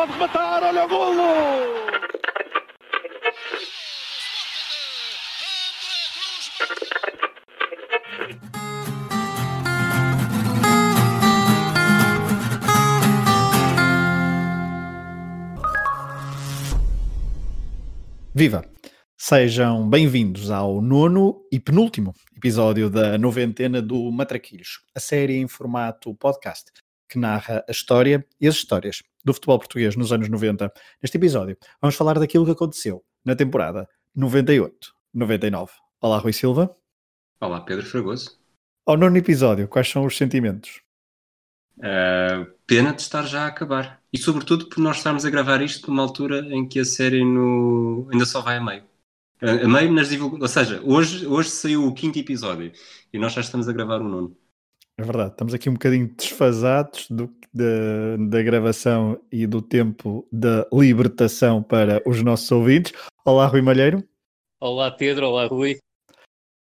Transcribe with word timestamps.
pode 0.00 0.12
rematar, 0.12 0.62
olha 0.62 0.84
o 0.84 0.88
golo! 0.88 1.22
Viva! 18.34 18.64
Sejam 19.18 19.86
bem-vindos 19.86 20.50
ao 20.50 20.80
nono 20.80 21.42
e 21.52 21.60
penúltimo 21.60 22.14
episódio 22.34 22.88
da 22.88 23.18
noventena 23.18 23.82
do 23.82 24.10
Matraquilhos, 24.10 24.80
a 24.94 25.00
série 25.00 25.36
em 25.36 25.46
formato 25.46 26.14
podcast 26.14 26.72
que 27.10 27.18
narra 27.18 27.64
a 27.68 27.70
história 27.70 28.24
e 28.40 28.46
as 28.46 28.54
histórias 28.54 29.02
do 29.24 29.34
futebol 29.34 29.58
português 29.58 29.96
nos 29.96 30.12
anos 30.12 30.28
90. 30.28 30.72
Neste 31.02 31.16
episódio, 31.16 31.56
vamos 31.80 31.96
falar 31.96 32.18
daquilo 32.18 32.44
que 32.44 32.52
aconteceu 32.52 33.04
na 33.24 33.34
temporada 33.36 33.88
98-99. 34.16 35.70
Olá, 36.00 36.18
Rui 36.18 36.32
Silva. 36.32 36.74
Olá, 37.40 37.60
Pedro 37.60 37.86
Fragoso. 37.86 38.38
Ao 38.86 38.96
nono 38.96 39.16
episódio, 39.16 39.68
quais 39.68 39.88
são 39.88 40.04
os 40.04 40.16
sentimentos? 40.16 40.82
Uh, 41.78 42.50
pena 42.66 42.92
de 42.92 43.00
estar 43.00 43.22
já 43.24 43.44
a 43.44 43.46
acabar. 43.46 44.00
E 44.12 44.18
sobretudo 44.18 44.68
por 44.68 44.78
nós 44.80 44.98
estarmos 44.98 45.24
a 45.24 45.30
gravar 45.30 45.62
isto 45.62 45.90
numa 45.90 46.02
altura 46.02 46.40
em 46.54 46.66
que 46.68 46.80
a 46.80 46.84
série 46.84 47.24
no... 47.24 48.08
ainda 48.12 48.26
só 48.26 48.40
vai 48.40 48.56
a 48.56 48.60
meio. 48.60 48.84
A 49.40 49.66
meio 49.66 49.90
nas 49.92 50.10
divulgações. 50.10 50.42
Ou 50.42 50.48
seja, 50.48 50.82
hoje, 50.84 51.26
hoje 51.26 51.50
saiu 51.50 51.86
o 51.86 51.94
quinto 51.94 52.18
episódio 52.18 52.72
e 53.12 53.18
nós 53.18 53.32
já 53.32 53.40
estamos 53.40 53.68
a 53.68 53.72
gravar 53.72 54.00
o 54.02 54.08
nono. 54.08 54.36
É 55.00 55.02
verdade, 55.02 55.30
estamos 55.30 55.54
aqui 55.54 55.70
um 55.70 55.72
bocadinho 55.72 56.14
desfasados 56.14 57.08
do, 57.08 57.34
da, 57.54 58.18
da 58.18 58.42
gravação 58.42 59.18
e 59.32 59.46
do 59.46 59.62
tempo 59.62 60.28
da 60.30 60.68
libertação 60.70 61.62
para 61.62 62.02
os 62.06 62.22
nossos 62.22 62.52
ouvintes. 62.52 62.92
Olá, 63.24 63.46
Rui 63.46 63.62
Malheiro. 63.62 64.06
Olá, 64.60 64.90
Pedro. 64.90 65.28
Olá, 65.28 65.46
Rui. 65.46 65.78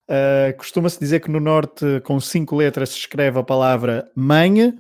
Uh, 0.09 0.56
Costuma-se 0.56 1.00
dizer 1.00 1.19
que 1.19 1.28
no 1.28 1.41
Norte, 1.41 2.00
com 2.05 2.20
cinco 2.20 2.55
letras, 2.55 2.91
se 2.91 2.98
escreve 2.98 3.37
a 3.41 3.42
palavra 3.42 4.09
mãe 4.14 4.78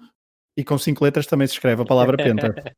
e 0.56 0.62
com 0.62 0.78
cinco 0.78 1.02
letras 1.02 1.26
também 1.26 1.48
se 1.48 1.54
escreve 1.54 1.82
a 1.82 1.84
palavra 1.84 2.16
penta. 2.16 2.54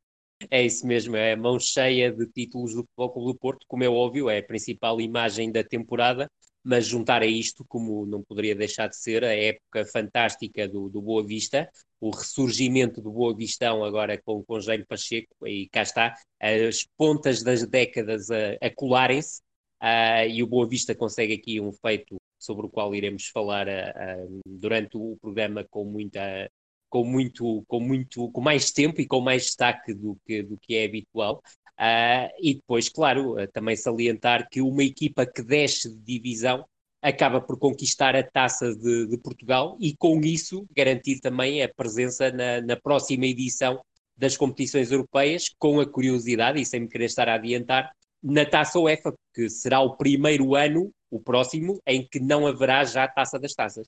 É 0.51 0.61
isso 0.61 0.84
mesmo, 0.84 1.14
é 1.14 1.36
mão 1.36 1.57
cheia 1.61 2.11
de 2.11 2.27
títulos 2.27 2.75
do 2.75 2.83
Futebol 2.83 3.12
Clube 3.12 3.33
do 3.33 3.39
Porto, 3.39 3.64
como 3.69 3.84
é 3.84 3.89
óbvio, 3.89 4.29
é 4.29 4.39
a 4.39 4.42
principal 4.42 5.01
imagem 5.01 5.53
da 5.53 5.62
temporada, 5.62 6.29
mas 6.64 6.86
juntar 6.86 7.22
a 7.22 7.27
isto, 7.27 7.64
como 7.64 8.06
não 8.06 8.22
poderia 8.22 8.55
deixar 8.55 8.88
de 8.88 8.96
ser, 8.96 9.24
a 9.24 9.34
época 9.34 9.84
fantástica 9.86 10.68
do, 10.68 10.88
do 10.88 11.02
Boa 11.02 11.24
Vista, 11.24 11.68
o 12.00 12.10
ressurgimento 12.10 13.00
do 13.00 13.10
Boa 13.10 13.34
Vistão 13.34 13.84
agora 13.84 14.20
com 14.20 14.38
o 14.38 14.44
Conselho 14.44 14.86
Pacheco, 14.86 15.46
e 15.46 15.68
cá 15.68 15.83
está, 15.83 16.14
as 16.40 16.86
pontas 16.96 17.42
das 17.42 17.66
décadas 17.66 18.30
a, 18.30 18.56
a 18.60 18.70
colarem-se, 18.74 19.40
uh, 19.83 20.28
e 20.28 20.42
o 20.42 20.46
Boa 20.46 20.68
Vista 20.68 20.94
consegue 20.94 21.34
aqui 21.34 21.61
um 21.61 21.72
feito 21.72 22.17
sobre 22.39 22.67
o 22.67 22.70
qual 22.70 22.95
iremos 22.95 23.28
falar 23.28 23.68
uh, 23.68 24.40
durante 24.46 24.96
o 24.96 25.17
programa 25.20 25.64
com 25.70 25.84
muita 25.84 26.51
com 26.92 27.05
muito, 27.05 27.64
com 27.67 27.80
muito, 27.80 28.30
com 28.30 28.40
mais 28.42 28.70
tempo 28.70 29.01
e 29.01 29.06
com 29.06 29.18
mais 29.18 29.45
destaque 29.45 29.95
do 29.95 30.14
que, 30.27 30.42
do 30.42 30.58
que 30.58 30.74
é 30.74 30.84
habitual. 30.84 31.42
Uh, 31.78 32.30
e 32.40 32.55
depois, 32.55 32.88
claro, 32.88 33.42
uh, 33.42 33.48
também 33.50 33.74
salientar 33.74 34.48
que 34.48 34.60
uma 34.60 34.84
equipa 34.84 35.27
que 35.27 35.42
desce 35.42 35.88
de 35.88 36.18
divisão 36.18 36.64
acaba 37.02 37.40
por 37.40 37.58
conquistar 37.58 38.14
a 38.14 38.22
taça 38.22 38.74
de, 38.74 39.08
de 39.08 39.18
Portugal 39.18 39.77
e 39.80 39.96
com 39.96 40.20
isso 40.20 40.64
garantir 40.74 41.18
também 41.18 41.62
a 41.62 41.68
presença 41.68 42.30
na, 42.30 42.60
na, 42.60 42.77
próxima 42.77 43.27
edição 43.27 43.83
das 44.16 44.36
competições 44.36 44.92
europeias, 44.92 45.48
com 45.58 45.80
a 45.80 45.86
curiosidade, 45.86 46.60
e 46.60 46.64
sem 46.64 46.80
me 46.80 46.88
querer 46.88 47.06
estar 47.06 47.28
a 47.28 47.34
adiantar, 47.34 47.90
na 48.22 48.46
taça 48.46 48.78
UEFA, 48.78 49.12
que 49.34 49.50
será 49.50 49.80
o 49.80 49.96
primeiro 49.96 50.54
ano, 50.54 50.92
o 51.10 51.18
próximo, 51.18 51.80
em 51.84 52.06
que 52.06 52.20
não 52.20 52.46
haverá 52.46 52.84
já 52.84 53.04
a 53.04 53.08
taça 53.08 53.39
das 53.39 53.52
taças. 53.52 53.86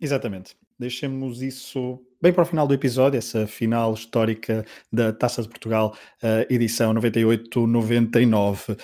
Exatamente. 0.00 0.56
Deixemos 0.78 1.42
isso 1.42 2.02
bem 2.22 2.32
para 2.32 2.44
o 2.44 2.46
final 2.46 2.68
do 2.68 2.72
episódio, 2.72 3.18
essa 3.18 3.48
final 3.48 3.92
histórica 3.92 4.64
da 4.92 5.12
Taça 5.12 5.42
de 5.42 5.48
Portugal, 5.48 5.96
uh, 6.22 6.46
edição 6.48 6.94
98-99. 6.94 8.78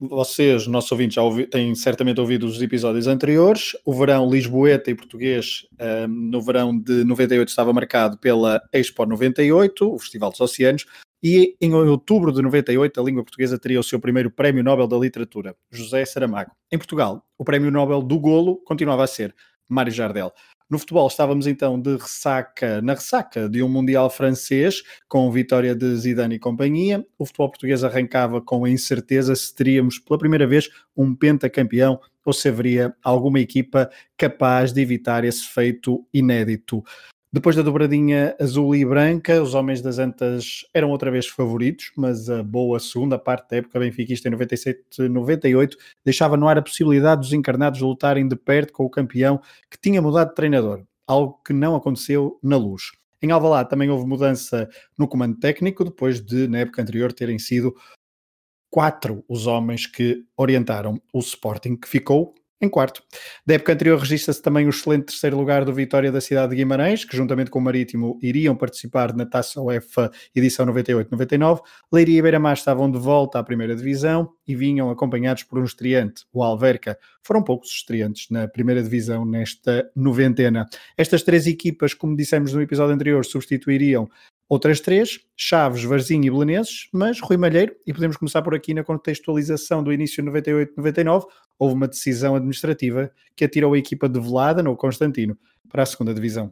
Vocês, 0.00 0.66
nossos 0.66 0.90
ouvintes, 0.90 1.16
já 1.16 1.22
ouvi, 1.22 1.46
têm 1.46 1.74
certamente 1.74 2.20
ouvido 2.20 2.46
os 2.46 2.62
episódios 2.62 3.06
anteriores. 3.06 3.76
O 3.84 3.92
verão 3.92 4.30
lisboeta 4.30 4.90
e 4.90 4.94
português, 4.94 5.66
uh, 5.74 6.08
no 6.08 6.40
verão 6.40 6.76
de 6.76 7.04
98, 7.04 7.48
estava 7.48 7.70
marcado 7.70 8.16
pela 8.16 8.62
Expo 8.72 9.04
98, 9.04 9.94
o 9.94 9.98
Festival 9.98 10.30
dos 10.30 10.40
Oceanos, 10.40 10.86
e 11.22 11.54
em 11.60 11.74
outubro 11.74 12.32
de 12.32 12.40
98 12.40 12.98
a 12.98 13.04
língua 13.04 13.24
portuguesa 13.24 13.58
teria 13.58 13.80
o 13.80 13.84
seu 13.84 14.00
primeiro 14.00 14.30
Prémio 14.30 14.64
Nobel 14.64 14.86
da 14.86 14.96
Literatura, 14.96 15.54
José 15.70 16.02
Saramago. 16.06 16.52
Em 16.72 16.78
Portugal, 16.78 17.22
o 17.36 17.44
Prémio 17.44 17.70
Nobel 17.70 18.00
do 18.00 18.18
Golo 18.18 18.56
continuava 18.64 19.04
a 19.04 19.06
ser 19.06 19.34
Mário 19.68 19.92
Jardel. 19.92 20.32
No 20.70 20.78
futebol 20.78 21.08
estávamos 21.08 21.46
então 21.46 21.80
de 21.80 21.96
ressaca, 21.96 22.82
na 22.82 22.92
ressaca 22.92 23.48
de 23.48 23.62
um 23.62 23.70
Mundial 23.70 24.10
francês, 24.10 24.82
com 25.08 25.30
vitória 25.32 25.74
de 25.74 25.96
Zidane 25.96 26.34
e 26.34 26.38
companhia. 26.38 27.06
O 27.18 27.24
futebol 27.24 27.48
português 27.48 27.82
arrancava 27.82 28.42
com 28.42 28.66
a 28.66 28.70
incerteza 28.70 29.34
se 29.34 29.54
teríamos 29.54 29.98
pela 29.98 30.18
primeira 30.18 30.46
vez 30.46 30.68
um 30.94 31.14
pentacampeão 31.14 31.98
ou 32.22 32.34
se 32.34 32.50
haveria 32.50 32.94
alguma 33.02 33.40
equipa 33.40 33.88
capaz 34.14 34.70
de 34.70 34.82
evitar 34.82 35.24
esse 35.24 35.46
feito 35.48 36.06
inédito. 36.12 36.84
Depois 37.30 37.54
da 37.54 37.60
dobradinha 37.60 38.34
azul 38.40 38.74
e 38.74 38.82
branca, 38.86 39.42
os 39.42 39.52
homens 39.52 39.82
das 39.82 39.98
Antas 39.98 40.64
eram 40.72 40.88
outra 40.88 41.10
vez 41.10 41.26
favoritos, 41.26 41.92
mas 41.94 42.30
a 42.30 42.42
boa 42.42 42.80
segunda 42.80 43.18
parte 43.18 43.50
da 43.50 43.58
época 43.58 43.78
benfiquista 43.78 44.28
em 44.28 44.32
97-98 44.32 45.76
deixava 46.02 46.38
no 46.38 46.48
ar 46.48 46.56
a 46.56 46.62
possibilidade 46.62 47.20
dos 47.20 47.34
encarnados 47.34 47.82
lutarem 47.82 48.26
de 48.26 48.34
perto 48.34 48.72
com 48.72 48.84
o 48.84 48.90
campeão 48.90 49.42
que 49.70 49.78
tinha 49.78 50.00
mudado 50.00 50.30
de 50.30 50.36
treinador, 50.36 50.84
algo 51.06 51.38
que 51.44 51.52
não 51.52 51.76
aconteceu 51.76 52.38
na 52.42 52.56
luz. 52.56 52.92
Em 53.20 53.30
Alvalade 53.30 53.68
também 53.68 53.90
houve 53.90 54.06
mudança 54.06 54.66
no 54.96 55.06
comando 55.06 55.38
técnico, 55.38 55.84
depois 55.84 56.22
de, 56.22 56.48
na 56.48 56.60
época 56.60 56.80
anterior, 56.80 57.12
terem 57.12 57.38
sido 57.38 57.74
quatro 58.70 59.22
os 59.28 59.46
homens 59.46 59.86
que 59.86 60.24
orientaram 60.34 60.98
o 61.12 61.18
Sporting, 61.18 61.76
que 61.76 61.88
ficou 61.88 62.34
em 62.60 62.68
quarto. 62.68 63.02
Da 63.46 63.54
época 63.54 63.72
anterior 63.72 63.98
registra-se 63.98 64.42
também 64.42 64.66
o 64.66 64.70
excelente 64.70 65.06
terceiro 65.06 65.36
lugar 65.36 65.64
do 65.64 65.72
Vitória 65.72 66.10
da 66.10 66.20
cidade 66.20 66.50
de 66.50 66.56
Guimarães, 66.56 67.04
que 67.04 67.16
juntamente 67.16 67.50
com 67.50 67.58
o 67.58 67.62
Marítimo 67.62 68.18
iriam 68.22 68.56
participar 68.56 69.14
na 69.14 69.24
Taça 69.24 69.60
UEFA 69.60 70.10
edição 70.34 70.66
98-99. 70.66 71.60
Leiria 71.92 72.18
e 72.18 72.22
Beira-Mar 72.22 72.54
estavam 72.54 72.90
de 72.90 72.98
volta 72.98 73.38
à 73.38 73.44
primeira 73.44 73.76
divisão 73.76 74.30
e 74.46 74.54
vinham 74.56 74.90
acompanhados 74.90 75.42
por 75.44 75.58
um 75.58 75.64
estreante, 75.64 76.24
o 76.32 76.42
Alverca. 76.42 76.98
Foram 77.22 77.42
poucos 77.42 77.70
estreantes 77.70 78.28
na 78.30 78.48
primeira 78.48 78.82
divisão 78.82 79.24
nesta 79.24 79.88
noventena. 79.94 80.66
Estas 80.96 81.22
três 81.22 81.46
equipas, 81.46 81.94
como 81.94 82.16
dissemos 82.16 82.52
no 82.52 82.62
episódio 82.62 82.94
anterior, 82.94 83.24
substituiriam 83.24 84.08
Outras 84.48 84.80
três, 84.80 85.20
Chaves, 85.36 85.84
Varzim 85.84 86.22
e 86.22 86.30
Belenenses, 86.30 86.88
mas 86.90 87.20
Rui 87.20 87.36
Malheiro, 87.36 87.76
e 87.86 87.92
podemos 87.92 88.16
começar 88.16 88.40
por 88.40 88.54
aqui 88.54 88.72
na 88.72 88.82
contextualização 88.82 89.82
do 89.82 89.92
início 89.92 90.22
de 90.22 90.30
98-99, 90.30 91.26
houve 91.58 91.74
uma 91.74 91.86
decisão 91.86 92.34
administrativa 92.34 93.12
que 93.36 93.44
atirou 93.44 93.74
a 93.74 93.78
equipa 93.78 94.08
de 94.08 94.18
Velada, 94.18 94.62
no 94.62 94.74
Constantino, 94.74 95.36
para 95.68 95.82
a 95.82 95.86
segunda 95.86 96.14
divisão. 96.14 96.50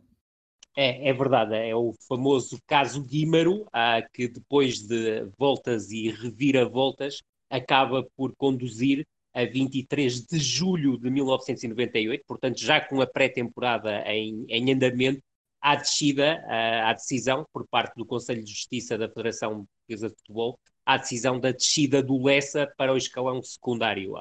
É, 0.76 1.09
é 1.09 1.12
verdade, 1.15 1.55
é 1.55 1.75
o 1.75 1.94
famoso 2.06 2.59
caso 2.67 3.03
Guímaro, 3.03 3.65
ah, 3.73 4.03
que 4.12 4.29
depois 4.29 4.87
de 4.87 5.26
voltas 5.38 5.91
e 5.91 6.11
reviravoltas 6.11 7.23
acaba 7.49 8.06
por 8.15 8.37
conduzir 8.37 9.06
a 9.32 9.47
23 9.47 10.26
de 10.26 10.38
julho 10.38 10.99
de 10.99 11.11
1998, 11.11 12.25
portanto 12.26 12.61
já 12.61 12.79
com 12.79 13.00
a 13.00 13.06
pré-temporada 13.06 14.03
em, 14.06 14.44
em 14.50 14.73
andamento, 14.73 15.23
à 15.61 15.76
descida, 15.76 16.43
à 16.85 16.93
decisão 16.93 17.47
por 17.53 17.67
parte 17.67 17.94
do 17.97 18.06
Conselho 18.06 18.43
de 18.44 18.50
Justiça 18.50 18.97
da 18.97 19.08
Federação 19.08 19.67
Portuguesa 19.67 20.08
de 20.08 20.17
Futebol, 20.17 20.58
à 20.85 20.97
decisão 20.97 21.41
da 21.41 21.50
descida 21.50 22.03
do 22.03 22.23
Lessa 22.23 22.73
para 22.76 22.93
o 22.93 22.97
escalão 22.97 23.43
secundário. 23.43 24.14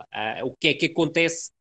O 0.44 0.56
que 0.56 0.70
é 0.70 0.74
que 0.74 0.88
acontece 0.88 1.52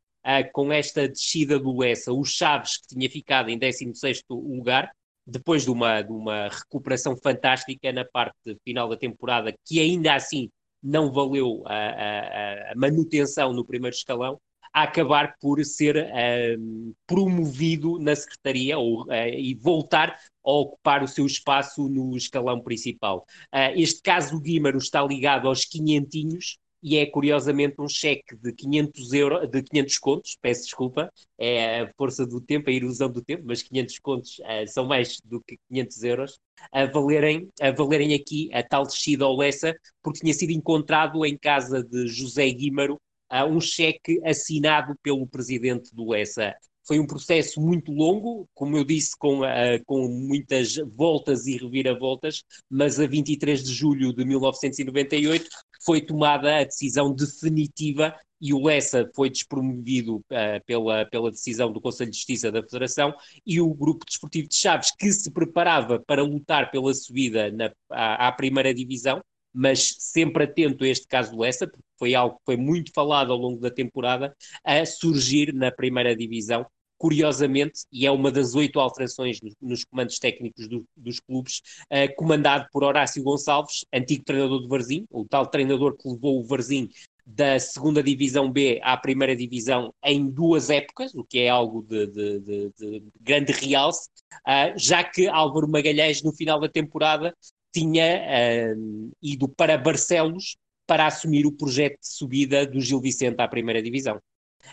com 0.53 0.73
esta 0.73 1.09
descida 1.09 1.59
do 1.59 1.79
Lessa? 1.79 2.13
O 2.13 2.25
Chaves, 2.25 2.79
que 2.79 2.89
tinha 2.89 3.11
ficado 3.11 3.51
em 3.51 3.59
16º 3.59 4.23
lugar, 4.31 4.91
depois 5.27 5.65
de 5.65 5.71
uma, 5.71 6.03
de 6.03 6.13
uma 6.13 6.49
recuperação 6.49 7.17
fantástica 7.17 7.93
na 7.93 8.05
parte 8.05 8.57
final 8.65 8.89
da 8.89 8.97
temporada, 8.97 9.55
que 9.65 9.81
ainda 9.81 10.15
assim 10.15 10.51
não 10.83 11.11
valeu 11.11 11.63
a, 11.67 11.75
a, 11.75 12.73
a 12.73 12.75
manutenção 12.77 13.53
no 13.53 13.65
primeiro 13.65 13.97
escalão, 13.97 14.39
a 14.75 14.83
acabar 14.83 15.37
por 15.41 15.65
ser 15.65 15.97
uh, 15.97 16.95
promovido 17.07 17.97
na 18.01 18.15
secretaria 18.17 18.77
ou, 18.77 19.05
uh, 19.05 19.13
e 19.13 19.55
voltar 19.55 20.19
a 20.45 20.51
ocupar 20.51 21.05
o 21.05 21.09
seu 21.09 21.25
espaço 21.25 21.89
no 21.89 22.17
escalão 22.17 22.61
principal. 22.61 23.25
Uh, 23.55 23.71
este 23.77 24.03
caso 24.03 24.33
do 24.33 24.41
Guímaro 24.41 24.77
está 24.79 25.01
ligado 25.01 25.47
aos 25.47 25.65
quinhentinhos 25.65 26.59
e 26.83 26.99
é 26.99 27.07
curiosamente 27.07 27.77
um 27.79 27.89
cheque 27.89 28.37
de 28.37 28.53
500 28.53 29.13
euros, 29.15 29.49
de 29.49 29.63
500 29.63 29.99
contos, 29.99 30.37
peço 30.43 30.65
desculpa, 30.65 31.11
é 31.39 31.81
a 31.81 31.93
força 31.97 32.27
do 32.27 32.41
tempo, 32.41 32.69
a 32.69 32.73
ilusão 32.73 33.09
do 33.09 33.23
tempo, 33.23 33.45
mas 33.47 33.63
500 33.63 33.99
contos 34.01 34.39
uh, 34.41 34.67
são 34.67 34.85
mais 34.85 35.19
do 35.25 35.41
que 35.41 35.57
500 35.71 36.03
euros, 36.03 36.41
a 36.73 36.85
valerem, 36.85 37.49
a 37.61 37.71
valerem 37.71 38.13
aqui 38.13 38.51
a 38.53 38.63
tal 38.63 38.85
descida 38.85 39.25
ao 39.25 39.37
Lessa, 39.37 39.75
porque 40.03 40.21
tinha 40.21 40.35
sido 40.35 40.51
encontrado 40.51 41.25
em 41.25 41.39
casa 41.39 41.83
de 41.83 42.09
José 42.09 42.51
Guímaro 42.51 43.01
uh, 43.33 43.45
um 43.47 43.61
cheque 43.61 44.21
assinado 44.25 44.95
pelo 45.03 45.27
presidente 45.27 45.95
do 45.95 46.11
Lessa. 46.11 46.55
Foi 46.87 46.99
um 46.99 47.07
processo 47.07 47.61
muito 47.61 47.91
longo, 47.91 48.47
como 48.53 48.77
eu 48.77 48.85
disse, 48.85 49.17
com, 49.17 49.41
uh, 49.41 49.85
com 49.87 50.07
muitas 50.09 50.77
voltas 50.95 51.47
e 51.47 51.57
reviravoltas, 51.57 52.43
mas 52.69 53.01
a 53.01 53.07
23 53.07 53.65
de 53.65 53.73
julho 53.73 54.13
de 54.13 54.25
1998 54.25 55.49
foi 55.85 56.01
tomada 56.01 56.59
a 56.59 56.65
decisão 56.65 57.13
definitiva 57.13 58.15
e 58.41 58.53
o 58.53 58.63
Lessa 58.63 59.11
foi 59.15 59.31
despromovido 59.31 60.17
uh, 60.17 60.65
pela, 60.67 61.07
pela 61.07 61.31
decisão 61.31 61.73
do 61.73 61.81
Conselho 61.81 62.11
de 62.11 62.19
Justiça 62.19 62.53
da 62.53 62.63
Federação 62.63 63.15
e 63.47 63.59
o 63.59 63.73
Grupo 63.73 64.05
Desportivo 64.05 64.49
de 64.49 64.57
Chaves, 64.57 64.91
que 64.99 65.11
se 65.11 65.31
preparava 65.31 65.99
para 65.99 66.23
lutar 66.23 66.71
pela 66.71 66.93
subida 66.93 67.51
na, 67.51 67.73
à, 67.91 68.29
à 68.29 68.33
primeira 68.33 68.75
divisão, 68.75 69.23
mas 69.55 69.95
sempre 69.99 70.45
atento 70.45 70.85
a 70.85 70.89
este 70.89 71.07
caso 71.07 71.31
do 71.31 71.41
Lessa, 71.41 71.67
porque 71.67 71.85
foi 71.99 72.15
algo 72.15 72.37
que 72.37 72.45
foi 72.45 72.57
muito 72.57 72.93
falado 72.93 73.33
ao 73.33 73.39
longo 73.39 73.61
da 73.61 73.71
temporada, 73.71 74.35
a 74.65 74.85
surgir 74.85 75.55
na 75.55 75.71
primeira 75.71 76.17
divisão 76.17 76.67
curiosamente, 76.97 77.81
e 77.93 78.07
é 78.07 78.11
uma 78.11 78.31
das 78.31 78.55
oito 78.55 78.81
alterações 78.81 79.39
nos 79.61 79.85
comandos 79.85 80.19
técnicos 80.19 80.67
do, 80.67 80.87
dos 80.97 81.21
clubes, 81.21 81.61
uh, 81.93 82.15
comandado 82.17 82.67
por 82.73 82.83
Horácio 82.83 83.23
Gonçalves, 83.23 83.85
antigo 83.93 84.25
treinador 84.25 84.61
do 84.61 84.69
Varzim, 84.69 85.05
o 85.11 85.25
tal 85.25 85.47
treinador 85.47 85.97
que 85.97 86.09
levou 86.09 86.41
o 86.41 86.45
Varzim 86.45 86.89
da 87.27 87.59
segunda 87.59 88.03
divisão 88.03 88.51
B 88.51 88.81
à 88.83 88.97
primeira 88.97 89.35
divisão 89.35 89.93
em 90.05 90.31
duas 90.31 90.69
épocas, 90.69 91.15
o 91.15 91.25
que 91.25 91.41
é 91.41 91.49
algo 91.49 91.83
de, 91.83 92.07
de, 92.07 92.41
de, 92.41 92.73
de 92.79 93.03
grande 93.21 93.53
realce, 93.53 94.09
uh, 94.47 94.73
já 94.77 95.03
que 95.03 95.27
Álvaro 95.27 95.69
Magalhães, 95.69 96.23
no 96.23 96.33
final 96.33 96.61
da 96.61 96.69
temporada, 96.69 97.35
tinha 97.75 98.77
uh, 98.77 99.11
ido 99.21 99.49
para 99.49 99.77
Barcelos 99.77 100.57
para 100.87 101.07
assumir 101.07 101.45
o 101.45 101.53
projeto 101.53 101.99
de 102.01 102.09
subida 102.09 102.65
do 102.65 102.81
Gil 102.81 103.01
Vicente 103.01 103.41
à 103.41 103.49
primeira 103.49 103.83
divisão. 103.83 104.21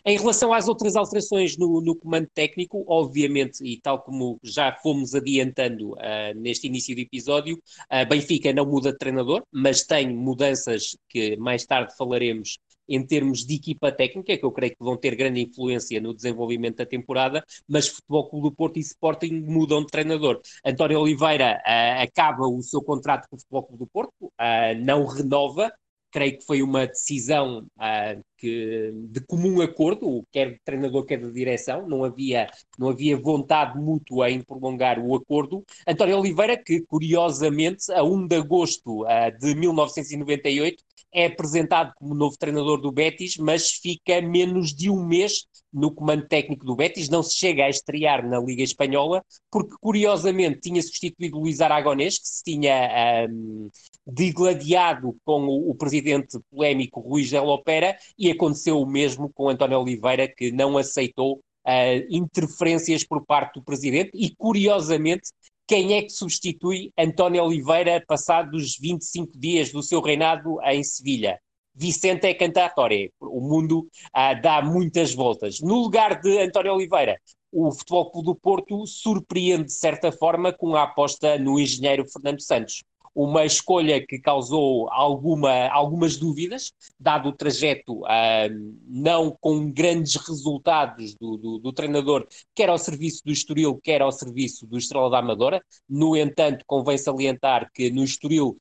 Em 0.06 0.18
relação 0.18 0.54
às 0.54 0.68
outras 0.68 0.96
alterações 0.96 1.58
no, 1.58 1.82
no, 1.82 1.96
comando 1.96 2.28
técnico, 2.34 2.86
obviamente, 2.88 3.62
e 3.64 3.80
tal 3.82 4.02
como 4.02 4.40
já 4.42 4.74
fomos 4.82 5.14
adiantando 5.14 5.94
uh, 5.94 6.34
neste 6.36 6.68
início 6.68 6.96
do 6.96 7.02
episódio, 7.02 7.58
uh, 7.92 8.08
Benfica 8.08 8.54
não 8.54 8.66
muda 8.66 8.92
de 8.92 8.98
treinador, 8.98 9.44
mas 9.52 9.84
tem 9.84 10.16
mudanças 10.16 10.96
que 11.10 11.36
mais 11.38 11.66
tarde 11.66 11.96
falaremos 11.98 12.58
em 12.96 13.06
termos 13.06 13.46
de 13.46 13.56
equipa 13.56 13.92
técnica, 13.92 14.38
que 14.38 14.46
eu 14.46 14.52
creio 14.52 14.74
que 14.74 14.84
vão 14.84 14.98
ter 14.98 15.16
grande 15.16 15.42
influência 15.42 16.02
no 16.02 16.14
desenvolvimento 16.14 16.78
da 16.78 16.86
temporada, 16.86 17.44
mas 17.68 17.88
Futebol 17.88 18.30
Clube 18.30 18.50
do 18.50 18.56
Porto 18.56 18.78
e 18.78 18.82
Sporting 18.82 19.42
mudam 19.46 19.82
de 19.82 19.88
treinador. 19.88 20.42
António 20.66 21.00
Oliveira 21.00 21.62
uh, 21.66 22.02
acaba 22.04 22.48
o 22.48 22.62
seu 22.62 22.82
contrato 22.82 23.28
com 23.30 23.36
o 23.36 23.40
Futebol 23.40 23.64
Clube 23.64 23.80
do 23.80 23.88
Porto, 23.88 24.14
uh, 24.24 24.78
não 24.80 25.06
renova, 25.06 25.72
creio 26.12 26.38
que 26.38 26.46
foi 26.46 26.62
uma 26.62 26.86
decisão 26.86 27.66
uh, 27.78 28.24
que, 28.42 28.92
de 28.92 29.22
comum 29.22 29.62
acordo, 29.62 30.26
quer 30.32 30.54
de 30.54 30.60
treinador, 30.66 31.06
quer 31.06 31.20
de 31.22 31.32
direção, 31.32 31.88
não 31.88 32.04
havia, 32.04 32.50
não 32.78 32.90
havia 32.90 33.16
vontade 33.16 33.78
mútua 33.78 34.32
em 34.32 34.42
prolongar 34.42 34.98
o 34.98 35.14
acordo. 35.16 35.64
António 35.88 36.18
Oliveira, 36.18 36.58
que 36.58 36.82
curiosamente, 36.82 37.92
a 37.92 38.04
1 38.04 38.28
de 38.28 38.36
agosto 38.38 39.04
uh, 39.04 39.40
de 39.40 39.54
1998, 39.54 40.84
é 41.14 41.26
apresentado 41.26 41.94
como 41.96 42.16
novo 42.16 42.38
treinador 42.38 42.82
do 42.82 42.92
Betis, 42.92 43.38
mas 43.38 43.70
fica 43.70 44.22
menos 44.22 44.74
de 44.74 44.90
um 44.90 45.06
mês 45.06 45.46
no 45.74 45.94
comando 45.94 46.28
técnico 46.28 46.66
do 46.66 46.76
Betis, 46.76 47.08
não 47.08 47.24
se 47.24 47.38
chega 47.38 47.66
a 47.66 47.70
estrear 47.70 48.28
na 48.28 48.40
Liga 48.40 48.64
Espanhola, 48.64 49.24
porque 49.50 49.74
curiosamente 49.80 50.60
tinha 50.60 50.82
substituído 50.82 51.40
Luís 51.40 51.62
Aragonês, 51.62 52.18
que 52.18 52.28
se 52.28 52.44
tinha 52.44 53.28
um, 53.30 53.70
digladiado 54.06 55.16
com 55.24 55.46
o, 55.46 55.72
o, 55.72 55.76
presidente 55.76 56.38
polémico 56.50 57.00
Rui 57.00 57.24
Gelopera, 57.24 57.98
e 58.18 58.30
aconteceu 58.32 58.82
o 58.82 58.86
mesmo 58.86 59.32
com 59.34 59.50
António 59.50 59.80
Oliveira, 59.80 60.28
que 60.28 60.52
não 60.52 60.78
aceitou 60.78 61.36
uh, 61.36 62.06
interferências 62.10 63.04
por 63.04 63.26
parte 63.26 63.56
do 63.56 63.64
presidente, 63.64 64.12
e 64.14 64.34
curiosamente 64.36 65.30
quem 65.68 65.94
é 65.94 66.02
que 66.02 66.10
substitui 66.10 66.92
António 66.98 67.44
Oliveira 67.44 68.04
passados 68.06 68.78
25 68.78 69.38
dias 69.38 69.72
do 69.72 69.82
seu 69.82 70.02
reinado 70.02 70.58
em 70.64 70.84
Sevilha? 70.84 71.40
Vicente 71.74 72.34
Cantatore. 72.34 73.14
O 73.22 73.40
mundo 73.40 73.88
ah, 74.14 74.34
dá 74.34 74.62
muitas 74.62 75.14
voltas. 75.14 75.62
No 75.62 75.76
lugar 75.76 76.20
de 76.20 76.40
António 76.40 76.74
Oliveira, 76.74 77.18
o 77.52 77.72
Futebol 77.72 78.12
Clube 78.12 78.26
do 78.26 78.36
Porto 78.36 78.86
surpreende 78.86 79.66
de 79.66 79.74
certa 79.74 80.12
forma 80.12 80.52
com 80.52 80.76
a 80.76 80.84
aposta 80.84 81.38
no 81.38 81.58
engenheiro 81.58 82.06
Fernando 82.06 82.42
Santos 82.42 82.84
uma 83.14 83.46
escolha 83.46 84.06
que 84.06 84.20
causou 84.20 84.90
alguma, 84.92 85.68
algumas 85.68 86.18
dúvidas, 86.18 86.72
dado 87.00 87.30
o 87.30 87.34
trajeto 87.34 88.02
uh, 88.02 88.78
não 88.88 89.36
com 89.40 89.70
grandes 89.72 90.16
resultados 90.16 91.16
do, 91.16 91.38
do, 91.38 91.60
do, 91.60 91.74
treinador, 91.74 92.26
quer 92.56 92.70
ao 92.70 92.78
serviço 92.78 93.22
do 93.26 93.32
Estoril, 93.32 93.80
quer 93.82 94.02
ao 94.02 94.12
serviço 94.12 94.66
do 94.66 94.78
Estrela 94.78 95.10
da 95.10 95.20
Amadora. 95.20 95.62
No 95.90 96.16
entanto, 96.16 96.64
convém 96.66 96.98
salientar 96.98 97.70
que 97.74 97.90
no 97.90 98.04
Estoril 98.04 98.58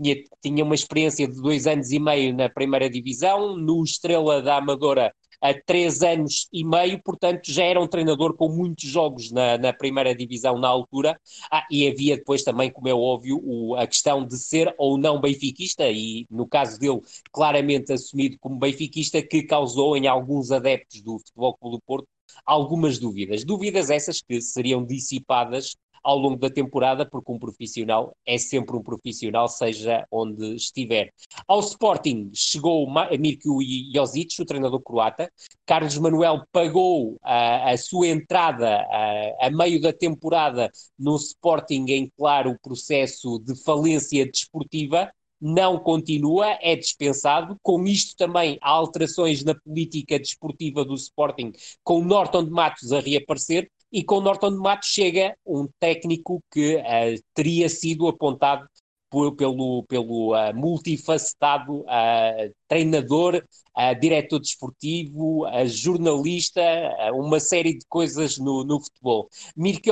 tinha, 0.00 0.16
tinha 0.40 0.64
uma 0.64 0.74
experiência 0.74 1.26
de 1.26 1.40
dois 1.40 1.66
anos 1.66 1.90
e 1.90 1.98
meio 1.98 2.34
na 2.34 2.48
primeira 2.48 2.88
divisão, 2.88 3.56
no 3.56 3.82
Estrela 3.82 4.40
da 4.40 4.56
Amadora 4.56 5.12
há 5.40 5.54
três 5.54 6.02
anos 6.02 6.48
e 6.52 6.64
meio, 6.64 7.02
portanto 7.02 7.50
já 7.50 7.64
era 7.64 7.80
um 7.80 7.86
treinador 7.86 8.34
com 8.36 8.48
muitos 8.48 8.88
jogos 8.88 9.30
na, 9.30 9.56
na 9.58 9.72
primeira 9.72 10.14
divisão 10.14 10.58
na 10.58 10.68
altura, 10.68 11.18
ah, 11.50 11.66
e 11.70 11.88
havia 11.88 12.16
depois 12.16 12.42
também, 12.42 12.70
como 12.70 12.88
é 12.88 12.94
óbvio, 12.94 13.40
o, 13.42 13.74
a 13.76 13.86
questão 13.86 14.26
de 14.26 14.36
ser 14.38 14.74
ou 14.78 14.98
não 14.98 15.20
benfiquista, 15.20 15.88
e 15.88 16.26
no 16.30 16.46
caso 16.46 16.78
dele, 16.78 17.00
claramente 17.32 17.92
assumido 17.92 18.36
como 18.40 18.58
benfiquista, 18.58 19.22
que 19.22 19.42
causou 19.42 19.96
em 19.96 20.06
alguns 20.06 20.50
adeptos 20.50 21.00
do 21.02 21.18
Futebol 21.18 21.56
Clube 21.56 21.76
do 21.76 21.82
Porto 21.82 22.08
algumas 22.44 22.98
dúvidas. 22.98 23.44
Dúvidas 23.44 23.90
essas 23.90 24.22
que 24.22 24.40
seriam 24.40 24.84
dissipadas 24.84 25.76
ao 26.02 26.18
longo 26.18 26.36
da 26.36 26.50
temporada, 26.50 27.04
porque 27.08 27.32
um 27.32 27.38
profissional 27.38 28.16
é 28.26 28.38
sempre 28.38 28.76
um 28.76 28.82
profissional, 28.82 29.48
seja 29.48 30.06
onde 30.10 30.54
estiver. 30.54 31.12
Ao 31.46 31.60
Sporting 31.60 32.30
chegou 32.34 32.86
Mirko 33.18 33.58
Josic, 33.94 34.40
o 34.40 34.46
treinador 34.46 34.80
croata. 34.82 35.30
Carlos 35.66 35.96
Manuel 35.98 36.42
pagou 36.52 37.18
a, 37.22 37.70
a 37.70 37.76
sua 37.76 38.08
entrada 38.08 38.68
a, 38.90 39.46
a, 39.46 39.50
meio 39.50 39.80
da 39.80 39.92
temporada 39.92 40.70
no 40.98 41.16
Sporting 41.16 41.84
em 41.88 42.12
claro 42.16 42.56
processo 42.62 43.38
de 43.38 43.54
falência 43.62 44.24
desportiva 44.26 45.10
não 45.40 45.78
continua, 45.78 46.58
é 46.60 46.76
dispensado. 46.76 47.56
Com 47.62 47.86
isto 47.86 48.14
também 48.16 48.58
há 48.60 48.70
alterações 48.70 49.42
na 49.42 49.54
política 49.54 50.18
desportiva 50.18 50.84
do 50.84 50.94
Sporting, 50.94 51.52
com 51.82 52.04
Norton 52.04 52.44
de 52.44 52.50
Matos 52.50 52.92
a 52.92 53.00
reaparecer 53.00 53.70
e 53.92 54.04
com 54.04 54.20
Norton 54.20 54.52
de 54.52 54.58
Matos 54.58 54.88
chega 54.88 55.36
um 55.44 55.68
técnico 55.78 56.42
que 56.50 56.76
uh, 56.76 57.22
teria 57.34 57.68
sido 57.68 58.06
apontado 58.06 58.68
pelo, 59.36 59.84
pelo 59.88 60.34
uh, 60.34 60.54
multifacetado 60.54 61.80
uh, 61.80 62.54
treinador, 62.68 63.44
diretor 64.00 64.40
desportivo, 64.40 65.46
jornalista, 65.66 66.60
uma 67.14 67.40
série 67.40 67.78
de 67.78 67.86
coisas 67.88 68.36
no, 68.36 68.62
no 68.62 68.80
futebol. 68.80 69.28
Mirko 69.56 69.90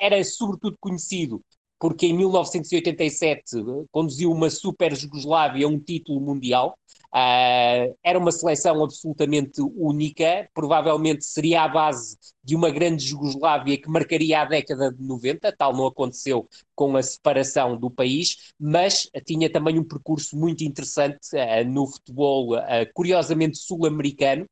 era 0.00 0.24
sobretudo 0.24 0.76
conhecido 0.80 1.44
porque 1.78 2.06
em 2.06 2.16
1987 2.16 3.56
conduziu 3.90 4.32
uma 4.32 4.50
Super 4.50 4.94
Jugoslávia 4.96 5.68
um 5.68 5.78
título 5.78 6.20
mundial. 6.20 6.76
Uh, 7.08 7.96
era 8.02 8.18
uma 8.18 8.30
seleção 8.30 8.84
absolutamente 8.84 9.62
única, 9.62 10.46
provavelmente 10.52 11.24
seria 11.24 11.62
a 11.62 11.68
base 11.68 12.18
de 12.44 12.54
uma 12.54 12.70
grande 12.70 13.02
Jugoslávia 13.02 13.80
que 13.80 13.88
marcaria 13.88 14.42
a 14.42 14.44
década 14.44 14.92
de 14.92 15.02
90, 15.02 15.54
tal 15.56 15.74
não 15.74 15.86
aconteceu 15.86 16.46
com 16.74 16.96
a 16.96 17.02
separação 17.02 17.78
do 17.78 17.90
país, 17.90 18.52
mas 18.60 19.08
tinha 19.24 19.50
também 19.50 19.78
um 19.78 19.84
percurso 19.84 20.36
muito 20.36 20.62
interessante 20.62 21.34
uh, 21.34 21.66
no 21.66 21.86
futebol, 21.86 22.54
uh, 22.54 22.62
curiosamente 22.92 23.56
sul-americano, 23.56 24.44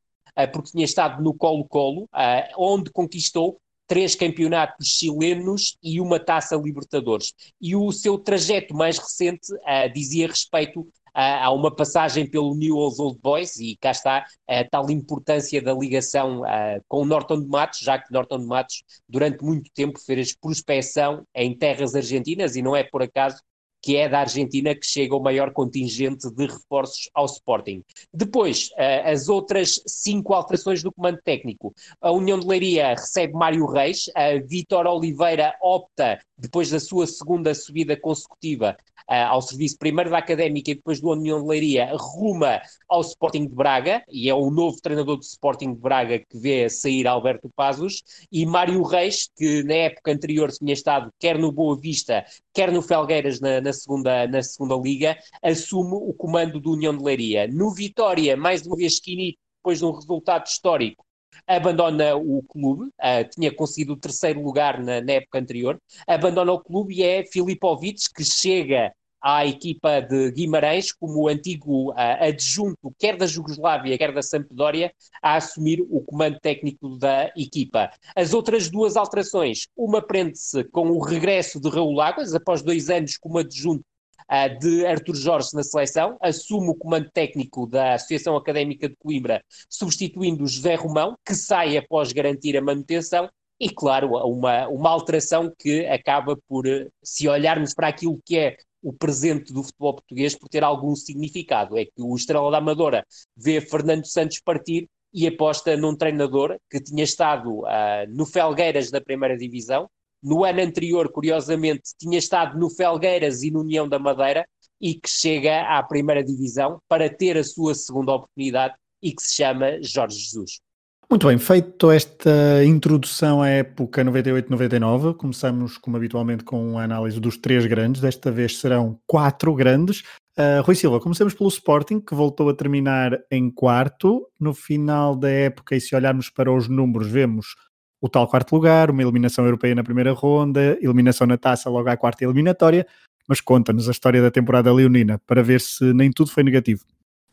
porque 0.53 0.69
tinha 0.69 0.85
estado 0.85 1.23
no 1.23 1.33
Colo-Colo, 1.33 2.07
onde 2.55 2.91
conquistou 2.91 3.57
três 3.87 4.13
campeonatos 4.13 4.87
chilenos 4.87 5.77
e 5.81 5.99
uma 6.01 6.19
taça 6.19 6.55
Libertadores. 6.55 7.33
E 7.59 7.75
o 7.75 7.91
seu 7.91 8.17
trajeto 8.17 8.75
mais 8.75 8.97
recente 8.97 9.53
uh, 9.53 9.91
dizia 9.93 10.27
respeito 10.27 10.81
uh, 10.81 10.89
a 11.13 11.51
uma 11.51 11.73
passagem 11.73 12.29
pelo 12.29 12.53
New 12.53 12.75
Old 12.75 13.19
Boys, 13.21 13.57
e 13.57 13.77
cá 13.79 13.91
está 13.91 14.25
a 14.47 14.63
tal 14.69 14.91
importância 14.91 15.61
da 15.61 15.73
ligação 15.73 16.41
com 16.87 17.01
o 17.01 17.05
Norton 17.05 17.41
de 17.41 17.47
Matos, 17.47 17.79
já 17.79 17.97
que 17.97 18.11
Norton 18.11 18.39
de 18.39 18.45
Matos 18.45 18.83
durante 19.07 19.43
muito 19.43 19.71
tempo 19.73 19.99
fez 19.99 20.35
prospeção 20.35 21.25
em 21.33 21.57
terras 21.57 21.95
argentinas, 21.95 22.55
e 22.55 22.61
não 22.61 22.75
é 22.75 22.83
por 22.83 23.01
acaso 23.01 23.41
que 23.87 23.95
é 23.95 24.09
da 24.09 24.19
Argentina 24.19 24.75
que 24.75 24.85
chega 24.85 25.15
o 25.15 25.23
maior 25.23 25.53
contingente 25.53 26.29
de 26.29 26.45
reforços 26.45 27.09
ao 27.13 27.23
Sporting. 27.23 27.81
Depois, 28.13 28.67
uh, 28.71 29.07
as 29.09 29.29
outras 29.29 29.81
cinco 29.87 30.33
alterações 30.33 30.83
do 30.83 30.91
comando 30.91 31.21
técnico. 31.23 31.73
A 32.01 32.11
União 32.11 32.37
de 32.37 32.45
Leiria 32.45 32.89
recebe 32.89 33.31
Mário 33.31 33.65
Reis, 33.65 34.11
a 34.13 34.45
Vitor 34.45 34.85
Oliveira 34.87 35.55
opta, 35.61 36.19
depois 36.37 36.69
da 36.69 36.81
sua 36.81 37.07
segunda 37.07 37.55
subida 37.55 37.95
consecutiva, 37.95 38.75
uh, 39.09 39.13
ao 39.29 39.41
serviço 39.41 39.77
primeiro 39.77 40.09
da 40.09 40.17
Académica 40.17 40.71
e 40.71 40.75
depois 40.75 40.99
do 40.99 41.09
União 41.09 41.41
de 41.41 41.47
Leiria, 41.47 41.89
ruma 41.95 42.61
ao 42.89 43.01
Sporting 43.01 43.47
de 43.47 43.55
Braga, 43.55 44.03
e 44.09 44.29
é 44.29 44.33
o 44.33 44.49
novo 44.49 44.81
treinador 44.81 45.15
do 45.15 45.23
Sporting 45.23 45.73
de 45.73 45.79
Braga 45.79 46.19
que 46.19 46.37
vê 46.37 46.69
sair 46.69 47.07
Alberto 47.07 47.49
Pazos, 47.55 48.03
e 48.31 48.45
Mário 48.45 48.83
Reis, 48.83 49.29
que 49.35 49.63
na 49.63 49.75
época 49.75 50.11
anterior 50.11 50.51
tinha 50.51 50.73
estado 50.73 51.09
quer 51.19 51.37
no 51.39 51.51
Boa 51.51 51.79
Vista, 51.79 52.25
quer 52.53 52.71
no 52.71 52.81
Felgueiras 52.81 53.39
na, 53.39 53.61
na, 53.61 53.71
segunda, 53.77 54.27
na 54.27 54.43
segunda 54.43 54.75
Liga, 54.75 55.17
assume 55.41 55.93
o 55.93 56.13
comando 56.13 56.59
do 56.59 56.73
União 56.73 56.95
de 56.95 57.03
Leiria. 57.03 57.47
No 57.47 57.73
Vitória, 57.73 58.35
mais 58.35 58.65
uma 58.67 58.75
vez 58.75 58.93
Skinny, 58.93 59.37
depois 59.57 59.79
de 59.79 59.85
um 59.85 59.91
resultado 59.91 60.45
histórico, 60.45 61.05
abandona 61.45 62.15
o 62.15 62.43
clube, 62.43 62.85
uh, 62.85 63.29
tinha 63.29 63.53
conseguido 63.53 63.93
o 63.93 63.97
terceiro 63.97 64.41
lugar 64.41 64.79
na, 64.79 65.01
na, 65.01 65.13
época 65.13 65.39
anterior, 65.39 65.79
abandona 66.07 66.51
o 66.51 66.59
clube 66.59 66.95
e 66.95 67.03
é 67.03 67.25
Filipovic 67.25 68.13
que 68.13 68.23
chega 68.23 68.93
à 69.27 69.45
equipa 69.45 69.99
de 69.99 70.31
Guimarães 70.31 70.93
como 70.93 71.27
antigo 71.27 71.91
uh, 71.91 71.95
adjunto, 72.21 72.95
quer 72.97 73.17
da 73.17 73.27
Jugoslávia, 73.27 73.97
quer 73.97 74.13
da 74.13 74.21
Sampdoria, 74.21 74.89
a 75.21 75.35
assumir 75.35 75.81
o 75.81 75.99
comando 75.99 76.39
técnico 76.39 76.97
da 76.97 77.29
equipa. 77.35 77.91
As 78.15 78.33
outras 78.33 78.69
duas 78.69 78.95
alterações, 78.95 79.67
uma 79.75 80.01
prende-se 80.01 80.63
com 80.63 80.91
o 80.91 81.03
regresso 81.03 81.59
de 81.59 81.67
Raul 81.67 81.99
Águas, 81.99 82.33
após 82.33 82.61
dois 82.61 82.89
anos 82.89 83.17
como 83.17 83.37
adjunto 83.37 83.83
uh, 84.31 84.59
de 84.59 84.85
Artur 84.85 85.15
Jorge 85.17 85.49
na 85.53 85.61
seleção, 85.61 86.17
assume 86.21 86.69
o 86.69 86.75
comando 86.75 87.11
técnico 87.11 87.67
da 87.67 87.95
Associação 87.95 88.37
Académica 88.37 88.87
de 88.87 88.95
Coimbra, 88.95 89.43
substituindo 89.69 90.47
José 90.47 90.75
Romão, 90.75 91.17
que 91.25 91.35
sai 91.35 91.75
após 91.75 92.13
garantir 92.13 92.55
a 92.55 92.61
manutenção, 92.61 93.29
e, 93.59 93.69
claro, 93.69 94.11
uma, 94.25 94.69
uma 94.69 94.89
alteração 94.89 95.51
que 95.59 95.85
acaba 95.87 96.37
por, 96.47 96.63
se 97.03 97.27
olharmos 97.27 97.73
para 97.73 97.87
aquilo 97.87 98.21
que 98.23 98.37
é 98.37 98.55
o 98.87 98.93
presente 98.93 99.51
do 99.51 99.63
futebol 99.63 99.95
português 99.95 100.33
por 100.33 100.47
ter 100.47 100.63
algum 100.63 100.95
significado. 100.95 101.77
É 101.77 101.83
que 101.83 102.01
o 102.01 102.15
Estrela 102.15 102.49
da 102.49 102.59
Amadora 102.59 103.05
vê 103.35 103.59
Fernando 103.59 104.05
Santos 104.05 104.39
partir 104.39 104.87
e 105.13 105.27
aposta 105.27 105.75
num 105.75 105.93
treinador 105.93 106.57
que 106.71 106.79
tinha 106.79 107.03
estado 107.03 107.63
uh, 107.63 108.07
no 108.07 108.25
Felgueiras 108.25 108.89
da 108.89 109.01
primeira 109.01 109.37
divisão. 109.37 109.89
No 110.23 110.45
ano 110.45 110.61
anterior, 110.61 111.11
curiosamente, 111.11 111.91
tinha 111.99 112.17
estado 112.17 112.57
no 112.57 112.69
Felgueiras 112.69 113.43
e 113.43 113.51
no 113.51 113.59
União 113.59 113.89
da 113.89 113.99
Madeira 113.99 114.47
e 114.79 114.93
que 114.93 115.09
chega 115.09 115.63
à 115.63 115.83
primeira 115.83 116.23
divisão 116.23 116.79
para 116.87 117.09
ter 117.09 117.37
a 117.37 117.43
sua 117.43 117.75
segunda 117.75 118.13
oportunidade 118.13 118.75
e 119.01 119.11
que 119.11 119.21
se 119.21 119.35
chama 119.35 119.81
Jorge 119.81 120.17
Jesus. 120.17 120.61
Muito 121.09 121.25
bem, 121.25 121.37
feito 121.37 121.89
esta 121.89 122.65
introdução 122.65 123.41
à 123.41 123.47
época 123.47 124.03
98-99, 124.03 125.15
começamos, 125.15 125.77
como 125.77 125.95
habitualmente, 125.95 126.43
com 126.43 126.77
a 126.77 126.83
análise 126.83 127.17
dos 127.17 127.37
três 127.37 127.65
grandes. 127.65 128.01
Desta 128.01 128.29
vez 128.29 128.59
serão 128.59 128.99
quatro 129.07 129.55
grandes. 129.55 130.01
Uh, 130.37 130.61
Rui 130.63 130.75
Silva, 130.75 130.99
comecemos 130.99 131.33
pelo 131.33 131.47
Sporting, 131.47 132.01
que 132.01 132.13
voltou 132.13 132.49
a 132.49 132.53
terminar 132.53 133.17
em 133.31 133.49
quarto. 133.49 134.27
No 134.37 134.53
final 134.53 135.15
da 135.15 135.29
época, 135.29 135.77
e 135.77 135.79
se 135.79 135.95
olharmos 135.95 136.29
para 136.29 136.51
os 136.51 136.67
números, 136.67 137.07
vemos 137.07 137.55
o 138.01 138.09
tal 138.09 138.27
quarto 138.27 138.53
lugar, 138.53 138.91
uma 138.91 139.01
eliminação 139.01 139.45
europeia 139.45 139.73
na 139.73 139.85
primeira 139.85 140.11
ronda, 140.11 140.77
eliminação 140.81 141.25
na 141.25 141.37
taça 141.37 141.69
logo 141.69 141.87
à 141.89 141.95
quarta 141.95 142.25
eliminatória. 142.25 142.85
Mas 143.29 143.39
conta-nos 143.39 143.87
a 143.87 143.91
história 143.91 144.21
da 144.21 144.29
temporada 144.29 144.73
leonina, 144.73 145.21
para 145.25 145.41
ver 145.41 145.61
se 145.61 145.85
nem 145.93 146.11
tudo 146.11 146.31
foi 146.31 146.43
negativo. 146.43 146.83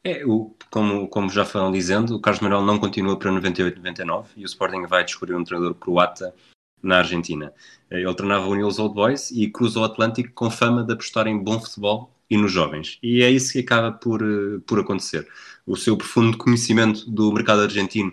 É, 0.06 0.22
o, 0.26 0.54
como, 0.70 1.08
como 1.08 1.30
já 1.30 1.46
foram 1.46 1.72
dizendo, 1.72 2.16
o 2.16 2.20
Carlos 2.20 2.42
Manuel 2.42 2.62
não 2.62 2.78
continua 2.78 3.18
para 3.18 3.30
98-99 3.30 4.26
e 4.36 4.42
o 4.42 4.46
Sporting 4.46 4.86
vai 4.86 5.02
descobrir 5.02 5.34
um 5.34 5.42
treinador 5.42 5.74
croata 5.74 6.34
na 6.82 6.98
Argentina. 6.98 7.52
Eh, 7.90 8.02
ele 8.02 8.14
treinava 8.14 8.46
o 8.46 8.54
Newell's 8.54 8.78
Old 8.78 8.94
Boys 8.94 9.30
e 9.30 9.48
cruza 9.48 9.80
o 9.80 9.84
Atlântico 9.84 10.32
com 10.34 10.50
fama 10.50 10.84
de 10.84 10.92
apostar 10.92 11.26
em 11.26 11.38
bom 11.38 11.58
futebol 11.58 12.14
e 12.28 12.36
nos 12.36 12.52
jovens. 12.52 12.98
E 13.02 13.22
é 13.22 13.30
isso 13.30 13.52
que 13.52 13.60
acaba 13.60 13.92
por, 13.92 14.22
eh, 14.22 14.60
por 14.66 14.78
acontecer. 14.78 15.26
O 15.66 15.76
seu 15.76 15.96
profundo 15.96 16.36
conhecimento 16.36 17.10
do 17.10 17.32
mercado 17.32 17.62
argentino 17.62 18.12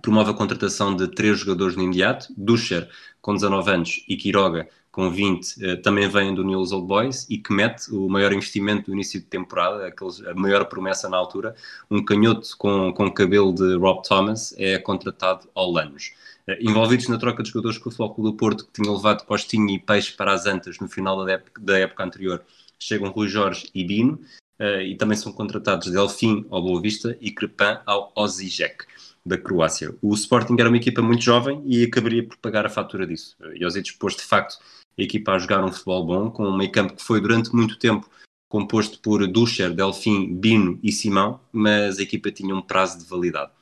promove 0.00 0.30
a 0.30 0.34
contratação 0.34 0.96
de 0.96 1.08
três 1.08 1.40
jogadores 1.40 1.76
no 1.76 1.82
imediato, 1.82 2.32
Duscher, 2.36 2.88
com 3.20 3.34
19 3.34 3.70
anos, 3.70 4.04
e 4.08 4.16
Quiroga, 4.16 4.68
com 4.90 5.10
20, 5.10 5.64
eh, 5.64 5.76
também 5.76 6.08
vem 6.08 6.34
do 6.34 6.42
Newell's 6.44 6.72
Old 6.72 6.86
Boys 6.86 7.26
e 7.30 7.38
que 7.38 7.52
mete 7.52 7.92
o 7.92 8.08
maior 8.08 8.32
investimento 8.32 8.86
do 8.86 8.92
início 8.92 9.20
de 9.20 9.26
temporada, 9.26 9.86
aqueles, 9.86 10.20
a 10.26 10.34
maior 10.34 10.64
promessa 10.64 11.08
na 11.08 11.16
altura, 11.16 11.54
um 11.90 12.04
canhoto 12.04 12.48
com, 12.58 12.92
com 12.92 13.10
cabelo 13.10 13.54
de 13.54 13.76
Rob 13.76 14.02
Thomas 14.02 14.54
é 14.58 14.78
contratado 14.78 15.48
ao 15.54 15.70
Lanos. 15.70 16.12
Eh, 16.46 16.58
envolvidos 16.62 17.08
na 17.08 17.18
troca 17.18 17.42
de 17.42 17.50
jogadores 17.50 17.78
com 17.78 17.88
o 17.88 17.92
Flóculo 17.92 18.30
do 18.30 18.36
Porto, 18.36 18.66
que 18.66 18.82
tinha 18.82 18.92
levado 18.92 19.24
Costinho 19.24 19.70
e 19.70 19.78
Peixe 19.78 20.12
para 20.12 20.32
as 20.32 20.46
Antas 20.46 20.78
no 20.80 20.88
final 20.88 21.24
da 21.24 21.32
época, 21.32 21.60
da 21.60 21.78
época 21.78 22.04
anterior, 22.04 22.42
chegam 22.78 23.10
Rui 23.10 23.28
Jorge 23.28 23.70
e 23.74 23.84
Bino, 23.84 24.20
uh, 24.58 24.80
e 24.80 24.96
também 24.96 25.16
são 25.16 25.32
contratados 25.32 25.90
Delfim 25.90 26.46
ao 26.50 26.62
Boa 26.62 26.80
Vista 26.80 27.16
e 27.20 27.30
Crepin 27.30 27.78
ao 27.86 28.10
Osijek 28.16 28.84
da 29.24 29.36
Croácia. 29.36 29.94
O 30.00 30.14
Sporting 30.14 30.56
era 30.58 30.68
uma 30.68 30.78
equipa 30.78 31.02
muito 31.02 31.22
jovem 31.22 31.62
e 31.66 31.84
acabaria 31.84 32.26
por 32.26 32.38
pagar 32.38 32.64
a 32.64 32.70
fatura 32.70 33.06
disso. 33.06 33.36
E 33.54 33.64
Osijek 33.64 33.98
pôs 33.98 34.16
de 34.16 34.22
facto 34.22 34.58
a 35.00 35.04
equipa 35.04 35.32
a 35.32 35.38
jogar 35.38 35.64
um 35.64 35.72
futebol 35.72 36.06
bom, 36.06 36.30
com 36.30 36.46
um 36.46 36.56
meio 36.56 36.70
campo 36.70 36.94
que 36.94 37.02
foi 37.02 37.20
durante 37.20 37.54
muito 37.54 37.78
tempo 37.78 38.08
composto 38.48 38.98
por 39.00 39.26
Duscher, 39.28 39.72
Delfim, 39.72 40.34
Bino 40.34 40.78
e 40.82 40.90
Simão, 40.90 41.40
mas 41.52 41.98
a 41.98 42.02
equipa 42.02 42.32
tinha 42.32 42.54
um 42.54 42.60
prazo 42.60 42.98
de 42.98 43.04
validade. 43.04 43.52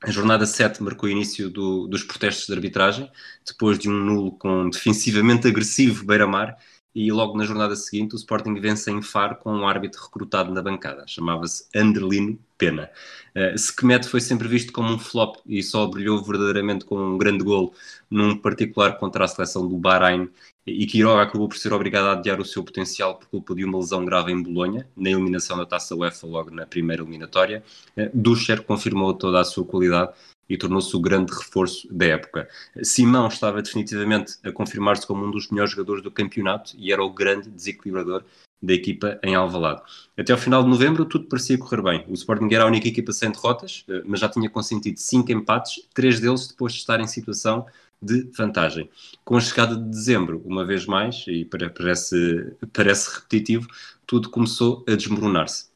A 0.00 0.10
jornada 0.10 0.46
7 0.46 0.82
marcou 0.82 1.08
o 1.08 1.12
início 1.12 1.50
do, 1.50 1.86
dos 1.88 2.04
protestos 2.04 2.46
de 2.46 2.52
arbitragem, 2.52 3.10
depois 3.44 3.78
de 3.78 3.88
um 3.88 3.92
nulo 3.92 4.32
com 4.32 4.68
defensivamente 4.68 5.46
agressivo 5.46 6.04
beira-mar 6.04 6.56
e 6.94 7.10
logo 7.10 7.36
na 7.36 7.44
jornada 7.44 7.74
seguinte 7.74 8.14
o 8.14 8.16
Sporting 8.16 8.54
vence 8.54 8.90
em 8.90 9.00
Faro 9.02 9.36
com 9.36 9.52
um 9.52 9.66
árbitro 9.66 10.02
recrutado 10.02 10.52
na 10.52 10.62
bancada, 10.62 11.04
chamava-se 11.06 11.66
Anderlino 11.74 12.38
Pena. 12.58 12.90
Uh, 13.34 13.56
Sequemet 13.58 14.06
foi 14.06 14.20
sempre 14.20 14.46
visto 14.46 14.72
como 14.72 14.92
um 14.92 14.98
flop 14.98 15.36
e 15.46 15.62
só 15.62 15.86
brilhou 15.86 16.22
verdadeiramente 16.22 16.84
com 16.84 16.96
um 16.96 17.18
grande 17.18 17.42
gol 17.42 17.74
num 18.10 18.36
particular 18.36 18.98
contra 18.98 19.24
a 19.24 19.28
seleção 19.28 19.66
do 19.66 19.76
Bahrein 19.76 20.28
e 20.66 20.86
Quiroga 20.86 21.22
acabou 21.22 21.48
por 21.48 21.56
ser 21.56 21.72
obrigado 21.72 22.06
a 22.06 22.12
adiar 22.12 22.40
o 22.40 22.44
seu 22.44 22.62
potencial 22.62 23.16
por 23.16 23.26
culpa 23.28 23.54
de 23.54 23.64
uma 23.64 23.78
lesão 23.78 24.04
grave 24.04 24.30
em 24.30 24.40
Bolonha, 24.40 24.86
na 24.96 25.10
eliminação 25.10 25.56
da 25.56 25.66
Taça 25.66 25.96
UEFA 25.96 26.26
logo 26.26 26.50
na 26.50 26.66
primeira 26.66 27.02
eliminatória. 27.02 27.64
Uh, 27.96 28.10
Duscher 28.14 28.62
confirmou 28.62 29.12
toda 29.14 29.40
a 29.40 29.44
sua 29.44 29.64
qualidade 29.64 30.12
e 30.48 30.56
tornou-se 30.56 30.94
o 30.96 31.00
grande 31.00 31.32
reforço 31.32 31.86
da 31.92 32.06
época. 32.06 32.48
Simão 32.82 33.28
estava 33.28 33.62
definitivamente 33.62 34.34
a 34.44 34.52
confirmar-se 34.52 35.06
como 35.06 35.24
um 35.24 35.30
dos 35.30 35.48
melhores 35.48 35.72
jogadores 35.72 36.02
do 36.02 36.10
campeonato 36.10 36.74
e 36.76 36.92
era 36.92 37.02
o 37.02 37.12
grande 37.12 37.48
desequilibrador 37.50 38.24
da 38.62 38.72
equipa 38.72 39.18
em 39.22 39.34
Alvalade. 39.34 39.82
Até 40.16 40.32
ao 40.32 40.38
final 40.38 40.62
de 40.62 40.68
novembro 40.68 41.04
tudo 41.04 41.26
parecia 41.26 41.58
correr 41.58 41.82
bem. 41.82 42.04
O 42.08 42.14
Sporting 42.14 42.48
era 42.52 42.64
a 42.64 42.66
única 42.66 42.86
equipa 42.86 43.12
sem 43.12 43.30
derrotas, 43.30 43.84
eh, 43.88 44.02
mas 44.04 44.20
já 44.20 44.28
tinha 44.28 44.48
consentido 44.48 44.98
cinco 44.98 45.32
empates, 45.32 45.88
três 45.92 46.20
deles 46.20 46.46
depois 46.46 46.72
de 46.72 46.78
estar 46.78 47.00
em 47.00 47.06
situação 47.06 47.66
de 48.00 48.28
vantagem. 48.36 48.88
Com 49.24 49.36
a 49.36 49.40
chegada 49.40 49.76
de 49.76 49.88
dezembro, 49.88 50.42
uma 50.44 50.64
vez 50.64 50.86
mais, 50.86 51.24
e 51.26 51.44
parece, 51.44 52.52
parece 52.72 53.14
repetitivo, 53.14 53.68
tudo 54.06 54.30
começou 54.30 54.84
a 54.88 54.94
desmoronar-se. 54.94 55.71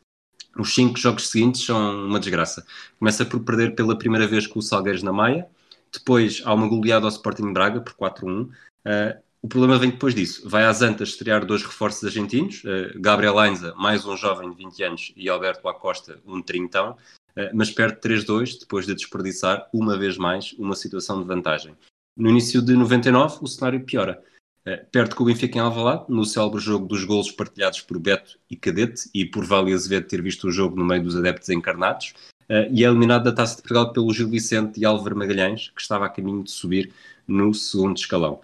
Os 0.59 0.75
cinco 0.75 0.99
jogos 0.99 1.29
seguintes 1.29 1.65
são 1.65 2.07
uma 2.07 2.19
desgraça. 2.19 2.67
Começa 2.99 3.25
por 3.25 3.41
perder 3.41 3.75
pela 3.75 3.97
primeira 3.97 4.27
vez 4.27 4.47
com 4.47 4.59
o 4.59 4.63
Salgueiros 4.63 5.03
na 5.03 5.13
Maia, 5.13 5.47
depois 5.93 6.43
há 6.45 6.53
uma 6.53 6.69
goleada 6.69 7.07
ao 7.07 7.11
Sporting 7.11 7.53
Braga 7.53 7.81
por 7.81 7.95
4-1. 7.95 8.45
Uh, 8.45 8.51
o 9.43 9.49
problema 9.49 9.79
vem 9.79 9.91
depois 9.91 10.15
disso. 10.15 10.49
Vai 10.49 10.65
às 10.65 10.83
Antas 10.83 11.11
estrear 11.11 11.45
dois 11.45 11.63
reforços 11.63 12.05
argentinos, 12.05 12.63
uh, 12.65 12.99
Gabriel 13.01 13.39
Ainza, 13.39 13.75
mais 13.77 14.05
um 14.07 14.17
jovem 14.17 14.51
de 14.51 14.57
20 14.57 14.83
anos, 14.83 15.13
e 15.17 15.29
Alberto 15.29 15.69
Acosta, 15.69 16.19
um 16.27 16.43
trintão, 16.43 16.93
uh, 17.37 17.51
mas 17.55 17.71
perde 17.71 18.01
3-2 18.01 18.59
depois 18.61 18.87
de 18.87 18.95
desperdiçar, 18.95 19.69
uma 19.73 19.97
vez 19.97 20.17
mais, 20.17 20.53
uma 20.59 20.75
situação 20.75 21.21
de 21.21 21.27
vantagem. 21.27 21.75
No 22.17 22.31
início 22.31 22.63
de 22.63 22.75
99, 22.75 23.39
o 23.43 23.47
cenário 23.47 23.85
piora. 23.85 24.23
Eh, 24.67 24.85
perto 24.91 25.15
com 25.15 25.23
o 25.23 25.27
Benfica 25.27 25.59
em 25.59 25.61
Alvalade, 25.61 26.07
no 26.09 26.25
célebre 26.25 26.59
jogo 26.59 26.87
dos 26.87 27.05
golos 27.05 27.31
partilhados 27.31 27.81
por 27.81 28.01
Beto 28.01 28.37
e 28.51 28.57
Cadete 28.57 29.09
e 29.15 29.25
por 29.25 29.45
Vale 29.45 29.73
Azevedo 29.73 30.09
ter 30.09 30.21
visto 30.21 30.49
o 30.49 30.51
jogo 30.51 30.77
no 30.77 30.85
meio 30.85 31.05
dos 31.05 31.15
adeptos 31.15 31.49
encarnados, 31.51 32.15
uh, 32.51 32.67
e 32.73 32.85
é 32.85 32.89
eliminado 32.89 33.23
da 33.23 33.33
Taça 33.33 33.55
de 33.55 33.63
Portugal 33.63 33.93
pelo 33.93 34.13
Gil 34.13 34.29
Vicente 34.29 34.81
e 34.81 34.85
Álvaro 34.85 35.17
Magalhães, 35.17 35.71
que 35.73 35.81
estava 35.81 36.07
a 36.07 36.09
caminho 36.09 36.43
de 36.43 36.51
subir 36.51 36.93
no 37.29 37.55
segundo 37.55 37.97
escalão. 37.97 38.41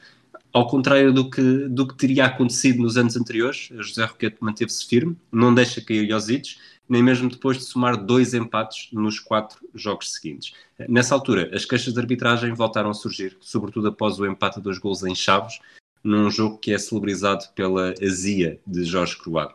Ao 0.52 0.68
contrário 0.68 1.12
do 1.12 1.28
que, 1.28 1.42
do 1.68 1.88
que 1.88 1.96
teria 1.96 2.26
acontecido 2.26 2.82
nos 2.82 2.96
anos 2.96 3.16
anteriores, 3.16 3.70
José 3.72 4.04
Roquete 4.04 4.36
manteve-se 4.38 4.86
firme, 4.86 5.16
não 5.32 5.52
deixa 5.52 5.80
cair 5.80 6.08
Iosides, 6.08 6.60
nem 6.88 7.02
mesmo 7.02 7.28
depois 7.30 7.56
de 7.58 7.64
somar 7.64 7.96
dois 7.96 8.32
empates 8.32 8.88
nos 8.92 9.18
quatro 9.18 9.58
jogos 9.74 10.12
seguintes. 10.12 10.52
Nessa 10.88 11.14
altura, 11.14 11.50
as 11.52 11.64
queixas 11.64 11.94
de 11.94 11.98
arbitragem 11.98 12.52
voltaram 12.52 12.90
a 12.90 12.94
surgir, 12.94 13.36
sobretudo 13.40 13.88
após 13.88 14.20
o 14.20 14.26
empate 14.26 14.58
a 14.58 14.62
dois 14.62 14.78
gols 14.78 15.02
em 15.02 15.14
Chaves, 15.14 15.58
num 16.02 16.30
jogo 16.30 16.58
que 16.58 16.72
é 16.72 16.78
celebrizado 16.78 17.44
pela 17.54 17.94
azia 18.02 18.60
de 18.66 18.84
Jorge 18.84 19.16
Croado. 19.16 19.54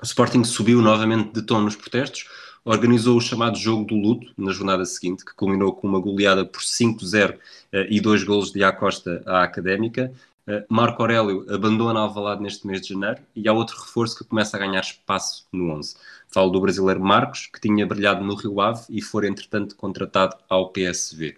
O 0.00 0.04
Sporting 0.04 0.44
subiu 0.44 0.82
novamente 0.82 1.32
de 1.32 1.42
tom 1.42 1.60
nos 1.60 1.76
protestos, 1.76 2.26
organizou 2.64 3.16
o 3.16 3.20
chamado 3.20 3.58
Jogo 3.58 3.84
do 3.84 3.94
Luto 3.94 4.32
na 4.36 4.52
jornada 4.52 4.84
seguinte, 4.84 5.24
que 5.24 5.34
culminou 5.34 5.72
com 5.72 5.86
uma 5.86 6.00
goleada 6.00 6.44
por 6.44 6.62
5-0 6.62 7.38
eh, 7.72 7.86
e 7.90 8.00
dois 8.00 8.24
golos 8.24 8.50
de 8.50 8.64
Acosta 8.64 9.22
à 9.26 9.42
Académica. 9.42 10.12
Eh, 10.46 10.64
Marco 10.68 11.02
Aurélio 11.02 11.46
abandona 11.48 12.00
Alvalade 12.00 12.42
neste 12.42 12.66
mês 12.66 12.80
de 12.80 12.88
janeiro 12.88 13.20
e 13.36 13.48
há 13.48 13.52
outro 13.52 13.80
reforço 13.80 14.16
que 14.16 14.24
começa 14.24 14.56
a 14.56 14.60
ganhar 14.60 14.80
espaço 14.80 15.46
no 15.52 15.70
11. 15.70 15.96
Falo 16.28 16.50
do 16.50 16.60
brasileiro 16.60 17.00
Marcos, 17.00 17.46
que 17.46 17.60
tinha 17.60 17.86
brilhado 17.86 18.24
no 18.24 18.34
Rio 18.34 18.60
Ave 18.60 18.84
e 18.88 19.02
foi 19.02 19.26
entretanto 19.26 19.76
contratado 19.76 20.36
ao 20.48 20.70
PSV. 20.70 21.36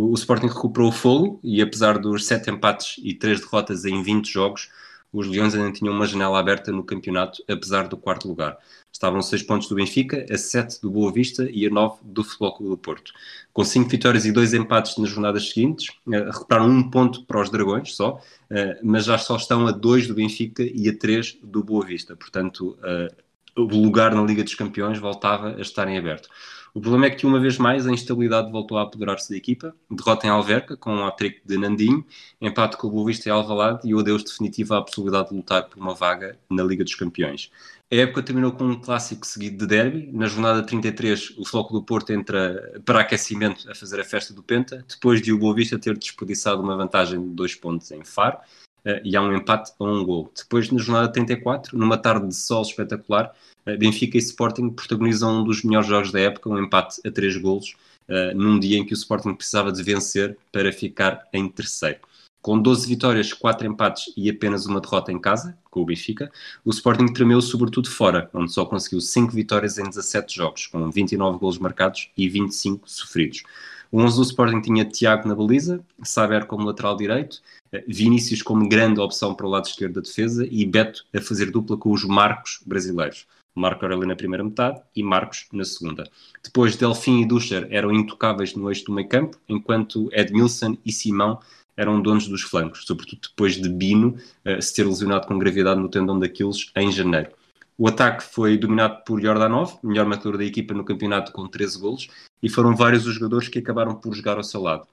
O, 0.00 0.14
Sporting 0.14 0.46
recuperou 0.46 0.90
o 0.90 0.92
fogo 0.92 1.40
e 1.42 1.60
apesar 1.60 1.98
dos 1.98 2.24
sete 2.24 2.48
empates 2.48 3.00
e 3.02 3.12
três 3.14 3.40
derrotas 3.40 3.84
em 3.84 4.00
20 4.00 4.32
jogos, 4.32 4.70
os 5.12 5.26
Leões 5.26 5.56
ainda 5.56 5.72
tinham 5.72 5.92
uma 5.92 6.06
janela 6.06 6.38
aberta 6.38 6.70
no 6.70 6.84
campeonato, 6.84 7.42
apesar 7.48 7.88
do 7.88 7.96
quarto 7.96 8.28
lugar. 8.28 8.56
Estavam 8.92 9.20
seis 9.20 9.42
pontos 9.42 9.68
do 9.68 9.74
Benfica, 9.74 10.24
a 10.30 10.38
sete 10.38 10.80
do 10.80 10.88
Boa 10.88 11.12
Vista 11.12 11.48
e 11.50 11.66
a 11.66 11.70
nove 11.70 11.98
do 12.04 12.22
Futebol 12.22 12.54
Clube 12.54 12.70
do 12.70 12.78
Porto. 12.78 13.12
Com 13.52 13.64
cinco 13.64 13.88
vitórias 13.88 14.24
e 14.24 14.30
dois 14.30 14.54
empates 14.54 14.96
nas 14.98 15.08
jornadas 15.08 15.48
seguintes, 15.48 15.88
eh, 16.12 16.30
recuperaram 16.30 16.68
um 16.68 16.88
ponto 16.88 17.24
para 17.24 17.40
os 17.40 17.50
Dragões 17.50 17.96
só, 17.96 18.20
eh, 18.50 18.78
mas 18.84 19.04
já 19.04 19.18
só 19.18 19.34
estão 19.34 19.66
a 19.66 19.72
dois 19.72 20.06
do 20.06 20.14
Benfica 20.14 20.62
e 20.62 20.88
a 20.88 20.96
três 20.96 21.36
do 21.42 21.64
Boa 21.64 21.84
Vista. 21.84 22.14
Portanto, 22.14 22.78
eh, 22.84 23.12
o 23.56 23.64
lugar 23.64 24.14
na 24.14 24.22
Liga 24.22 24.44
dos 24.44 24.54
Campeões 24.54 24.98
voltava 24.98 25.56
a 25.56 25.60
estar 25.60 25.88
em 25.88 25.98
aberto. 25.98 26.28
O 26.74 26.80
problema 26.80 27.06
é 27.06 27.10
que, 27.10 27.26
uma 27.26 27.40
vez 27.40 27.58
mais, 27.58 27.86
a 27.86 27.92
instabilidade 27.92 28.50
voltou 28.50 28.78
a 28.78 28.82
apoderar-se 28.82 29.30
da 29.30 29.36
equipa. 29.36 29.74
Derrota 29.90 30.26
em 30.26 30.30
Alverca, 30.30 30.76
com 30.76 30.94
um 30.94 31.06
hat-trick 31.06 31.40
de 31.44 31.56
Nandinho, 31.56 32.04
empate 32.40 32.76
com 32.76 32.86
o 32.86 32.90
Boa 32.90 33.06
Vista 33.06 33.28
e 33.28 33.32
Alvalade 33.32 33.88
e 33.88 33.94
o 33.94 33.98
adeus 33.98 34.22
definitivo 34.22 34.74
à 34.74 34.82
possibilidade 34.82 35.30
de 35.30 35.36
lutar 35.36 35.64
por 35.64 35.78
uma 35.78 35.94
vaga 35.94 36.38
na 36.50 36.62
Liga 36.62 36.84
dos 36.84 36.94
Campeões. 36.94 37.50
A 37.90 37.96
época 37.96 38.22
terminou 38.22 38.52
com 38.52 38.64
um 38.64 38.78
clássico 38.78 39.26
seguido 39.26 39.56
de 39.56 39.66
derby. 39.66 40.10
Na 40.12 40.26
jornada 40.26 40.62
33, 40.62 41.38
o 41.38 41.44
Floco 41.44 41.72
do 41.72 41.82
Porto 41.82 42.12
entra 42.12 42.80
para 42.84 43.00
aquecimento 43.00 43.70
a 43.70 43.74
fazer 43.74 43.98
a 43.98 44.04
festa 44.04 44.34
do 44.34 44.42
Penta, 44.42 44.84
depois 44.86 45.22
de 45.22 45.32
o 45.32 45.38
Boa 45.38 45.54
Vista 45.54 45.78
ter 45.78 45.96
desperdiçado 45.96 46.60
uma 46.62 46.76
vantagem 46.76 47.18
de 47.18 47.34
dois 47.34 47.54
pontos 47.54 47.90
em 47.90 48.04
Faro, 48.04 48.36
uh, 48.84 49.00
e 49.02 49.16
há 49.16 49.22
um 49.22 49.34
empate 49.34 49.72
a 49.80 49.84
um 49.84 50.04
gol. 50.04 50.30
Depois, 50.36 50.70
na 50.70 50.78
jornada 50.78 51.10
34, 51.10 51.78
numa 51.78 51.96
tarde 51.96 52.28
de 52.28 52.36
sol 52.36 52.60
espetacular, 52.60 53.34
Benfica 53.76 54.16
e 54.16 54.20
Sporting 54.20 54.70
protagonizam 54.70 55.40
um 55.40 55.44
dos 55.44 55.62
melhores 55.62 55.88
jogos 55.88 56.12
da 56.12 56.20
época, 56.20 56.48
um 56.48 56.58
empate 56.58 57.00
a 57.06 57.10
três 57.10 57.36
golos, 57.36 57.76
uh, 58.08 58.36
num 58.36 58.58
dia 58.58 58.78
em 58.78 58.84
que 58.84 58.92
o 58.92 58.94
Sporting 58.94 59.34
precisava 59.34 59.72
de 59.72 59.82
vencer 59.82 60.36
para 60.52 60.72
ficar 60.72 61.26
em 61.32 61.48
terceiro. 61.48 61.98
Com 62.40 62.58
12 62.58 62.86
vitórias, 62.86 63.32
4 63.32 63.66
empates 63.66 64.12
e 64.16 64.30
apenas 64.30 64.64
uma 64.64 64.80
derrota 64.80 65.12
em 65.12 65.18
casa, 65.18 65.58
com 65.70 65.82
o 65.82 65.84
Benfica, 65.84 66.30
o 66.64 66.70
Sporting 66.70 67.12
tremeu 67.12 67.40
sobretudo 67.42 67.90
fora, 67.90 68.30
onde 68.32 68.52
só 68.52 68.64
conseguiu 68.64 69.00
5 69.00 69.32
vitórias 69.32 69.76
em 69.76 69.84
17 69.84 70.36
jogos, 70.36 70.66
com 70.68 70.88
29 70.90 71.38
golos 71.38 71.58
marcados 71.58 72.10
e 72.16 72.28
25 72.28 72.88
sofridos. 72.88 73.42
O 73.90 74.00
11 74.00 74.16
do 74.16 74.22
Sporting 74.22 74.60
tinha 74.60 74.84
Tiago 74.84 75.26
na 75.26 75.34
baliza, 75.34 75.84
Saber 76.02 76.46
como 76.46 76.66
lateral 76.66 76.96
direito, 76.96 77.42
eh, 77.72 77.84
Vinícius 77.88 78.42
como 78.42 78.68
grande 78.68 79.00
opção 79.00 79.34
para 79.34 79.46
o 79.46 79.50
lado 79.50 79.66
esquerdo 79.66 79.94
da 79.94 80.00
defesa 80.02 80.46
e 80.48 80.64
Beto 80.64 81.04
a 81.14 81.20
fazer 81.20 81.50
dupla 81.50 81.76
com 81.76 81.90
os 81.90 82.04
Marcos 82.04 82.60
brasileiros. 82.64 83.26
Marco 83.54 83.84
Aurélio 83.84 84.06
na 84.06 84.16
primeira 84.16 84.44
metade 84.44 84.80
e 84.94 85.02
Marcos 85.02 85.46
na 85.52 85.64
segunda. 85.64 86.08
Depois, 86.42 86.76
Delfim 86.76 87.22
e 87.22 87.26
Ducher 87.26 87.66
eram 87.70 87.92
intocáveis 87.92 88.54
no 88.54 88.70
eixo 88.70 88.84
do 88.84 88.92
meio 88.92 89.08
campo, 89.08 89.38
enquanto 89.48 90.08
Edmilson 90.12 90.76
e 90.84 90.92
Simão 90.92 91.40
eram 91.76 92.02
donos 92.02 92.26
dos 92.26 92.42
flancos, 92.42 92.84
sobretudo 92.84 93.20
depois 93.28 93.54
de 93.54 93.68
Bino 93.68 94.16
uh, 94.44 94.60
se 94.60 94.74
ter 94.74 94.84
lesionado 94.84 95.26
com 95.26 95.38
gravidade 95.38 95.80
no 95.80 95.88
tendão 95.88 96.18
daqueles 96.18 96.70
em 96.74 96.90
janeiro. 96.90 97.30
O 97.76 97.86
ataque 97.86 98.24
foi 98.24 98.58
dominado 98.58 99.04
por 99.04 99.22
Jordanov, 99.22 99.78
melhor 99.84 100.04
matador 100.04 100.36
da 100.36 100.44
equipa 100.44 100.74
no 100.74 100.84
campeonato 100.84 101.30
com 101.30 101.46
13 101.46 101.78
golos, 101.78 102.08
e 102.42 102.48
foram 102.48 102.74
vários 102.74 103.06
os 103.06 103.14
jogadores 103.14 103.48
que 103.48 103.60
acabaram 103.60 103.94
por 103.94 104.12
jogar 104.12 104.36
ao 104.36 104.42
seu 104.42 104.60
lado. 104.60 104.88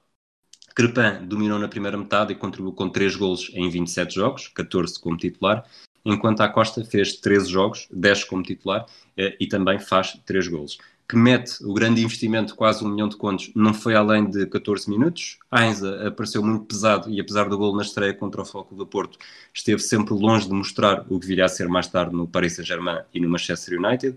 Crepin 0.76 1.26
dominou 1.26 1.58
na 1.58 1.66
primeira 1.66 1.96
metade 1.96 2.32
e 2.32 2.36
contribuiu 2.36 2.72
com 2.72 2.88
3 2.88 3.16
golos 3.16 3.50
em 3.54 3.68
27 3.68 4.14
jogos, 4.14 4.48
14 4.48 5.00
como 5.00 5.16
titular, 5.16 5.64
enquanto 6.06 6.40
a 6.40 6.48
Costa 6.48 6.84
fez 6.84 7.16
13 7.16 7.50
jogos, 7.50 7.88
10 7.90 8.24
como 8.24 8.42
titular, 8.42 8.86
eh, 9.16 9.36
e 9.40 9.46
também 9.46 9.78
faz 9.78 10.18
3 10.24 10.48
golos 10.48 10.78
que 11.08 11.16
mete 11.16 11.64
o 11.64 11.72
grande 11.72 12.02
investimento, 12.02 12.54
quase 12.56 12.84
um 12.84 12.88
milhão 12.88 13.08
de 13.08 13.16
contos, 13.16 13.52
não 13.54 13.72
foi 13.72 13.94
além 13.94 14.28
de 14.28 14.44
14 14.46 14.90
minutos. 14.90 15.38
Ainza 15.50 16.08
apareceu 16.08 16.42
muito 16.42 16.64
pesado 16.64 17.08
e, 17.08 17.20
apesar 17.20 17.48
do 17.48 17.56
gol 17.56 17.76
na 17.76 17.82
estreia 17.82 18.12
contra 18.12 18.42
o 18.42 18.44
Foco 18.44 18.74
do 18.74 18.86
Porto, 18.86 19.16
esteve 19.54 19.80
sempre 19.80 20.14
longe 20.14 20.48
de 20.48 20.52
mostrar 20.52 21.06
o 21.08 21.20
que 21.20 21.26
viria 21.26 21.44
a 21.44 21.48
ser 21.48 21.68
mais 21.68 21.86
tarde 21.86 22.14
no 22.14 22.26
Paris 22.26 22.56
Saint-Germain 22.56 23.02
e 23.14 23.20
no 23.20 23.28
Manchester 23.28 23.78
United. 23.78 24.16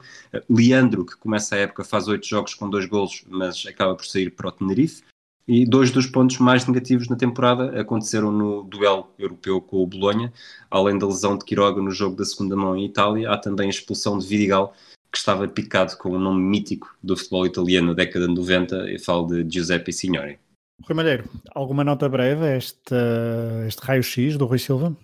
Leandro, 0.49 1.05
que 1.05 1.15
começa 1.15 1.55
a 1.55 1.59
época, 1.59 1.83
faz 1.83 2.07
oito 2.07 2.27
jogos 2.27 2.55
com 2.55 2.69
dois 2.69 2.87
golos, 2.87 3.23
mas 3.27 3.65
acaba 3.67 3.95
por 3.95 4.05
sair 4.05 4.31
para 4.31 4.47
o 4.47 4.51
Tenerife. 4.51 5.03
E 5.51 5.65
dois 5.65 5.89
dos 5.89 6.05
pontos 6.05 6.37
mais 6.37 6.67
negativos 6.67 7.09
na 7.09 7.15
temporada 7.15 7.81
aconteceram 7.81 8.31
no 8.31 8.61
duelo 8.61 9.09
europeu 9.17 9.59
com 9.59 9.77
o 9.77 9.87
Bolonha. 9.87 10.31
Além 10.69 10.95
da 10.95 11.07
lesão 11.07 11.35
de 11.35 11.43
Quiroga 11.43 11.81
no 11.81 11.89
jogo 11.89 12.15
da 12.15 12.23
segunda 12.23 12.55
mão 12.55 12.77
em 12.77 12.85
Itália, 12.85 13.31
há 13.31 13.35
também 13.35 13.65
a 13.65 13.71
expulsão 13.71 14.19
de 14.19 14.27
Vidigal, 14.27 14.75
que 15.11 15.17
estava 15.17 15.47
picado 15.47 15.97
com 15.97 16.11
o 16.11 16.19
nome 16.19 16.39
mítico 16.39 16.95
do 17.01 17.17
futebol 17.17 17.47
italiano 17.47 17.87
na 17.87 17.93
década 17.95 18.27
de 18.27 18.35
90, 18.35 18.75
eu 18.91 18.99
falo 18.99 19.25
de 19.25 19.51
Giuseppe 19.51 19.91
Signori. 19.91 20.37
Rui 20.83 20.95
Malheiro, 20.95 21.27
alguma 21.55 21.83
nota 21.83 22.07
breve 22.07 22.45
a 22.45 22.55
este, 22.55 22.93
este 23.67 23.81
raio-x 23.81 24.37
do 24.37 24.45
Rui 24.45 24.59
Silva? 24.59 24.95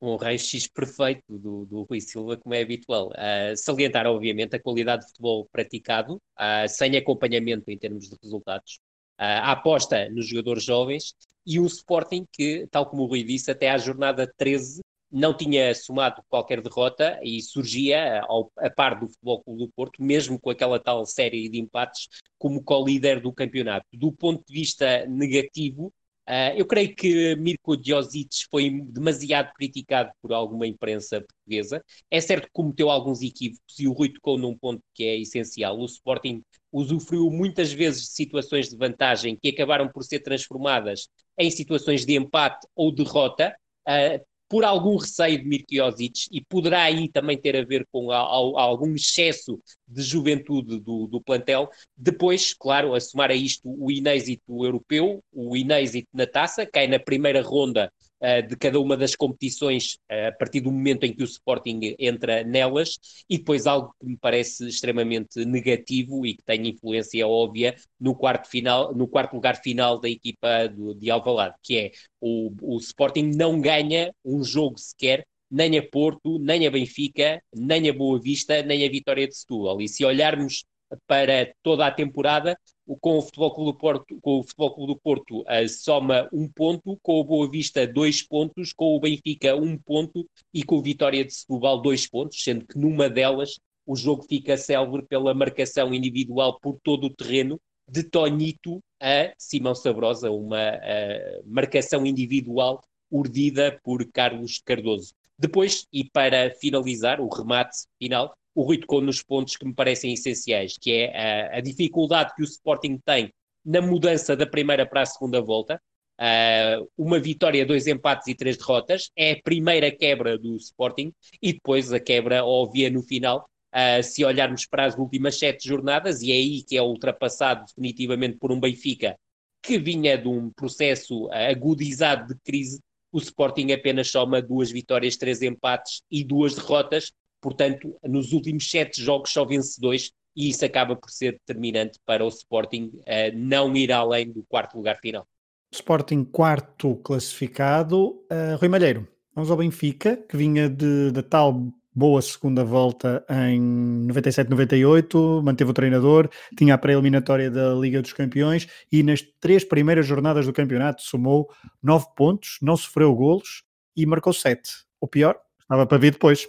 Um 0.00 0.16
raio-x 0.16 0.68
perfeito 0.68 1.20
do, 1.28 1.66
do 1.66 1.82
Rui 1.82 2.00
Silva, 2.00 2.38
como 2.38 2.54
é 2.54 2.62
habitual. 2.62 3.08
Uh, 3.08 3.54
salientar, 3.58 4.06
obviamente, 4.06 4.56
a 4.56 4.58
qualidade 4.58 5.02
de 5.02 5.08
futebol 5.08 5.46
praticado, 5.52 6.14
uh, 6.14 6.66
sem 6.66 6.96
acompanhamento 6.96 7.70
em 7.70 7.76
termos 7.76 8.08
de 8.08 8.16
resultados, 8.22 8.80
a 9.22 9.52
aposta 9.52 10.08
nos 10.10 10.26
jogadores 10.26 10.64
jovens 10.64 11.14
e 11.46 11.60
um 11.60 11.66
Sporting 11.66 12.26
que, 12.32 12.66
tal 12.70 12.86
como 12.86 13.02
o 13.02 13.06
Rui 13.06 13.22
disse, 13.22 13.50
até 13.50 13.70
à 13.70 13.78
jornada 13.78 14.32
13 14.36 14.80
não 15.10 15.36
tinha 15.36 15.74
somado 15.74 16.22
qualquer 16.28 16.62
derrota 16.62 17.20
e 17.22 17.42
surgia 17.42 18.22
ao, 18.22 18.50
a 18.56 18.70
par 18.70 18.98
do 18.98 19.08
Futebol 19.08 19.42
Clube 19.42 19.58
do 19.66 19.68
Porto, 19.68 20.02
mesmo 20.02 20.40
com 20.40 20.48
aquela 20.48 20.80
tal 20.80 21.04
série 21.04 21.48
de 21.50 21.60
empates, 21.60 22.08
como 22.38 22.62
co-líder 22.62 23.20
do 23.20 23.30
campeonato. 23.32 23.86
Do 23.92 24.10
ponto 24.10 24.42
de 24.46 24.52
vista 24.52 25.04
negativo, 25.06 25.92
Uh, 26.32 26.56
eu 26.56 26.64
creio 26.64 26.96
que 26.96 27.36
Mirko 27.36 27.76
Djosic 27.76 28.46
foi 28.50 28.80
demasiado 28.84 29.52
criticado 29.52 30.10
por 30.22 30.32
alguma 30.32 30.66
imprensa 30.66 31.20
portuguesa. 31.20 31.84
É 32.10 32.22
certo 32.22 32.46
que 32.46 32.52
cometeu 32.54 32.88
alguns 32.88 33.20
equívocos 33.20 33.78
e 33.78 33.86
o 33.86 33.92
Rui 33.92 34.08
tocou 34.08 34.38
num 34.38 34.56
ponto 34.56 34.82
que 34.94 35.04
é 35.04 35.20
essencial. 35.20 35.78
O 35.78 35.84
Sporting 35.84 36.42
usufruiu 36.72 37.30
muitas 37.30 37.70
vezes 37.70 38.04
de 38.04 38.08
situações 38.12 38.70
de 38.70 38.76
vantagem 38.78 39.36
que 39.36 39.50
acabaram 39.50 39.86
por 39.88 40.04
ser 40.04 40.20
transformadas 40.20 41.06
em 41.38 41.50
situações 41.50 42.06
de 42.06 42.16
empate 42.16 42.66
ou 42.74 42.90
derrota, 42.90 43.54
uh, 43.86 44.24
por 44.52 44.66
algum 44.66 44.98
receio 44.98 45.38
de 45.38 45.48
Mirkiosic 45.48 46.26
e 46.30 46.38
poderá 46.44 46.82
aí 46.82 47.08
também 47.08 47.38
ter 47.38 47.56
a 47.56 47.64
ver 47.64 47.88
com 47.90 48.10
a, 48.10 48.18
a, 48.18 48.62
algum 48.62 48.94
excesso 48.94 49.58
de 49.88 50.02
juventude 50.02 50.78
do, 50.78 51.06
do, 51.06 51.22
plantel. 51.22 51.70
Depois, 51.96 52.52
claro, 52.52 52.94
a 52.94 53.00
somar 53.00 53.30
a 53.30 53.34
isto 53.34 53.62
o 53.64 53.90
inêxito 53.90 54.62
europeu, 54.62 55.24
o 55.32 55.56
inêxito 55.56 56.06
na 56.12 56.26
taça, 56.26 56.66
cai 56.66 56.86
na 56.86 56.98
primeira 56.98 57.40
ronda 57.40 57.90
uh, 58.22 58.46
de 58.46 58.56
cada 58.56 58.80
uma 58.80 58.96
das 58.96 59.14
competições 59.16 59.94
uh, 60.10 60.28
a 60.28 60.32
partir 60.32 60.60
do 60.60 60.70
momento 60.70 61.04
em 61.04 61.12
que 61.14 61.22
o 61.22 61.26
Sporting 61.26 61.94
entra 61.98 62.44
nelas, 62.44 62.98
e 63.28 63.38
depois 63.38 63.66
algo 63.66 63.94
que 64.00 64.06
me 64.06 64.16
parece 64.16 64.68
extremamente 64.68 65.44
negativo 65.44 66.24
e 66.24 66.34
que 66.34 66.44
tem 66.44 66.68
influência 66.68 67.26
óbvia 67.26 67.74
no 68.00 68.14
quarto, 68.14 68.48
final, 68.48 68.94
no 68.94 69.08
quarto 69.08 69.34
lugar 69.34 69.56
final 69.56 69.98
da 69.98 70.08
equipa 70.08 70.68
do, 70.68 70.94
de 70.94 71.10
Alvalade, 71.10 71.56
que 71.62 71.76
é 71.76 71.90
o, 72.20 72.52
o 72.62 72.78
Sporting 72.78 73.32
não 73.34 73.60
ganha 73.60 74.14
um 74.24 74.42
jogo 74.44 74.78
sequer 74.78 75.26
nem 75.52 75.76
a 75.76 75.82
Porto, 75.86 76.38
nem 76.38 76.66
a 76.66 76.70
Benfica, 76.70 77.42
nem 77.54 77.86
a 77.90 77.92
Boa 77.92 78.18
Vista, 78.18 78.62
nem 78.62 78.86
a 78.86 78.90
Vitória 78.90 79.28
de 79.28 79.36
Setúbal. 79.36 79.82
E 79.82 79.88
se 79.88 80.02
olharmos 80.02 80.64
para 81.06 81.52
toda 81.62 81.86
a 81.86 81.90
temporada, 81.90 82.58
com 83.00 83.18
o 83.18 83.22
Futebol 83.22 83.54
Clube 83.54 83.72
do 83.72 83.78
Porto, 83.78 84.18
com 84.20 84.38
o 84.40 84.42
Futebol 84.42 84.74
Clube 84.74 84.92
do 84.94 85.00
Porto 85.00 85.40
uh, 85.42 85.68
soma 85.68 86.28
um 86.32 86.48
ponto, 86.48 86.98
com 87.02 87.20
o 87.20 87.24
Boa 87.24 87.48
Vista 87.48 87.86
dois 87.86 88.22
pontos, 88.22 88.72
com 88.72 88.96
o 88.96 89.00
Benfica 89.00 89.56
um 89.56 89.78
ponto 89.78 90.28
e 90.52 90.62
com 90.62 90.76
o 90.76 90.82
Vitória 90.82 91.24
de 91.24 91.32
Setúbal 91.32 91.80
dois 91.80 92.06
pontos, 92.06 92.42
sendo 92.42 92.66
que 92.66 92.78
numa 92.78 93.08
delas 93.08 93.58
o 93.86 93.96
jogo 93.96 94.24
fica 94.28 94.56
célebre 94.56 95.02
pela 95.02 95.34
marcação 95.34 95.92
individual 95.92 96.58
por 96.60 96.78
todo 96.82 97.04
o 97.04 97.10
terreno 97.10 97.60
de 97.88 98.04
Tonito 98.04 98.80
a 99.00 99.32
Simão 99.36 99.74
Sabrosa, 99.74 100.30
uma 100.30 100.76
uh, 100.76 101.42
marcação 101.44 102.06
individual 102.06 102.82
urdida 103.10 103.78
por 103.82 104.04
Carlos 104.10 104.60
Cardoso. 104.64 105.12
Depois, 105.38 105.86
e 105.92 106.04
para 106.04 106.54
finalizar, 106.54 107.20
o 107.20 107.28
remate 107.28 107.76
final, 107.98 108.32
o 108.54 108.62
Rui 108.62 108.78
tocou 108.78 109.00
nos 109.00 109.22
pontos 109.22 109.56
que 109.56 109.64
me 109.64 109.74
parecem 109.74 110.12
essenciais, 110.12 110.76
que 110.78 110.92
é 110.92 111.50
a, 111.52 111.58
a 111.58 111.60
dificuldade 111.60 112.34
que 112.34 112.42
o 112.42 112.44
Sporting 112.44 112.98
tem 113.04 113.32
na 113.64 113.80
mudança 113.80 114.36
da 114.36 114.46
primeira 114.46 114.86
para 114.86 115.02
a 115.02 115.06
segunda 115.06 115.40
volta. 115.40 115.80
uh, 116.20 116.88
uma 116.96 117.18
vitória, 117.18 117.66
dois 117.66 117.86
empates 117.86 118.28
e 118.28 118.34
três 118.34 118.56
derrotas. 118.56 119.10
É 119.16 119.32
a 119.32 119.42
primeira 119.42 119.90
quebra 119.90 120.38
do 120.38 120.56
Sporting 120.56 121.12
e 121.40 121.52
depois 121.52 121.92
a 121.92 122.00
quebra 122.00 122.44
óbvia 122.44 122.90
no 122.90 123.02
final. 123.02 123.48
Uh, 123.74 124.02
se 124.02 124.24
olharmos 124.24 124.66
para 124.66 124.84
as 124.84 124.96
últimas 124.96 125.38
sete 125.38 125.66
jornadas, 125.66 126.20
e 126.20 126.30
é 126.30 126.34
aí 126.34 126.62
que 126.62 126.76
é 126.76 126.82
ultrapassado 126.82 127.64
definitivamente 127.66 128.36
por 128.36 128.52
um 128.52 128.60
Benfica 128.60 129.16
que 129.62 129.78
vinha 129.78 130.18
de 130.18 130.28
um 130.28 130.50
processo 130.50 131.30
agudizado 131.30 132.34
de 132.34 132.40
crise, 132.44 132.80
o 133.12 133.18
Sporting 133.18 133.70
apenas 133.70 134.10
soma 134.10 134.42
duas 134.42 134.70
vitórias, 134.72 135.16
três 135.16 135.40
empates 135.40 136.02
e 136.10 136.24
duas 136.24 136.54
derrotas. 136.54 137.12
Portanto, 137.42 137.94
nos 138.04 138.32
últimos 138.32 138.70
sete 138.70 139.02
jogos 139.02 139.30
só 139.30 139.44
vence 139.44 139.80
dois 139.80 140.12
e 140.34 140.48
isso 140.48 140.64
acaba 140.64 140.96
por 140.96 141.10
ser 141.10 141.32
determinante 141.32 141.98
para 142.06 142.24
o 142.24 142.28
Sporting 142.28 142.92
uh, 143.00 143.36
não 143.36 143.76
ir 143.76 143.92
além 143.92 144.32
do 144.32 144.42
quarto 144.44 144.76
lugar 144.76 144.98
final. 144.98 145.26
Sporting 145.72 146.24
quarto 146.24 146.96
classificado. 146.96 148.24
Uh, 148.30 148.56
Rui 148.58 148.68
Malheiro, 148.68 149.08
vamos 149.34 149.50
ao 149.50 149.56
Benfica, 149.56 150.16
que 150.16 150.36
vinha 150.36 150.68
de, 150.68 151.10
de 151.10 151.22
tal 151.22 151.72
boa 151.94 152.22
segunda 152.22 152.64
volta 152.64 153.24
em 153.28 154.06
97-98, 154.06 155.42
manteve 155.42 155.70
o 155.70 155.74
treinador, 155.74 156.30
tinha 156.56 156.74
a 156.74 156.78
pré-eliminatória 156.78 157.50
da 157.50 157.74
Liga 157.74 158.00
dos 158.00 158.14
Campeões 158.14 158.66
e 158.90 159.02
nas 159.02 159.20
três 159.40 159.62
primeiras 159.62 160.06
jornadas 160.06 160.46
do 160.46 160.52
campeonato 160.52 161.02
somou 161.02 161.50
nove 161.82 162.06
pontos, 162.16 162.56
não 162.62 162.76
sofreu 162.76 163.14
golos 163.14 163.62
e 163.94 164.06
marcou 164.06 164.32
sete. 164.32 164.70
O 165.00 165.06
pior 165.06 165.38
estava 165.60 165.86
para 165.86 165.98
vir 165.98 166.12
depois. 166.12 166.46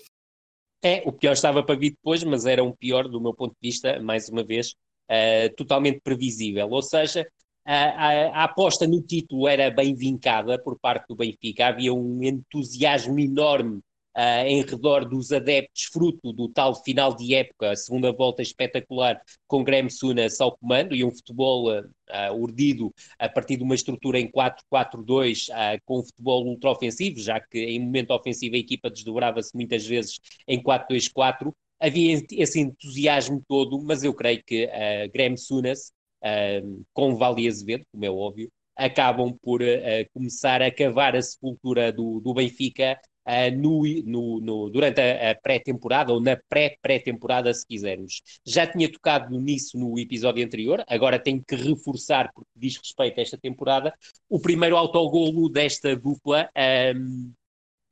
É, 0.84 1.02
o 1.06 1.14
pior 1.14 1.32
estava 1.32 1.64
para 1.64 1.76
vir 1.76 1.92
depois, 1.92 2.24
mas 2.24 2.46
era 2.46 2.64
um 2.64 2.74
pior 2.74 3.08
do 3.08 3.22
meu 3.22 3.34
ponto 3.34 3.54
de 3.54 3.70
vista, 3.70 4.02
mais 4.02 4.28
uma 4.28 4.44
vez, 4.44 4.76
uh, 5.10 5.56
totalmente 5.56 6.02
previsível. 6.02 6.70
Ou 6.70 6.82
seja, 6.82 7.26
a, 7.66 7.74
a, 7.74 8.28
a, 8.42 8.44
aposta 8.44 8.86
no 8.86 9.02
título 9.02 9.48
era 9.48 9.72
bem 9.72 9.96
vincada 9.96 10.62
por 10.62 10.78
parte 10.78 11.08
do 11.08 11.16
Benfica, 11.16 11.68
havia 11.68 11.94
um 11.94 12.22
entusiasmo 12.22 13.18
enorme 13.18 13.82
uh, 14.16 14.46
em 14.46 14.62
redor 14.62 15.06
dos 15.08 15.32
adeptos, 15.32 15.84
fruto 15.92 16.32
do 16.32 16.48
tal 16.48 16.76
final 16.84 17.16
de 17.16 17.36
época, 17.36 17.72
a 17.72 17.76
segunda 17.76 18.12
volta 18.12 18.42
espetacular 18.42 19.22
com 19.48 19.64
Graham 19.64 19.90
Sunas 19.90 20.40
ao 20.40 20.58
comando 20.58 20.96
e 20.96 21.04
um 21.04 21.12
futebol 21.12 21.72
uh, 21.72 22.34
urdido 22.34 22.94
a 23.18 23.28
partir 23.28 23.58
de 23.58 23.64
uma 23.64 23.76
estrutura 23.76 24.20
em 24.20 24.30
4-4-2 24.32 25.50
uh, 25.50 25.82
com 25.86 26.00
um 26.00 26.04
futebol 26.04 26.46
ultraofensivo, 26.46 27.20
já 27.20 27.40
que 27.40 27.60
em 27.60 27.80
momento 27.80 28.12
ofensivo 28.12 28.56
a 28.56 28.60
equipa 28.60 28.90
desdobrava-se 28.90 29.56
muitas 29.56 29.86
vezes 29.86 30.20
em 30.48 30.62
4-2-4. 30.62 31.54
Havia 31.80 32.24
esse 32.32 32.60
entusiasmo 32.62 33.44
todo, 33.48 33.82
mas 33.82 34.04
eu 34.04 34.14
creio 34.14 34.42
que 34.46 34.66
uh, 34.66 35.12
Graham 35.14 35.36
Sunas, 35.36 35.92
uh, 36.24 36.86
com 36.94 37.16
Vali 37.16 37.48
Azevedo, 37.48 37.86
como 37.92 38.06
é 38.06 38.10
óbvio, 38.10 38.50
acabam 38.76 39.38
por 39.42 39.62
uh, 39.62 39.66
começar 40.14 40.62
a 40.62 40.72
cavar 40.72 41.16
a 41.16 41.22
sepultura 41.22 41.92
do, 41.92 42.20
do 42.20 42.34
Benfica 42.34 42.98
Uh, 43.26 43.56
no, 43.56 43.84
no, 44.04 44.40
no, 44.42 44.70
durante 44.70 45.00
a, 45.00 45.32
a 45.32 45.36
pré-temporada, 45.36 46.12
ou 46.12 46.20
na 46.20 46.38
pré-pré-temporada, 46.50 47.54
se 47.54 47.66
quisermos. 47.66 48.22
Já 48.46 48.68
tinha 48.68 48.92
tocado 48.92 49.40
nisso 49.40 49.78
no 49.78 49.98
episódio 49.98 50.44
anterior, 50.44 50.84
agora 50.88 51.18
tenho 51.18 51.42
que 51.42 51.56
reforçar, 51.56 52.32
porque 52.34 52.52
diz 52.56 52.76
respeito 52.78 53.20
a 53.20 53.22
esta 53.22 53.38
temporada, 53.38 53.94
o 54.30 54.40
primeiro 54.40 54.76
autogolo 54.76 55.48
desta 55.50 55.96
dupla. 55.96 56.50
Um, 56.96 57.32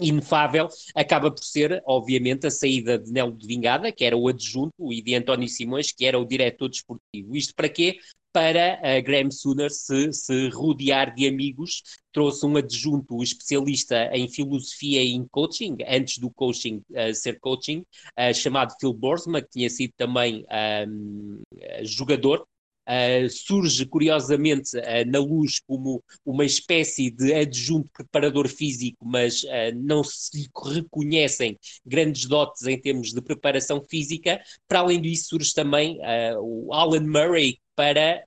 inefável, 0.02 0.67
acaba 0.96 1.30
por 1.30 1.44
ser, 1.44 1.82
obviamente, 1.86 2.48
a 2.48 2.52
saída 2.52 2.98
de 2.98 3.12
Nelo 3.12 3.32
de 3.32 3.46
Vingada, 3.46 3.91
que 3.91 4.04
era 4.04 4.17
o 4.17 4.28
adjunto, 4.28 4.91
e 4.91 5.02
de 5.02 5.13
António 5.13 5.48
Simões, 5.48 5.91
que 5.91 6.06
era 6.06 6.17
o 6.17 6.26
diretor 6.26 6.70
desportivo. 6.70 7.36
Isto 7.36 7.54
para 7.54 7.70
quê? 7.70 8.00
Para 8.32 8.80
a 8.82 9.00
Graham 9.02 9.32
Sooner 9.32 9.70
se, 9.70 10.12
se 10.13 10.50
rodear 10.50 11.13
de 11.13 11.28
amigos. 11.28 11.84
Trouxe 12.12 12.46
um 12.46 12.58
adjunto 12.58 13.22
especialista 13.24 14.10
em 14.13 14.28
filosofia 14.28 15.02
e 15.04 15.12
em 15.12 15.26
coaching, 15.28 15.78
antes 15.88 16.17
do 16.17 16.30
coaching 16.30 16.82
uh, 16.91 17.13
ser 17.13 17.39
coaching, 17.39 17.86
uh, 18.17 18.34
chamado 18.34 18.74
Phil 18.80 18.94
Borsma, 18.94 19.41
que 19.41 19.50
tinha 19.50 19.70
sido 19.70 19.94
também 19.96 20.46
um, 20.88 21.41
jogador 21.84 22.46
Uh, 22.88 23.30
surge 23.30 23.86
curiosamente 23.86 24.76
uh, 24.76 25.06
na 25.06 25.20
luz 25.20 25.60
como 25.67 26.04
uma 26.26 26.44
espécie 26.44 27.12
de 27.12 27.32
adjunto 27.32 27.89
preparador 27.94 28.48
físico, 28.48 29.06
mas 29.06 29.44
uh, 29.44 29.48
não 29.76 30.04
se 30.04 30.50
reconhecem 30.65 31.58
grandes 31.86 32.26
dotes 32.26 32.65
em 32.65 32.80
termos 32.80 33.13
de 33.13 33.22
preparação 33.22 33.86
física. 33.88 34.41
Para 34.67 34.80
além 34.80 35.00
disso, 35.00 35.30
surge 35.30 35.54
também 35.54 36.00
o 36.39 36.74
Alan 36.74 37.06
Murray, 37.06 37.60
para 37.76 38.24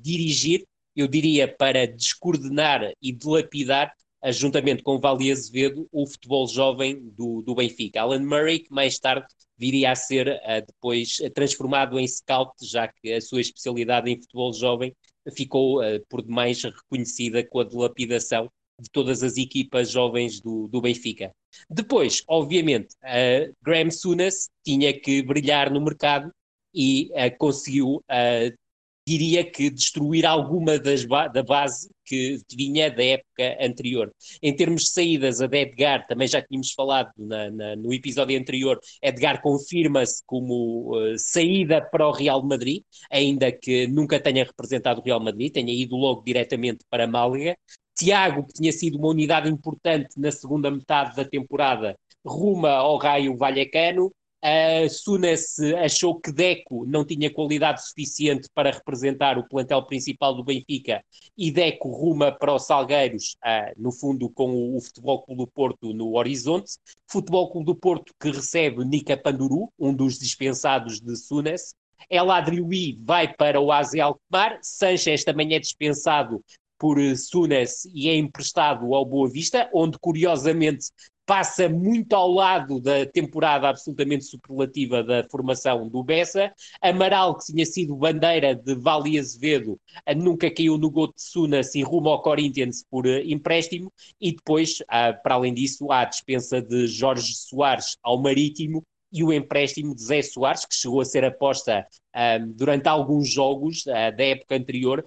dirigir, 0.00 0.64
eu 0.94 1.08
diria 1.08 1.48
para 1.48 1.86
descoordenar 1.86 2.92
e 3.02 3.12
dilapidar, 3.12 3.92
juntamente 4.32 4.82
com 4.82 4.98
Vali 4.98 5.30
Azevedo, 5.30 5.88
o 5.92 6.06
futebol 6.06 6.46
jovem 6.46 7.00
do, 7.10 7.42
do 7.42 7.54
Benfica. 7.54 8.00
Alan 8.00 8.20
Murray, 8.24 8.60
que 8.60 8.72
mais 8.72 8.98
tarde 8.98 9.26
viria 9.56 9.92
a 9.92 9.94
ser 9.94 10.28
uh, 10.28 10.64
depois 10.66 11.18
transformado 11.34 11.98
em 11.98 12.06
scout, 12.06 12.52
já 12.62 12.88
que 12.88 13.12
a 13.12 13.20
sua 13.20 13.40
especialidade 13.40 14.10
em 14.10 14.20
futebol 14.20 14.52
jovem 14.52 14.94
ficou 15.34 15.80
por 16.10 16.20
demais 16.22 16.62
reconhecida 16.62 17.42
com 17.42 17.60
a 17.60 17.64
dilapidação 17.64 18.50
de 18.80 18.90
todas 18.90 19.22
as 19.22 19.36
equipas 19.36 19.90
jovens 19.90 20.40
do, 20.40 20.68
do 20.68 20.80
Benfica. 20.80 21.32
Depois, 21.70 22.22
obviamente, 22.28 22.94
uh, 23.04 23.54
Graham 23.62 23.90
Sunas 23.90 24.50
tinha 24.64 24.92
que 24.98 25.22
brilhar 25.22 25.70
no 25.70 25.80
mercado 25.80 26.30
e 26.74 27.10
uh, 27.12 27.36
conseguiu 27.38 27.96
uh, 27.96 28.63
diria 29.06 29.44
que 29.48 29.70
destruir 29.70 30.24
alguma 30.24 30.78
ba 31.08 31.28
da 31.28 31.42
base 31.42 31.90
que 32.04 32.38
vinha 32.54 32.90
da 32.90 33.02
época 33.02 33.56
anterior. 33.60 34.12
Em 34.42 34.54
termos 34.54 34.84
de 34.84 34.90
saídas, 34.90 35.40
a 35.40 35.46
de 35.46 35.58
Edgar, 35.58 36.06
também 36.06 36.28
já 36.28 36.40
tínhamos 36.42 36.72
falado 36.72 37.10
na, 37.16 37.50
na, 37.50 37.76
no 37.76 37.92
episódio 37.92 38.38
anterior, 38.38 38.78
Edgar 39.02 39.42
confirma-se 39.42 40.22
como 40.26 40.96
uh, 40.96 41.18
saída 41.18 41.80
para 41.82 42.06
o 42.06 42.12
Real 42.12 42.42
Madrid, 42.42 42.82
ainda 43.10 43.52
que 43.52 43.86
nunca 43.86 44.20
tenha 44.20 44.44
representado 44.44 45.00
o 45.00 45.04
Real 45.04 45.20
Madrid, 45.20 45.52
tenha 45.52 45.72
ido 45.72 45.96
logo 45.96 46.22
diretamente 46.22 46.84
para 46.90 47.06
Málaga. 47.06 47.56
Tiago, 47.96 48.44
que 48.44 48.54
tinha 48.54 48.72
sido 48.72 48.98
uma 48.98 49.08
unidade 49.08 49.48
importante 49.48 50.18
na 50.18 50.32
segunda 50.32 50.70
metade 50.70 51.14
da 51.14 51.24
temporada, 51.24 51.96
ruma 52.26 52.70
ao 52.70 52.96
Raio 52.96 53.36
Vallecano, 53.36 54.12
Uh, 54.44 54.90
Sunas 54.90 55.58
achou 55.82 56.20
que 56.20 56.30
Deco 56.30 56.84
não 56.84 57.02
tinha 57.02 57.32
qualidade 57.32 57.82
suficiente 57.82 58.46
para 58.54 58.70
representar 58.70 59.38
o 59.38 59.48
plantel 59.48 59.82
principal 59.86 60.34
do 60.34 60.44
Benfica 60.44 61.02
e 61.34 61.50
Deco 61.50 61.88
ruma 61.88 62.30
para 62.30 62.54
os 62.54 62.66
Salgueiros, 62.66 63.36
uh, 63.42 63.72
no 63.74 63.90
fundo 63.90 64.28
com 64.28 64.50
o, 64.50 64.76
o, 64.76 64.82
Futebol 64.82 65.22
Clube 65.22 65.44
do 65.44 65.46
Porto 65.46 65.94
no 65.94 66.14
horizonte. 66.18 66.72
Futebol 67.06 67.50
Clube 67.50 67.64
do 67.64 67.74
Porto 67.74 68.12
que 68.20 68.30
recebe 68.30 68.84
Nika 68.84 69.16
Panduru, 69.16 69.72
um 69.78 69.94
dos 69.94 70.18
dispensados 70.18 71.00
de 71.00 71.16
Sunas. 71.16 71.74
El 72.10 72.30
Adrioui 72.30 72.98
vai 73.00 73.32
para 73.32 73.58
o 73.58 73.72
AZ 73.72 73.94
Alkmaar, 73.94 74.58
Sanchez 74.60 75.24
também 75.24 75.54
é 75.54 75.58
dispensado 75.58 76.44
por 76.78 76.98
Sunas 77.16 77.86
e 77.86 78.10
é 78.10 78.14
emprestado 78.14 78.94
ao 78.94 79.06
Boa 79.06 79.26
Vista, 79.26 79.70
onde 79.72 79.98
curiosamente 79.98 80.88
passa 81.26 81.68
muito 81.68 82.14
ao 82.14 82.30
lado 82.30 82.80
da 82.80 83.06
temporada 83.06 83.68
absolutamente 83.68 84.24
superlativa 84.24 85.02
da 85.02 85.24
formação 85.30 85.88
do 85.88 86.02
Bessa. 86.02 86.52
Amaral, 86.80 87.36
que 87.36 87.46
tinha 87.46 87.64
sido 87.64 87.96
bandeira 87.96 88.54
de 88.54 88.74
Vali 88.74 89.18
Azevedo, 89.18 89.80
nunca 90.16 90.50
caiu 90.50 90.76
no 90.76 90.92
Sunas 91.16 91.74
e 91.74 91.82
rumo 91.82 92.10
ao 92.10 92.22
Corinthians 92.22 92.84
por 92.90 93.06
eh, 93.06 93.22
empréstimo. 93.24 93.92
E 94.20 94.32
depois, 94.32 94.78
para 95.22 95.34
além 95.34 95.54
disso, 95.54 95.90
há 95.90 96.00
a 96.00 96.04
dispensa 96.04 96.60
de 96.60 96.86
Jorge 96.86 97.34
Soares 97.34 97.96
ao 98.02 98.20
Marítimo 98.20 98.82
e 99.12 99.22
o 99.22 99.32
empréstimo 99.32 99.94
de 99.94 100.02
Zé 100.02 100.22
Soares, 100.22 100.64
que 100.64 100.74
chegou 100.74 101.00
a 101.00 101.04
ser 101.04 101.24
aposta 101.24 101.86
ah, 102.12 102.38
durante 102.38 102.88
alguns 102.88 103.30
jogos 103.30 103.86
ah, 103.86 104.10
da 104.10 104.24
época 104.24 104.56
anterior 104.56 105.04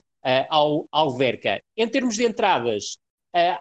ao 0.49 0.86
Alverca. 0.91 1.62
Em 1.77 1.88
termos 1.88 2.15
de 2.15 2.25
entradas, 2.25 2.97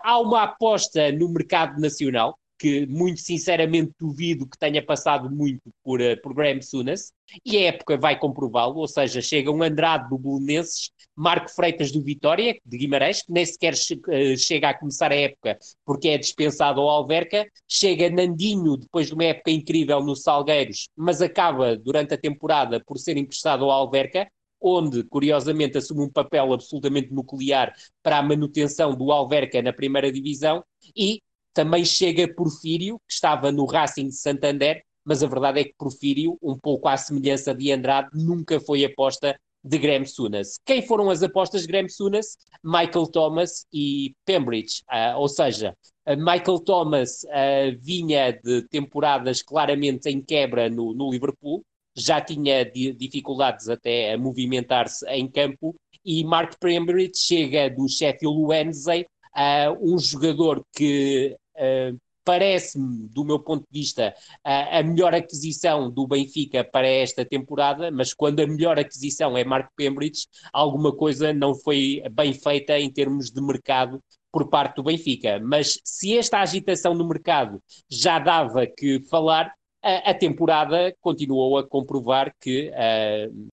há 0.03 0.19
uma 0.19 0.43
aposta 0.43 1.13
no 1.13 1.29
mercado 1.29 1.81
nacional, 1.81 2.37
que 2.59 2.87
muito 2.87 3.21
sinceramente 3.21 3.93
duvido 3.99 4.49
que 4.49 4.59
tenha 4.59 4.85
passado 4.85 5.31
muito 5.31 5.71
por, 5.83 6.01
uh, 6.01 6.21
por 6.23 6.35
Graham 6.35 6.63
Sunas, 6.63 7.13
e 7.45 7.59
a 7.59 7.69
época 7.69 7.97
vai 7.97 8.19
comprová-lo, 8.19 8.77
ou 8.77 8.89
seja, 8.89 9.21
chega 9.21 9.51
um 9.51 9.63
Andrade 9.63 10.09
do 10.09 10.19
Belenenses, 10.19 10.91
Marco 11.15 11.51
Freitas 11.51 11.91
do 11.91 12.03
Vitória, 12.03 12.59
de 12.65 12.79
Guimarães, 12.79 13.23
que 13.23 13.33
nem 13.33 13.45
sequer 13.45 13.75
uh, 13.75 14.37
chega 14.39 14.71
a 14.71 14.75
começar 14.79 15.13
a 15.13 15.17
época 15.17 15.59
porque 15.85 16.09
é 16.09 16.19
dispensado 16.19 16.81
ao 16.81 16.89
Alverca, 16.89 17.47
chega 17.69 18.11
Nandinho 18.11 18.77
depois 18.77 19.09
de 19.09 19.15
uma 19.15 19.25
época 19.25 19.51
incrível 19.51 20.01
nos 20.03 20.23
Salgueiros, 20.23 20.89
mas 20.97 21.21
acaba 21.21 21.77
durante 21.77 22.15
a 22.15 22.19
temporada 22.19 22.83
por 22.85 22.99
ser 22.99 23.17
emprestado 23.17 23.65
ao 23.65 23.71
Alverca, 23.71 24.29
onde, 24.61 25.05
curiosamente, 25.05 25.79
assume 25.79 26.03
um 26.03 26.11
papel 26.11 26.53
absolutamente 26.53 27.13
nuclear 27.13 27.75
para 28.03 28.19
a 28.19 28.23
manutenção 28.23 28.95
do 28.97 29.13
Alverca 29.13 29.61
na 29.63 29.73
primeira 29.73 30.11
divisão, 30.11 30.65
e 30.97 31.21
também 31.57 31.87
chega 31.87 32.29
Porfírio, 32.29 32.99
que 33.09 33.15
estava 33.15 33.51
no 33.51 33.65
Racing 33.65 34.09
de 34.09 34.17
Santander, 34.17 34.83
mas 35.03 35.23
a 35.23 35.27
verdade 35.27 35.61
é 35.61 35.65
que 35.65 35.75
Porfírio, 35.79 36.37
um 36.43 36.55
pouco 36.55 36.87
à 36.87 36.99
semelhança 36.99 37.55
de 37.55 37.73
Andrade, 37.73 38.11
nunca 38.13 38.61
foi 38.61 38.85
aposta 38.85 39.35
de 39.65 39.79
Graham 39.79 40.05
Sunas. 40.05 40.59
Quem 40.67 40.83
foram 40.83 41.09
as 41.09 41.23
apostas 41.23 41.63
de 41.63 41.69
Graham 41.69 41.89
Sunas? 41.89 42.37
Michael 42.63 43.07
Thomas 43.07 43.67
e 43.73 44.15
Pembridge, 44.27 44.83
uh, 44.93 45.19
ou 45.19 45.29
seja, 45.29 45.75
Michael 46.07 46.61
Thomas 46.61 47.25
uh, 47.25 47.77
vinha 47.81 48.33
de 48.33 48.63
temporadas 48.69 49.43
claramente 49.43 50.11
em 50.11 50.21
quebra 50.21 50.69
no, 50.69 50.93
no 50.93 51.11
Liverpool, 51.11 51.65
já 51.97 52.21
tinha 52.21 52.65
di 52.65 52.93
dificuldades 52.93 53.71
até 53.71 54.13
a 54.13 54.19
movimentar-se 54.19 55.07
em 55.09 55.27
campo, 55.27 55.75
e 56.05 56.23
Mark 56.23 56.57
Pembridge 56.61 57.19
chega 57.19 57.71
do 57.71 57.89
Sheffield 57.89 58.41
Wednesday, 58.43 59.07
uh, 59.35 59.73
um 59.81 59.99
jogador 59.99 60.63
que 60.75 61.35
uh, 61.57 61.99
parece-me, 62.27 63.09
do 63.09 63.25
meu 63.25 63.39
ponto 63.39 63.65
de 63.71 63.81
vista, 63.81 64.13
a, 64.45 64.81
a 64.81 64.83
melhor 64.83 65.15
aquisição 65.15 65.89
do 65.89 66.09
Benfica 66.09 66.65
para 66.65 66.89
esta 66.89 67.25
temporada, 67.25 67.89
mas 67.91 68.13
quando 68.13 68.41
a 68.41 68.47
melhor 68.47 68.79
aquisição 68.79 69.39
é 69.39 69.45
Mark 69.45 69.71
Pembridge, 69.77 70.27
alguma 70.53 70.93
coisa 70.95 71.33
não 71.33 71.55
foi 71.55 72.03
bem 72.11 72.35
feita 72.35 72.79
em 72.79 72.91
termos 72.93 73.31
de 73.31 73.41
mercado 73.41 74.03
por 74.33 74.49
parte 74.49 74.77
do 74.77 74.83
Benfica. 74.83 75.39
Mas 75.41 75.79
se 75.85 76.19
esta 76.19 76.41
agitação 76.41 76.95
no 76.95 77.07
mercado 77.07 77.63
já 77.89 78.19
dava 78.19 78.67
que 78.67 79.01
falar, 79.09 79.55
a, 79.81 80.11
a 80.11 80.15
temporada 80.15 80.93
continuou 81.01 81.57
a 81.59 81.67
comprovar 81.67 82.35
que 82.41 82.71
uh, 82.71 83.49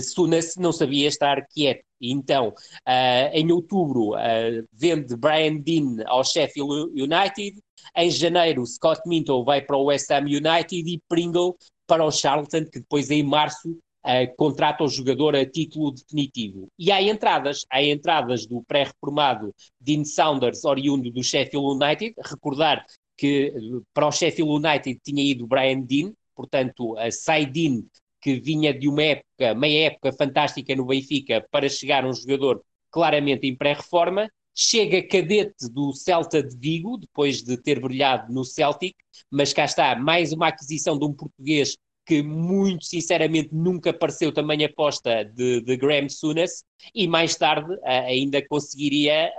Sunas 0.00 0.56
não 0.56 0.72
sabia 0.72 1.08
estar 1.08 1.46
quieto. 1.48 1.84
Então, 2.00 2.48
uh, 2.48 3.30
em 3.32 3.50
outubro, 3.52 4.10
uh, 4.10 4.66
vende 4.72 5.16
Brian 5.16 5.56
Dean 5.56 6.04
ao 6.06 6.24
Sheffield 6.24 6.90
United. 6.90 7.58
Em 7.96 8.10
janeiro, 8.10 8.66
Scott 8.66 9.00
Minto 9.06 9.44
vai 9.44 9.62
para 9.62 9.76
o 9.76 9.84
West 9.84 10.10
Ham 10.10 10.24
United 10.24 10.88
e 10.88 11.00
Pringle 11.08 11.56
para 11.86 12.04
o 12.04 12.10
Charlton, 12.10 12.64
que 12.64 12.80
depois 12.80 13.10
em 13.10 13.22
março 13.22 13.70
uh, 13.70 14.36
contrata 14.36 14.84
o 14.84 14.88
jogador 14.88 15.34
a 15.36 15.46
título 15.46 15.92
definitivo. 15.92 16.68
E 16.78 16.92
há 16.92 17.00
entradas, 17.00 17.64
há 17.70 17.82
entradas 17.82 18.46
do 18.46 18.62
pré-reformado 18.64 19.54
Dean 19.80 20.04
Saunders, 20.04 20.64
oriundo 20.64 21.10
do 21.10 21.22
Sheffield 21.22 21.82
United. 21.82 22.14
Recordar 22.22 22.84
que 23.16 23.52
para 23.94 24.06
o 24.06 24.12
Sheffield 24.12 24.66
United 24.66 25.00
tinha 25.02 25.22
ido 25.22 25.46
Brian 25.46 25.80
Dean, 25.80 26.12
portanto, 26.34 26.98
a 26.98 27.10
Saidin 27.10 27.88
que 28.26 28.40
vinha 28.40 28.74
de 28.74 28.88
uma 28.88 29.04
época, 29.04 29.54
meia 29.54 29.86
época 29.86 30.12
fantástica 30.12 30.74
no 30.74 30.84
Benfica, 30.84 31.46
para 31.48 31.68
chegar 31.68 32.04
um 32.04 32.12
jogador 32.12 32.60
claramente 32.90 33.46
em 33.46 33.54
pré-reforma, 33.54 34.28
chega 34.52 35.00
cadete 35.06 35.70
do 35.70 35.92
Celta 35.92 36.42
de 36.42 36.56
Vigo, 36.58 36.98
depois 36.98 37.40
de 37.40 37.56
ter 37.56 37.78
brilhado 37.78 38.32
no 38.32 38.44
Celtic, 38.44 38.96
mas 39.30 39.52
cá 39.52 39.64
está, 39.64 39.94
mais 39.94 40.32
uma 40.32 40.48
aquisição 40.48 40.98
de 40.98 41.04
um 41.04 41.12
português 41.12 41.76
que 42.04 42.20
muito 42.20 42.84
sinceramente 42.84 43.50
nunca 43.52 43.92
pareceu 43.92 44.32
também 44.32 44.64
aposta 44.64 45.24
de, 45.24 45.60
de 45.60 45.76
Graham 45.76 46.08
Sunas, 46.08 46.64
e 46.92 47.06
mais 47.06 47.36
tarde 47.36 47.78
ainda 47.84 48.44
conseguiria 48.44 49.30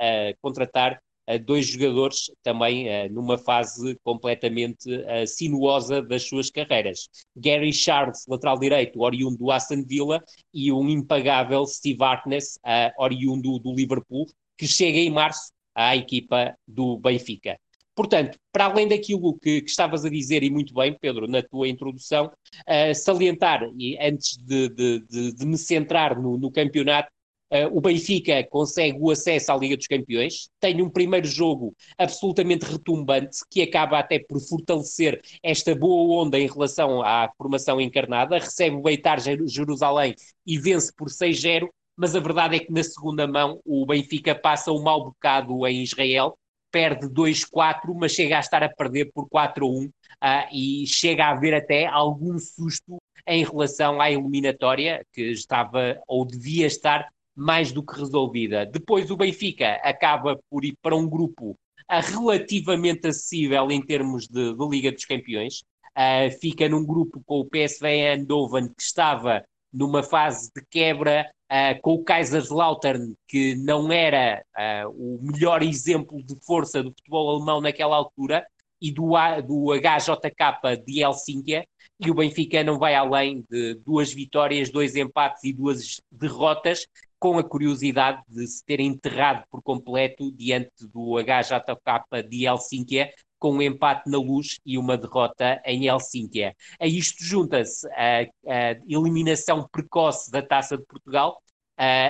contratar 0.41 0.97
dois 1.45 1.67
jogadores 1.67 2.31
também 2.41 2.87
uh, 2.87 3.11
numa 3.11 3.37
fase 3.37 3.97
completamente 4.03 4.89
uh, 4.89 5.27
sinuosa 5.27 6.01
das 6.01 6.23
suas 6.23 6.49
carreiras. 6.49 7.09
Gary 7.35 7.73
Charles, 7.73 8.25
lateral 8.27 8.57
direito, 8.57 9.01
oriundo 9.01 9.37
do 9.37 9.51
Aston 9.51 9.83
Villa, 9.85 10.23
e 10.53 10.71
um 10.71 10.87
impagável 10.89 11.65
Steve 11.65 12.01
Harkness, 12.01 12.57
uh, 12.57 13.03
oriundo 13.03 13.59
do 13.59 13.73
Liverpool, 13.73 14.25
que 14.57 14.67
chega 14.67 14.97
em 14.97 15.09
março 15.09 15.51
à 15.75 15.95
equipa 15.95 16.55
do 16.67 16.97
Benfica. 16.97 17.59
Portanto, 17.93 18.37
para 18.51 18.65
além 18.65 18.87
daquilo 18.87 19.37
que, 19.39 19.61
que, 19.61 19.69
estavas 19.69 20.05
a 20.05 20.09
dizer, 20.09 20.43
e 20.43 20.51
muito 20.51 20.71
bem, 20.71 20.95
Pedro, 20.99 21.27
na 21.27 21.41
tua 21.41 21.67
introdução, 21.67 22.27
uh, 22.27 22.95
salientar, 22.95 23.67
e 23.77 23.97
antes 23.99 24.37
de, 24.37 24.69
de, 24.69 24.99
de, 24.99 25.33
de 25.33 25.45
me 25.45 25.57
centrar 25.57 26.21
no, 26.21 26.37
no 26.37 26.51
campeonato, 26.51 27.09
Uh, 27.49 27.77
o 27.77 27.79
Benfica 27.79 28.43
consegue 28.49 28.97
o 28.99 29.09
acesso 29.09 29.51
à 29.51 29.55
Liga 29.55 29.77
dos 29.77 29.87
Campeões, 29.87 30.49
tem 30.59 30.81
um 30.81 30.89
primeiro 30.89 31.25
jogo 31.25 31.73
absolutamente 31.97 32.65
retumbante, 32.65 33.37
que 33.49 33.61
acaba 33.61 33.99
até 33.99 34.19
por 34.19 34.39
fortalecer 34.41 35.21
esta 35.41 35.73
boa 35.73 36.21
onda 36.23 36.37
em 36.37 36.47
relação 36.47 37.01
à 37.01 37.29
formação 37.37 37.79
encarnada, 37.79 38.37
recebe 38.37 38.75
o 38.75 38.81
Beitar 38.81 39.19
Jerusalém 39.19 40.13
e 40.45 40.57
vence 40.57 40.91
por 40.93 41.07
6-0, 41.07 41.69
mas 41.95 42.15
a 42.15 42.19
verdade 42.19 42.57
é 42.57 42.59
que 42.59 42.71
na 42.71 42.83
segunda 42.83 43.25
mão 43.25 43.61
o 43.65 43.85
Benfica 43.85 44.35
passa 44.35 44.71
um 44.71 44.83
mau 44.83 45.05
bocado 45.05 45.65
em 45.65 45.81
Israel, 45.81 46.37
perde 46.69 47.07
2-4, 47.07 47.95
mas 47.95 48.11
chega 48.11 48.37
a 48.37 48.41
estar 48.41 48.61
a 48.61 48.69
perder 48.69 49.09
por 49.13 49.27
4-1 49.29 49.87
uh, 49.87 49.91
ah, 50.19 50.49
e 50.51 50.85
chega 50.85 51.25
a 51.25 51.31
haver 51.31 51.53
até 51.53 51.85
algum 51.85 52.37
susto 52.37 52.97
em 53.25 53.43
relação 53.43 53.99
à 53.99 54.11
eliminatória, 54.11 55.05
que 55.11 55.21
estava 55.31 55.99
ou 56.07 56.25
devia 56.25 56.67
estar 56.67 57.07
mais 57.37 57.71
do 57.71 57.85
que 57.85 57.99
resolvida. 57.99 58.65
Depois 58.65 59.11
o 59.11 59.15
Benfica 59.15 59.79
acaba 59.83 60.39
por 60.49 60.65
ir 60.65 60.75
para 60.81 60.95
um 60.95 61.07
grupo 61.07 61.51
uh, 61.51 62.01
relativamente 62.01 63.07
acessível 63.07 63.69
em 63.69 63.79
termos 63.79 64.27
de, 64.27 64.55
de 64.55 64.67
Liga 64.67 64.91
dos 64.91 65.05
Campeões. 65.05 65.61
Uh, 65.95 66.31
fica 66.41 66.67
num 66.67 66.83
grupo 66.83 67.21
com 67.25 67.39
o 67.39 67.45
PSV 67.45 67.87
Eindhoven, 67.87 68.67
que 68.69 68.81
estava 68.81 69.43
numa 69.71 70.01
fase 70.01 70.49
de 70.55 70.65
quebra, 70.67 71.29
uh, 71.51 71.79
com 71.81 71.93
o 71.93 72.03
Kaiserslautern, 72.03 73.13
que 73.27 73.55
não 73.55 73.91
era 73.91 74.43
o 74.87 75.19
melhor 75.21 75.61
exemplo 75.61 76.23
de 76.23 76.35
força 76.43 76.81
do 76.81 76.89
futebol 76.89 77.35
alemão 77.35 77.61
naquela 77.61 77.95
altura, 77.95 78.47
e 78.81 78.91
do, 78.91 79.11
do 79.45 79.73
HJK 79.73 80.83
de 80.85 81.01
Helsínquia, 81.01 81.65
e 81.99 82.11
o 82.11 82.13
Benfica 82.13 82.63
não 82.63 82.77
vai 82.77 82.93
além 82.93 83.43
de 83.49 83.75
duas 83.75 84.13
vitórias, 84.13 84.69
dois 84.69 84.95
empates 84.95 85.43
e 85.43 85.53
duas 85.53 85.99
derrotas, 86.11 86.87
com 87.19 87.39
a 87.39 87.43
curiosidade 87.43 88.21
de 88.27 88.45
se 88.45 88.63
ter 88.63 88.79
enterrado 88.79 89.43
por 89.49 89.61
completo 89.63 90.31
diante 90.31 90.87
do 90.93 91.17
HJK 91.17 92.27
de 92.29 92.45
Helsínquia, 92.45 93.11
com 93.39 93.53
um 93.53 93.61
empate 93.61 94.09
na 94.09 94.17
luz 94.17 94.59
e 94.65 94.77
uma 94.77 94.97
derrota 94.97 95.61
em 95.65 95.87
Helsínquia. 95.87 96.55
A 96.79 96.87
isto 96.87 97.23
junta-se 97.23 97.87
a, 97.91 98.21
a, 98.21 98.71
eliminação 98.87 99.67
precoce 99.71 100.31
da 100.31 100.41
Taça 100.41 100.77
de 100.77 100.85
Portugal, 100.85 101.41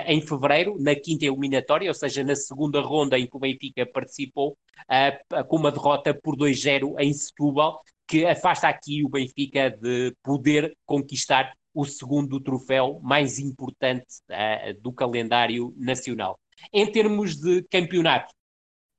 em 0.06 0.22
fevereiro, 0.22 0.78
na 0.80 0.94
quinta 0.94 1.26
eliminatória, 1.26 1.90
ou 1.90 1.94
seja, 1.94 2.24
na 2.24 2.34
segunda 2.34 2.80
ronda 2.80 3.18
em 3.18 3.26
que 3.26 3.36
o 3.36 3.38
Benfica 3.38 3.84
participou, 3.84 4.56
com 5.46 5.56
uma 5.56 5.70
derrota 5.70 6.14
por 6.14 6.34
2-0 6.36 6.94
em 6.98 7.12
Setúbal, 7.12 7.82
que 8.08 8.24
afasta 8.24 8.66
aqui 8.66 9.04
o 9.04 9.08
Benfica 9.08 9.70
de 9.70 10.16
poder 10.22 10.74
conquistar 10.86 11.52
o 11.74 11.84
segundo 11.84 12.40
troféu 12.40 12.98
mais 13.02 13.38
importante 13.38 14.06
uh, 14.30 14.80
do 14.80 14.90
calendário 14.90 15.74
nacional. 15.76 16.40
Em 16.72 16.90
termos 16.90 17.36
de 17.36 17.62
campeonato, 17.64 18.34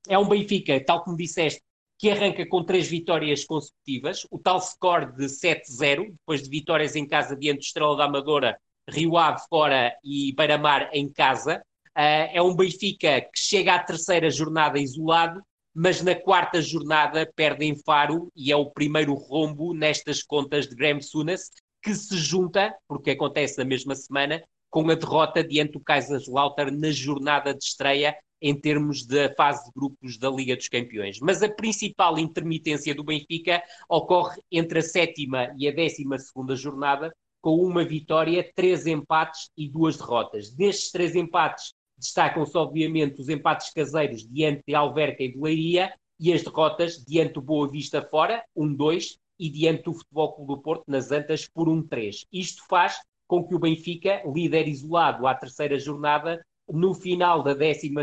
é 0.07 0.17
um 0.17 0.29
Benfica, 0.29 0.79
tal 0.85 1.03
como 1.03 1.17
disseste, 1.17 1.61
que 1.97 2.09
arranca 2.09 2.47
com 2.47 2.63
três 2.63 2.87
vitórias 2.87 3.43
consecutivas, 3.43 4.25
o 4.31 4.39
tal 4.39 4.61
score 4.61 5.11
de 5.13 5.25
7-0, 5.25 6.11
depois 6.11 6.43
de 6.43 6.49
vitórias 6.49 6.95
em 6.95 7.05
casa 7.05 7.35
diante 7.35 7.59
do 7.59 7.63
Estrela 7.63 7.97
da 7.97 8.05
Amadora, 8.05 8.57
Rio 8.87 9.17
Ave 9.17 9.41
fora 9.49 9.93
e 10.03 10.33
Beira-Mar 10.33 10.89
em 10.93 11.11
casa. 11.11 11.61
Uh, 11.97 12.29
é 12.31 12.41
um 12.41 12.55
Benfica 12.55 13.21
que 13.21 13.39
chega 13.39 13.75
à 13.75 13.79
terceira 13.79 14.29
jornada 14.29 14.79
isolado, 14.79 15.41
mas 15.81 16.01
na 16.01 16.13
quarta 16.13 16.61
jornada 16.61 17.31
perde 17.33 17.63
em 17.63 17.73
Faro 17.73 18.29
e 18.35 18.51
é 18.51 18.55
o 18.55 18.69
primeiro 18.69 19.13
rombo 19.13 19.73
nestas 19.73 20.21
contas 20.21 20.67
de 20.67 20.75
Graham 20.75 20.99
Sunas, 20.99 21.51
que 21.81 21.95
se 21.95 22.17
junta, 22.17 22.75
porque 22.85 23.11
acontece 23.11 23.57
na 23.57 23.63
mesma 23.63 23.95
semana, 23.95 24.43
com 24.69 24.89
a 24.89 24.93
derrota 24.93 25.41
diante 25.41 25.71
do 25.71 25.79
Kaiserslautern 25.79 26.77
na 26.77 26.91
jornada 26.91 27.53
de 27.53 27.63
estreia 27.63 28.13
em 28.41 28.53
termos 28.53 29.07
da 29.07 29.33
fase 29.35 29.63
de 29.63 29.71
grupos 29.73 30.17
da 30.17 30.29
Liga 30.29 30.53
dos 30.57 30.67
Campeões. 30.67 31.17
Mas 31.21 31.41
a 31.41 31.47
principal 31.47 32.19
intermitência 32.19 32.93
do 32.93 33.05
Benfica 33.05 33.63
ocorre 33.87 34.41
entre 34.51 34.79
a 34.79 34.83
sétima 34.83 35.55
e 35.57 35.65
a 35.65 35.71
décima 35.71 36.19
segunda 36.19 36.57
jornada, 36.57 37.09
com 37.41 37.55
uma 37.55 37.85
vitória, 37.85 38.51
três 38.53 38.85
empates 38.85 39.49
e 39.55 39.69
duas 39.69 39.95
derrotas. 39.95 40.51
Destes 40.51 40.91
três 40.91 41.15
empates, 41.15 41.73
destacam-se 41.99 42.57
obviamente 42.57 43.19
os 43.19 43.29
empates 43.29 43.71
caseiros 43.71 44.27
diante 44.27 44.63
de 44.67 44.73
Alverca 44.73 45.23
e 45.23 45.31
de 45.31 45.39
Leiria 45.39 45.93
e 46.19 46.33
as 46.33 46.43
derrotas 46.43 47.03
diante 47.05 47.33
do 47.33 47.41
Boa 47.41 47.67
Vista 47.69 48.01
fora, 48.01 48.43
1-2, 48.57 49.17
e 49.39 49.49
diante 49.49 49.83
do 49.83 49.93
Futebol 49.93 50.33
Clube 50.33 50.55
do 50.55 50.61
Porto 50.61 50.83
nas 50.87 51.11
Antas 51.11 51.47
por 51.47 51.67
1-3. 51.69 52.25
Isto 52.31 52.63
faz 52.67 52.99
com 53.25 53.47
que 53.47 53.55
o 53.55 53.59
Benfica, 53.59 54.21
líder 54.25 54.67
isolado 54.67 55.25
à 55.25 55.33
terceira 55.33 55.79
jornada, 55.79 56.43
no 56.67 56.93
final 56.93 57.41
da 57.41 57.53
12 57.53 57.93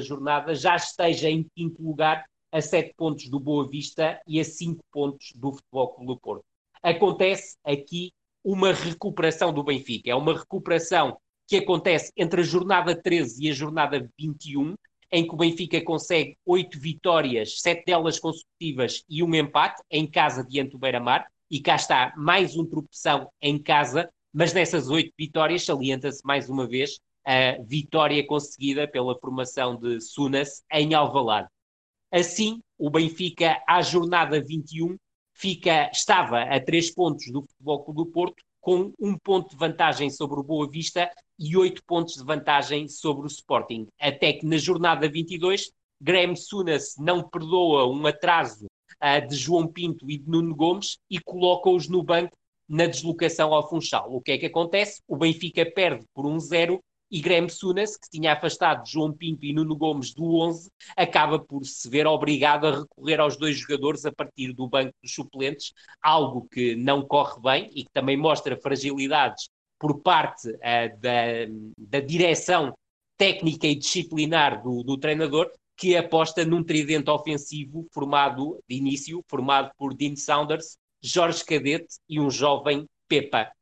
jornada, 0.00 0.54
já 0.54 0.76
esteja 0.76 1.28
em 1.28 1.44
quinto 1.54 1.82
lugar, 1.82 2.24
a 2.52 2.60
7 2.60 2.94
pontos 2.96 3.28
do 3.28 3.40
Boa 3.40 3.68
Vista 3.68 4.20
e 4.26 4.38
a 4.38 4.44
5 4.44 4.80
pontos 4.92 5.32
do 5.34 5.52
Futebol 5.52 5.94
Clube 5.94 6.06
do 6.06 6.20
Porto. 6.20 6.44
Acontece 6.80 7.56
aqui 7.64 8.12
uma 8.44 8.72
recuperação 8.72 9.52
do 9.52 9.64
Benfica. 9.64 10.10
É 10.10 10.14
uma 10.14 10.38
recuperação 10.38 11.18
que 11.46 11.56
acontece 11.56 12.12
entre 12.16 12.40
a 12.40 12.44
jornada 12.44 12.94
13 12.94 13.44
e 13.44 13.50
a 13.50 13.54
jornada 13.54 14.08
21, 14.18 14.74
em 15.12 15.26
que 15.26 15.34
o 15.34 15.36
Benfica 15.36 15.80
consegue 15.82 16.36
oito 16.44 16.78
vitórias, 16.78 17.60
sete 17.60 17.84
delas 17.84 18.18
consecutivas 18.18 19.04
e 19.08 19.22
um 19.22 19.34
empate 19.34 19.82
em 19.90 20.06
casa 20.06 20.44
diante 20.44 20.72
do 20.72 20.78
Beira-Mar, 20.78 21.26
e 21.50 21.60
cá 21.60 21.76
está 21.76 22.12
mais 22.16 22.56
um 22.56 22.64
tropeção 22.64 23.28
em 23.40 23.58
casa 23.58 24.10
mas 24.34 24.52
nessas 24.52 24.90
oito 24.90 25.14
vitórias 25.16 25.64
salienta-se 25.64 26.26
mais 26.26 26.50
uma 26.50 26.66
vez 26.66 26.98
a 27.24 27.56
vitória 27.62 28.26
conseguida 28.26 28.88
pela 28.88 29.16
formação 29.16 29.76
de 29.76 30.00
Sunas 30.00 30.64
em 30.72 30.92
Alvalade. 30.92 31.48
Assim, 32.10 32.60
o 32.76 32.90
Benfica, 32.90 33.62
à 33.66 33.80
jornada 33.80 34.42
21, 34.42 34.96
fica, 35.32 35.88
estava 35.92 36.42
a 36.42 36.60
três 36.60 36.92
pontos 36.92 37.30
do 37.30 37.42
Futebol 37.42 37.84
Clube 37.84 37.98
do 37.98 38.06
Porto, 38.06 38.44
com 38.64 38.94
um 38.98 39.16
ponto 39.18 39.50
de 39.50 39.56
vantagem 39.56 40.08
sobre 40.08 40.40
o 40.40 40.42
Boa 40.42 40.66
Vista 40.66 41.10
e 41.38 41.54
oito 41.54 41.84
pontos 41.84 42.14
de 42.14 42.24
vantagem 42.24 42.88
sobre 42.88 43.26
o 43.26 43.28
Sporting. 43.28 43.86
Até 44.00 44.32
que 44.32 44.46
na 44.46 44.56
jornada 44.56 45.06
22, 45.06 45.70
Graham 46.00 46.34
Sunas 46.34 46.94
não 46.98 47.22
perdoa 47.22 47.86
um 47.86 48.06
atraso 48.06 48.64
uh, 48.64 49.28
de 49.28 49.36
João 49.36 49.66
Pinto 49.66 50.10
e 50.10 50.16
de 50.16 50.26
Nuno 50.26 50.56
Gomes 50.56 50.96
e 51.10 51.20
coloca-os 51.20 51.90
no 51.90 52.02
banco 52.02 52.34
na 52.66 52.86
deslocação 52.86 53.52
ao 53.52 53.68
Funchal. 53.68 54.10
O 54.10 54.22
que 54.22 54.32
é 54.32 54.38
que 54.38 54.46
acontece? 54.46 55.02
O 55.06 55.14
Benfica 55.14 55.70
perde 55.70 56.06
por 56.14 56.24
um 56.24 56.40
zero 56.40 56.82
e 57.14 57.20
Graham 57.20 57.48
Sunas, 57.48 57.96
que 57.96 58.10
tinha 58.10 58.32
afastado 58.32 58.84
João 58.90 59.12
Pinto 59.12 59.46
e 59.46 59.52
Nuno 59.52 59.76
Gomes 59.76 60.12
do 60.12 60.34
11, 60.34 60.68
acaba 60.96 61.38
por 61.38 61.64
se 61.64 61.88
ver 61.88 62.08
obrigado 62.08 62.66
a 62.66 62.80
recorrer 62.80 63.20
aos 63.20 63.36
dois 63.36 63.56
jogadores 63.56 64.04
a 64.04 64.10
partir 64.10 64.52
do 64.52 64.66
banco 64.66 64.92
dos 65.00 65.14
suplentes, 65.14 65.72
algo 66.02 66.48
que 66.50 66.74
não 66.74 67.06
corre 67.06 67.40
bem 67.40 67.70
e 67.72 67.84
que 67.84 67.90
também 67.92 68.16
mostra 68.16 68.60
fragilidades 68.60 69.48
por 69.78 70.00
parte 70.00 70.50
uh, 70.50 71.00
da, 71.00 71.46
da 71.78 72.00
direção 72.00 72.74
técnica 73.16 73.68
e 73.68 73.76
disciplinar 73.76 74.60
do, 74.60 74.82
do 74.82 74.98
treinador, 74.98 75.48
que 75.76 75.96
aposta 75.96 76.44
num 76.44 76.64
tridente 76.64 77.10
ofensivo 77.10 77.86
formado 77.92 78.58
de 78.68 78.74
início, 78.74 79.22
formado 79.28 79.70
por 79.78 79.94
Dean 79.94 80.16
Saunders, 80.16 80.76
Jorge 81.00 81.44
Cadete 81.44 81.94
e 82.08 82.18
um 82.18 82.28
jovem 82.28 82.88
Pepa. 83.06 83.52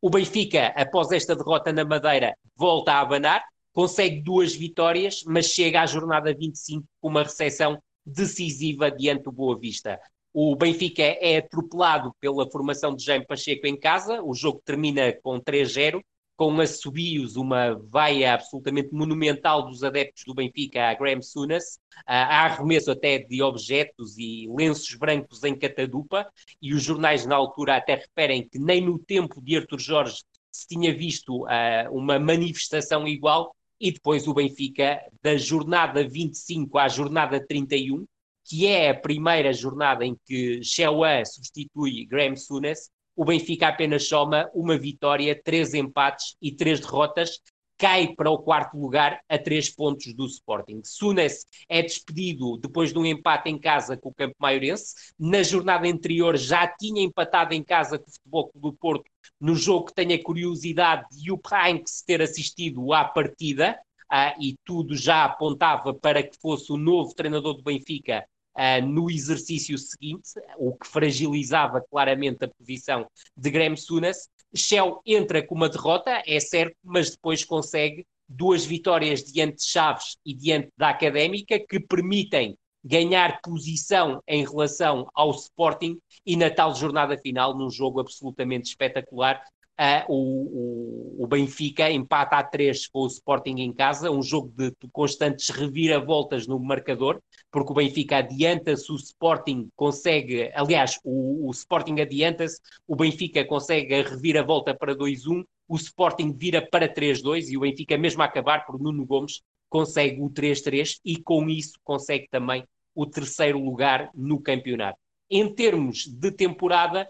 O 0.00 0.10
Benfica, 0.10 0.68
após 0.76 1.10
esta 1.12 1.34
derrota 1.34 1.72
na 1.72 1.84
Madeira, 1.84 2.36
volta 2.56 2.92
a 2.92 3.00
abanar, 3.00 3.44
consegue 3.72 4.22
duas 4.22 4.54
vitórias, 4.54 5.22
mas 5.26 5.46
chega 5.46 5.82
à 5.82 5.86
jornada 5.86 6.34
25 6.34 6.86
com 7.00 7.08
uma 7.08 7.22
recepção 7.22 7.80
decisiva 8.04 8.90
diante 8.90 9.24
do 9.24 9.32
Boa 9.32 9.58
Vista. 9.58 10.00
O 10.32 10.54
Benfica 10.54 11.02
é 11.02 11.38
atropelado 11.38 12.14
pela 12.20 12.50
formação 12.50 12.94
de 12.94 13.04
Jaime 13.04 13.26
Pacheco 13.26 13.66
em 13.66 13.78
casa, 13.78 14.22
o 14.22 14.34
jogo 14.34 14.60
termina 14.64 15.12
com 15.22 15.40
3-0, 15.40 16.02
com 16.36 16.60
assobios, 16.60 17.36
uma 17.36 17.74
vaia 17.74 18.34
absolutamente 18.34 18.92
monumental 18.92 19.66
dos 19.66 19.82
adeptos 19.82 20.24
do 20.24 20.34
Benfica 20.34 20.90
a 20.90 20.94
Graham 20.94 21.22
Sunas, 21.22 21.78
há 22.06 22.44
arremesso 22.44 22.90
até 22.90 23.18
de 23.18 23.42
objetos 23.42 24.18
e 24.18 24.46
lenços 24.54 24.94
brancos 24.94 25.42
em 25.44 25.56
catadupa, 25.58 26.30
e 26.60 26.74
os 26.74 26.82
jornais 26.82 27.24
na 27.24 27.34
altura 27.34 27.76
até 27.76 27.94
referem 27.94 28.46
que 28.46 28.58
nem 28.58 28.82
no 28.82 28.98
tempo 28.98 29.40
de 29.40 29.56
Artur 29.56 29.78
Jorge 29.78 30.22
se 30.52 30.66
tinha 30.68 30.94
visto 30.94 31.44
uh, 31.44 31.90
uma 31.90 32.18
manifestação 32.18 33.08
igual, 33.08 33.54
e 33.80 33.90
depois 33.92 34.26
o 34.26 34.34
Benfica, 34.34 35.00
da 35.22 35.36
jornada 35.36 36.06
25 36.06 36.78
à 36.78 36.88
jornada 36.88 37.44
31, 37.46 38.06
que 38.44 38.66
é 38.66 38.90
a 38.90 38.94
primeira 38.94 39.52
jornada 39.52 40.04
em 40.04 40.16
que 40.24 40.62
Shewa 40.62 41.24
substitui 41.24 42.06
Graham 42.06 42.36
Sunas, 42.36 42.90
o 43.16 43.24
Benfica 43.24 43.68
apenas 43.68 44.06
soma 44.06 44.48
uma 44.54 44.76
vitória, 44.76 45.40
três 45.42 45.72
empates 45.72 46.36
e 46.40 46.52
três 46.52 46.78
derrotas, 46.80 47.40
cai 47.78 48.14
para 48.14 48.30
o 48.30 48.38
quarto 48.38 48.76
lugar 48.78 49.20
a 49.28 49.38
três 49.38 49.68
pontos 49.68 50.14
do 50.14 50.26
Sporting. 50.26 50.80
Sunes 50.84 51.46
é 51.68 51.82
despedido 51.82 52.58
depois 52.58 52.92
de 52.92 52.98
um 52.98 53.06
empate 53.06 53.50
em 53.50 53.58
casa 53.58 53.96
com 53.96 54.10
o 54.10 54.14
Campo 54.14 54.34
Maiorense. 54.38 54.94
Na 55.18 55.42
jornada 55.42 55.88
anterior 55.88 56.36
já 56.36 56.66
tinha 56.66 57.02
empatado 57.02 57.54
em 57.54 57.62
casa 57.62 57.98
com 57.98 58.08
o 58.08 58.12
Futebol 58.12 58.48
Clube 58.48 58.70
do 58.70 58.76
Porto, 58.78 59.10
no 59.40 59.54
jogo 59.54 59.86
que 59.86 59.94
tem 59.94 60.12
a 60.12 60.22
curiosidade 60.22 61.06
de 61.10 61.32
o 61.32 61.40
Heinz 61.50 62.02
ter 62.06 62.22
assistido 62.22 62.92
à 62.92 63.04
partida, 63.04 63.78
ah, 64.10 64.34
e 64.40 64.56
tudo 64.64 64.94
já 64.94 65.24
apontava 65.24 65.92
para 65.92 66.22
que 66.22 66.38
fosse 66.40 66.72
o 66.72 66.76
novo 66.76 67.14
treinador 67.14 67.54
do 67.54 67.62
Benfica 67.62 68.24
uh, 68.56 68.84
no 68.84 69.10
exercício 69.10 69.76
seguinte, 69.78 70.30
o 70.58 70.74
que 70.76 70.86
fragilizava 70.86 71.80
claramente 71.90 72.44
a 72.44 72.48
posição 72.48 73.06
de 73.36 73.50
Graham 73.50 73.76
Sunas. 73.76 74.28
Shell 74.54 75.00
entra 75.04 75.46
com 75.46 75.54
uma 75.54 75.68
derrota, 75.68 76.22
é 76.26 76.40
certo, 76.40 76.76
mas 76.82 77.10
depois 77.10 77.44
consegue 77.44 78.06
duas 78.28 78.64
vitórias 78.64 79.22
diante 79.22 79.58
de 79.58 79.64
Chaves 79.64 80.16
e 80.24 80.34
diante 80.34 80.68
da 80.76 80.88
Académica 80.88 81.58
que 81.58 81.78
permitem 81.78 82.56
ganhar 82.84 83.40
posição 83.42 84.22
em 84.28 84.44
relação 84.44 85.08
ao 85.12 85.30
Sporting 85.32 85.98
e 86.24 86.36
na 86.36 86.48
tal 86.50 86.74
jornada 86.74 87.18
final, 87.18 87.56
num 87.56 87.68
jogo 87.68 88.00
absolutamente 88.00 88.68
espetacular, 88.68 89.42
Uh, 89.78 90.04
o, 90.08 91.24
o, 91.24 91.26
Benfica 91.26 91.90
empata 91.90 92.36
a 92.36 92.42
3 92.42 92.86
com 92.88 93.00
o 93.00 93.06
Sporting 93.06 93.56
em 93.58 93.74
casa, 93.74 94.10
um 94.10 94.22
jogo 94.22 94.50
de, 94.56 94.72
constantes 94.90 95.50
reviravoltas 95.50 96.46
no 96.46 96.58
marcador, 96.58 97.20
porque 97.50 97.72
o 97.72 97.74
Benfica 97.74 98.16
adianta-se, 98.16 98.90
o 98.90 98.96
Sporting 98.96 99.68
consegue, 99.76 100.50
aliás, 100.54 100.98
o, 101.04 101.46
o 101.46 101.50
Sporting 101.50 102.00
adianta-se, 102.00 102.58
o 102.88 102.96
Benfica 102.96 103.44
consegue 103.44 103.94
a 103.94 104.02
reviravolta 104.02 104.74
para 104.74 104.96
2-1, 104.96 105.44
o 105.68 105.76
Sporting 105.76 106.32
vira 106.32 106.66
para 106.66 106.88
3-2 106.88 107.48
e 107.50 107.58
o 107.58 107.60
Benfica, 107.60 107.98
mesmo 107.98 108.22
a 108.22 108.24
acabar 108.24 108.64
por 108.64 108.80
Nuno 108.80 109.04
Gomes, 109.04 109.42
consegue 109.68 110.22
o 110.22 110.30
3-3 110.30 111.00
e 111.04 111.18
com 111.18 111.50
isso 111.50 111.72
consegue 111.84 112.28
também 112.30 112.64
o 112.94 113.04
terceiro 113.04 113.58
lugar 113.58 114.10
no 114.14 114.40
campeonato. 114.40 114.98
Em 115.28 115.52
termos 115.52 116.06
de 116.06 116.30
temporada, 116.30 117.06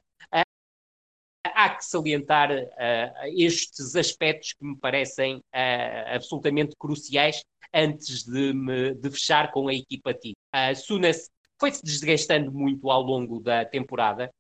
que 1.71 1.85
salientar 1.85 2.51
uh, 2.51 3.27
estes 3.37 3.95
aspectos 3.97 4.53
que 4.53 4.65
me 4.65 4.77
parecem 4.79 5.37
uh, 5.37 6.15
absolutamente 6.15 6.75
cruciais 6.79 7.43
antes 7.73 8.25
de, 8.25 8.53
me, 8.53 8.95
de 8.95 9.11
fechar 9.11 9.51
com 9.51 9.69
a 9.69 9.75
equipa 9.75 10.15
tipo. 10.15 10.37
Uh, 10.55 10.75
Sunas 10.75 11.31
foi-se 11.59 11.83
desgastando 11.83 12.53
muito 12.53 12.91
ao 12.91 13.03
longo 13.03 13.41
da 13.41 13.65
temporada. 13.65 14.31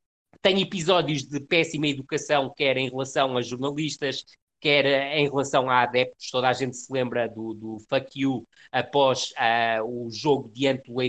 Tem 0.42 0.60
episódios 0.60 1.24
de 1.24 1.40
péssima 1.40 1.88
educação, 1.88 2.52
quer 2.54 2.76
em 2.76 2.88
relação 2.88 3.36
a 3.36 3.42
jornalistas, 3.42 4.24
quer 4.60 5.16
em 5.16 5.28
relação 5.28 5.68
a 5.70 5.82
adeptos. 5.82 6.30
Toda 6.30 6.48
a 6.48 6.52
gente 6.52 6.76
se 6.76 6.92
lembra 6.92 7.28
do, 7.28 7.54
do 7.54 7.78
fuck 7.88 8.20
you 8.20 8.46
após 8.70 9.32
uh, 9.32 9.82
o 9.84 10.10
jogo 10.10 10.50
diante 10.52 10.90
do 10.90 11.00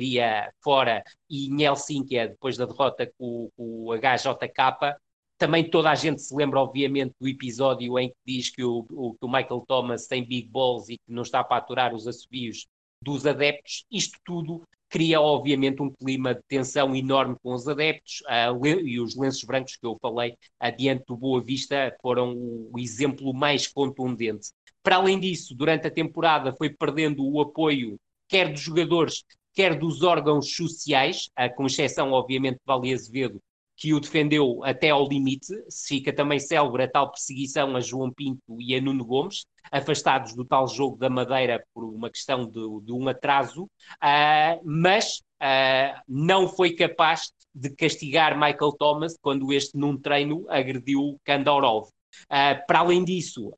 fora 0.62 1.04
e 1.30 1.48
em 1.48 1.64
Helsínquia, 1.64 2.30
depois 2.30 2.58
da 2.58 2.66
derrota 2.66 3.12
com, 3.18 3.50
com 3.56 3.86
o 3.86 3.94
HJK. 3.94 4.96
Também 5.38 5.70
toda 5.70 5.92
a 5.92 5.96
gente 5.96 6.22
se 6.22 6.36
lembra, 6.36 6.60
obviamente, 6.60 7.14
do 7.20 7.28
episódio 7.28 7.98
em 8.00 8.10
que 8.10 8.16
diz 8.26 8.50
que 8.50 8.64
o, 8.64 8.86
o, 8.92 9.14
que 9.14 9.26
o 9.26 9.28
Michael 9.28 9.64
Thomas 9.68 10.08
tem 10.08 10.26
big 10.26 10.50
balls 10.50 10.90
e 10.90 10.98
que 10.98 11.12
não 11.12 11.22
está 11.22 11.44
para 11.44 11.58
aturar 11.58 11.94
os 11.94 12.08
assobios 12.08 12.66
dos 13.02 13.26
adeptos. 13.26 13.86
Isto 13.92 14.18
tudo 14.26 14.64
cria, 14.90 15.20
obviamente, 15.20 15.82
um 15.82 15.92
clima 15.92 16.34
de 16.34 16.42
tensão 16.48 16.96
enorme 16.96 17.36
com 17.44 17.54
os 17.54 17.68
adeptos 17.68 18.22
uh, 18.22 18.66
e 18.66 19.00
os 19.00 19.16
lenços 19.16 19.44
brancos 19.44 19.76
que 19.76 19.86
eu 19.86 19.98
falei 20.02 20.36
adiante 20.60 21.04
do 21.08 21.18
Boa 21.18 21.44
Vista 21.44 21.96
foram 22.02 22.34
o, 22.34 22.72
exemplo 22.80 23.34
mais 23.34 23.68
contundente. 23.68 24.50
Para 24.82 24.96
além 24.98 25.20
disso, 25.20 25.54
durante 25.54 25.88
a 25.88 25.92
temporada 25.92 26.56
foi 26.56 26.70
perdendo 26.70 27.24
o 27.24 27.42
apoio 27.42 28.00
quer 28.30 28.52
dos 28.52 28.62
jogadores, 28.62 29.24
quer 29.54 29.78
dos 29.78 30.04
órgãos 30.04 30.56
sociais, 30.56 31.30
uh, 31.40 31.54
com 31.56 31.66
exceção, 31.66 32.12
obviamente, 32.12 32.56
de 32.56 32.66
Vale 32.66 32.94
Azevedo, 32.94 33.42
que 33.78 33.94
o 33.94 34.00
defendeu 34.00 34.64
até 34.64 34.90
ao 34.90 35.08
limite. 35.08 35.54
Fica 35.88 36.12
também 36.12 36.40
célebre 36.40 36.84
a 36.84 36.90
tal 36.90 37.12
perseguição 37.12 37.76
a 37.76 37.80
João 37.80 38.12
Pinto 38.12 38.60
e 38.60 38.76
a 38.76 38.82
Nuno 38.82 39.06
Gomes, 39.06 39.46
afastados 39.72 40.34
do 40.34 40.44
tal 40.44 40.68
jogo 40.68 40.98
da 40.98 41.10
Madeira 41.10 41.64
por 41.74 41.86
uma 41.86 42.10
questão 42.10 42.46
de, 42.46 42.82
de 42.84 42.92
um 42.92 43.08
atraso, 43.08 43.66
uh, 43.66 44.62
mas 44.66 45.20
uh, 45.42 46.02
não 46.08 46.48
foi 46.50 46.74
capaz 46.74 47.32
de 47.54 47.70
castigar 47.70 48.36
Michael 48.36 48.74
Thomas 48.78 49.16
quando 49.22 49.54
este, 49.54 49.78
num 49.78 49.96
treino, 49.96 50.46
agrediu 50.50 51.20
Kandorov. 51.24 51.90
Uh, 52.24 52.66
para 52.66 52.80
além 52.80 53.04
disso, 53.04 53.54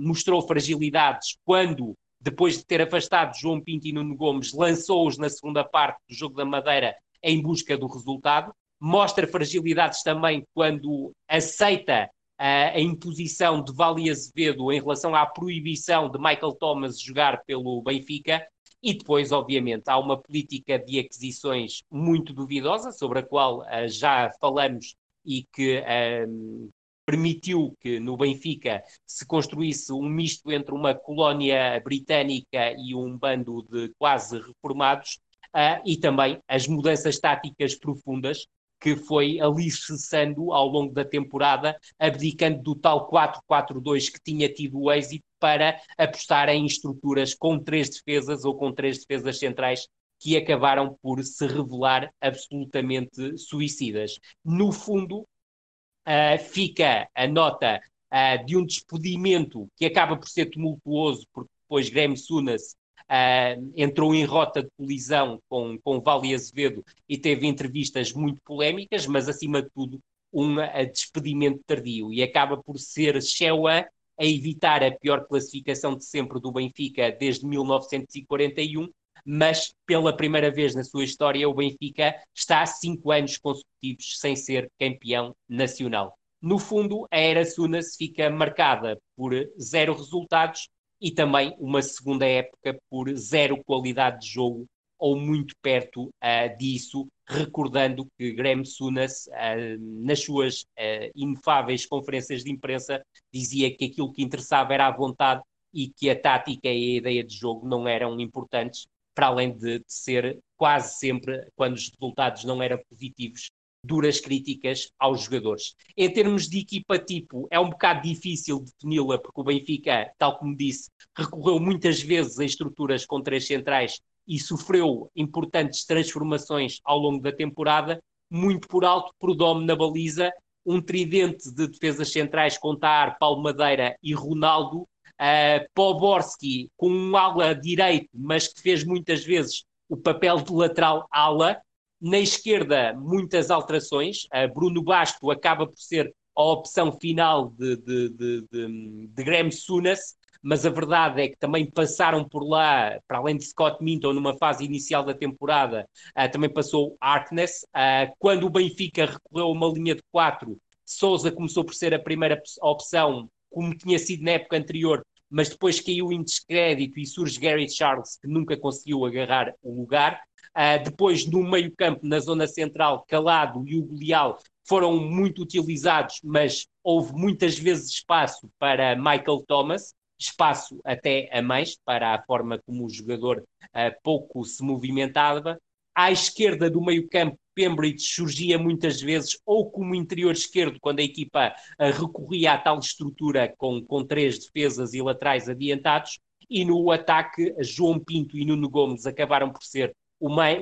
mostrou 0.00 0.46
fragilidades 0.46 1.36
quando 1.44 1.94
depois 2.18 2.56
de 2.56 2.64
ter 2.64 2.80
afastado 2.80 3.36
João 3.36 3.60
Pinto 3.60 3.86
e 3.86 3.92
Nuno 3.92 4.16
Gomes, 4.16 4.52
lançou-os 4.52 5.18
na 5.18 5.28
segunda 5.28 5.64
parte 5.64 5.98
do 6.08 6.14
jogo 6.14 6.36
da 6.36 6.44
Madeira 6.44 6.94
em 7.20 7.42
busca 7.42 7.76
do 7.76 7.88
resultado 7.88 8.54
mostra 8.82 9.28
fragilidades 9.28 10.02
também 10.02 10.44
quando 10.52 11.12
aceita 11.28 12.10
uh, 12.40 12.74
a 12.74 12.80
imposição 12.80 13.62
de 13.62 13.72
Vale 13.72 14.10
Azevedo 14.10 14.72
em 14.72 14.80
relação 14.80 15.14
à 15.14 15.24
proibição 15.24 16.10
de 16.10 16.18
Michael 16.18 16.56
Thomas 16.58 17.00
jogar 17.00 17.44
pelo 17.44 17.80
Benfica. 17.80 18.44
E 18.82 18.92
depois, 18.92 19.30
obviamente, 19.30 19.84
há 19.86 19.96
uma 19.96 20.20
política 20.20 20.80
de 20.80 20.98
aquisições 20.98 21.84
muito 21.88 22.32
duvidosa, 22.32 22.90
sobre 22.90 23.20
a 23.20 23.22
qual 23.22 23.60
uh, 23.60 23.86
já 23.86 24.32
falamos 24.40 24.96
e 25.24 25.46
que 25.52 25.78
uh, 25.78 26.68
permitiu 27.06 27.76
que 27.80 28.00
no 28.00 28.16
Benfica 28.16 28.82
se 29.06 29.24
construísse 29.24 29.92
um 29.92 30.08
misto 30.08 30.50
entre 30.50 30.74
uma 30.74 30.92
colónia 30.92 31.80
britânica 31.84 32.74
e 32.76 32.96
um 32.96 33.16
bando 33.16 33.64
de 33.70 33.92
quase 33.96 34.40
reformados, 34.40 35.20
uh, 35.54 35.80
e 35.86 35.96
também 35.96 36.40
as 36.48 36.66
mudanças 36.66 37.20
táticas 37.20 37.76
profundas 37.76 38.44
que 38.82 38.96
foi 38.96 39.38
alicerçando 39.40 40.52
ao 40.52 40.66
longo 40.66 40.92
da 40.92 41.04
temporada, 41.04 41.78
abdicando 41.96 42.60
do 42.60 42.74
tal 42.74 43.08
4-4-2 43.08 44.10
que 44.10 44.20
tinha 44.20 44.52
tido 44.52 44.90
êxito 44.90 45.24
para 45.38 45.80
apostar 45.96 46.48
em 46.48 46.66
estruturas 46.66 47.32
com 47.32 47.60
três 47.60 47.88
defesas 47.88 48.44
ou 48.44 48.56
com 48.56 48.72
três 48.72 48.98
defesas 48.98 49.38
centrais 49.38 49.86
que 50.18 50.36
acabaram 50.36 50.98
por 51.00 51.22
se 51.22 51.46
revelar 51.46 52.12
absolutamente 52.20 53.38
suicidas. 53.38 54.18
No 54.44 54.72
fundo, 54.72 55.20
uh, 55.20 56.38
fica 56.50 57.08
a 57.14 57.26
nota 57.28 57.80
uh, 58.12 58.44
de 58.44 58.56
um 58.56 58.66
despedimento 58.66 59.68
que 59.76 59.84
acaba 59.84 60.16
por 60.16 60.28
ser 60.28 60.46
tumultuoso, 60.46 61.24
porque 61.32 61.50
depois 61.62 61.88
Graham 61.88 62.16
Sunas 62.16 62.76
Uh, 63.12 63.72
entrou 63.76 64.14
em 64.14 64.24
rota 64.24 64.62
de 64.62 64.70
colisão 64.74 65.38
com, 65.46 65.78
com 65.84 66.00
Vale 66.00 66.34
Azevedo 66.34 66.82
e 67.06 67.18
teve 67.18 67.46
entrevistas 67.46 68.10
muito 68.14 68.40
polémicas, 68.42 69.06
mas 69.06 69.28
acima 69.28 69.60
de 69.60 69.68
tudo 69.68 70.00
um 70.32 70.56
despedimento 70.90 71.60
tardio 71.66 72.10
e 72.10 72.22
acaba 72.22 72.56
por 72.56 72.78
ser 72.78 73.20
Shewa 73.20 73.86
a 74.18 74.24
evitar 74.24 74.82
a 74.82 74.90
pior 74.90 75.26
classificação 75.26 75.96
de 75.96 76.04
sempre 76.04 76.40
do 76.40 76.52
Benfica 76.52 77.10
desde 77.12 77.44
1941, 77.46 78.88
mas 79.24 79.74
pela 79.86 80.16
primeira 80.16 80.50
vez 80.50 80.74
na 80.74 80.84
sua 80.84 81.04
história 81.04 81.48
o 81.48 81.54
Benfica 81.54 82.14
está 82.34 82.62
há 82.62 82.66
cinco 82.66 83.10
anos 83.10 83.36
consecutivos 83.36 84.18
sem 84.18 84.34
ser 84.36 84.70
campeão 84.78 85.34
nacional. 85.48 86.16
No 86.40 86.58
fundo, 86.58 87.06
a 87.10 87.18
era 87.18 87.44
Sunas 87.44 87.94
fica 87.96 88.28
marcada 88.28 88.98
por 89.16 89.32
zero 89.60 89.94
resultados 89.94 90.68
e 91.02 91.10
também 91.10 91.54
uma 91.58 91.82
segunda 91.82 92.24
época 92.24 92.78
por 92.88 93.12
zero 93.16 93.62
qualidade 93.64 94.20
de 94.20 94.32
jogo 94.32 94.66
ou 94.96 95.18
muito 95.18 95.52
perto 95.60 96.04
uh, 96.04 96.56
disso, 96.56 97.08
recordando 97.26 98.06
que 98.16 98.32
Graham 98.32 98.64
Sunas, 98.64 99.26
uh, 99.26 100.04
nas 100.06 100.22
suas 100.22 100.60
uh, 100.62 101.10
inefáveis 101.12 101.84
conferências 101.84 102.44
de 102.44 102.52
imprensa, 102.52 103.02
dizia 103.34 103.76
que 103.76 103.86
aquilo 103.86 104.12
que 104.12 104.22
interessava 104.22 104.72
era 104.72 104.86
a 104.86 104.96
vontade 104.96 105.42
e 105.74 105.88
que 105.88 106.08
a 106.08 106.16
tática 106.16 106.68
e 106.68 106.94
a 106.94 106.98
ideia 106.98 107.24
de 107.24 107.34
jogo 107.34 107.68
não 107.68 107.88
eram 107.88 108.20
importantes, 108.20 108.86
para 109.12 109.26
além 109.26 109.50
de, 109.58 109.80
de 109.80 109.84
ser 109.88 110.38
quase 110.56 110.96
sempre, 110.98 111.48
quando 111.56 111.74
os 111.74 111.90
resultados 111.90 112.44
não 112.44 112.62
eram 112.62 112.78
positivos, 112.88 113.50
duras 113.84 114.20
críticas 114.20 114.90
aos 114.98 115.22
jogadores. 115.22 115.74
Em 115.96 116.12
termos 116.12 116.48
de 116.48 116.60
equipa 116.60 116.98
tipo, 116.98 117.48
é 117.50 117.58
um 117.58 117.70
bocado 117.70 118.02
difícil 118.02 118.60
defini-la, 118.60 119.18
porque 119.18 119.40
o 119.40 119.44
Benfica, 119.44 120.12
tal 120.18 120.38
como 120.38 120.56
disse, 120.56 120.88
recorreu 121.16 121.58
muitas 121.58 122.00
vezes 122.00 122.38
a 122.38 122.44
estruturas 122.44 123.04
com 123.04 123.20
três 123.20 123.46
centrais 123.46 124.00
e 124.26 124.38
sofreu 124.38 125.10
importantes 125.16 125.84
transformações 125.84 126.80
ao 126.84 126.98
longo 126.98 127.20
da 127.20 127.32
temporada, 127.32 128.00
muito 128.30 128.68
por 128.68 128.84
alto, 128.84 129.12
por 129.18 129.34
Dome 129.34 129.66
na 129.66 129.74
baliza, 129.74 130.32
um 130.64 130.80
tridente 130.80 131.52
de 131.52 131.66
defesas 131.66 132.12
centrais 132.12 132.56
com 132.56 132.76
Tar, 132.76 133.18
Paulo 133.18 133.42
Madeira 133.42 133.96
e 134.02 134.14
Ronaldo, 134.14 134.82
uh, 134.82 135.66
Poborski 135.74 136.70
com 136.76 136.88
um 136.88 137.16
ala 137.16 137.54
direito, 137.54 138.08
mas 138.14 138.46
que 138.48 138.60
fez 138.60 138.84
muitas 138.84 139.24
vezes 139.24 139.64
o 139.88 139.96
papel 139.96 140.40
de 140.40 140.52
lateral 140.52 141.06
ala, 141.10 141.60
na 142.02 142.18
esquerda, 142.18 142.92
muitas 142.94 143.50
alterações. 143.50 144.26
Bruno 144.52 144.82
Basto 144.82 145.30
acaba 145.30 145.66
por 145.66 145.78
ser 145.78 146.12
a 146.36 146.42
opção 146.42 146.92
final 146.92 147.50
de, 147.50 147.76
de, 147.76 148.08
de, 148.08 148.46
de, 148.50 149.06
de 149.08 149.24
Graham 149.24 149.50
Sunas, 149.50 150.16
mas 150.42 150.66
a 150.66 150.70
verdade 150.70 151.22
é 151.22 151.28
que 151.28 151.36
também 151.36 151.70
passaram 151.70 152.28
por 152.28 152.42
lá, 152.42 152.98
para 153.06 153.18
além 153.18 153.36
de 153.36 153.44
Scott 153.44 153.82
Minton, 153.82 154.12
numa 154.12 154.36
fase 154.36 154.64
inicial 154.64 155.04
da 155.04 155.14
temporada, 155.14 155.88
uh, 156.18 156.30
também 156.30 156.52
passou 156.52 156.96
Arkness. 157.00 157.64
Uh, 157.68 158.12
quando 158.18 158.46
o 158.46 158.50
Benfica 158.50 159.06
recorreu 159.06 159.46
a 159.46 159.52
uma 159.52 159.68
linha 159.68 159.94
de 159.94 160.02
quatro, 160.10 160.58
Souza 160.84 161.30
começou 161.30 161.64
por 161.64 161.74
ser 161.74 161.94
a 161.94 161.98
primeira 161.98 162.42
opção, 162.60 163.28
como 163.50 163.76
tinha 163.76 163.98
sido 163.98 164.24
na 164.24 164.32
época 164.32 164.56
anterior, 164.56 165.06
mas 165.30 165.48
depois 165.48 165.80
caiu 165.80 166.12
em 166.12 166.22
descrédito 166.22 166.98
e 166.98 167.06
surge 167.06 167.38
Gary 167.38 167.70
Charles, 167.70 168.18
que 168.20 168.26
nunca 168.26 168.56
conseguiu 168.56 169.04
agarrar 169.06 169.54
o 169.62 169.72
lugar. 169.74 170.20
Uh, 170.56 170.84
depois, 170.84 171.26
no 171.26 171.42
meio-campo, 171.42 172.06
na 172.06 172.18
zona 172.20 172.46
central, 172.46 173.04
Calado 173.08 173.66
e 173.66 173.76
Hugo 173.76 173.96
Leal 173.96 174.38
foram 174.64 174.98
muito 174.98 175.42
utilizados, 175.42 176.20
mas 176.22 176.66
houve 176.84 177.12
muitas 177.14 177.58
vezes 177.58 177.90
espaço 177.90 178.50
para 178.58 178.94
Michael 178.94 179.44
Thomas, 179.46 179.94
espaço 180.18 180.78
até 180.84 181.28
a 181.32 181.42
mais 181.42 181.76
para 181.84 182.14
a 182.14 182.22
forma 182.22 182.60
como 182.64 182.84
o 182.84 182.90
jogador 182.90 183.38
uh, 183.38 184.02
pouco 184.02 184.44
se 184.44 184.62
movimentava. 184.62 185.58
À 185.94 186.12
esquerda 186.12 186.70
do 186.70 186.80
meio-campo, 186.80 187.38
Pembridge 187.54 188.04
surgia 188.04 188.58
muitas 188.58 189.00
vezes 189.00 189.38
ou 189.44 189.70
como 189.70 189.94
interior 189.94 190.32
esquerdo, 190.32 190.78
quando 190.80 191.00
a 191.00 191.02
equipa 191.02 191.48
uh, 191.48 192.00
recorria 192.00 192.52
à 192.52 192.58
tal 192.58 192.78
estrutura 192.78 193.52
com, 193.58 193.82
com 193.84 194.04
três 194.04 194.38
defesas 194.38 194.94
e 194.94 195.02
laterais 195.02 195.48
adiantados, 195.48 196.18
e 196.48 196.64
no 196.64 196.90
ataque, 196.90 197.54
João 197.60 197.98
Pinto 197.98 198.36
e 198.36 198.44
Nuno 198.44 198.68
Gomes 198.68 199.06
acabaram 199.06 199.50
por 199.50 199.62
ser 199.62 199.94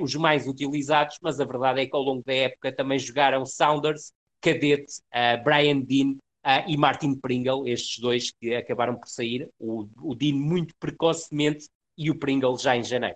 os 0.01 0.15
mais 0.15 0.47
utilizados, 0.47 1.17
mas 1.21 1.39
a 1.39 1.45
verdade 1.45 1.81
é 1.81 1.85
que 1.85 1.95
ao 1.95 2.01
longo 2.01 2.23
da 2.25 2.33
época 2.33 2.71
também 2.71 2.97
jogaram 2.97 3.45
Saunders, 3.45 4.11
Cadete, 4.41 5.01
uh, 5.13 5.43
Brian 5.43 5.81
Dean 5.81 6.13
uh, 6.45 6.67
e 6.67 6.75
Martin 6.75 7.15
Pringle, 7.15 7.67
estes 7.67 7.99
dois 7.99 8.31
que 8.31 8.55
acabaram 8.55 8.95
por 8.95 9.07
sair, 9.07 9.47
o, 9.59 9.87
o 10.01 10.15
Dean 10.15 10.33
muito 10.33 10.73
precocemente 10.79 11.67
e 11.97 12.09
o 12.09 12.17
Pringle 12.17 12.57
já 12.57 12.75
em 12.75 12.83
janeiro. 12.83 13.15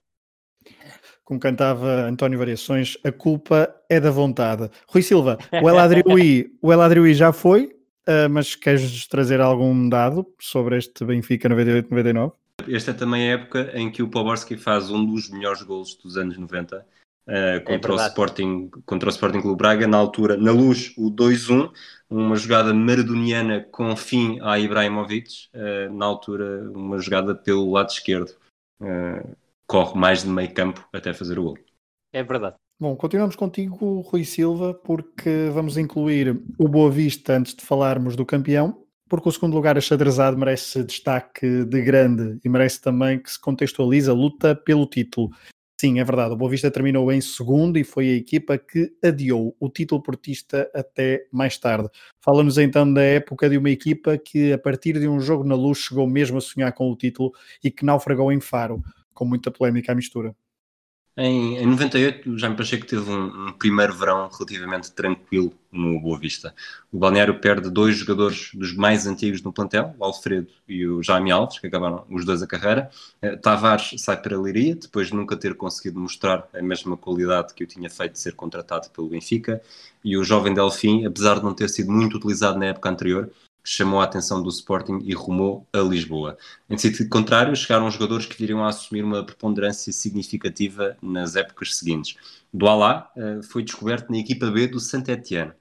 Como 1.23 1.39
cantava 1.39 2.03
António 2.03 2.37
Variações, 2.37 2.97
a 3.03 3.11
culpa 3.11 3.75
é 3.89 3.99
da 3.99 4.11
vontade. 4.11 4.69
Rui 4.87 5.01
Silva, 5.01 5.37
o 5.63 5.69
Eladriui, 5.69 6.51
o 6.61 6.71
Eladriui 6.71 7.13
já 7.15 7.33
foi, 7.33 7.75
uh, 8.07 8.29
mas 8.29 8.55
queres 8.55 9.07
trazer 9.07 9.41
algum 9.41 9.89
dado 9.89 10.25
sobre 10.39 10.77
este 10.77 11.03
Benfica 11.03 11.49
98-99? 11.49 12.33
Esta 12.67 12.91
é 12.91 12.93
também 12.93 13.29
a 13.29 13.33
época 13.33 13.71
em 13.73 13.91
que 13.91 14.01
o 14.01 14.09
Poborski 14.09 14.57
faz 14.57 14.89
um 14.89 15.05
dos 15.05 15.29
melhores 15.29 15.61
gols 15.61 15.95
dos 15.95 16.17
anos 16.17 16.37
90 16.37 16.77
uh, 16.77 16.83
eh, 17.27 17.59
contra, 17.59 17.91
é 17.91 17.95
o 17.95 18.07
Sporting, 18.07 18.69
contra 18.85 19.09
o 19.09 19.11
Sporting 19.11 19.41
Clube 19.41 19.57
Braga, 19.57 19.87
na 19.87 19.97
altura, 19.97 20.35
na 20.37 20.51
luz, 20.51 20.93
o 20.97 21.11
2-1, 21.11 21.71
uma 22.09 22.35
jogada 22.35 22.73
maradoniana 22.73 23.61
com 23.71 23.95
fim 23.95 24.39
a 24.41 24.59
Ibrahimovic, 24.59 25.49
uh, 25.53 25.93
na 25.93 26.05
altura, 26.05 26.71
uma 26.71 26.97
jogada 26.99 27.35
pelo 27.35 27.71
lado 27.71 27.89
esquerdo. 27.89 28.35
Uh, 28.81 29.35
corre 29.67 29.97
mais 29.97 30.23
de 30.23 30.29
meio 30.29 30.53
campo 30.53 30.87
até 30.91 31.13
fazer 31.13 31.39
o 31.39 31.43
gol. 31.43 31.57
É 32.13 32.23
verdade. 32.23 32.55
Bom, 32.79 32.95
continuamos 32.95 33.35
contigo, 33.35 34.01
Rui 34.01 34.25
Silva, 34.25 34.73
porque 34.73 35.49
vamos 35.53 35.77
incluir 35.77 36.41
o 36.57 36.67
Boa 36.67 36.91
Vista 36.91 37.33
antes 37.33 37.55
de 37.55 37.63
falarmos 37.63 38.15
do 38.15 38.25
campeão 38.25 38.84
porque 39.07 39.29
o 39.29 39.31
segundo 39.31 39.53
lugar 39.53 39.77
achadrezado 39.77 40.37
merece 40.37 40.83
destaque 40.83 41.63
de 41.65 41.81
grande 41.81 42.39
e 42.43 42.49
merece 42.49 42.81
também 42.81 43.19
que 43.19 43.31
se 43.31 43.39
contextualize 43.39 44.09
a 44.09 44.13
luta 44.13 44.55
pelo 44.55 44.85
título. 44.85 45.29
Sim, 45.79 45.99
é 45.99 46.03
verdade, 46.05 46.33
o 46.33 46.37
Boa 46.37 46.49
Vista 46.49 46.71
terminou 46.71 47.11
em 47.11 47.19
segundo 47.19 47.77
e 47.77 47.83
foi 47.83 48.09
a 48.09 48.15
equipa 48.15 48.57
que 48.57 48.93
adiou 49.03 49.55
o 49.59 49.69
título 49.69 50.01
portista 50.01 50.69
até 50.73 51.27
mais 51.31 51.57
tarde. 51.57 51.89
Fala-nos 52.21 52.57
então 52.57 52.91
da 52.91 53.01
época 53.01 53.49
de 53.49 53.57
uma 53.57 53.69
equipa 53.69 54.17
que, 54.17 54.53
a 54.53 54.57
partir 54.57 54.97
de 54.97 55.07
um 55.07 55.19
jogo 55.19 55.43
na 55.43 55.53
luz, 55.53 55.79
chegou 55.79 56.07
mesmo 56.07 56.37
a 56.37 56.41
sonhar 56.41 56.71
com 56.71 56.89
o 56.89 56.95
título 56.95 57.33
e 57.61 57.69
que 57.69 57.83
naufragou 57.83 58.31
em 58.31 58.39
Faro, 58.39 58.81
com 59.13 59.25
muita 59.25 59.51
polémica 59.51 59.91
à 59.91 59.95
mistura. 59.95 60.33
Em, 61.17 61.57
em 61.59 61.65
98, 61.65 62.29
o 62.29 62.37
Jaime 62.37 62.57
Pacheco 62.57 62.85
teve 62.85 63.09
um, 63.09 63.47
um, 63.47 63.53
primeiro 63.53 63.93
verão 63.93 64.29
relativamente 64.29 64.91
tranquilo 64.91 65.53
no 65.71 65.97
Boa 66.01 66.19
Vista. 66.19 66.53
O 66.91 66.99
Balneário 66.99 67.39
perde 67.39 67.69
dois 67.69 67.95
jogadores 67.95 68.49
dos 68.53 68.75
mais 68.75 69.07
antigos 69.07 69.41
no 69.41 69.53
plantel, 69.53 69.95
o 69.97 70.03
Alfredo 70.03 70.49
e 70.67 70.85
o 70.85 71.01
Jaime 71.01 71.31
Alves, 71.31 71.57
que 71.57 71.67
acabaram 71.67 72.05
os 72.09 72.25
dois 72.25 72.43
a 72.43 72.47
carreira. 72.47 72.89
Eh, 73.21 73.37
Tavares 73.37 73.93
sai 73.97 74.21
para 74.21 74.37
a 74.37 74.41
Liria, 74.41 74.75
depois 74.75 75.07
de 75.07 75.15
nunca 75.15 75.37
ter 75.37 75.55
conseguido 75.55 75.97
mostrar 76.01 76.49
a 76.53 76.61
mesma 76.61 76.97
qualidade 76.97 77.53
que 77.53 77.63
o 77.63 77.67
tinha 77.67 77.89
feito 77.89 78.13
de 78.13 78.19
ser 78.19 78.33
contratado 78.35 78.89
pelo 78.89 79.07
Benfica. 79.07 79.61
E 80.03 80.17
o 80.17 80.23
jovem 80.23 80.53
Delfim, 80.53 81.05
apesar 81.05 81.35
de 81.35 81.45
não 81.45 81.53
ter 81.53 81.69
sido 81.69 81.91
muito 81.93 82.17
utilizado 82.17 82.59
na 82.59 82.65
época 82.65 82.89
anterior, 82.89 83.31
chamou 83.65 83.99
a 83.99 84.03
atenção 84.03 84.41
do 84.41 84.49
Sporting 84.49 84.99
e 85.03 85.13
rumou 85.13 85.67
a 85.73 85.79
Lisboa. 85.79 86.37
Em 86.69 86.77
sentido 86.77 87.09
contrário, 87.09 87.55
chegaram 87.55 87.89
jogadores 87.89 88.27
que 88.27 88.37
viriam 88.37 88.63
a 88.63 88.69
assumir 88.69 89.03
uma 89.03 89.25
preponderância 89.25 89.91
significativa 89.91 90.95
nas 91.01 91.35
épocas 91.35 91.75
seguintes. 91.75 92.15
Douala 92.53 93.09
uh, 93.17 93.41
foi 93.43 93.63
descoberto 93.63 94.11
na 94.11 94.19
equipa 94.19 94.51
B 94.51 94.67
do 94.67 94.79
Saint-Étienne. 94.79 95.51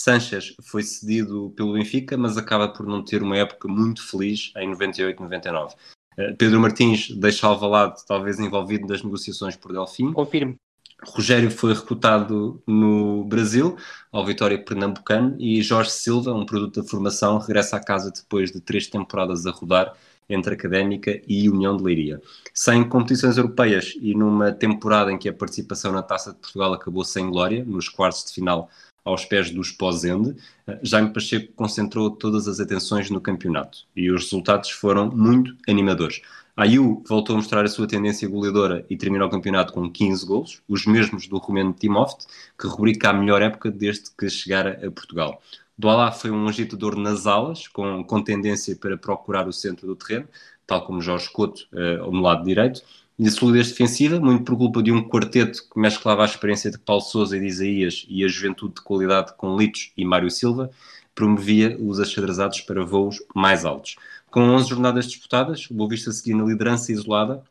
Sanchez 0.00 0.56
foi 0.60 0.82
cedido 0.82 1.52
pelo 1.56 1.74
Benfica, 1.74 2.18
mas 2.18 2.36
acaba 2.36 2.68
por 2.68 2.84
não 2.84 3.04
ter 3.04 3.22
uma 3.22 3.36
época 3.36 3.68
muito 3.68 4.04
feliz 4.04 4.52
em 4.56 4.68
98-99. 4.72 5.72
Uh, 6.18 6.36
Pedro 6.36 6.60
Martins 6.60 7.10
deixa 7.10 7.46
Alvalade 7.46 8.04
talvez 8.06 8.40
envolvido 8.40 8.88
nas 8.88 9.04
negociações 9.04 9.54
por 9.54 9.72
Delfim. 9.72 10.12
Confirmo. 10.12 10.56
Rogério 11.04 11.50
foi 11.50 11.74
recrutado 11.74 12.62
no 12.66 13.24
Brasil, 13.24 13.76
ao 14.10 14.24
Vitória 14.24 14.62
Pernambucano, 14.62 15.36
e 15.38 15.60
Jorge 15.62 15.90
Silva, 15.90 16.32
um 16.32 16.46
produto 16.46 16.80
da 16.80 16.88
formação, 16.88 17.38
regressa 17.38 17.76
à 17.76 17.80
casa 17.80 18.10
depois 18.10 18.52
de 18.52 18.60
três 18.60 18.86
temporadas 18.86 19.46
a 19.46 19.50
rodar 19.50 19.92
entre 20.28 20.54
Académica 20.54 21.20
e 21.26 21.48
União 21.48 21.76
de 21.76 21.82
Leiria. 21.82 22.20
Sem 22.54 22.88
competições 22.88 23.36
europeias 23.36 23.94
e 24.00 24.14
numa 24.14 24.52
temporada 24.52 25.12
em 25.12 25.18
que 25.18 25.28
a 25.28 25.32
participação 25.32 25.92
na 25.92 26.02
Taça 26.02 26.32
de 26.32 26.38
Portugal 26.38 26.72
acabou 26.72 27.04
sem 27.04 27.28
glória, 27.28 27.64
nos 27.64 27.88
quartos 27.88 28.24
de 28.24 28.32
final 28.32 28.70
aos 29.04 29.24
pés 29.24 29.50
do 29.50 29.60
Esposende, 29.60 30.36
eh, 30.66 30.78
Jaime 30.82 31.12
Pacheco 31.12 31.52
concentrou 31.54 32.10
todas 32.10 32.46
as 32.46 32.60
atenções 32.60 33.10
no 33.10 33.20
campeonato 33.20 33.78
e 33.96 34.10
os 34.10 34.24
resultados 34.24 34.70
foram 34.70 35.10
muito 35.10 35.56
animadores. 35.68 36.22
A 36.54 36.64
voltou 37.06 37.34
a 37.34 37.38
mostrar 37.38 37.64
a 37.64 37.68
sua 37.68 37.86
tendência 37.86 38.28
goleadora 38.28 38.84
e 38.90 38.96
terminou 38.96 39.26
o 39.26 39.30
campeonato 39.30 39.72
com 39.72 39.90
15 39.90 40.26
golos, 40.26 40.62
os 40.68 40.84
mesmos 40.84 41.26
do 41.26 41.38
Romeno 41.38 41.72
Timoft, 41.72 42.26
que 42.60 42.66
rubrica 42.66 43.08
a 43.08 43.12
melhor 43.14 43.40
época 43.40 43.70
desde 43.70 44.10
que 44.10 44.28
chegara 44.28 44.78
a 44.86 44.90
Portugal. 44.90 45.40
Doalá 45.78 46.12
foi 46.12 46.30
um 46.30 46.46
agitador 46.46 46.94
nas 46.96 47.26
alas, 47.26 47.66
com, 47.68 48.04
com 48.04 48.22
tendência 48.22 48.76
para 48.76 48.98
procurar 48.98 49.48
o 49.48 49.52
centro 49.52 49.86
do 49.86 49.96
terreno, 49.96 50.28
tal 50.66 50.84
como 50.84 51.00
Jorge 51.00 51.30
Couto 51.32 51.66
uh, 51.72 52.10
no 52.12 52.20
lado 52.20 52.44
direito, 52.44 52.82
e 53.18 53.26
a 53.26 53.30
solidez 53.30 53.70
defensiva, 53.70 54.20
muito 54.20 54.44
por 54.44 54.56
culpa 54.56 54.82
de 54.82 54.92
um 54.92 55.08
quarteto 55.08 55.62
que 55.72 55.80
mesclava 55.80 56.22
a 56.22 56.26
experiência 56.26 56.70
de 56.70 56.78
Paulo 56.78 57.02
Sousa 57.02 57.36
e 57.36 57.40
de 57.40 57.46
Isaías 57.46 58.04
e 58.08 58.24
a 58.24 58.28
juventude 58.28 58.74
de 58.74 58.82
qualidade 58.82 59.32
com 59.36 59.56
Litos 59.56 59.90
e 59.96 60.04
Mário 60.04 60.30
Silva, 60.30 60.70
promovia 61.14 61.76
os 61.80 62.00
achadrezados 62.00 62.60
para 62.62 62.84
voos 62.84 63.22
mais 63.34 63.64
altos. 63.64 63.96
Com 64.30 64.40
11 64.40 64.68
jornadas 64.68 65.06
disputadas, 65.06 65.68
o 65.70 65.74
Boavista 65.74 66.10
seguia 66.12 66.36
na 66.36 66.44
liderança 66.44 66.92
isolada, 66.92 67.44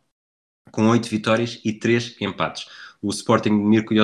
com 0.72 0.88
8 0.89 1.07
vitórias 1.09 1.59
e 1.64 1.74
3 1.74 2.16
empates. 2.22 2.68
O 3.04 3.10
Sporting 3.10 3.49
de 3.49 3.64
Mirko 3.64 3.95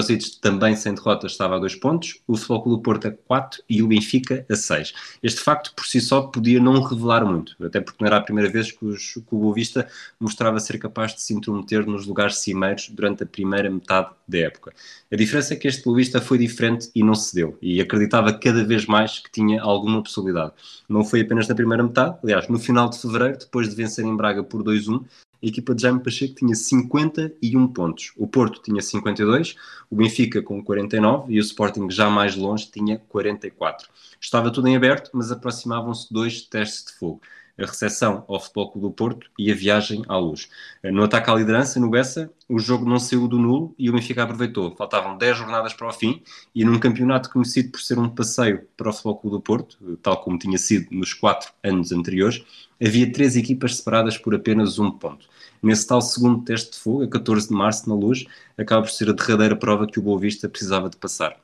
também 0.41 0.76
sem 0.76 0.95
derrota 0.95 1.28
estava 1.28 1.56
a 1.56 1.60
dois 1.60 1.76
pontos, 1.76 2.20
o 2.28 2.36
Futebol 2.36 2.64
Clube 2.64 2.84
Porto 2.84 3.08
a 3.08 3.12
4 3.12 3.62
e 3.70 3.84
o 3.84 3.88
Benfica 3.88 4.43
a 4.50 4.56
6. 4.56 4.91
Este 5.22 5.39
facto 5.39 5.72
por 5.76 5.86
si 5.86 6.02
só 6.02 6.24
podia 6.24 6.60
não 6.60 6.82
revelar 6.82 7.24
muito, 7.24 7.56
até 7.64 7.80
porque 7.80 8.04
não 8.04 8.08
era 8.08 8.18
a 8.18 8.22
primeira 8.22 8.50
vez 8.50 8.72
que, 8.72 8.84
os, 8.84 9.14
que 9.14 9.36
o 9.36 9.38
Boa 9.38 9.54
Vista 9.54 9.88
mostrava 10.20 10.60
ser 10.60 10.80
capaz 10.80 11.14
de 11.14 11.22
se 11.22 11.32
intrometer 11.32 11.86
nos 11.86 12.08
lugares 12.08 12.38
cimeiros 12.38 12.89
durante 12.89 13.22
a 13.22 13.28
primeira 13.28 13.70
metade 13.70 14.10
da 14.28 14.39
época. 14.39 14.74
A 15.12 15.16
diferença 15.16 15.54
é 15.54 15.58
que 15.58 15.68
este 15.68 15.84
Boa 15.84 15.98
Vista 15.98 16.20
foi 16.20 16.39
diferente 16.39 16.89
e 16.95 17.04
não 17.04 17.14
cedeu, 17.14 17.56
e 17.62 17.80
acreditava 17.80 18.34
cada 18.34 18.64
vez 18.64 18.88
mais 18.88 19.20
que 19.20 19.32
tinha 19.32 19.62
alguma 19.62 20.02
possibilidade. 20.02 20.54
Não 20.89 21.06
foi 21.06 21.22
apenas 21.22 21.48
na 21.48 21.54
primeira 21.54 21.84
metade, 21.84 22.18
aliás, 22.24 22.48
no 22.48 22.58
final 22.58 22.89
de 22.89 23.00
fevereiro, 23.00 23.38
depois 23.38 23.70
de 23.70 23.76
vencer 23.76 24.04
em 24.04 24.16
Braga 24.18 24.43
por 24.43 24.64
2-1, 24.64 25.06
a 25.41 25.45
equipa 25.45 25.75
de 25.75 25.83
Jaime 25.83 26.03
Pacheco 26.03 26.35
tinha 26.35 26.55
51 26.55 27.67
pontos. 27.67 28.11
O 28.17 28.27
Porto 28.27 28.61
tinha 28.61 28.81
52, 28.81 29.55
o 29.89 29.95
Benfica 29.95 30.41
com 30.41 30.63
49 30.63 31.33
e 31.33 31.39
o 31.39 31.41
Sporting 31.41 31.89
já 31.89 32.09
mais 32.09 32.35
longe 32.35 32.69
tinha 32.71 32.97
44. 33.07 33.88
Estava 34.19 34.51
tudo 34.51 34.67
em 34.67 34.75
aberto, 34.75 35.11
mas 35.13 35.31
aproximavam-se 35.31 36.11
dois 36.11 36.41
testes 36.41 36.85
de 36.85 36.99
fogo 36.99 37.21
a 37.60 37.66
recepção 37.66 38.24
ao 38.28 38.39
Futebol 38.39 38.72
Clube 38.72 38.88
do 38.88 38.91
Porto 38.91 39.30
e 39.38 39.51
a 39.51 39.55
viagem 39.55 40.03
à 40.08 40.18
luz. 40.18 40.49
No 40.84 41.03
ataque 41.03 41.30
à 41.30 41.36
liderança, 41.36 41.80
no 41.80 41.89
Bessa, 41.89 42.32
o 42.47 42.60
jogo 42.60 42.88
não 42.88 42.99
saiu 42.99 43.28
do 43.28 43.39
nulo 43.39 43.74
e 43.78 43.89
o 43.89 43.93
Benfica 43.93 44.24
aproveitou. 44.24 44.76
Faltavam 44.76 45.18
10 45.18 45.38
jornadas 45.38 45.74
para 45.74 45.88
o 45.88 45.93
fim 45.93 46.22
e 46.53 46.64
num 46.64 46.80
campeonato 46.80 47.30
conhecido 47.30 47.72
por 47.72 47.82
ser 47.82 47.97
um 47.97 48.10
passeio 48.10 48.68
para 48.78 48.89
o 48.89 48.93
Futebol 48.93 49.18
Clube 49.18 49.38
do 49.38 49.41
Porto, 49.41 49.97
tal 50.01 50.22
como 50.22 50.38
tinha 50.38 50.58
sido 50.58 50.88
nos 50.91 51.14
quatro 51.14 51.51
anos 51.64 51.91
anteriores, 51.91 52.43
havia 52.82 53.12
três 53.12 53.36
equipas 53.36 53.78
separadas 53.78 54.18
por 54.18 54.36
apenas 54.36 54.78
um 54.78 54.91
ponto. 54.91 55.28
Nesse 55.62 55.88
tal 55.88 56.01
segundo 56.01 56.43
teste 56.43 56.74
de 56.74 56.80
fogo, 56.80 57.03
a 57.03 57.08
14 57.08 57.47
de 57.47 57.53
março, 57.53 57.89
na 57.89 57.95
luz, 57.95 58.26
acaba 58.58 58.84
por 58.84 58.91
ser 58.91 59.10
a 59.10 59.14
derradeira 59.14 59.55
prova 59.55 59.88
que 59.88 59.99
o 59.99 60.03
Boa 60.03 60.20
Vista 60.20 60.47
precisava 60.47 60.89
de 60.89 60.97
passar 60.97 61.36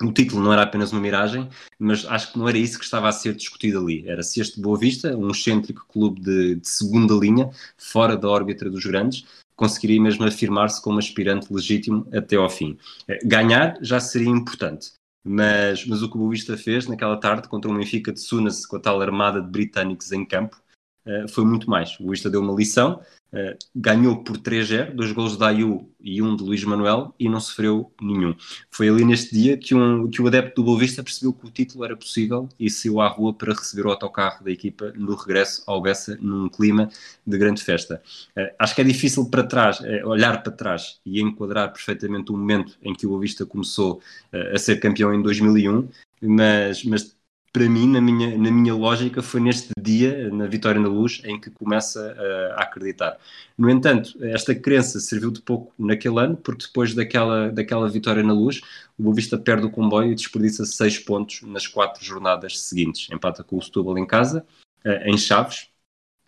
o 0.00 0.12
título 0.12 0.42
não 0.42 0.52
era 0.52 0.62
apenas 0.62 0.92
uma 0.92 1.00
miragem, 1.00 1.48
mas 1.78 2.04
acho 2.06 2.32
que 2.32 2.38
não 2.38 2.48
era 2.48 2.58
isso 2.58 2.78
que 2.78 2.84
estava 2.84 3.08
a 3.08 3.12
ser 3.12 3.34
discutido 3.34 3.78
ali. 3.78 4.08
Era 4.08 4.22
se 4.22 4.40
este 4.40 4.60
Boa 4.60 4.78
Vista, 4.78 5.16
um 5.16 5.30
excêntrico 5.30 5.86
clube 5.88 6.20
de, 6.20 6.56
de 6.56 6.68
segunda 6.68 7.14
linha, 7.14 7.50
fora 7.76 8.16
da 8.16 8.28
órbita 8.28 8.68
dos 8.68 8.84
grandes, 8.84 9.24
conseguiria 9.54 10.00
mesmo 10.00 10.24
afirmar-se 10.24 10.82
como 10.82 10.98
aspirante 10.98 11.52
legítimo 11.52 12.06
até 12.12 12.36
ao 12.36 12.50
fim. 12.50 12.76
Eh, 13.06 13.18
ganhar 13.24 13.78
já 13.80 14.00
seria 14.00 14.28
importante, 14.28 14.92
mas, 15.24 15.86
mas 15.86 16.02
o 16.02 16.08
que 16.08 16.16
o 16.16 16.18
Boa 16.18 16.30
Vista 16.30 16.56
fez 16.56 16.86
naquela 16.86 17.16
tarde 17.16 17.48
contra 17.48 17.70
o 17.70 17.74
Benfica 17.74 18.12
de 18.12 18.20
Sunas, 18.20 18.66
com 18.66 18.76
a 18.76 18.80
tal 18.80 19.00
armada 19.00 19.40
de 19.40 19.48
britânicos 19.48 20.10
em 20.12 20.24
campo, 20.24 20.61
eh, 21.04 21.26
foi 21.28 21.44
muito 21.44 21.68
mais. 21.68 21.98
O 21.98 22.04
Boa 22.04 22.30
deu 22.30 22.40
uma 22.40 22.54
lição, 22.54 23.00
Uh, 23.34 23.56
ganhou 23.74 24.22
por 24.22 24.36
3-0, 24.36 24.92
dois 24.92 25.10
gols 25.10 25.38
de 25.38 25.42
Ayu 25.42 25.88
e 25.98 26.20
um 26.20 26.36
de 26.36 26.42
Luís 26.42 26.62
Manuel 26.64 27.14
e 27.18 27.30
não 27.30 27.40
sofreu 27.40 27.90
nenhum. 27.98 28.34
Foi 28.70 28.90
ali 28.90 29.06
neste 29.06 29.34
dia 29.34 29.56
que, 29.56 29.74
um, 29.74 30.06
que 30.10 30.20
o 30.20 30.26
adepto 30.26 30.60
do 30.60 30.66
Boa 30.66 30.78
Vista 30.78 31.02
percebeu 31.02 31.32
que 31.32 31.46
o 31.46 31.50
título 31.50 31.82
era 31.82 31.96
possível 31.96 32.46
e 32.60 32.68
saiu 32.68 33.00
à 33.00 33.08
rua 33.08 33.32
para 33.32 33.54
receber 33.54 33.86
o 33.86 33.90
autocarro 33.90 34.44
da 34.44 34.50
equipa 34.50 34.92
no 34.94 35.14
regresso 35.14 35.62
ao 35.66 35.80
Bessa 35.80 36.18
num 36.20 36.46
clima 36.50 36.90
de 37.26 37.38
grande 37.38 37.62
festa. 37.62 38.02
Uh, 38.36 38.52
acho 38.58 38.74
que 38.74 38.82
é 38.82 38.84
difícil 38.84 39.24
para 39.30 39.44
trás, 39.44 39.80
olhar 40.04 40.42
para 40.42 40.52
trás 40.52 41.00
e 41.06 41.22
enquadrar 41.22 41.72
perfeitamente 41.72 42.30
o 42.30 42.36
momento 42.36 42.76
em 42.82 42.92
que 42.92 43.06
o 43.06 43.08
Boa 43.08 43.22
Vista 43.22 43.46
começou 43.46 44.02
a 44.30 44.58
ser 44.58 44.76
campeão 44.76 45.14
em 45.14 45.22
2001, 45.22 45.88
mas, 46.20 46.84
mas 46.84 47.16
para 47.52 47.68
mim, 47.68 47.86
na 47.86 48.00
minha, 48.00 48.36
na 48.38 48.50
minha 48.50 48.74
lógica, 48.74 49.22
foi 49.22 49.40
neste 49.40 49.70
dia, 49.78 50.30
na 50.30 50.46
Vitória 50.46 50.80
na 50.80 50.88
Luz, 50.88 51.20
em 51.24 51.38
que 51.38 51.50
começa 51.50 52.16
a, 52.56 52.60
a 52.60 52.62
acreditar. 52.62 53.18
No 53.58 53.68
entanto, 53.68 54.12
esta 54.24 54.54
crença 54.54 54.98
serviu 54.98 55.30
de 55.30 55.42
pouco 55.42 55.72
naquele 55.78 56.18
ano, 56.18 56.36
porque 56.36 56.66
depois 56.66 56.94
daquela, 56.94 57.50
daquela 57.52 57.88
Vitória 57.90 58.22
na 58.22 58.32
Luz, 58.32 58.60
o 58.98 59.02
Boa 59.02 59.14
Vista 59.14 59.36
perde 59.36 59.66
o 59.66 59.70
comboio 59.70 60.12
e 60.12 60.14
desperdiça 60.14 60.64
seis 60.64 60.98
pontos 60.98 61.42
nas 61.42 61.66
quatro 61.66 62.02
jornadas 62.02 62.58
seguintes. 62.58 63.08
Empata 63.12 63.44
com 63.44 63.58
o 63.58 63.62
Setúbal 63.62 63.98
em 63.98 64.06
casa, 64.06 64.46
eh, 64.84 65.10
em 65.10 65.18
Chaves, 65.18 65.68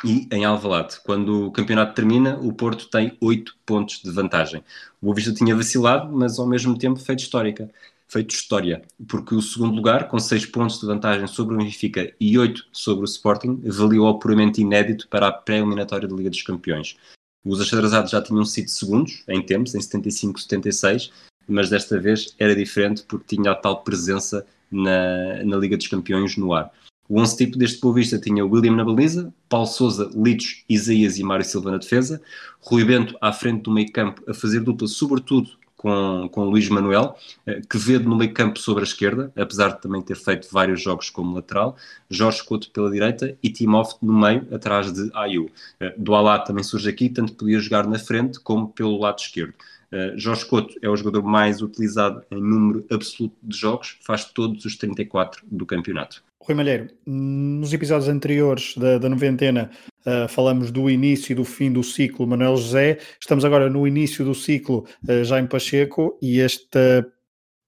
e 0.05 0.29
em 0.31 0.45
Alvalade. 0.45 1.01
Quando 1.05 1.47
o 1.47 1.53
campeonato 1.53 1.95
termina, 1.95 2.39
o 2.39 2.53
Porto 2.53 2.89
tem 2.91 3.17
oito 3.21 3.57
pontos 3.65 4.03
de 4.03 4.11
vantagem. 4.11 4.61
O 5.01 5.07
Boa 5.07 5.15
Vista 5.15 5.33
tinha 5.33 5.55
vacilado, 5.55 6.13
mas 6.13 6.39
ao 6.39 6.47
mesmo 6.47 6.77
tempo 6.77 6.99
feito 6.99 7.21
histórica 7.21 7.71
feito 8.09 8.35
história, 8.35 8.83
porque 9.09 9.35
o 9.35 9.43
segundo 9.43 9.75
lugar, 9.75 10.09
com 10.09 10.19
6 10.19 10.47
pontos 10.47 10.81
de 10.81 10.87
vantagem 10.87 11.27
sobre 11.27 11.55
o 11.55 11.59
Benfica 11.59 12.13
e 12.21 12.39
8 12.39 12.67
sobre 12.73 13.05
o 13.05 13.07
Sporting, 13.07 13.61
valeu 13.65 14.07
ao 14.07 14.19
puramente 14.19 14.61
inédito 14.61 15.09
para 15.09 15.29
a 15.29 15.33
pré-eliminatória 15.33 16.07
da 16.07 16.15
Liga 16.15 16.31
dos 16.31 16.43
Campeões. 16.43 16.97
Os 17.45 17.61
acharazados 17.61 18.11
já 18.11 18.23
tinham 18.23 18.45
sido 18.45 18.69
segundos 18.69 19.23
em 19.29 19.43
tempos, 19.43 19.75
em 19.75 19.81
75, 19.81 20.41
76, 20.41 21.11
mas 21.47 21.69
desta 21.69 22.01
vez 22.01 22.35
era 22.39 22.57
diferente 22.57 23.05
porque 23.07 23.37
tinha 23.37 23.51
a 23.51 23.55
tal 23.55 23.83
presença 23.83 24.47
na, 24.71 25.45
na 25.45 25.57
Liga 25.57 25.77
dos 25.77 25.89
Campeões 25.89 26.37
no 26.37 26.55
ar. 26.55 26.73
O 27.07 27.21
11 27.21 27.37
tipo 27.37 27.59
deste 27.59 27.81
Boa 27.81 27.95
Vista 27.95 28.19
tinha 28.19 28.47
William 28.47 28.77
na 28.77 28.85
baliza, 28.85 29.33
Paulo 29.47 29.67
Souza, 29.67 30.11
Litos, 30.15 30.65
Isaías 30.69 31.19
e 31.19 31.23
Mário 31.23 31.45
Silva 31.45 31.73
na 31.73 31.77
defesa, 31.77 32.21
Rui 32.61 32.83
Bento 32.83 33.15
à 33.21 33.31
frente 33.31 33.63
do 33.63 33.71
meio 33.71 33.93
campo 33.93 34.23
a 34.27 34.33
fazer 34.33 34.61
dupla, 34.61 34.89
sobretudo 34.89 35.51
com, 35.85 36.31
com 36.33 36.45
Luís 36.45 36.67
Manuel, 36.71 37.15
eh, 37.47 37.61
Quevedo 37.69 38.09
no 38.09 38.17
meio 38.17 38.33
campo 38.33 38.59
sobre 38.59 38.83
a 38.83 38.87
esquerda, 38.87 39.31
apesar 39.37 39.69
de 39.69 39.83
também 39.83 40.01
ter 40.01 40.17
feito 40.17 40.49
vários 40.51 40.81
jogos 40.81 41.11
como 41.11 41.35
lateral, 41.35 41.77
Jorge 42.09 42.43
Couto 42.43 42.71
pela 42.71 42.91
direita 42.91 43.37
e 43.43 43.51
Timóteo 43.51 43.99
no 44.01 44.19
meio, 44.19 44.49
atrás 44.51 44.91
de 44.91 45.11
Ayu. 45.13 45.51
Eh, 45.79 45.95
do 45.99 46.15
Alá 46.15 46.39
também 46.39 46.65
surge 46.65 46.89
aqui, 46.89 47.11
tanto 47.11 47.35
podia 47.35 47.61
jogar 47.61 47.87
na 47.87 47.99
frente 47.99 48.41
como 48.41 48.67
pelo 48.69 48.99
lado 48.99 49.19
esquerdo. 49.19 49.53
Uh, 49.95 50.19
Jorge 50.19 50.45
Couto 50.47 50.75
é 50.83 50.89
o 50.89 50.97
jogador 50.97 51.23
mais 51.23 51.63
utilizado 51.63 52.25
em 52.29 52.41
número 52.41 52.85
absoluto 52.91 53.37
de 53.41 53.57
jogos, 53.57 53.97
faz 54.03 54.25
todos 54.25 54.65
os 54.65 54.77
34 54.77 55.47
do 55.47 55.65
campeonato. 55.65 56.25
Rui 56.43 56.57
Malheiro, 56.57 56.89
nos 57.07 57.73
episódios 57.73 58.09
anteriores 58.09 58.77
da, 58.77 58.99
da 58.99 59.09
noventena 59.09 59.71
uh, 60.01 60.29
falamos 60.29 60.73
do 60.73 60.91
início 60.91 61.31
e 61.31 61.35
do 61.37 61.45
fim 61.45 61.73
do 61.73 61.85
ciclo 61.85 62.27
Manuel 62.27 62.57
José, 62.57 62.99
estamos 63.21 63.45
agora 63.45 63.71
no 63.71 63.87
início 63.87 64.25
do 64.25 64.35
ciclo 64.35 64.85
uh, 65.09 65.23
Jaime 65.23 65.47
Pacheco 65.47 66.19
e 66.21 66.41
esta 66.41 67.07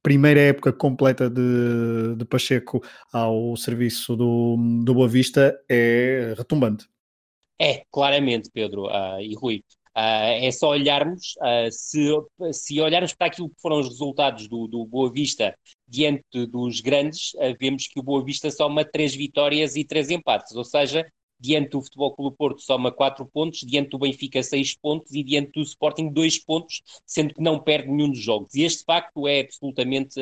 primeira 0.02 0.40
época 0.40 0.72
completa 0.72 1.30
de, 1.30 2.16
de 2.16 2.24
Pacheco 2.24 2.82
ao 3.12 3.56
serviço 3.56 4.16
do, 4.16 4.56
do 4.84 4.94
Boa 4.94 5.08
Vista 5.08 5.56
é 5.68 6.34
retumbante. 6.36 6.88
É, 7.60 7.84
claramente, 7.90 8.50
Pedro 8.52 8.86
uh, 8.86 9.20
e 9.20 9.34
Rui. 9.34 9.62
Uh, 9.96 10.44
é 10.44 10.50
só 10.50 10.72
olharmos, 10.72 11.36
uh, 11.38 11.72
se, 11.72 12.06
se 12.52 12.78
olharmos 12.82 13.14
para 13.14 13.28
aquilo 13.28 13.48
que 13.48 13.58
foram 13.62 13.80
os 13.80 13.88
resultados 13.88 14.46
do, 14.46 14.68
do 14.68 14.84
Boa 14.84 15.10
Vista 15.10 15.56
diante 15.88 16.46
dos 16.48 16.82
grandes, 16.82 17.32
uh, 17.32 17.56
vemos 17.58 17.88
que 17.88 17.98
o 17.98 18.02
Boa 18.02 18.22
Vista 18.22 18.50
soma 18.50 18.84
três 18.84 19.14
vitórias 19.14 19.74
e 19.74 19.84
três 19.84 20.10
empates, 20.10 20.54
ou 20.54 20.64
seja, 20.64 21.06
diante 21.40 21.70
do 21.70 21.80
Futebol 21.80 22.14
Clube 22.14 22.36
Porto 22.36 22.60
soma 22.60 22.92
quatro 22.92 23.24
pontos, 23.24 23.60
diante 23.60 23.88
do 23.88 23.98
Benfica 23.98 24.42
seis 24.42 24.76
pontos 24.76 25.12
e 25.14 25.22
diante 25.22 25.52
do 25.52 25.62
Sporting 25.62 26.10
dois 26.12 26.38
pontos, 26.38 26.82
sendo 27.06 27.32
que 27.32 27.40
não 27.40 27.58
perde 27.58 27.88
nenhum 27.90 28.10
dos 28.10 28.20
jogos. 28.20 28.54
E 28.54 28.64
este 28.64 28.84
facto 28.84 29.26
é 29.26 29.40
absolutamente 29.40 30.20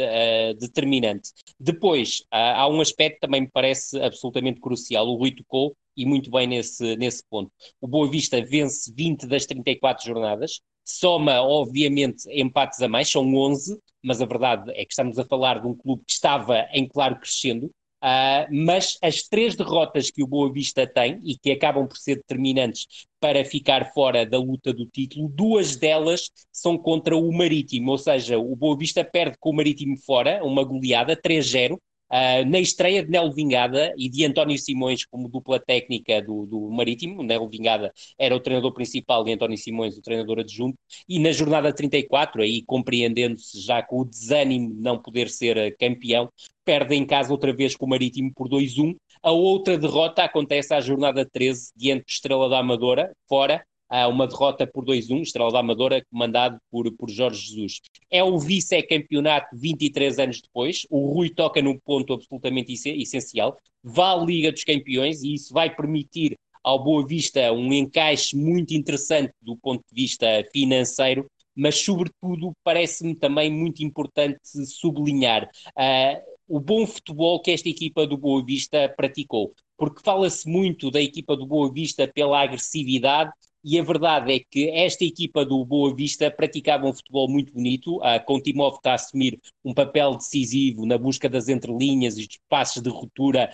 determinante. 0.59 1.31
Depois, 1.59 2.25
há 2.31 2.69
um 2.69 2.81
aspecto 2.81 3.15
que 3.15 3.21
também 3.21 3.43
me 3.43 3.51
parece 3.53 4.01
absolutamente 4.01 4.61
crucial, 4.61 5.09
o 5.09 5.17
Rui 5.17 5.33
tocou, 5.33 5.77
e 5.97 6.07
muito 6.07 6.31
bem 6.31 6.47
nesse, 6.47 6.97
nesse 6.97 7.23
ponto. 7.29 7.51
O 7.81 7.87
Boa 7.87 8.09
Vista 8.09 8.43
vence 8.45 8.93
20 8.95 9.27
das 9.27 9.47
34 9.47 10.05
jornadas, 10.05 10.61
soma, 10.85 11.41
obviamente, 11.43 12.29
empates 12.31 12.81
a 12.83 12.89
mais, 12.89 13.11
são 13.11 13.35
11, 13.35 13.79
mas 14.03 14.21
a 14.21 14.27
verdade 14.27 14.71
é 14.73 14.85
que 14.85 14.93
estamos 14.93 15.19
a 15.19 15.25
falar 15.25 15.61
de 15.61 15.67
um 15.67 15.75
clube 15.75 16.03
que 16.07 16.13
estava 16.13 16.69
em 16.73 16.87
claro 16.87 17.17
crescendo. 17.17 17.71
Uh, 18.05 18.45
mas 18.51 18.99
as 19.01 19.23
três 19.23 19.57
derrotas 19.57 20.11
que 20.11 20.23
o 20.23 20.27
Boa 20.27 20.53
Vista 20.53 20.87
tem 20.87 21.19
e 21.25 21.39
que 21.39 21.51
acabam 21.51 21.89
por 21.89 21.97
ser 21.97 22.17
determinantes 22.17 22.87
para 23.19 23.43
ficar 23.47 23.95
fora 23.95 24.27
da 24.27 24.39
luta 24.39 24.75
do 24.75 24.85
título, 24.85 25.27
duas 25.27 25.75
delas 25.77 26.31
são 26.53 26.77
contra 26.77 27.17
o 27.17 27.33
Marítimo, 27.33 27.93
ou 27.93 27.97
seja, 27.97 28.39
o 28.39 28.55
Boa 28.55 28.77
Vista 28.77 29.03
perde 29.03 29.39
com 29.41 29.49
o 29.49 29.55
Marítimo 29.55 29.97
fora, 29.97 30.45
uma 30.45 30.63
goleada 30.63 31.17
3-0, 31.17 31.79
Uh, 32.15 32.49
na 32.49 32.61
estreia 32.61 33.03
de 33.03 33.11
Nelo 33.11 33.33
Vingada 33.33 33.93
e 33.99 34.09
de 34.09 34.25
António 34.25 34.57
Simões 34.57 35.05
como 35.05 35.29
dupla 35.29 35.59
técnica 35.59 36.23
do, 36.23 36.47
do 36.47 36.71
Marítimo, 36.71 37.25
Nelo 37.25 37.49
Vingada 37.49 37.93
era 38.17 38.37
o 38.37 38.39
treinador 38.39 38.73
principal 38.73 39.27
e 39.27 39.33
António 39.33 39.59
Simões 39.59 39.99
o 39.99 40.01
treinador 40.01 40.39
adjunto, 40.39 40.79
e 41.09 41.19
na 41.19 41.33
jornada 41.33 41.75
34, 41.75 42.43
aí 42.43 42.63
compreendendo-se 42.63 43.61
já 43.61 43.83
com 43.83 43.99
o 43.99 44.05
desânimo 44.05 44.73
de 44.73 44.81
não 44.81 44.97
poder 44.97 45.29
ser 45.29 45.59
ah, 45.59 45.73
campeão, 45.77 46.31
perde 46.65 46.95
em 46.95 47.05
casa 47.05 47.33
outra 47.33 47.53
vez 47.53 47.75
com 47.75 47.85
o 47.85 47.89
Marítimo 47.89 48.33
por 48.33 48.49
2-1. 48.49 48.95
A 49.21 49.33
outra 49.33 49.77
derrota 49.77 50.23
acontece 50.23 50.73
à 50.73 50.81
jornada 50.81 51.29
13, 51.29 51.73
diante 51.75 52.05
de 52.07 52.13
Estrela 52.13 52.49
da 52.49 52.61
Amadora, 52.61 53.13
fora, 53.29 53.67
a 53.95 54.09
uma 54.09 54.27
derrota 54.27 54.67
por 54.67 54.85
2-1, 54.85 55.23
Estrela 55.23 55.53
da 55.53 55.61
Amadora, 55.61 56.05
comandado 56.11 56.59
por, 56.69 56.91
por 56.97 57.09
Jorge 57.09 57.47
Jesus. 57.47 57.81
É 58.11 58.25
o 58.25 58.37
vice-campeonato 58.41 59.57
23 59.57 60.19
anos 60.19 60.41
depois, 60.41 60.85
o 60.91 61.13
Rui 61.13 61.31
toca 61.31 61.63
num 61.63 61.79
ponto 61.79 62.13
absolutamente 62.13 62.73
essencial, 62.73 63.57
vá 63.85 64.13
à 64.13 64.17
Liga 64.17 64.51
dos 64.51 64.65
Campeões 64.65 65.23
e 65.23 65.35
isso 65.35 65.55
vai 65.55 65.73
permitir 65.73 66.37
ao 66.65 66.83
Boa 66.83 67.07
Vista 67.07 67.53
um 67.53 67.73
encaixe 67.73 68.37
muito 68.37 68.75
interessante 68.75 69.33
do 69.41 69.57
ponto 69.57 69.85
de 69.89 70.03
vista 70.03 70.27
financeiro, 70.53 71.31
mas 71.55 71.77
sobretudo 71.79 72.53
parece-me 72.65 73.15
também 73.15 73.49
muito 73.49 73.85
importante 73.85 74.41
sublinhar 74.67 75.45
uh, 75.45 76.35
o 76.49 76.59
bom 76.59 76.85
futebol 76.85 77.41
que 77.41 77.53
esta 77.53 77.69
equipa 77.69 78.09
do 78.09 78.19
Boa 78.19 78.45
Vista 78.45 78.93
praticou. 78.97 79.55
Porque 79.77 80.03
fala-se 80.03 80.49
muito 80.49 80.91
da 80.91 81.01
equipa 81.01 81.37
do 81.37 81.47
Boa 81.47 81.73
Vista 81.73 82.09
pela 82.09 82.43
agressividade 82.43 83.33
e 83.65 83.79
a 83.79 83.83
verdade 83.83 84.33
é 84.35 84.39
que 84.39 84.69
esta 84.69 85.05
equipa 85.05 85.45
do 85.45 85.65
Boa 85.65 85.95
Vista 85.95 86.31
praticava 86.31 86.87
um 86.87 86.93
futebol 86.93 87.29
muito 87.29 87.53
bonito, 87.53 87.99
com 88.27 88.37
está 88.39 88.93
a 88.93 88.95
assumir 88.95 89.41
um 89.65 89.73
papel 89.73 90.17
decisivo 90.17 90.85
na 90.85 90.99
busca 90.99 91.29
das 91.29 91.49
entrelinhas 91.49 92.19
e 92.19 92.29
passos 92.49 92.83
de 92.83 92.91
ruptura 92.91 93.51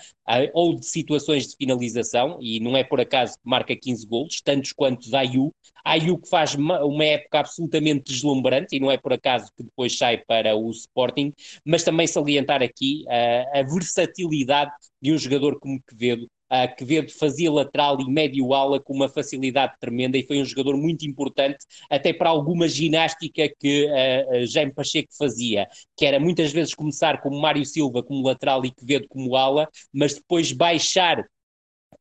ou 0.52 0.74
de 0.74 0.84
situações 0.84 1.46
de 1.46 1.56
finalização, 1.56 2.38
e 2.40 2.58
não 2.58 2.76
é 2.76 2.82
por 2.82 3.00
acaso 3.00 3.34
que 3.34 3.48
marca 3.48 3.76
15 3.76 4.06
golos, 4.06 4.40
tantos 4.40 4.72
quanto 4.72 5.14
Ayu. 5.14 5.52
Ayu 5.84 6.18
que 6.18 6.28
faz 6.28 6.54
uma 6.54 7.04
época 7.04 7.40
absolutamente 7.40 8.12
deslumbrante, 8.12 8.76
e 8.76 8.80
não 8.80 8.90
é 8.90 8.98
por 8.98 9.12
acaso 9.12 9.50
que 9.56 9.62
depois 9.62 9.96
sai 9.96 10.18
para 10.18 10.56
o 10.56 10.70
Sporting, 10.70 11.32
mas 11.64 11.84
também 11.84 12.06
salientar 12.06 12.62
aqui 12.62 13.04
a 13.08 13.62
versatilidade 13.62 14.72
de 15.00 15.12
um 15.12 15.18
jogador 15.18 15.58
como 15.60 15.80
Quevedo, 15.88 16.28
Uh, 16.52 16.74
Quevedo 16.76 17.12
fazia 17.12 17.50
lateral 17.50 18.00
e 18.00 18.10
médio 18.10 18.52
ala 18.52 18.80
com 18.80 18.92
uma 18.92 19.08
facilidade 19.08 19.74
tremenda 19.78 20.18
e 20.18 20.26
foi 20.26 20.40
um 20.40 20.44
jogador 20.44 20.76
muito 20.76 21.06
importante 21.06 21.58
até 21.88 22.12
para 22.12 22.28
alguma 22.28 22.66
ginástica 22.66 23.48
que 23.58 23.86
uh, 23.86 24.46
Jaime 24.46 24.74
Pacheco 24.74 25.10
fazia, 25.16 25.68
que 25.96 26.04
era 26.04 26.18
muitas 26.18 26.52
vezes 26.52 26.74
começar 26.74 27.20
como 27.20 27.40
Mário 27.40 27.64
Silva 27.64 28.02
como 28.02 28.26
lateral 28.26 28.64
e 28.64 28.72
Quevedo 28.72 29.06
como 29.08 29.36
ala, 29.36 29.68
mas 29.92 30.14
depois 30.14 30.50
baixar 30.50 31.24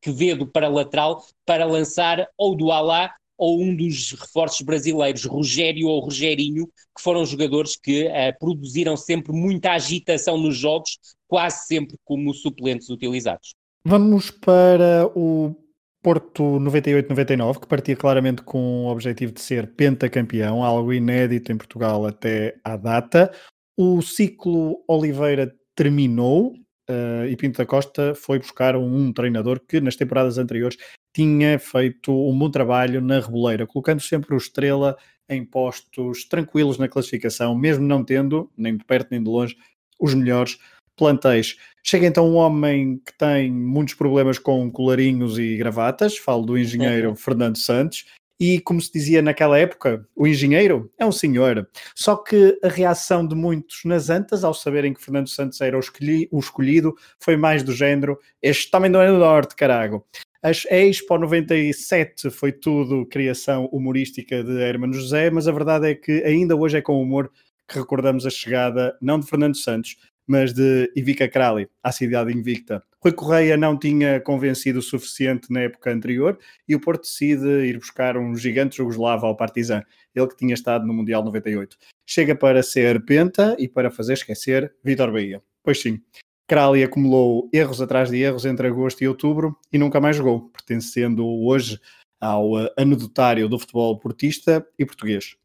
Quevedo 0.02 0.47
para 0.47 0.68
lateral 0.68 1.24
para 1.45 1.66
lançar 1.66 2.28
ou 2.38 2.56
do 2.56 2.72
Alá 2.72 3.14
ou 3.38 3.62
um 3.62 3.74
dos 3.76 4.12
reforços 4.12 4.62
brasileiros, 4.62 5.24
Rogério 5.24 5.88
ou 5.88 6.02
Rogerinho, 6.02 6.68
que 6.68 7.02
foram 7.02 7.26
jogadores 7.26 7.78
que 7.78 8.06
uh, 8.06 8.38
produziram 8.38 8.97
sempre 8.97 9.32
muita 9.32 9.72
agitação 9.72 10.38
nos 10.38 10.58
jogos, 10.58 11.00
quase 11.26 11.66
sempre 11.66 11.97
como 12.04 12.34
suplentes 12.34 12.89
utilizados. 12.89 13.59
Vamos 13.90 14.30
para 14.30 15.08
o 15.16 15.56
Porto 16.04 16.44
98-99, 16.60 17.62
que 17.62 17.68
partia 17.68 17.96
claramente 17.96 18.44
com 18.44 18.86
o 18.86 18.88
objetivo 18.92 19.32
de 19.32 19.42
ser 19.42 19.66
pentacampeão, 19.74 20.64
algo 20.64 20.94
inédito 20.94 21.52
em 21.52 21.58
Portugal 21.58 22.06
até 22.06 22.56
à 22.64 22.78
data. 22.78 23.34
O 23.76 24.00
ciclo 24.04 24.84
Oliveira 24.88 25.52
terminou 25.76 26.54
uh, 26.88 27.26
e 27.28 27.36
Pinto 27.36 27.58
da 27.58 27.66
Costa 27.66 28.14
foi 28.14 28.38
buscar 28.38 28.76
um, 28.76 29.12
treinador 29.12 29.60
que 29.68 29.82
nas 29.82 29.96
temporadas 29.96 30.38
anteriores 30.38 30.78
tinha 31.12 31.58
feito 31.58 32.12
um 32.12 32.38
bom 32.38 32.52
trabalho 32.52 33.02
na 33.02 33.20
Reboleira, 33.20 33.66
colocando 33.66 34.02
sempre 34.02 34.36
o 34.36 34.38
Estrela 34.38 34.96
em 35.28 35.44
postos 35.44 36.26
tranquilos 36.26 36.78
na 36.78 36.88
classificação, 36.88 37.58
mesmo 37.58 37.88
não 37.88 38.06
tendo, 38.06 38.52
nem 38.56 38.78
de 38.78 38.86
perto 38.86 39.08
nem 39.10 39.24
de 39.24 39.30
longe, 39.32 39.58
os 40.00 40.14
melhores 40.14 40.60
plantéis. 41.00 41.58
Chega 41.84 42.06
então 42.06 42.30
um 42.30 42.36
homem 42.36 43.02
que 43.04 43.18
tem 43.18 43.50
muitos 43.52 43.95
problemas 43.95 44.38
com 44.38 44.70
colarinhos 44.70 45.39
e 45.39 45.56
gravatas, 45.58 46.18
falo 46.18 46.45
do 46.45 46.58
engenheiro 46.58 47.10
uhum. 47.10 47.16
Fernando 47.16 47.58
Santos, 47.58 48.06
e 48.39 48.60
como 48.62 48.82
se 48.82 48.91
dizia 48.93 49.22
naquela 49.22 49.58
época, 49.58 50.06
o 50.16 50.26
engenheiro 50.26 50.89
é 50.97 51.06
um 51.06 51.12
senhor. 51.12 51.68
Só 51.93 52.16
que 52.16 52.58
a 52.64 52.70
reação 52.70 53.28
de 53.28 53.36
muitos 53.36 53.82
nas 53.84 54.10
antas, 54.10 54.43
ao 54.43 54.54
saberem 54.54 54.93
que 54.93 55.04
Fernando 55.04 55.28
Santos 55.28 55.60
era 55.60 55.76
o, 55.76 55.80
escolhi, 55.80 56.28
o 56.32 56.39
escolhido, 56.39 56.95
foi 57.20 57.36
mais 57.36 57.64
do 57.64 57.74
género: 57.74 58.18
este 58.41 58.72
também 58.72 58.89
não 58.89 59.02
é 59.02 59.08
do 59.08 59.18
Norte, 59.18 59.56
carago. 59.56 60.06
As 60.41 60.66
Expo 60.72 61.18
97 61.18 62.30
foi 62.30 62.54
tudo 62.54 63.06
criação 63.08 63.66
humorística 63.74 64.41
de 64.41 64.62
Hermano 64.62 64.93
José, 64.93 65.30
mas 65.30 65.50
a 65.50 65.52
verdade 65.52 65.89
é 65.89 65.95
que 65.95 66.24
ainda 66.24 66.56
hoje 66.56 66.78
é 66.78 66.82
com 66.82 67.02
humor 67.02 67.30
que 67.68 67.78
recordamos 67.78 68.26
a 68.26 68.30
chegada, 68.30 68.97
não 69.02 69.20
de 69.20 69.28
Fernando 69.28 69.56
Santos, 69.56 69.97
mas 70.30 70.54
de 70.54 70.92
Ivica 70.96 71.28
Krali 71.28 71.68
à 71.82 71.92
cidade 71.92 72.32
invicta. 72.32 72.84
Rui 73.04 73.14
Correia 73.14 73.58
não 73.58 73.76
tinha 73.76 74.22
convencido 74.22 74.78
o 74.78 74.84
suficiente 74.84 75.52
na 75.52 75.62
época 75.62 75.92
anterior 75.92 76.38
e 76.68 76.76
o 76.76 76.80
Porto 76.80 77.02
decide 77.02 77.66
ir 77.66 77.80
buscar 77.80 78.16
um 78.16 78.36
gigante 78.36 78.78
jugoslavo 78.78 79.26
ao 79.26 79.36
Partizan, 79.36 79.84
ele 80.14 80.28
que 80.28 80.38
tinha 80.38 80.54
estado 80.54 80.86
no 80.86 80.94
Mundial 80.94 81.24
98. 81.24 81.76
Chega 82.06 82.36
para 82.36 82.62
ser 82.62 83.04
penta 83.06 83.56
e 83.58 83.68
para 83.68 83.90
fazer 83.90 84.14
esquecer 84.14 84.72
Vitor 84.84 85.12
Bahia. 85.12 85.42
Pois 85.64 85.82
sim, 85.82 86.00
Crowley 86.48 86.84
acumulou 86.84 87.50
erros 87.52 87.82
atrás 87.82 88.12
de 88.12 88.18
erros 88.18 88.46
entre 88.46 88.68
agosto 88.68 89.04
e 89.04 89.08
outubro 89.08 89.58
e 89.74 89.80
nunca 89.80 90.00
mais 90.00 90.16
jogou, 90.16 90.50
pertencendo 90.50 91.26
hoje 91.26 91.80
ao 92.22 92.52
anedotário 92.78 93.50
do 93.50 93.58
futebol 93.58 93.98
portista 93.98 94.64
e 94.78 94.86
português. 94.86 95.36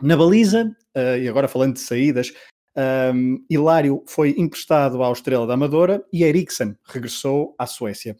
Na 0.00 0.16
baliza, 0.16 0.76
eh, 0.94 1.20
e 1.22 1.28
agora 1.28 1.48
falando 1.48 1.74
de 1.74 1.80
saídas, 1.80 2.32
um, 2.76 3.44
Hilário 3.50 4.02
foi 4.06 4.34
emprestado 4.38 5.02
ao 5.02 5.12
Estrela 5.12 5.46
da 5.46 5.54
Amadora 5.54 6.04
e 6.12 6.24
Eriksen 6.24 6.76
regressou 6.84 7.54
à 7.58 7.66
Suécia. 7.66 8.16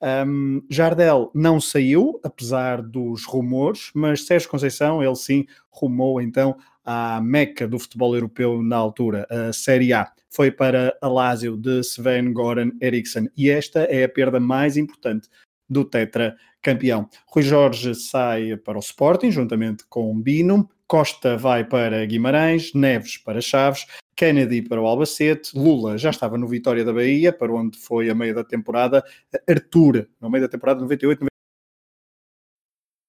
Um, 0.00 0.62
Jardel 0.70 1.30
não 1.34 1.60
saiu, 1.60 2.20
apesar 2.22 2.82
dos 2.82 3.24
rumores, 3.24 3.90
mas 3.94 4.26
Sérgio 4.26 4.48
Conceição, 4.48 5.02
ele 5.02 5.16
sim, 5.16 5.46
rumou 5.70 6.20
então 6.20 6.56
à 6.84 7.20
meca 7.20 7.66
do 7.66 7.78
futebol 7.78 8.14
europeu 8.14 8.62
na 8.62 8.76
altura, 8.76 9.26
a 9.28 9.52
Série 9.52 9.92
A. 9.92 10.12
Foi 10.30 10.50
para 10.50 10.96
a 11.00 11.08
Lazio 11.08 11.56
de 11.56 11.80
Sven 11.80 12.32
Goran 12.32 12.70
Eriksson 12.80 13.26
e 13.36 13.50
esta 13.50 13.80
é 13.84 14.04
a 14.04 14.08
perda 14.08 14.38
mais 14.38 14.76
importante 14.76 15.28
do 15.68 15.84
Tetra 15.84 16.36
campeão. 16.62 17.08
Rui 17.28 17.42
Jorge 17.42 17.94
sai 17.94 18.56
para 18.56 18.76
o 18.76 18.80
Sporting, 18.80 19.30
juntamente 19.30 19.84
com 19.88 20.18
Bino. 20.20 20.68
Costa 20.86 21.36
vai 21.36 21.64
para 21.64 22.04
Guimarães, 22.06 22.72
Neves 22.72 23.18
para 23.18 23.40
Chaves, 23.40 23.86
Kennedy 24.14 24.62
para 24.62 24.80
o 24.80 24.86
Albacete, 24.86 25.56
Lula 25.56 25.98
já 25.98 26.10
estava 26.10 26.38
no 26.38 26.46
Vitória 26.46 26.84
da 26.84 26.92
Bahia, 26.92 27.32
para 27.32 27.52
onde 27.52 27.76
foi 27.76 28.08
a 28.08 28.14
meio 28.14 28.34
da 28.34 28.44
temporada, 28.44 29.04
Arthur, 29.48 30.08
no 30.20 30.30
meio 30.30 30.44
da 30.44 30.48
temporada 30.48 30.80
98, 30.80 31.26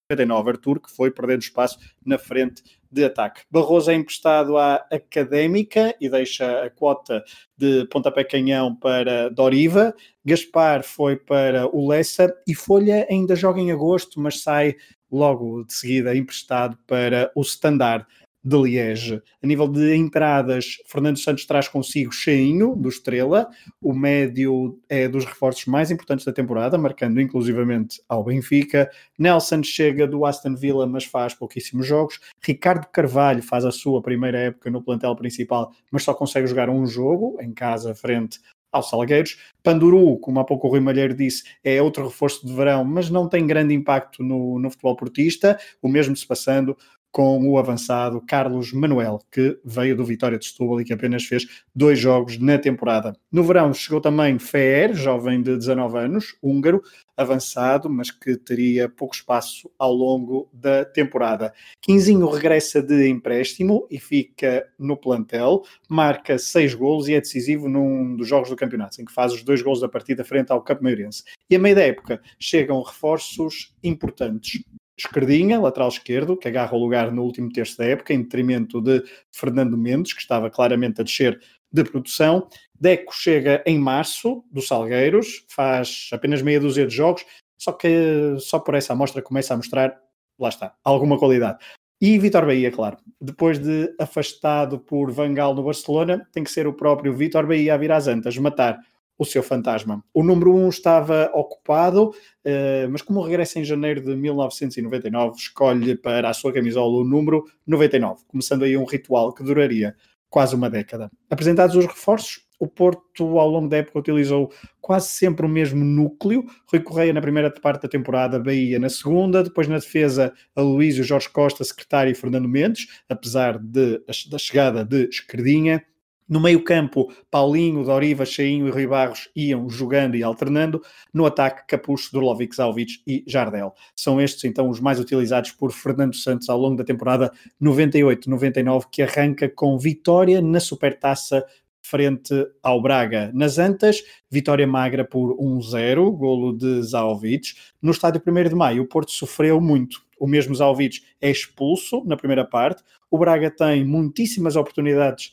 99, 0.09 0.51
Arthur, 0.51 0.79
que 0.79 0.89
foi 0.89 1.11
perdendo 1.11 1.41
espaço 1.41 1.77
na 2.05 2.17
frente 2.17 2.63
de 2.89 3.03
ataque. 3.03 3.41
Barroso 3.51 3.91
é 3.91 3.93
emprestado 3.93 4.57
à 4.57 4.75
Académica 4.89 5.93
e 5.99 6.09
deixa 6.09 6.63
a 6.63 6.69
quota 6.69 7.21
de 7.57 7.85
pontapé 7.87 8.23
canhão 8.23 8.73
para 8.73 9.29
Doriva. 9.29 9.93
Gaspar 10.23 10.83
foi 10.83 11.17
para 11.17 11.67
o 11.75 11.89
Lessa 11.89 12.33
e 12.47 12.55
Folha 12.55 13.05
ainda 13.09 13.35
joga 13.35 13.59
em 13.59 13.71
agosto, 13.71 14.19
mas 14.21 14.41
sai 14.41 14.75
logo 15.11 15.65
de 15.65 15.73
seguida 15.73 16.15
emprestado 16.15 16.77
para 16.87 17.29
o 17.35 17.41
Standard 17.41 18.05
de 18.47 18.55
Liege. 18.55 19.21
A 19.43 19.45
nível 19.45 19.67
de 19.67 19.93
entradas, 19.93 20.77
Fernando 20.85 21.17
Santos 21.17 21.45
traz 21.45 21.67
consigo 21.67 22.13
Cheinho, 22.13 22.77
do 22.77 22.87
Estrela. 22.87 23.49
O 23.81 23.93
médio 23.93 24.79
é 24.87 25.05
dos 25.09 25.25
reforços 25.25 25.65
mais 25.65 25.91
importantes 25.91 26.25
da 26.25 26.31
temporada, 26.31 26.77
marcando 26.77 27.19
inclusivamente 27.19 28.01
ao 28.07 28.23
Benfica. 28.23 28.89
Nelson 29.19 29.61
chega 29.63 30.07
do 30.07 30.25
Aston 30.25 30.55
Villa, 30.55 30.87
mas 30.87 31.03
faz 31.03 31.33
pouquíssimos 31.33 31.85
jogos. 31.85 32.21
Ricardo 32.41 32.87
Carvalho 32.87 33.43
faz 33.43 33.65
a 33.65 33.71
sua 33.71 34.01
primeira 34.01 34.37
época 34.37 34.71
no 34.71 34.81
plantel 34.81 35.13
principal, 35.17 35.73
mas 35.91 36.03
só 36.03 36.13
consegue 36.13 36.47
jogar 36.47 36.69
um 36.69 36.85
jogo 36.85 37.37
em 37.41 37.53
casa 37.53 37.93
frente 37.93 38.39
aos 38.71 38.89
Salgueiros. 38.89 39.37
Panduru, 39.63 40.17
como 40.19 40.39
há 40.39 40.45
pouco 40.45 40.67
o 40.67 40.69
Rui 40.69 40.79
Malheiro 40.79 41.13
disse, 41.13 41.43
é 41.63 41.81
outro 41.81 42.05
reforço 42.05 42.45
de 42.45 42.53
verão, 42.53 42.83
mas 42.83 43.09
não 43.09 43.27
tem 43.27 43.45
grande 43.45 43.73
impacto 43.73 44.23
no, 44.23 44.59
no 44.59 44.69
futebol 44.69 44.95
portista. 44.95 45.59
O 45.81 45.89
mesmo 45.89 46.15
se 46.15 46.25
passando 46.25 46.77
com 47.17 47.49
o 47.49 47.57
avançado 47.57 48.21
Carlos 48.21 48.71
Manuel, 48.71 49.19
que 49.31 49.59
veio 49.65 49.97
do 49.97 50.05
Vitória 50.05 50.37
de 50.37 50.45
Setúbal 50.45 50.81
e 50.81 50.85
que 50.85 50.93
apenas 50.93 51.25
fez 51.25 51.63
dois 51.73 51.97
jogos 51.97 52.37
na 52.37 52.59
temporada. 52.59 53.17
No 53.31 53.43
verão 53.43 53.73
chegou 53.73 53.99
também 53.99 54.37
Fer, 54.37 54.93
jovem 54.93 55.41
de 55.41 55.57
19 55.57 55.97
anos, 55.97 56.37
húngaro, 56.43 56.79
avançado, 57.17 57.89
mas 57.89 58.11
que 58.11 58.37
teria 58.37 58.87
pouco 58.87 59.15
espaço 59.15 59.67
ao 59.79 59.91
longo 59.91 60.47
da 60.53 60.85
temporada. 60.85 61.51
Quinzinho 61.81 62.29
regressa 62.29 62.83
de 62.83 63.09
empréstimo 63.09 63.87
e 63.89 63.99
fica 63.99 64.67
no 64.77 64.95
plantel, 64.95 65.63
marca 65.89 66.37
seis 66.37 66.75
golos 66.75 67.07
e 67.07 67.15
é 67.15 67.19
decisivo 67.19 67.67
num 67.67 68.15
dos 68.15 68.27
jogos 68.27 68.51
do 68.51 68.55
campeonato, 68.55 69.01
em 69.01 69.05
que 69.05 69.11
faz 69.11 69.33
os 69.33 69.41
dois 69.41 69.63
golos 69.63 69.81
da 69.81 69.89
partida 69.89 70.23
frente 70.23 70.51
ao 70.51 70.61
Campo 70.61 70.83
Maiorense. 70.83 71.23
E 71.49 71.55
a 71.55 71.59
meio 71.59 71.73
da 71.73 71.81
época 71.81 72.21
chegam 72.39 72.79
reforços 72.83 73.73
importantes. 73.83 74.61
Esquerdinha, 74.97 75.59
lateral 75.59 75.89
esquerdo, 75.89 76.35
que 76.35 76.47
agarra 76.47 76.75
o 76.75 76.79
lugar 76.79 77.11
no 77.11 77.23
último 77.23 77.51
terço 77.51 77.77
da 77.77 77.85
época, 77.85 78.13
em 78.13 78.23
detrimento 78.23 78.81
de 78.81 79.03
Fernando 79.31 79.77
Mendes, 79.77 80.13
que 80.13 80.21
estava 80.21 80.49
claramente 80.49 81.01
a 81.01 81.03
descer 81.03 81.39
de 81.71 81.83
produção. 81.83 82.47
Deco 82.79 83.13
chega 83.13 83.63
em 83.65 83.77
março, 83.77 84.43
do 84.51 84.61
Salgueiros, 84.61 85.45
faz 85.47 86.09
apenas 86.11 86.41
meia 86.41 86.59
dúzia 86.59 86.87
de 86.87 86.95
jogos, 86.95 87.25
só 87.57 87.71
que 87.71 88.35
só 88.39 88.59
por 88.59 88.75
essa 88.75 88.93
amostra 88.93 89.21
começa 89.21 89.53
a 89.53 89.57
mostrar, 89.57 89.99
lá 90.39 90.49
está, 90.49 90.73
alguma 90.83 91.17
qualidade. 91.17 91.59
E 91.99 92.17
Vitor 92.19 92.45
Bahia, 92.45 92.71
claro, 92.71 92.97
depois 93.19 93.57
de 93.57 93.93
afastado 93.99 94.79
por 94.79 95.11
Vangal 95.11 95.55
no 95.55 95.63
Barcelona, 95.63 96.27
tem 96.31 96.43
que 96.43 96.51
ser 96.51 96.67
o 96.67 96.73
próprio 96.73 97.13
Vitor 97.13 97.47
Bahia 97.47 97.73
a 97.73 97.77
vir 97.77 97.91
às 97.91 98.07
antas, 98.07 98.37
matar 98.37 98.79
o 99.17 99.25
seu 99.25 99.41
fantasma. 99.41 100.03
O 100.13 100.23
número 100.23 100.53
1 100.53 100.65
um 100.65 100.69
estava 100.69 101.31
ocupado, 101.33 102.09
uh, 102.09 102.89
mas 102.89 103.01
como 103.01 103.21
regressa 103.21 103.59
em 103.59 103.63
janeiro 103.63 104.01
de 104.01 104.15
1999, 104.15 105.37
escolhe 105.37 105.95
para 105.95 106.29
a 106.29 106.33
sua 106.33 106.53
camisola 106.53 106.97
o 106.97 107.03
número 107.03 107.45
99, 107.65 108.23
começando 108.27 108.63
aí 108.63 108.77
um 108.77 108.85
ritual 108.85 109.33
que 109.33 109.43
duraria 109.43 109.95
quase 110.29 110.55
uma 110.55 110.69
década. 110.69 111.09
Apresentados 111.29 111.75
os 111.75 111.85
reforços, 111.85 112.47
o 112.59 112.67
Porto, 112.67 113.37
ao 113.37 113.47
longo 113.47 113.67
da 113.67 113.77
época, 113.77 113.99
utilizou 113.99 114.51
quase 114.81 115.09
sempre 115.09 115.45
o 115.45 115.49
mesmo 115.49 115.83
núcleo. 115.83 116.43
Rui 116.71 116.81
Correia 116.81 117.13
na 117.13 117.21
primeira 117.21 117.51
parte 117.51 117.83
da 117.83 117.87
temporada, 117.87 118.39
Bahia 118.39 118.79
na 118.79 118.89
segunda, 118.89 119.43
depois 119.43 119.67
na 119.67 119.75
defesa, 119.75 120.33
a 120.55 120.61
Luísio, 120.61 121.03
Jorge 121.03 121.29
Costa, 121.29 121.63
secretário 121.63 122.11
e 122.11 122.15
Fernando 122.15 122.47
Mendes, 122.47 122.87
apesar 123.07 123.59
de, 123.59 124.01
da 124.29 124.37
chegada 124.37 124.83
de 124.83 125.07
Esquerdinha. 125.07 125.83
No 126.27 126.41
meio-campo, 126.41 127.13
Paulinho, 127.31 127.85
Doriva, 127.85 128.25
Cheinho 128.25 128.67
e 128.67 128.71
Rui 128.71 128.85
Barros 128.85 129.29
iam 129.33 129.69
jogando 129.69 130.15
e 130.15 130.23
alternando. 130.23 130.81
No 131.13 131.25
ataque, 131.25 131.65
Capucho, 131.67 132.11
Durlovic, 132.11 132.55
Zalvic 132.55 133.01
e 133.07 133.23
Jardel. 133.25 133.73
São 133.95 134.19
estes, 134.19 134.43
então, 134.43 134.69
os 134.69 134.81
mais 134.81 134.99
utilizados 134.99 135.51
por 135.51 135.71
Fernando 135.71 136.15
Santos 136.15 136.49
ao 136.49 136.57
longo 136.57 136.75
da 136.75 136.83
temporada 136.83 137.31
98-99, 137.61 138.87
que 138.91 139.01
arranca 139.01 139.47
com 139.47 139.77
vitória 139.77 140.41
na 140.41 140.59
Supertaça 140.59 141.45
frente 141.81 142.33
ao 142.61 142.81
Braga. 142.81 143.31
Nas 143.33 143.57
Antas, 143.57 144.03
vitória 144.29 144.67
magra 144.67 145.05
por 145.05 145.37
1-0, 145.37 146.11
golo 146.11 146.51
de 146.51 146.81
Zalvic. 146.81 147.53
No 147.81 147.91
estádio 147.91 148.21
1 148.25 148.49
de 148.49 148.55
Maio, 148.55 148.83
o 148.83 148.87
Porto 148.87 149.11
sofreu 149.11 149.61
muito. 149.61 150.05
O 150.19 150.27
mesmo 150.27 150.53
Zalvic 150.53 151.01
é 151.21 151.29
expulso 151.29 152.03
na 152.05 152.17
primeira 152.17 152.43
parte. 152.43 152.83
O 153.09 153.17
Braga 153.17 153.49
tem 153.49 153.85
muitíssimas 153.85 154.55
oportunidades 154.55 155.31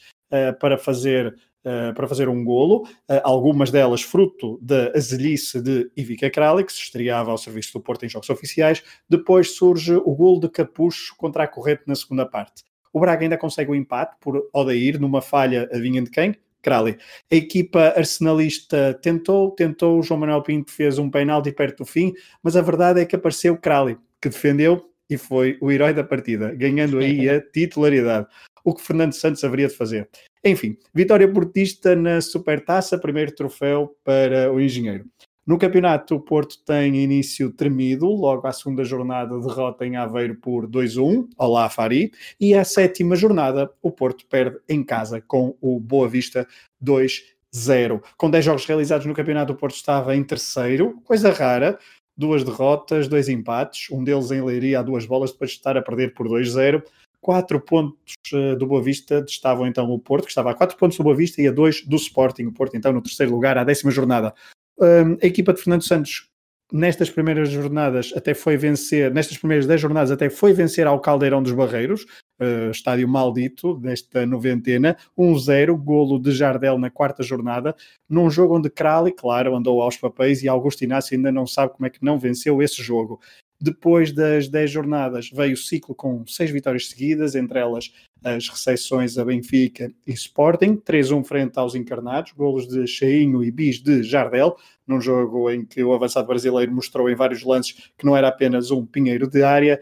para 0.59 0.79
fazer 0.79 1.35
Uh, 1.67 1.95
para 1.95 2.07
fazer 2.07 2.29
um 2.29 2.45
golo, 2.45 2.87
uh, 3.11 3.23
algumas 3.23 3.71
delas 3.71 4.03
fruto 4.03 4.59
da 4.61 4.93
azelice 4.95 5.63
de 5.63 5.91
Ivica 5.97 6.29
Krali, 6.29 6.63
que 6.63 6.71
se 6.71 6.81
estreava 6.81 7.31
ao 7.31 7.39
serviço 7.39 7.73
do 7.73 7.81
Porto 7.81 8.05
em 8.05 8.09
jogos 8.11 8.29
oficiais. 8.29 8.83
Depois 9.09 9.53
surge 9.53 9.95
o 9.95 10.15
golo 10.15 10.41
de 10.41 10.51
Capucho 10.51 11.15
contra 11.17 11.45
a 11.45 11.49
Corrente 11.49 11.85
na 11.87 11.95
segunda 11.95 12.27
parte. 12.27 12.65
O 12.93 13.01
Braga 13.01 13.23
ainda 13.23 13.39
consegue 13.39 13.71
o 13.71 13.75
empate 13.75 14.15
por 14.21 14.47
Odair, 14.53 15.01
numa 15.01 15.23
falha, 15.23 15.67
adivinha 15.73 16.03
de 16.03 16.11
quem? 16.11 16.37
Crowley. 16.65 16.97
A 17.31 17.37
equipa 17.37 17.95
arsenalista 17.97 18.99
tentou, 19.01 19.51
tentou, 19.53 19.99
o 19.99 20.03
João 20.03 20.21
Manuel 20.21 20.43
Pinto 20.43 20.71
fez 20.71 20.99
um 20.99 21.11
penalti 21.11 21.53
perto 21.53 21.79
do 21.79 21.87
fim, 21.87 22.13
mas 22.43 22.57
a 22.57 22.63
verdade 22.63 23.01
é 23.01 23.05
que 23.05 23.17
apareceu 23.17 23.57
Crowley, 23.57 23.99
que 24.21 24.29
defendeu 24.29 24.91
e 25.09 25.19
foi 25.19 25.59
o 25.61 25.71
herói 25.71 25.93
da 25.93 26.03
partida, 26.03 26.55
ganhando 26.55 26.99
aí 26.99 27.29
a 27.29 27.41
titularidade. 27.41 28.27
O 28.65 28.75
que 28.75 28.83
Fernando 28.83 29.13
Santos 29.13 29.45
haveria 29.45 29.69
de 29.69 29.77
fazer. 29.77 30.09
Enfim, 30.43 30.77
vitória 30.93 31.31
portista 31.31 31.95
na 31.95 32.21
Supertaça, 32.21 32.99
primeiro 32.99 33.35
troféu 33.35 33.95
para 34.03 34.53
o 34.53 34.61
Engenheiro. 34.61 35.05
No 35.47 35.59
campeonato, 35.59 36.15
o 36.15 36.21
Porto 36.21 36.57
tem 36.65 36.97
início 36.97 37.53
tremido, 37.53 38.07
logo 38.07 38.47
à 38.47 38.53
segunda 38.53 38.83
jornada 38.83 39.39
derrota 39.39 39.85
em 39.85 39.95
Aveiro 39.95 40.37
por 40.37 40.67
2-1, 40.67 41.29
olá 41.37 41.69
Fari, 41.69 42.11
e 42.41 42.55
à 42.55 42.65
sétima 42.65 43.15
jornada 43.15 43.71
o 43.83 43.91
Porto 43.91 44.25
perde 44.27 44.59
em 44.67 44.83
casa 44.83 45.21
com 45.21 45.55
o 45.61 45.79
Boa 45.79 46.09
Vista 46.09 46.49
2-0. 46.83 48.03
Com 48.17 48.31
10 48.31 48.43
jogos 48.43 48.65
realizados 48.65 49.07
no 49.07 49.13
campeonato, 49.13 49.53
o 49.53 49.57
Porto 49.57 49.75
estava 49.75 50.17
em 50.17 50.25
terceiro, 50.25 50.99
coisa 51.05 51.31
rara, 51.31 51.79
duas 52.17 52.43
derrotas, 52.43 53.07
dois 53.07 53.29
empates, 53.29 53.91
um 53.91 54.03
deles 54.03 54.31
em 54.31 54.43
Leiria 54.43 54.81
a 54.81 54.83
duas 54.83 55.05
bolas, 55.05 55.31
depois 55.31 55.51
de 55.51 55.57
estar 55.59 55.77
a 55.77 55.83
perder 55.83 56.15
por 56.15 56.27
2-0. 56.27 56.83
Quatro 57.25 57.59
pontos 57.59 58.13
eh, 58.35 58.55
do 58.55 58.67
Boa 58.67 58.83
Vista 58.83 59.25
estavam 59.27 59.67
então 59.67 59.91
o 59.91 59.99
Porto, 59.99 60.25
que 60.25 60.31
estava 60.31 60.51
a 60.51 60.55
quatro 60.55 60.77
pontos 60.77 60.99
do 60.99 61.03
Boa 61.03 61.17
Vista 61.17 61.41
e 61.41 61.49
a 61.49 61.51
dois 61.51 61.81
do 61.81 61.97
Sporting. 61.97 62.45
O 62.45 62.53
Porto 62.53 62.77
então 62.77 62.93
no 62.93 63.01
terceiro 63.01 63.33
lugar, 63.33 63.57
à 63.57 63.65
décima 63.65 63.91
jornada. 63.91 64.35
Um, 64.79 65.15
a 65.23 65.27
equipa 65.27 65.55
de 65.55 65.63
Fernando 65.63 65.85
Santos 65.85 66.29
nestas 66.71 67.09
primeiras 67.09 67.49
jornadas 67.49 68.13
até 68.15 68.35
foi 68.35 68.59
vencer, 68.59 69.11
nestas 69.11 69.39
primeiras 69.39 69.67
10 69.67 69.81
jornadas 69.81 70.11
até 70.11 70.29
foi 70.29 70.53
vencer 70.53 70.87
ao 70.87 71.01
Caldeirão 71.01 71.43
dos 71.43 71.53
Barreiros, 71.53 72.03
uh, 72.43 72.71
estádio 72.71 73.09
maldito 73.09 73.75
desta 73.79 74.27
noventena, 74.27 74.95
1-0, 75.19 75.83
golo 75.83 76.19
de 76.19 76.31
Jardel 76.31 76.77
na 76.77 76.91
quarta 76.91 77.23
jornada, 77.23 77.75
num 78.07 78.29
jogo 78.29 78.59
onde 78.59 78.69
Crowley, 78.69 79.15
claro, 79.15 79.57
andou 79.57 79.81
aos 79.81 79.97
papéis 79.97 80.43
e 80.43 80.49
Augusto 80.49 80.85
Inácio 80.85 81.17
ainda 81.17 81.33
não 81.33 81.47
sabe 81.47 81.73
como 81.73 81.87
é 81.87 81.91
que 81.91 82.05
não 82.05 82.19
venceu 82.19 82.61
esse 82.61 82.83
jogo. 82.83 83.19
Depois 83.61 84.13
das 84.13 84.49
10 84.49 84.71
jornadas 84.71 85.31
veio 85.31 85.55
o 85.55 85.57
ciclo 85.57 85.95
com 85.95 86.27
6 86.27 86.51
vitórias 86.51 86.89
seguidas, 86.89 87.35
entre 87.35 87.59
elas 87.59 87.93
as 88.23 88.49
recepções 88.49 89.19
a 89.19 89.25
Benfica 89.25 89.93
e 90.07 90.13
Sporting, 90.13 90.77
3-1 90.77 91.25
frente 91.25 91.59
aos 91.59 91.75
encarnados, 91.75 92.33
golos 92.33 92.67
de 92.67 92.87
Cheinho 92.87 93.45
e 93.45 93.51
Bis 93.51 93.83
de 93.83 94.03
Jardel, 94.03 94.57
num 94.87 95.01
jogo 95.01 95.51
em 95.51 95.65
que 95.65 95.83
o 95.83 95.93
avançado 95.93 96.27
brasileiro 96.27 96.73
mostrou 96.73 97.09
em 97.11 97.15
vários 97.15 97.43
lances 97.43 97.91
que 97.97 98.05
não 98.05 98.17
era 98.17 98.29
apenas 98.29 98.71
um 98.71 98.85
pinheiro 98.85 99.29
de 99.29 99.43
área, 99.43 99.81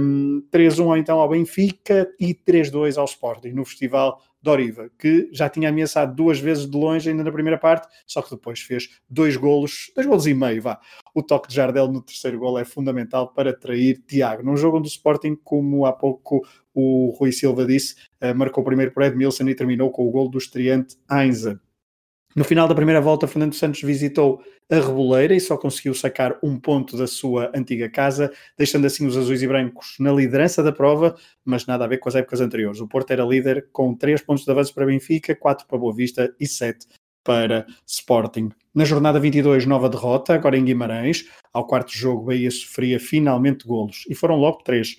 um, 0.00 0.42
3-1 0.52 0.98
então 0.98 1.18
ao 1.18 1.28
Benfica 1.28 2.08
e 2.20 2.34
3-2 2.34 2.96
ao 2.98 3.04
Sporting, 3.04 3.50
no 3.50 3.64
Festival 3.64 4.20
Doriva, 4.42 4.90
que 4.98 5.28
já 5.32 5.48
tinha 5.48 5.68
ameaçado 5.68 6.14
duas 6.16 6.40
vezes 6.40 6.68
de 6.68 6.76
longe 6.76 7.08
ainda 7.08 7.22
na 7.22 7.30
primeira 7.30 7.56
parte, 7.56 7.86
só 8.04 8.20
que 8.20 8.30
depois 8.30 8.60
fez 8.60 8.90
dois 9.08 9.36
golos, 9.36 9.92
dois 9.94 10.06
golos 10.06 10.26
e 10.26 10.34
meio, 10.34 10.60
vá. 10.60 10.80
O 11.14 11.22
toque 11.22 11.48
de 11.48 11.54
Jardel 11.54 11.86
no 11.86 12.02
terceiro 12.02 12.40
gol 12.40 12.58
é 12.58 12.64
fundamental 12.64 13.32
para 13.32 13.52
trair 13.52 14.02
Tiago. 14.04 14.42
Num 14.42 14.56
jogo 14.56 14.78
onde 14.78 14.88
o 14.88 14.90
Sporting, 14.90 15.36
como 15.44 15.86
há 15.86 15.92
pouco 15.92 16.44
o 16.74 17.10
Rui 17.18 17.32
Silva 17.32 17.64
disse, 17.64 17.94
uh, 18.22 18.34
marcou 18.34 18.64
primeiro 18.64 18.92
por 18.92 19.02
Edmilson 19.02 19.48
e 19.48 19.54
terminou 19.54 19.90
com 19.90 20.06
o 20.06 20.10
gol 20.10 20.28
do 20.28 20.38
estreante 20.38 20.96
Ainza. 21.08 21.60
No 22.34 22.44
final 22.44 22.66
da 22.66 22.74
primeira 22.74 23.00
volta, 23.00 23.26
Fernando 23.26 23.54
Santos 23.54 23.82
visitou 23.82 24.42
a 24.70 24.76
Reboleira 24.76 25.34
e 25.34 25.40
só 25.40 25.54
conseguiu 25.56 25.92
sacar 25.92 26.38
um 26.42 26.58
ponto 26.58 26.96
da 26.96 27.06
sua 27.06 27.52
antiga 27.54 27.90
casa, 27.90 28.32
deixando 28.56 28.86
assim 28.86 29.06
os 29.06 29.18
azuis 29.18 29.42
e 29.42 29.46
brancos 29.46 29.96
na 30.00 30.10
liderança 30.10 30.62
da 30.62 30.72
prova, 30.72 31.14
mas 31.44 31.66
nada 31.66 31.84
a 31.84 31.88
ver 31.88 31.98
com 31.98 32.08
as 32.08 32.14
épocas 32.14 32.40
anteriores. 32.40 32.80
O 32.80 32.88
Porto 32.88 33.10
era 33.10 33.22
líder 33.22 33.68
com 33.70 33.94
3 33.94 34.22
pontos 34.22 34.44
de 34.44 34.50
avanço 34.50 34.72
para 34.72 34.86
Benfica, 34.86 35.36
4 35.36 35.66
para 35.66 35.76
Boa 35.76 35.94
Vista 35.94 36.34
e 36.40 36.46
7 36.46 36.86
para 37.22 37.66
Sporting. 37.86 38.50
Na 38.74 38.86
jornada 38.86 39.20
22, 39.20 39.66
nova 39.66 39.90
derrota, 39.90 40.32
agora 40.32 40.56
em 40.56 40.64
Guimarães. 40.64 41.26
Ao 41.52 41.66
quarto 41.66 41.92
jogo, 41.92 42.24
Bahia 42.24 42.50
sofria 42.50 42.98
finalmente 42.98 43.66
golos 43.66 44.04
e 44.08 44.14
foram 44.14 44.36
logo 44.36 44.62
três. 44.62 44.96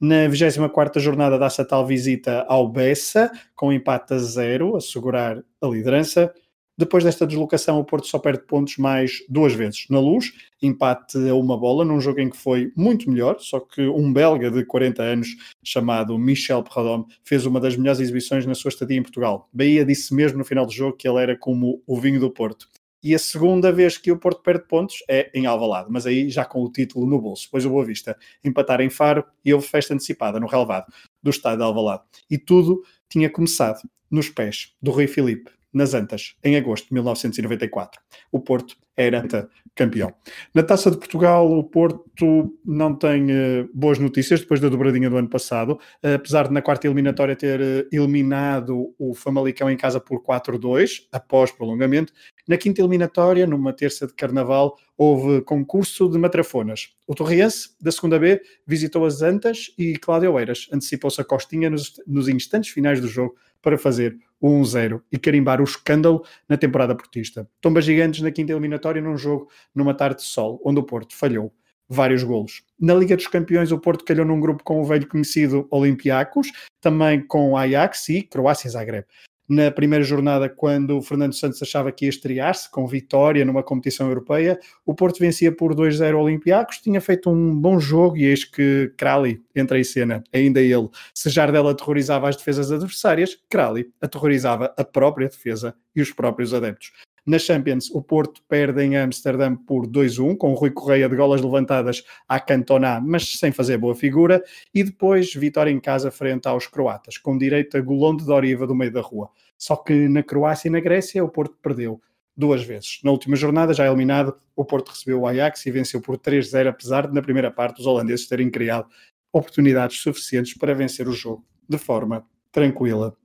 Na 0.00 0.28
24 0.28 1.00
jornada 1.00 1.38
dá-se 1.38 1.60
a 1.60 1.64
tal 1.64 1.86
visita 1.86 2.44
ao 2.48 2.68
Bessa, 2.68 3.30
com 3.54 3.72
empate 3.72 4.14
a 4.14 4.18
zero, 4.18 4.76
a 4.76 4.80
segurar 4.80 5.42
a 5.60 5.66
liderança. 5.66 6.32
Depois 6.76 7.04
desta 7.04 7.26
deslocação, 7.26 7.78
o 7.78 7.84
Porto 7.84 8.06
só 8.06 8.18
perde 8.18 8.44
pontos 8.46 8.78
mais 8.78 9.22
duas 9.28 9.52
vezes. 9.52 9.86
Na 9.90 10.00
luz, 10.00 10.32
empate 10.60 11.18
a 11.28 11.34
uma 11.34 11.56
bola, 11.56 11.84
num 11.84 12.00
jogo 12.00 12.20
em 12.20 12.30
que 12.30 12.36
foi 12.36 12.72
muito 12.74 13.10
melhor, 13.10 13.36
só 13.40 13.60
que 13.60 13.86
um 13.86 14.12
belga 14.12 14.50
de 14.50 14.64
40 14.64 15.02
anos, 15.02 15.28
chamado 15.62 16.18
Michel 16.18 16.62
Perradom, 16.62 17.06
fez 17.22 17.44
uma 17.44 17.60
das 17.60 17.76
melhores 17.76 18.00
exibições 18.00 18.46
na 18.46 18.54
sua 18.54 18.70
estadia 18.70 18.96
em 18.96 19.02
Portugal. 19.02 19.48
Bahia 19.52 19.84
disse 19.84 20.14
mesmo 20.14 20.38
no 20.38 20.44
final 20.44 20.64
do 20.64 20.72
jogo 20.72 20.96
que 20.96 21.06
ele 21.06 21.22
era 21.22 21.36
como 21.36 21.82
o 21.86 22.00
vinho 22.00 22.18
do 22.18 22.30
Porto. 22.30 22.68
E 23.02 23.14
a 23.14 23.18
segunda 23.18 23.72
vez 23.72 23.98
que 23.98 24.12
o 24.12 24.18
Porto 24.18 24.42
perde 24.42 24.66
pontos 24.66 25.02
é 25.08 25.30
em 25.34 25.46
Alvalade, 25.46 25.88
mas 25.90 26.06
aí 26.06 26.30
já 26.30 26.44
com 26.44 26.62
o 26.62 26.70
título 26.70 27.06
no 27.06 27.20
bolso. 27.20 27.44
Depois 27.44 27.66
o 27.66 27.70
Boa 27.70 27.84
Vista 27.84 28.16
empatar 28.44 28.80
em 28.80 28.90
Faro 28.90 29.24
e 29.44 29.52
houve 29.52 29.66
festa 29.66 29.92
antecipada 29.92 30.38
no 30.38 30.46
relevado 30.46 30.86
do 31.22 31.30
estádio 31.30 31.58
de 31.58 31.64
Alvalade. 31.64 32.04
E 32.30 32.38
tudo 32.38 32.82
tinha 33.08 33.28
começado 33.28 33.80
nos 34.10 34.28
pés 34.28 34.74
do 34.80 34.90
Rui 34.90 35.06
Filipe 35.06 35.50
nas 35.72 35.94
Antas, 35.94 36.34
em 36.44 36.56
agosto 36.56 36.88
de 36.88 36.94
1994. 36.94 38.00
O 38.30 38.40
Porto 38.40 38.76
era 38.96 39.26
campeão. 39.74 40.12
Na 40.54 40.62
Taça 40.62 40.90
de 40.90 40.98
Portugal, 40.98 41.50
o 41.50 41.64
Porto 41.64 42.52
não 42.64 42.94
tem 42.94 43.24
uh, 43.24 43.70
boas 43.72 43.98
notícias 43.98 44.40
depois 44.40 44.60
da 44.60 44.68
dobradinha 44.68 45.08
do 45.08 45.16
ano 45.16 45.28
passado, 45.28 45.72
uh, 46.04 46.14
apesar 46.14 46.48
de 46.48 46.52
na 46.52 46.60
quarta 46.60 46.86
eliminatória 46.86 47.34
ter 47.34 47.60
uh, 47.60 47.88
eliminado 47.90 48.94
o 48.98 49.14
Famalicão 49.14 49.70
em 49.70 49.76
casa 49.76 49.98
por 49.98 50.22
4-2, 50.22 51.06
após 51.10 51.50
prolongamento. 51.50 52.12
Na 52.46 52.58
quinta 52.58 52.82
eliminatória, 52.82 53.46
numa 53.46 53.72
terça 53.72 54.06
de 54.06 54.12
carnaval, 54.12 54.76
houve 54.96 55.40
concurso 55.42 56.08
de 56.08 56.18
matrafonas. 56.18 56.90
O 57.06 57.14
Torriense, 57.14 57.70
da 57.80 57.90
segunda 57.90 58.18
B, 58.18 58.42
visitou 58.66 59.06
as 59.06 59.22
Antas 59.22 59.72
e 59.78 59.96
Cláudio 59.96 60.38
Eiras 60.38 60.68
antecipou-se 60.70 61.20
a 61.20 61.24
Costinha 61.24 61.70
nos, 61.70 61.94
nos 62.06 62.28
instantes 62.28 62.70
finais 62.70 63.00
do 63.00 63.08
jogo 63.08 63.34
para 63.62 63.78
fazer 63.78 64.18
o 64.40 64.48
1-0 64.48 65.00
e 65.10 65.18
carimbar 65.18 65.60
o 65.60 65.64
escândalo 65.64 66.24
na 66.48 66.56
temporada 66.56 66.94
portista. 66.94 67.48
Tomba 67.60 67.80
gigantes 67.80 68.20
na 68.20 68.30
quinta 68.30 68.52
eliminatória 68.52 69.00
num 69.00 69.16
jogo 69.16 69.48
numa 69.74 69.94
tarde 69.94 70.16
de 70.16 70.28
sol, 70.28 70.60
onde 70.64 70.80
o 70.80 70.82
Porto 70.82 71.14
falhou 71.14 71.52
vários 71.88 72.22
golos. 72.22 72.62
Na 72.80 72.94
Liga 72.94 73.16
dos 73.16 73.26
Campeões, 73.26 73.70
o 73.70 73.78
Porto 73.78 74.04
calhou 74.04 74.26
num 74.26 74.40
grupo 74.40 74.64
com 74.64 74.80
o 74.80 74.84
velho 74.84 75.06
conhecido 75.06 75.66
Olympiacos, 75.70 76.50
também 76.80 77.24
com 77.24 77.56
Ajax 77.56 78.08
e 78.08 78.22
Croácia 78.22 78.68
Zagreb 78.70 79.06
na 79.52 79.70
primeira 79.70 80.02
jornada, 80.02 80.48
quando 80.48 80.96
o 80.96 81.02
Fernando 81.02 81.34
Santos 81.34 81.62
achava 81.62 81.92
que 81.92 82.06
ia 82.06 82.08
estrear-se 82.08 82.70
com 82.70 82.86
vitória 82.86 83.44
numa 83.44 83.62
competição 83.62 84.08
europeia, 84.08 84.58
o 84.84 84.94
Porto 84.94 85.18
vencia 85.18 85.54
por 85.54 85.74
2-0 85.74 86.18
Olympiacos, 86.18 86.78
tinha 86.78 87.00
feito 87.00 87.30
um 87.30 87.54
bom 87.54 87.78
jogo 87.78 88.16
e 88.16 88.24
eis 88.24 88.44
que 88.44 88.92
Crowley 88.96 89.42
entra 89.54 89.78
em 89.78 89.84
cena, 89.84 90.24
ainda 90.32 90.60
ele. 90.60 90.88
Se 91.14 91.28
Jardel 91.28 91.68
aterrorizava 91.68 92.28
as 92.28 92.36
defesas 92.36 92.72
adversárias, 92.72 93.38
Crowley 93.50 93.90
aterrorizava 94.00 94.72
a 94.76 94.84
própria 94.84 95.28
defesa 95.28 95.74
e 95.94 96.00
os 96.00 96.10
próprios 96.10 96.54
adeptos. 96.54 96.92
Na 97.24 97.38
Champions, 97.38 97.88
o 97.90 98.02
Porto 98.02 98.42
perde 98.48 98.82
em 98.82 98.96
Amsterdã 98.96 99.54
por 99.54 99.86
2-1, 99.86 100.36
com 100.36 100.50
o 100.50 100.54
Rui 100.54 100.72
Correia 100.72 101.08
de 101.08 101.14
golas 101.14 101.40
levantadas 101.40 102.02
à 102.28 102.40
Cantona, 102.40 103.00
mas 103.00 103.38
sem 103.38 103.52
fazer 103.52 103.78
boa 103.78 103.94
figura, 103.94 104.42
e 104.74 104.82
depois 104.82 105.32
vitória 105.32 105.70
em 105.70 105.78
casa 105.78 106.10
frente 106.10 106.48
aos 106.48 106.66
croatas, 106.66 107.18
com 107.18 107.38
direito 107.38 107.76
a 107.76 107.80
golão 107.80 108.16
de 108.16 108.24
Doriva 108.24 108.66
do 108.66 108.74
meio 108.74 108.92
da 108.92 109.00
rua. 109.00 109.30
Só 109.56 109.76
que 109.76 110.08
na 110.08 110.24
Croácia 110.24 110.66
e 110.66 110.70
na 110.72 110.80
Grécia 110.80 111.24
o 111.24 111.28
Porto 111.28 111.56
perdeu 111.62 112.00
duas 112.36 112.64
vezes. 112.64 112.98
Na 113.04 113.12
última 113.12 113.36
jornada, 113.36 113.72
já 113.72 113.86
eliminado, 113.86 114.34
o 114.56 114.64
Porto 114.64 114.88
recebeu 114.88 115.20
o 115.20 115.26
Ajax 115.26 115.64
e 115.64 115.70
venceu 115.70 116.00
por 116.00 116.18
3-0, 116.18 116.68
apesar 116.68 117.06
de 117.06 117.14
na 117.14 117.22
primeira 117.22 117.52
parte 117.52 117.80
os 117.80 117.86
holandeses 117.86 118.26
terem 118.26 118.50
criado 118.50 118.88
oportunidades 119.32 120.00
suficientes 120.00 120.54
para 120.54 120.74
vencer 120.74 121.06
o 121.06 121.12
jogo 121.12 121.44
de 121.68 121.78
forma 121.78 122.26
tranquila. 122.50 123.16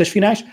Às 0.00 0.08
finais, 0.08 0.44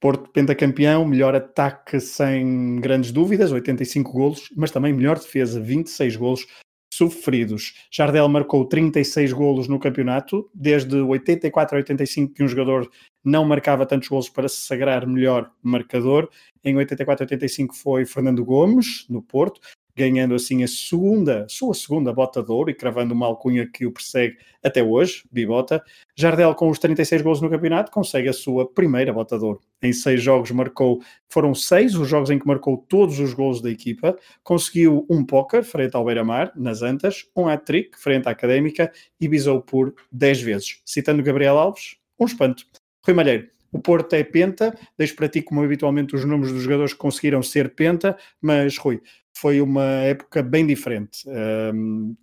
Porto 0.00 0.30
pentacampeão, 0.30 1.04
melhor 1.04 1.34
ataque 1.34 2.00
sem 2.00 2.76
grandes 2.76 3.12
dúvidas, 3.12 3.52
85 3.52 4.10
golos, 4.10 4.50
mas 4.56 4.70
também 4.70 4.94
melhor 4.94 5.18
defesa, 5.18 5.60
26 5.60 6.16
golos 6.16 6.46
sofridos. 6.92 7.74
Jardel 7.90 8.28
marcou 8.28 8.64
36 8.64 9.32
golos 9.32 9.68
no 9.68 9.78
campeonato, 9.78 10.50
desde 10.54 10.96
84 10.96 11.76
a 11.76 11.78
85 11.78 12.34
que 12.34 12.42
um 12.42 12.48
jogador 12.48 12.90
não 13.24 13.44
marcava 13.44 13.86
tantos 13.86 14.08
golos 14.08 14.28
para 14.28 14.48
se 14.48 14.56
sagrar 14.56 15.06
melhor 15.06 15.50
marcador. 15.62 16.28
Em 16.64 16.76
84 16.76 17.22
a 17.22 17.26
85 17.26 17.76
foi 17.76 18.04
Fernando 18.04 18.44
Gomes, 18.44 19.06
no 19.08 19.22
Porto, 19.22 19.60
ganhando 20.00 20.34
assim 20.34 20.64
a 20.64 20.66
segunda, 20.66 21.46
sua 21.46 21.74
segunda 21.74 22.10
bota 22.10 22.42
de 22.42 22.50
ouro 22.50 22.70
e 22.70 22.74
cravando 22.74 23.12
uma 23.12 23.26
alcunha 23.26 23.68
que 23.70 23.84
o 23.84 23.92
persegue 23.92 24.38
até 24.64 24.82
hoje, 24.82 25.22
bibota. 25.30 25.82
Jardel, 26.16 26.54
com 26.54 26.70
os 26.70 26.78
36 26.78 27.20
gols 27.20 27.42
no 27.42 27.50
campeonato, 27.50 27.92
consegue 27.92 28.26
a 28.26 28.32
sua 28.32 28.66
primeira 28.66 29.12
bota 29.12 29.38
de 29.38 29.44
ouro. 29.44 29.60
Em 29.82 29.92
seis 29.92 30.22
jogos 30.22 30.50
marcou, 30.52 31.02
foram 31.28 31.54
seis 31.54 31.94
os 31.94 32.08
jogos 32.08 32.30
em 32.30 32.38
que 32.38 32.46
marcou 32.46 32.78
todos 32.78 33.18
os 33.18 33.34
gols 33.34 33.60
da 33.60 33.70
equipa, 33.70 34.16
conseguiu 34.42 35.06
um 35.10 35.22
póquer 35.22 35.64
frente 35.64 35.94
ao 35.94 36.04
Beira-Mar, 36.04 36.50
nas 36.56 36.80
Antas, 36.80 37.26
um 37.36 37.46
hat-trick 37.46 37.98
frente 38.00 38.26
à 38.26 38.30
Académica 38.30 38.90
e 39.20 39.28
bisou 39.28 39.60
por 39.60 39.94
10 40.10 40.40
vezes. 40.40 40.80
Citando 40.86 41.22
Gabriel 41.22 41.58
Alves, 41.58 41.96
um 42.18 42.24
espanto. 42.24 42.64
Rui 43.04 43.14
Malheiro, 43.14 43.48
o 43.72 43.78
Porto 43.78 44.14
é 44.14 44.24
penta, 44.24 44.76
deixo 44.98 45.14
para 45.14 45.28
ti 45.28 45.42
como 45.42 45.62
habitualmente 45.62 46.14
os 46.14 46.24
números 46.24 46.52
dos 46.52 46.62
jogadores 46.62 46.92
que 46.92 46.98
conseguiram 46.98 47.42
ser 47.42 47.74
penta, 47.74 48.16
mas 48.40 48.76
Rui, 48.76 49.00
foi 49.36 49.60
uma 49.60 49.84
época 49.84 50.42
bem 50.42 50.66
diferente. 50.66 51.28
Um, 51.28 52.14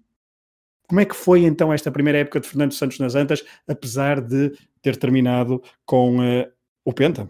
como 0.87 1.01
é 1.01 1.05
que 1.05 1.15
foi 1.15 1.43
então 1.43 1.73
esta 1.73 1.91
primeira 1.91 2.19
época 2.19 2.39
de 2.39 2.47
Fernando 2.47 2.73
Santos 2.73 2.97
nas 2.99 3.13
Antas, 3.13 3.43
apesar 3.67 4.21
de 4.21 4.57
ter 4.81 4.95
terminado 4.95 5.61
com 5.85 6.19
uh, 6.19 6.49
o 6.85 6.93
Penta? 6.93 7.27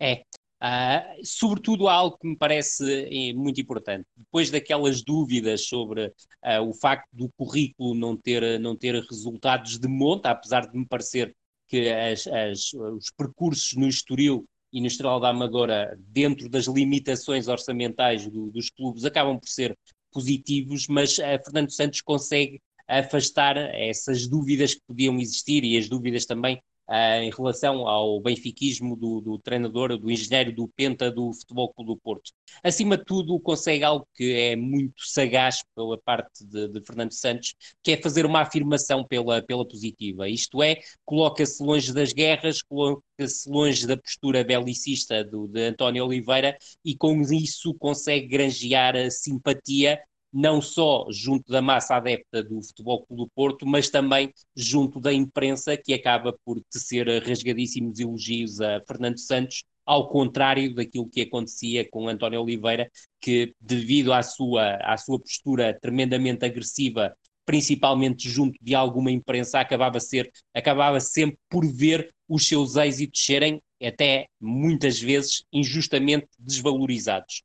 É, 0.00 0.22
uh, 0.62 1.20
sobretudo 1.22 1.86
algo 1.86 2.16
que 2.16 2.26
me 2.26 2.36
parece 2.36 3.08
eh, 3.10 3.34
muito 3.34 3.60
importante. 3.60 4.06
Depois 4.16 4.50
daquelas 4.50 5.02
dúvidas 5.02 5.66
sobre 5.66 6.06
uh, 6.06 6.62
o 6.66 6.72
facto 6.72 7.08
do 7.12 7.28
currículo 7.36 7.94
não 7.94 8.16
ter, 8.16 8.58
não 8.58 8.74
ter 8.74 8.94
resultados 8.94 9.78
de 9.78 9.86
monta, 9.86 10.30
apesar 10.30 10.66
de 10.66 10.78
me 10.78 10.86
parecer 10.86 11.36
que 11.68 11.90
as, 11.90 12.26
as, 12.26 12.72
os 12.72 13.10
percursos 13.16 13.74
no 13.74 13.86
Estoril 13.86 14.46
e 14.72 14.84
Estrela 14.86 15.20
da 15.20 15.28
Amadora, 15.28 15.98
dentro 15.98 16.48
das 16.48 16.66
limitações 16.66 17.48
orçamentais 17.48 18.26
do, 18.26 18.50
dos 18.50 18.70
clubes, 18.70 19.04
acabam 19.04 19.38
por 19.38 19.48
ser 19.48 19.76
positivos, 20.10 20.86
mas 20.88 21.18
a 21.18 21.38
Fernando 21.38 21.70
Santos 21.70 22.00
consegue 22.00 22.60
afastar 22.88 23.56
essas 23.56 24.26
dúvidas 24.26 24.74
que 24.74 24.80
podiam 24.86 25.18
existir 25.18 25.64
e 25.64 25.76
as 25.76 25.88
dúvidas 25.88 26.26
também 26.26 26.62
em 26.92 27.30
relação 27.30 27.86
ao 27.86 28.20
benfiquismo 28.20 28.94
do, 28.94 29.20
do, 29.20 29.38
treinador, 29.38 29.96
do 29.96 30.10
engenheiro 30.10 30.52
do 30.52 30.68
Penta 30.68 31.10
do 31.10 31.32
Futebol 31.32 31.72
Clube 31.72 31.92
do 31.92 31.96
Porto. 31.96 32.32
Acima 32.62 32.98
de 32.98 33.04
tudo, 33.04 33.40
consegue 33.40 33.82
algo 33.82 34.06
que 34.14 34.34
é 34.34 34.56
muito 34.56 35.02
sagaz 35.06 35.64
pela 35.74 35.96
parte 35.96 36.44
de, 36.44 36.68
de 36.68 36.84
Fernando 36.84 37.12
Santos, 37.12 37.54
que 37.82 37.92
é 37.92 37.96
fazer 37.96 38.26
uma 38.26 38.42
afirmação 38.42 39.04
pela, 39.04 39.40
pela 39.40 39.66
positiva. 39.66 40.28
Isto 40.28 40.62
é, 40.62 40.80
coloca-se 41.04 41.62
longe 41.62 41.92
das 41.94 42.12
guerras, 42.12 42.60
coloca-se 42.60 43.48
longe 43.48 43.86
da 43.86 43.96
postura 43.96 44.44
belicista 44.44 45.24
do, 45.24 45.48
de 45.48 45.68
António 45.68 46.04
Oliveira 46.04 46.58
e 46.84 46.94
com 46.94 47.22
isso 47.22 47.72
consegue 47.74 48.26
granjear 48.26 48.96
a 48.96 49.10
simpatia 49.10 49.98
não 50.32 50.62
só 50.62 51.06
junto 51.10 51.50
da 51.50 51.60
massa 51.60 51.96
adepta 51.96 52.42
do 52.42 52.62
Futebol 52.62 53.04
Clube 53.04 53.24
do 53.24 53.30
Porto, 53.34 53.66
mas 53.66 53.90
também 53.90 54.32
junto 54.56 54.98
da 55.00 55.12
imprensa, 55.12 55.76
que 55.76 55.92
acaba 55.92 56.34
por 56.44 56.60
tecer 56.70 57.06
rasgadíssimos 57.22 58.00
elogios 58.00 58.60
a 58.60 58.80
Fernando 58.86 59.18
Santos, 59.18 59.64
ao 59.84 60.08
contrário 60.08 60.74
daquilo 60.74 61.08
que 61.08 61.22
acontecia 61.22 61.88
com 61.90 62.08
António 62.08 62.40
Oliveira, 62.40 62.90
que 63.20 63.54
devido 63.60 64.12
à 64.12 64.22
sua, 64.22 64.76
à 64.76 64.96
sua 64.96 65.18
postura 65.18 65.76
tremendamente 65.80 66.44
agressiva, 66.44 67.14
principalmente 67.44 68.28
junto 68.28 68.56
de 68.62 68.74
alguma 68.74 69.10
imprensa, 69.10 69.60
acabava, 69.60 69.98
ser, 69.98 70.30
acabava 70.54 71.00
sempre 71.00 71.38
por 71.50 71.66
ver 71.66 72.14
os 72.28 72.46
seus 72.46 72.76
êxitos 72.76 73.24
serem 73.24 73.60
até 73.82 74.26
muitas 74.40 75.00
vezes 75.00 75.44
injustamente 75.52 76.28
desvalorizados. 76.38 77.42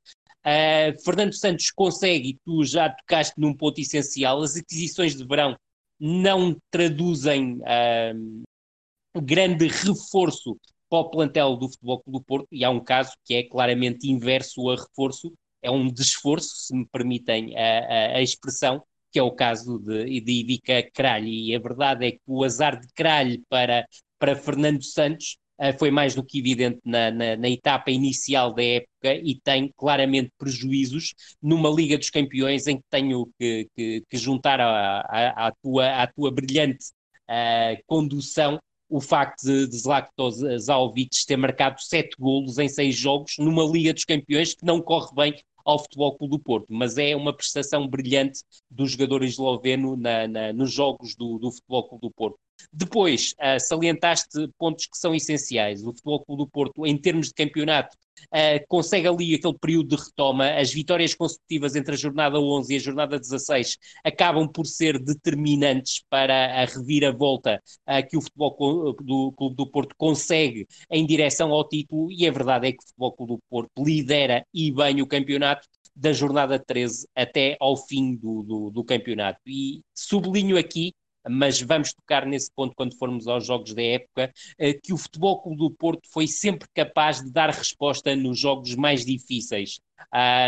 Uh, 0.48 0.98
Fernando 1.04 1.34
Santos 1.34 1.70
consegue, 1.72 2.30
e 2.30 2.40
tu 2.46 2.64
já 2.64 2.90
tocaste 2.90 3.34
num 3.38 3.54
ponto 3.54 3.82
essencial, 3.82 4.42
as 4.42 4.56
aquisições 4.56 5.14
de 5.14 5.28
verão 5.28 5.58
não 6.00 6.56
traduzem 6.72 7.56
uh, 7.56 9.22
grande 9.22 9.68
reforço 9.68 10.58
para 10.90 11.00
o 11.00 11.10
plantel 11.10 11.58
do 11.58 11.68
Futebol 11.68 12.00
Clube 12.00 12.20
do 12.20 12.24
Porto, 12.24 12.48
e 12.50 12.64
há 12.64 12.70
um 12.70 12.80
caso 12.80 13.12
que 13.26 13.34
é 13.34 13.44
claramente 13.44 14.10
inverso 14.10 14.70
a 14.70 14.76
reforço, 14.78 15.34
é 15.62 15.70
um 15.70 15.92
desforço, 15.92 16.56
se 16.56 16.74
me 16.74 16.86
permitem 16.86 17.54
a, 17.58 17.80
a, 17.80 18.18
a 18.18 18.22
expressão, 18.22 18.82
que 19.12 19.20
é 19.20 19.24
o 19.24 19.32
caso 19.32 19.80
de, 19.80 20.22
de 20.22 20.32
Ivica 20.32 20.82
Cralho, 20.94 21.28
e 21.28 21.54
a 21.54 21.60
verdade 21.60 22.06
é 22.06 22.12
que 22.12 22.22
o 22.26 22.46
azar 22.46 22.80
de 22.80 22.88
Cralho 22.94 23.44
para, 23.50 23.86
para 24.18 24.34
Fernando 24.34 24.82
Santos 24.82 25.38
foi 25.80 25.90
mais 25.90 26.14
do 26.14 26.24
que 26.24 26.40
evidente 26.40 26.80
na, 26.86 27.10
na, 27.10 27.36
na, 27.36 27.50
etapa 27.50 27.90
inicial 27.90 28.54
da 28.54 28.64
época 28.64 29.14
e 29.14 29.40
tem 29.44 29.72
claramente 29.76 30.32
prejuízos 30.38 31.14
numa 31.42 31.70
Liga 31.70 31.98
dos 31.98 32.10
Campeões 32.10 32.68
em 32.68 32.78
que 32.78 32.84
tenho 32.90 33.28
que, 33.40 33.68
que, 33.76 34.04
que 34.08 34.18
juntar 34.18 34.62
à, 34.62 35.52
tua, 35.62 36.04
à 36.04 36.08
tua 36.08 36.32
brilhante 36.32 36.86
uh, 37.30 37.82
condução 37.88 38.60
o 38.90 39.02
facto 39.02 39.44
de, 39.44 39.68
de 39.68 39.78
Zlatko 39.78 40.32
Zaovic 40.58 41.26
ter 41.26 41.38
marcado 41.38 41.82
sete 41.82 42.16
golos 42.18 42.58
em 42.58 42.70
seis 42.70 42.96
jogos 42.96 43.34
numa 43.38 43.64
Liga 43.64 43.94
dos 43.94 44.06
Campeões 44.06 44.54
que 44.54 44.66
não 44.66 44.82
corre 44.82 45.14
bem 45.14 45.36
ao 45.66 45.80
Futebol 45.80 46.18
Clube 46.18 46.38
do 46.38 46.40
Porto, 46.40 46.68
mas 46.74 46.98
é 46.98 47.14
uma 47.14 47.36
prestação 47.36 47.86
brilhante 47.86 48.40
do 48.72 48.88
jogador 48.88 49.22
esloveno 49.22 49.98
na, 49.98 50.26
na, 50.26 50.54
nos 50.54 50.72
jogos 50.72 51.14
do, 51.14 51.38
do 51.38 51.52
Futebol 51.52 51.90
Clube 51.90 52.02
do 52.04 52.12
Porto. 52.12 52.40
Depois, 52.72 53.34
uh, 53.34 53.60
salientaste 53.60 54.48
pontos 54.58 54.86
que 54.86 54.98
são 54.98 55.14
essenciais. 55.14 55.82
O 55.84 55.94
Futebol 55.94 56.24
Clube 56.26 56.44
do 56.44 56.50
Porto, 56.50 56.86
em 56.86 56.98
termos 56.98 57.28
de 57.28 57.34
campeonato, 57.34 57.96
uh, 58.34 58.66
consegue 58.68 59.08
ali 59.08 59.36
aquele 59.36 59.58
período 59.60 59.96
de 59.96 60.04
retoma, 60.04 60.50
as 60.52 60.72
vitórias 60.74 61.14
consecutivas 61.14 61.76
entre 61.76 61.94
a 61.94 61.98
jornada 61.98 62.40
11 62.40 62.74
e 62.74 62.78
a 62.78 62.80
jornada 62.80 63.20
16 63.20 63.78
acabam 64.04 64.48
por 64.48 64.66
ser 64.66 65.00
determinantes 65.00 66.04
para 66.10 66.62
a 66.62 66.66
reviravolta 66.66 67.62
uh, 67.88 68.08
que 68.08 68.18
o 68.18 68.22
Futebol 68.22 68.94
do 69.02 69.32
Clube 69.34 69.56
do 69.56 69.68
Porto 69.70 69.96
consegue 69.98 70.68
em 70.90 71.06
direção 71.06 71.52
ao 71.52 71.68
título, 71.68 72.12
e 72.12 72.28
a 72.28 72.32
verdade 72.32 72.68
é 72.68 72.72
que 72.72 72.80
o 72.80 72.88
Futebol 72.88 73.14
Clube 73.14 73.34
do 73.34 73.40
Porto 73.50 73.84
lidera 73.84 74.46
e 74.54 74.72
bem 74.72 75.02
o 75.02 75.08
campeonato, 75.08 75.68
da 75.98 76.14
jornada 76.14 76.60
13 76.60 77.08
até 77.16 77.58
ao 77.60 77.76
fim 77.76 78.16
do, 78.16 78.44
do, 78.44 78.70
do 78.70 78.84
campeonato. 78.84 79.42
E 79.48 79.82
sublinho 79.96 80.56
aqui 80.56 80.94
mas 81.30 81.62
vamos 81.62 81.94
tocar 81.94 82.26
nesse 82.26 82.52
ponto 82.54 82.76
quando 82.76 82.98
formos 82.98 83.28
aos 83.28 83.46
jogos 83.46 83.74
da 83.74 83.82
época, 83.82 84.32
eh, 84.58 84.74
que 84.74 84.94
o 84.94 84.98
Futebol 84.98 85.42
Clube 85.42 85.58
do 85.58 85.72
Porto 85.72 86.08
foi 86.12 86.28
sempre 86.28 86.68
capaz 86.74 87.22
de 87.22 87.32
dar 87.32 87.50
resposta 87.50 88.16
nos 88.16 88.40
jogos 88.40 88.76
mais 88.76 89.06
difíceis, 89.06 89.80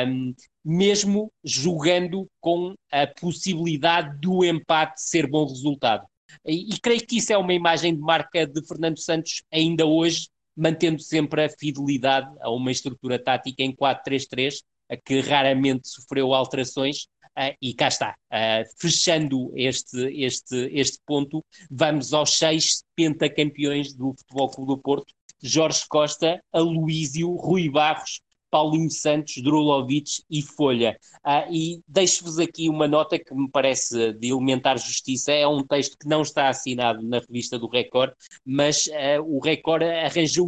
um, 0.08 0.34
mesmo 0.64 1.32
jogando 1.44 2.28
com 2.40 2.76
a 2.92 3.08
possibilidade 3.08 4.20
do 4.20 4.44
empate 4.44 5.02
ser 5.02 5.28
bom 5.28 5.46
resultado. 5.48 6.06
E, 6.46 6.74
e 6.74 6.80
creio 6.80 7.06
que 7.06 7.18
isso 7.18 7.34
é 7.34 7.38
uma 7.38 7.54
imagem 7.54 7.96
de 7.96 8.02
marca 8.02 8.46
de 8.46 8.66
Fernando 8.66 9.00
Santos 9.00 9.44
ainda 9.52 9.86
hoje, 9.86 10.30
mantendo 10.56 11.02
sempre 11.02 11.46
a 11.46 11.50
fidelidade 11.50 12.30
a 12.42 12.52
uma 12.52 12.72
estrutura 12.72 13.18
tática 13.18 13.64
em 13.64 13.74
4-3-3, 13.74 14.62
que 15.06 15.20
raramente 15.22 15.88
sofreu 15.88 16.34
alterações, 16.34 17.08
Uh, 17.40 17.56
e 17.62 17.74
cá 17.74 17.88
está, 17.88 18.18
uh, 18.34 18.70
fechando 18.82 19.54
este, 19.56 19.98
este, 20.22 20.70
este 20.74 20.98
ponto, 21.06 21.42
vamos 21.72 22.14
aos 22.14 22.38
seis 22.38 22.84
pentacampeões 22.98 23.94
do 23.94 24.14
Futebol 24.14 24.50
Clube 24.50 24.68
do 24.74 24.78
Porto, 24.78 25.14
Jorge 25.42 25.86
Costa, 25.88 26.44
Aloísio, 26.52 27.34
Rui 27.36 27.70
Barros, 27.70 28.20
Paulinho 28.52 28.92
Santos, 28.92 29.42
Drulovic 29.42 30.22
e 30.30 30.42
Folha. 30.42 31.00
Uh, 31.26 31.50
e 31.50 31.82
deixo-vos 31.88 32.40
aqui 32.40 32.68
uma 32.68 32.90
nota 32.90 33.18
que 33.18 33.34
me 33.34 33.50
parece 33.50 34.12
de 34.12 34.28
elementar 34.32 34.78
justiça. 34.78 35.32
É 35.32 35.48
um 35.48 35.66
texto 35.66 35.98
que 35.98 36.10
não 36.10 36.24
está 36.24 36.50
assinado 36.50 37.02
na 37.02 37.20
revista 37.20 37.58
do 37.58 37.70
Record, 37.70 38.12
mas 38.44 38.90
o 39.24 39.40
Record 39.40 39.84
arranjou 39.84 40.46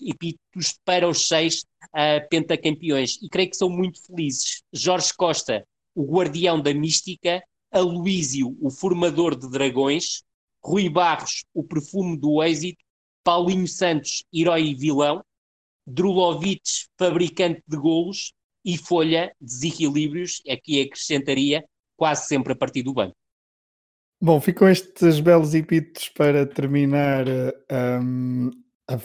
epítetos 0.00 0.78
para 0.82 1.06
os 1.06 1.28
seis 1.28 1.66
pentacampeões 2.30 3.18
e 3.20 3.28
creio 3.28 3.50
que 3.50 3.56
são 3.56 3.68
muito 3.68 4.00
felizes. 4.06 4.62
Jorge 4.72 5.12
Costa, 5.14 5.66
o 5.94 6.04
guardião 6.04 6.60
da 6.60 6.72
mística, 6.72 7.42
Aloísio, 7.70 8.56
o 8.60 8.70
formador 8.70 9.34
de 9.34 9.50
dragões, 9.50 10.22
Rui 10.62 10.88
Barros, 10.88 11.44
o 11.54 11.64
perfume 11.64 12.16
do 12.16 12.42
êxito, 12.42 12.82
Paulinho 13.24 13.66
Santos, 13.66 14.24
herói 14.32 14.68
e 14.68 14.74
vilão, 14.74 15.24
Drulovic, 15.86 16.62
fabricante 16.98 17.62
de 17.66 17.76
golos, 17.76 18.32
e 18.64 18.78
Folha, 18.78 19.34
desequilíbrios, 19.40 20.40
aqui 20.48 20.80
acrescentaria, 20.80 21.64
quase 21.96 22.26
sempre 22.28 22.52
a 22.52 22.56
partir 22.56 22.82
do 22.82 22.94
banco. 22.94 23.16
Bom, 24.20 24.40
ficam 24.40 24.68
estes 24.68 25.18
belos 25.18 25.52
epítetos 25.52 26.08
para 26.10 26.46
terminar 26.46 27.26
um, 28.00 28.50
a, 28.88 28.96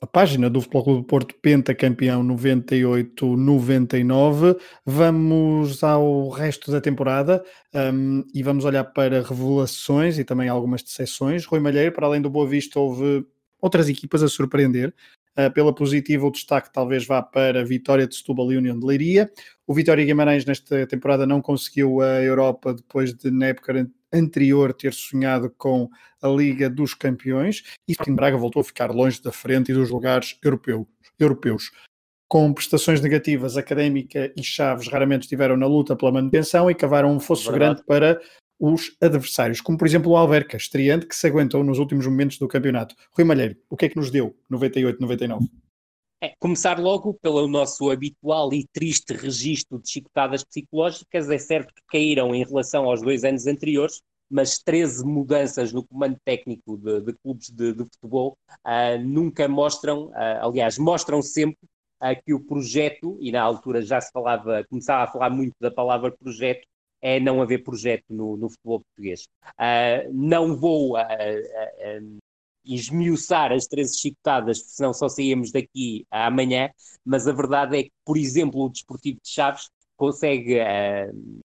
a 0.00 0.06
página 0.06 0.48
do 0.50 0.60
Futebol 0.60 0.84
Clube 0.84 1.00
do 1.00 1.06
Porto 1.06 1.34
pentacampeão 1.40 2.22
98-99. 2.22 4.56
Vamos 4.84 5.82
ao 5.82 6.28
resto 6.28 6.70
da 6.70 6.78
temporada 6.80 7.44
um, 7.74 8.22
e 8.34 8.42
vamos 8.42 8.66
olhar 8.66 8.84
para 8.84 9.22
revelações 9.22 10.18
e 10.18 10.24
também 10.24 10.50
algumas 10.50 10.82
decepções. 10.82 11.46
Rui 11.46 11.60
Malheiro, 11.60 11.92
para 11.92 12.06
além 12.06 12.20
do 12.20 12.28
Boa 12.28 12.46
Vista, 12.46 12.78
houve 12.78 13.24
outras 13.60 13.88
equipas 13.88 14.22
a 14.22 14.28
surpreender. 14.28 14.94
Uh, 15.38 15.50
pela 15.52 15.74
positiva, 15.74 16.26
o 16.26 16.30
destaque 16.30 16.72
talvez 16.72 17.06
vá 17.06 17.20
para 17.22 17.60
a 17.60 17.64
vitória 17.64 18.06
de 18.06 18.16
Setúbal 18.16 18.50
e 18.52 18.56
União 18.56 18.78
de 18.78 18.86
Leiria. 18.86 19.30
O 19.66 19.74
Vitória 19.74 20.04
Guimarães 20.04 20.44
nesta 20.44 20.86
temporada 20.86 21.26
não 21.26 21.42
conseguiu 21.42 22.00
a 22.00 22.22
Europa 22.22 22.74
depois 22.74 23.12
de, 23.14 23.30
na 23.30 23.46
época 23.46 23.90
anterior, 24.12 24.72
ter 24.72 24.92
sonhado 24.92 25.50
com 25.56 25.88
a 26.22 26.28
Liga 26.28 26.68
dos 26.68 26.94
Campeões 26.94 27.62
e 27.88 27.92
Sporting 27.92 28.14
Braga 28.14 28.36
voltou 28.36 28.60
a 28.60 28.64
ficar 28.64 28.90
longe 28.90 29.22
da 29.22 29.32
frente 29.32 29.70
e 29.70 29.74
dos 29.74 29.90
lugares 29.90 30.38
europeu, 30.42 30.86
europeus. 31.18 31.70
Com 32.28 32.52
prestações 32.52 33.00
negativas, 33.00 33.56
Académica 33.56 34.32
e 34.36 34.42
Chaves 34.42 34.88
raramente 34.88 35.22
estiveram 35.22 35.56
na 35.56 35.66
luta 35.66 35.94
pela 35.94 36.10
manutenção 36.10 36.70
e 36.70 36.74
cavaram 36.74 37.14
um 37.14 37.20
fosso 37.20 37.50
Verdade. 37.50 37.74
grande 37.74 37.86
para 37.86 38.20
os 38.58 38.96
adversários, 39.00 39.60
como 39.60 39.78
por 39.78 39.86
exemplo 39.86 40.10
o 40.10 40.16
Alverca, 40.16 40.56
estreante, 40.56 41.06
que 41.06 41.14
se 41.14 41.26
aguentou 41.26 41.62
nos 41.62 41.78
últimos 41.78 42.06
momentos 42.06 42.38
do 42.38 42.48
campeonato. 42.48 42.94
Rui 43.12 43.24
Malheiro, 43.24 43.56
o 43.68 43.76
que 43.76 43.86
é 43.86 43.88
que 43.88 43.96
nos 43.96 44.10
deu 44.10 44.34
98-99? 44.50 45.40
É, 46.26 46.34
começar 46.40 46.80
logo 46.80 47.14
pelo 47.14 47.46
nosso 47.46 47.88
habitual 47.88 48.52
e 48.52 48.66
triste 48.72 49.12
registro 49.12 49.80
de 49.80 49.88
chicotadas 49.88 50.42
psicológicas. 50.42 51.30
É 51.30 51.38
certo 51.38 51.72
que 51.72 51.82
caíram 51.86 52.34
em 52.34 52.44
relação 52.44 52.86
aos 52.86 53.00
dois 53.00 53.22
anos 53.22 53.46
anteriores, 53.46 54.00
mas 54.28 54.58
13 54.58 55.04
mudanças 55.04 55.72
no 55.72 55.86
comando 55.86 56.16
técnico 56.24 56.76
de, 56.78 57.00
de 57.00 57.12
clubes 57.12 57.48
de, 57.50 57.72
de 57.72 57.84
futebol 57.84 58.36
uh, 58.66 58.98
nunca 59.04 59.46
mostram, 59.46 60.06
uh, 60.06 60.48
aliás, 60.48 60.78
mostram 60.78 61.22
sempre 61.22 61.68
uh, 62.02 62.20
que 62.24 62.34
o 62.34 62.40
projeto, 62.40 63.16
e 63.20 63.30
na 63.30 63.42
altura 63.42 63.80
já 63.80 64.00
se 64.00 64.10
falava, 64.10 64.64
começava 64.68 65.04
a 65.04 65.12
falar 65.12 65.30
muito 65.30 65.54
da 65.60 65.70
palavra 65.70 66.10
projeto, 66.10 66.66
é 67.00 67.20
não 67.20 67.40
haver 67.40 67.62
projeto 67.62 68.06
no, 68.08 68.36
no 68.36 68.50
futebol 68.50 68.80
português. 68.80 69.28
não 70.12 70.56
vou 70.56 70.96
esmiuçar 72.66 73.52
as 73.52 73.66
13 73.66 73.98
chicotadas, 73.98 74.62
senão 74.66 74.92
só 74.92 75.08
saímos 75.08 75.52
daqui 75.52 76.06
amanhã, 76.10 76.70
mas 77.04 77.26
a 77.28 77.32
verdade 77.32 77.78
é 77.78 77.82
que, 77.84 77.92
por 78.04 78.16
exemplo, 78.16 78.64
o 78.64 78.68
Desportivo 78.68 79.18
de 79.22 79.28
Chaves 79.28 79.70
consegue 79.96 80.58
uh, 80.58 81.40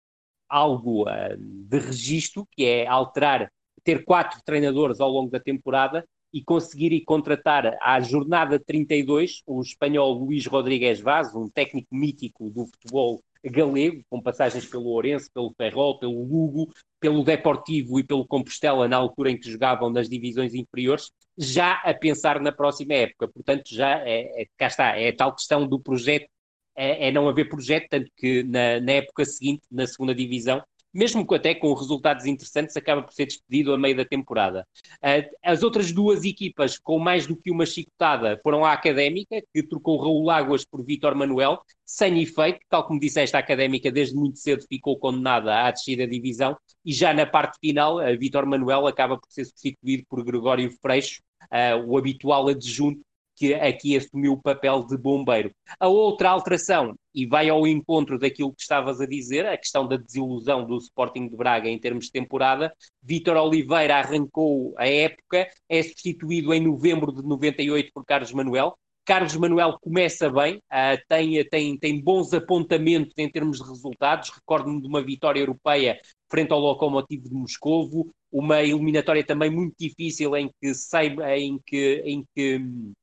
algo 0.50 1.04
uh, 1.04 1.38
de 1.38 1.80
registro, 1.80 2.48
que 2.52 2.66
é 2.66 2.88
alterar, 2.88 3.52
ter 3.84 4.04
quatro 4.04 4.40
treinadores 4.44 5.00
ao 5.00 5.10
longo 5.10 5.32
da 5.32 5.40
temporada 5.40 6.06
e 6.34 6.44
conseguir 6.44 6.92
ir 6.94 7.02
contratar 7.02 7.78
à 7.82 8.00
jornada 8.00 8.60
32 8.60 9.42
o 9.46 9.62
espanhol 9.62 10.14
Luís 10.14 10.46
Rodrigues 10.46 11.00
Vaz, 11.00 11.36
um 11.36 11.50
técnico 11.50 11.94
mítico 11.94 12.50
do 12.50 12.66
futebol 12.66 13.22
galego, 13.44 14.04
com 14.10 14.22
passagens 14.22 14.66
pelo 14.66 14.86
Ourense, 14.86 15.30
pelo 15.32 15.54
Ferrol, 15.58 16.00
pelo 16.00 16.24
Lugo, 16.24 16.72
pelo 17.00 17.24
Deportivo 17.24 18.00
e 18.00 18.04
pelo 18.04 18.28
Compostela 18.28 18.88
na 18.88 18.98
altura 18.98 19.32
em 19.32 19.40
que 19.40 19.50
jogavam 19.50 19.90
nas 19.90 20.08
divisões 20.08 20.54
inferiores, 20.54 21.12
já 21.38 21.74
a 21.84 21.94
pensar 21.94 22.40
na 22.40 22.52
próxima 22.52 22.94
época. 22.94 23.28
Portanto, 23.28 23.64
já 23.74 24.00
é, 24.00 24.44
é 24.44 24.46
cá 24.58 24.68
está, 24.68 24.98
é 24.98 25.10
a 25.10 25.16
tal 25.16 25.34
questão 25.36 25.68
do 25.68 25.80
projeto, 25.80 26.28
é, 26.76 27.08
é 27.08 27.12
não 27.12 27.28
haver 27.28 27.50
projeto, 27.50 27.88
tanto 27.90 28.12
que 28.16 28.44
na, 28.44 28.80
na 28.80 28.92
época 28.94 29.26
seguinte, 29.26 29.64
na 29.72 29.88
segunda 29.88 30.14
divisão, 30.14 30.62
mesmo 30.94 31.26
até 31.34 31.56
com 31.56 31.74
resultados 31.74 32.26
interessantes, 32.26 32.76
acaba 32.76 33.02
por 33.02 33.14
ser 33.14 33.26
despedido 33.26 33.74
a 33.74 33.78
meio 33.78 33.96
da 33.96 34.06
temporada. 34.06 34.68
Uh, 34.98 35.30
as 35.44 35.64
outras 35.64 35.92
duas 35.92 36.24
equipas, 36.24 36.78
com 36.78 37.00
mais 37.00 37.26
do 37.26 37.36
que 37.36 37.52
uma 37.52 37.66
chicotada, 37.66 38.40
foram 38.44 38.66
a 38.66 38.74
Académica, 38.74 39.42
que 39.54 39.64
trocou 39.64 39.98
Raul 39.98 40.30
Águas 40.30 40.66
por 40.66 40.84
Vítor 40.84 41.16
Manuel, 41.16 41.62
sem 41.86 42.22
efeito, 42.22 42.60
tal 42.70 42.86
como 42.86 43.00
disseste, 43.00 43.36
a 43.36 43.40
Académica 43.40 43.92
desde 43.92 44.16
muito 44.16 44.40
cedo 44.40 44.66
ficou 44.68 44.98
condenada 44.98 45.66
à 45.66 45.72
descida 45.72 46.06
da 46.06 46.12
divisão, 46.12 46.58
e 46.86 46.94
já 46.94 47.14
na 47.14 47.26
parte 47.26 47.58
final, 47.60 47.98
Vítor 48.18 48.46
Manuel 48.46 48.88
acaba 48.88 49.18
por 49.18 49.32
ser 49.32 49.46
substituído 49.46 50.04
por 50.10 50.24
Gregório 50.24 50.72
Freixo, 50.82 51.22
uh, 51.44 51.86
o 51.86 51.98
habitual 51.98 52.48
adjunto 52.48 53.02
que 53.42 53.56
aqui 53.56 53.98
assumiu 53.98 54.34
o 54.34 54.42
papel 54.42 54.86
de 54.86 54.96
bombeiro. 54.96 55.52
A 55.80 55.88
outra 55.88 56.30
alteração, 56.30 56.94
e 57.12 57.26
vai 57.26 57.50
ao 57.50 57.66
encontro 57.66 58.20
daquilo 58.20 58.54
que 58.54 58.62
estavas 58.62 59.02
a 59.02 59.08
dizer, 59.08 59.48
a 59.48 59.58
questão 59.58 59.88
da 59.88 59.98
desilusão 59.98 60.64
do 60.64 60.78
Sporting 60.78 61.28
de 61.28 61.36
Braga 61.36 61.68
em 61.68 61.80
termos 61.80 62.06
de 62.06 62.12
temporada, 62.12 62.72
Vítor 63.02 63.38
Oliveira 63.38 63.96
arrancou 63.96 64.76
a 64.78 64.88
época, 64.88 65.50
é 65.68 65.82
substituído 65.82 66.54
em 66.54 66.60
novembro 66.60 67.12
de 67.12 67.24
98 67.24 67.92
por 67.92 68.06
Carlos 68.06 68.32
Manuel, 68.32 68.78
Carlos 69.04 69.36
Manuel 69.36 69.80
começa 69.82 70.30
bem, 70.30 70.58
uh, 70.58 71.02
tem, 71.10 71.44
tem, 71.50 71.78
tem 71.80 72.00
bons 72.00 72.32
apontamentos 72.36 73.16
em 73.18 73.28
termos 73.28 73.58
de 73.58 73.68
resultados. 73.68 74.30
Recordo-me 74.30 74.80
de 74.80 74.88
uma 74.88 75.02
vitória 75.02 75.40
europeia 75.40 76.00
frente 76.30 76.54
ao 76.54 76.60
Lokomotiv 76.60 77.24
de 77.24 77.34
Moscovo, 77.34 78.14
uma 78.32 78.62
eliminatória 78.62 79.26
também 79.26 79.50
muito 79.50 79.74
difícil 79.78 80.38
em 80.38 80.50
que, 80.62 80.74
sei, 80.76 81.16
em 81.36 81.60
que, 81.66 82.04
em 82.06 82.24
que 82.34 82.58
hum, 82.58 82.94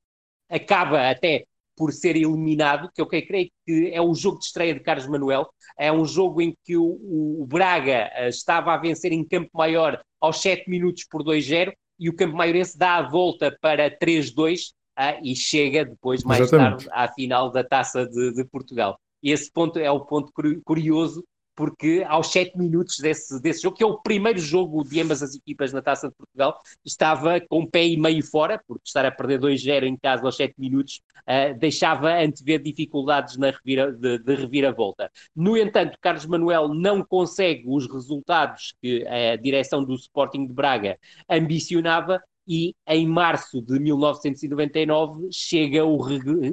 acaba 0.49 1.11
até 1.11 1.45
por 1.79 1.93
ser 1.93 2.17
eliminado, 2.17 2.91
que 2.93 3.01
eu 3.01 3.07
creio 3.07 3.49
que 3.65 3.91
é 3.93 4.01
o 4.01 4.13
jogo 4.13 4.41
de 4.41 4.47
estreia 4.47 4.75
de 4.75 4.81
Carlos 4.81 5.07
Manuel, 5.07 5.49
é 5.79 5.93
um 5.93 6.05
jogo 6.05 6.43
em 6.43 6.53
que 6.65 6.77
o, 6.77 6.85
o 7.41 7.47
Braga 7.47 8.11
uh, 8.19 8.29
estava 8.29 8.75
a 8.75 8.77
vencer 8.77 9.13
em 9.13 9.25
campo 9.25 9.51
maior 9.55 10.03
aos 10.21 10.41
7 10.41 10.69
minutos 10.69 11.05
por 11.09 11.23
2-0 11.23 11.73
e 12.01 12.09
o 12.09 12.17
campo 12.17 12.37
maiorense 12.37 12.77
dá 12.77 12.97
a 12.97 13.09
volta 13.09 13.57
para 13.61 13.89
3-2 13.89 14.71
uh, 14.71 14.75
ah, 14.97 15.21
e 15.23 15.37
chega 15.37 15.85
depois 15.85 16.25
mais 16.25 16.41
Exatamente. 16.41 16.87
tarde 16.87 16.91
à 16.93 17.13
final 17.15 17.53
da 17.53 17.63
Taça 17.63 18.05
de, 18.05 18.35
de, 18.35 18.45
Portugal. 18.45 18.99
E 19.23 19.31
esse 19.31 19.51
ponto 19.51 19.79
é 19.79 19.91
o 19.91 20.01
ponto 20.01 20.33
curioso 20.65 21.25
porque 21.59 22.07
aos 22.07 22.31
7 22.31 22.57
minutos 22.57 23.01
desse, 23.01 23.43
desse 23.43 23.63
jogo, 23.63 23.77
que 23.77 23.83
é 23.83 23.87
o 23.87 23.99
primeiro 23.99 24.39
jogo 24.39 24.85
de 24.85 25.01
ambas 25.01 25.25
as 25.25 25.35
equipas 25.35 25.73
na 25.73 25.83
Taça 25.83 26.09
de 26.09 26.15
Portugal, 26.15 26.57
estava 26.85 27.41
com 27.41 27.67
pé 27.67 27.85
e 27.85 27.97
meio 27.97 28.25
fora, 28.25 28.63
porque 28.65 28.85
estar 28.87 29.05
a 29.05 29.11
perder 29.11 29.41
2-0 29.41 29.83
em 29.83 29.97
casa 29.97 30.25
aos 30.25 30.37
7 30.37 30.55
minutos 30.57 31.01
uh, 31.23 31.59
deixava 31.59 32.15
antever 32.17 32.63
dificuldades 32.63 33.37
na 33.37 33.51
revira, 33.51 33.91
de, 33.91 34.21
de 34.21 34.35
reviravolta. 34.37 35.11
No 35.35 35.57
entanto, 35.57 35.99
Carlos 36.01 36.27
Manuel 36.27 36.69
não 36.69 37.03
consegue 37.03 37.65
os 37.67 37.93
resultados 37.93 38.73
que 38.81 39.05
a 39.09 39.35
direção 39.35 39.83
do 39.83 39.97
Sporting 39.97 40.47
de 40.47 40.53
Braga 40.53 40.97
ambicionava 41.29 42.23
e 42.47 42.73
em 42.87 43.05
março 43.05 43.61
de 43.61 43.81
1999 43.81 45.27
chega 45.33 45.85
o, 45.85 45.99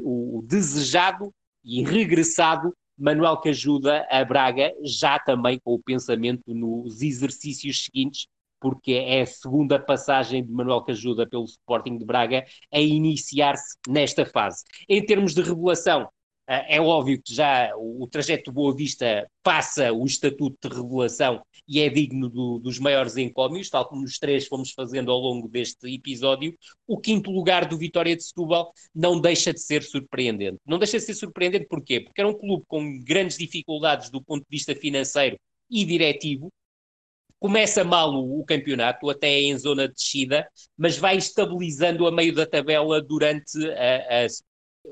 o 0.03 0.41
desejado 0.47 1.31
e 1.63 1.83
regressado 1.83 2.73
Manuel 2.97 3.37
que 3.37 3.49
ajuda 3.49 4.05
a 4.09 4.23
Braga, 4.23 4.71
já 4.83 5.19
também 5.19 5.59
com 5.63 5.73
o 5.73 5.83
pensamento 5.83 6.43
nos 6.47 7.01
exercícios 7.01 7.85
seguintes, 7.85 8.27
porque 8.59 8.93
é 8.93 9.21
a 9.21 9.25
segunda 9.25 9.77
passagem 9.77 10.43
de 10.43 10.51
Manuel 10.51 10.83
que 10.83 10.91
ajuda 10.91 11.27
pelo 11.27 11.43
Sporting 11.45 11.97
de 11.97 12.05
Braga 12.05 12.45
a 12.73 12.79
iniciar-se 12.79 13.77
nesta 13.87 14.25
fase. 14.25 14.63
Em 14.89 15.05
termos 15.05 15.33
de 15.33 15.41
revelação, 15.41 16.09
é 16.47 16.79
óbvio 16.79 17.21
que 17.21 17.33
já 17.33 17.71
o, 17.75 18.07
trajeto 18.07 18.51
Boa 18.51 18.75
Vista 18.75 19.27
passa 19.41 19.91
o 19.91 20.05
estatuto 20.05 20.69
de 20.69 20.75
revelação 20.75 21.41
e 21.67 21.79
é 21.79 21.89
digno 21.89 22.29
do, 22.29 22.59
dos 22.59 22.77
maiores 22.77 23.17
encómios, 23.17 23.69
tal 23.69 23.87
como 23.87 24.03
os 24.03 24.19
três 24.19 24.47
fomos 24.47 24.71
fazendo 24.71 25.11
ao 25.11 25.19
longo 25.19 25.47
deste 25.47 25.91
episódio. 25.93 26.55
O 26.87 26.99
quinto 26.99 27.31
lugar 27.31 27.67
do 27.67 27.77
Vitória 27.77 28.15
de 28.15 28.23
Setúbal 28.23 28.71
não 28.93 29.19
deixa 29.19 29.51
de 29.51 29.59
ser 29.59 29.81
surpreendente. 29.81 30.57
Não 30.65 30.77
deixa 30.77 30.97
de 30.97 31.03
ser 31.03 31.15
surpreendente 31.15 31.65
porquê? 31.67 31.99
Porque 31.99 32.21
era 32.21 32.29
um 32.29 32.37
clube 32.37 32.63
com 32.67 33.03
grandes 33.03 33.37
dificuldades 33.37 34.09
do 34.09 34.21
ponto 34.21 34.41
de 34.41 34.49
vista 34.49 34.75
financeiro 34.75 35.37
e 35.69 35.83
diretivo, 35.83 36.51
começa 37.39 37.83
mal 37.83 38.13
o, 38.13 38.39
o, 38.39 38.45
campeonato, 38.45 39.09
até 39.09 39.29
é 39.29 39.41
em 39.41 39.57
zona 39.57 39.87
de 39.87 39.95
descida, 39.95 40.47
mas 40.77 40.97
vai 40.97 41.17
estabilizando 41.17 42.07
a 42.07 42.11
meio 42.11 42.33
da 42.33 42.45
tabela 42.45 43.01
durante 43.01 43.57
a, 43.71 44.25
a, 44.25 44.27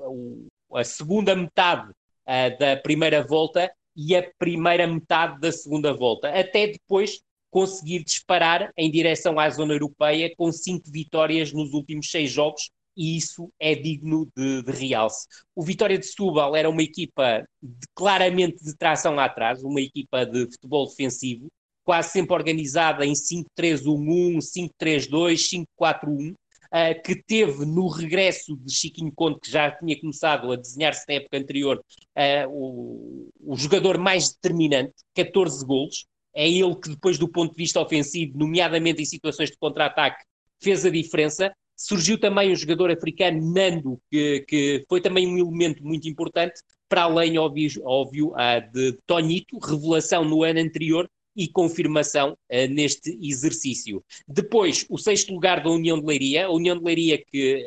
o, 0.08 0.48
a 0.76 0.84
segunda 0.84 1.36
metade 1.36 1.90
uh, 1.92 2.58
da 2.60 2.78
primeira 2.78 3.24
volta 3.24 3.72
e 3.96 4.16
a 4.16 4.24
primeira 4.38 4.88
metade 4.88 5.40
da 5.40 5.52
segunda 5.52 5.94
volta, 5.94 6.30
até 6.30 6.68
depois 6.68 7.22
conseguir 7.52 8.04
disparar 8.04 8.72
em 8.76 8.90
direção 8.90 9.40
à 9.40 9.48
zona 9.50 9.74
europeia 9.74 10.34
com 10.36 10.52
cinco 10.52 10.90
vitórias 10.90 11.54
nos 11.54 11.72
últimos 11.74 12.10
seis 12.10 12.32
jogos, 12.32 12.72
e 12.98 13.16
isso 13.16 13.52
é 13.60 13.76
digno 13.76 14.28
de, 14.36 14.64
de 14.64 14.72
realce. 14.72 15.28
O 15.56 15.64
Vitória 15.64 15.98
de 15.98 16.06
Setúbal 16.06 16.56
era 16.56 16.70
uma 16.70 16.82
equipa 16.82 17.44
de, 17.62 17.88
claramente 17.94 18.64
de 18.64 18.76
tração 18.76 19.20
atrás, 19.20 19.64
uma 19.64 19.82
equipa 19.82 20.26
de 20.26 20.46
futebol 20.52 20.88
defensivo, 20.88 21.48
quase 21.84 22.10
sempre 22.10 22.34
organizada 22.34 23.06
em 23.06 23.14
5-3-1-1, 23.14 24.38
5-3-2, 24.82 25.66
5-4-1, 25.80 26.34
uh, 26.74 27.02
que 27.04 27.16
teve 27.16 27.66
no 27.66 27.88
regresso 27.88 28.58
de 28.58 28.74
Chiquinho 28.74 29.12
Conte, 29.12 29.40
que 29.42 29.52
já 29.52 29.72
tinha 29.72 30.00
começado 30.00 30.52
a 30.52 30.56
desenhar-se 30.56 31.06
na 31.08 31.16
época 31.16 31.38
anterior, 31.38 31.78
uh, 31.78 32.50
o, 32.50 33.30
o 33.40 33.56
jogador 33.56 33.98
mais 33.98 34.34
determinante, 34.34 34.94
14 35.14 35.66
golos. 35.66 36.06
É 36.36 36.50
ele 36.50 36.76
que, 36.76 36.90
depois 36.90 37.20
do 37.20 37.28
ponto 37.28 37.52
de 37.52 37.58
vista 37.58 37.80
ofensivo, 37.80 38.38
nomeadamente 38.38 39.04
em 39.04 39.06
situações 39.06 39.52
de 39.52 39.58
contra-ataque, 39.58 40.24
fez 40.62 40.84
a 40.84 40.90
diferença. 40.90 41.54
Surgiu 41.76 42.20
também 42.20 42.52
um 42.52 42.56
jogador 42.56 42.90
africano, 42.90 43.54
Nando, 43.54 44.00
que, 44.10 44.44
que 44.48 44.86
foi 44.90 45.00
também 45.00 45.28
um 45.28 45.38
elemento 45.38 45.84
muito 45.84 46.08
importante, 46.10 46.60
para 46.90 47.04
além, 47.04 47.38
óbvio, 47.38 47.82
óbvio 47.86 48.32
uh, 48.32 48.72
de 48.72 48.98
Tonito, 49.06 49.60
revelação 49.60 50.26
no 50.26 50.44
ano 50.44 50.60
anterior, 50.60 51.08
e 51.36 51.48
confirmação 51.48 52.32
uh, 52.32 52.68
neste 52.70 53.18
exercício. 53.22 54.04
Depois, 54.28 54.86
o 54.90 54.98
sexto 54.98 55.34
lugar 55.34 55.64
da 55.64 55.70
União 55.70 56.00
de 56.00 56.06
Leiria, 56.06 56.46
a 56.46 56.52
União 56.52 56.78
de 56.78 56.84
Leiria 56.84 57.24
que 57.24 57.66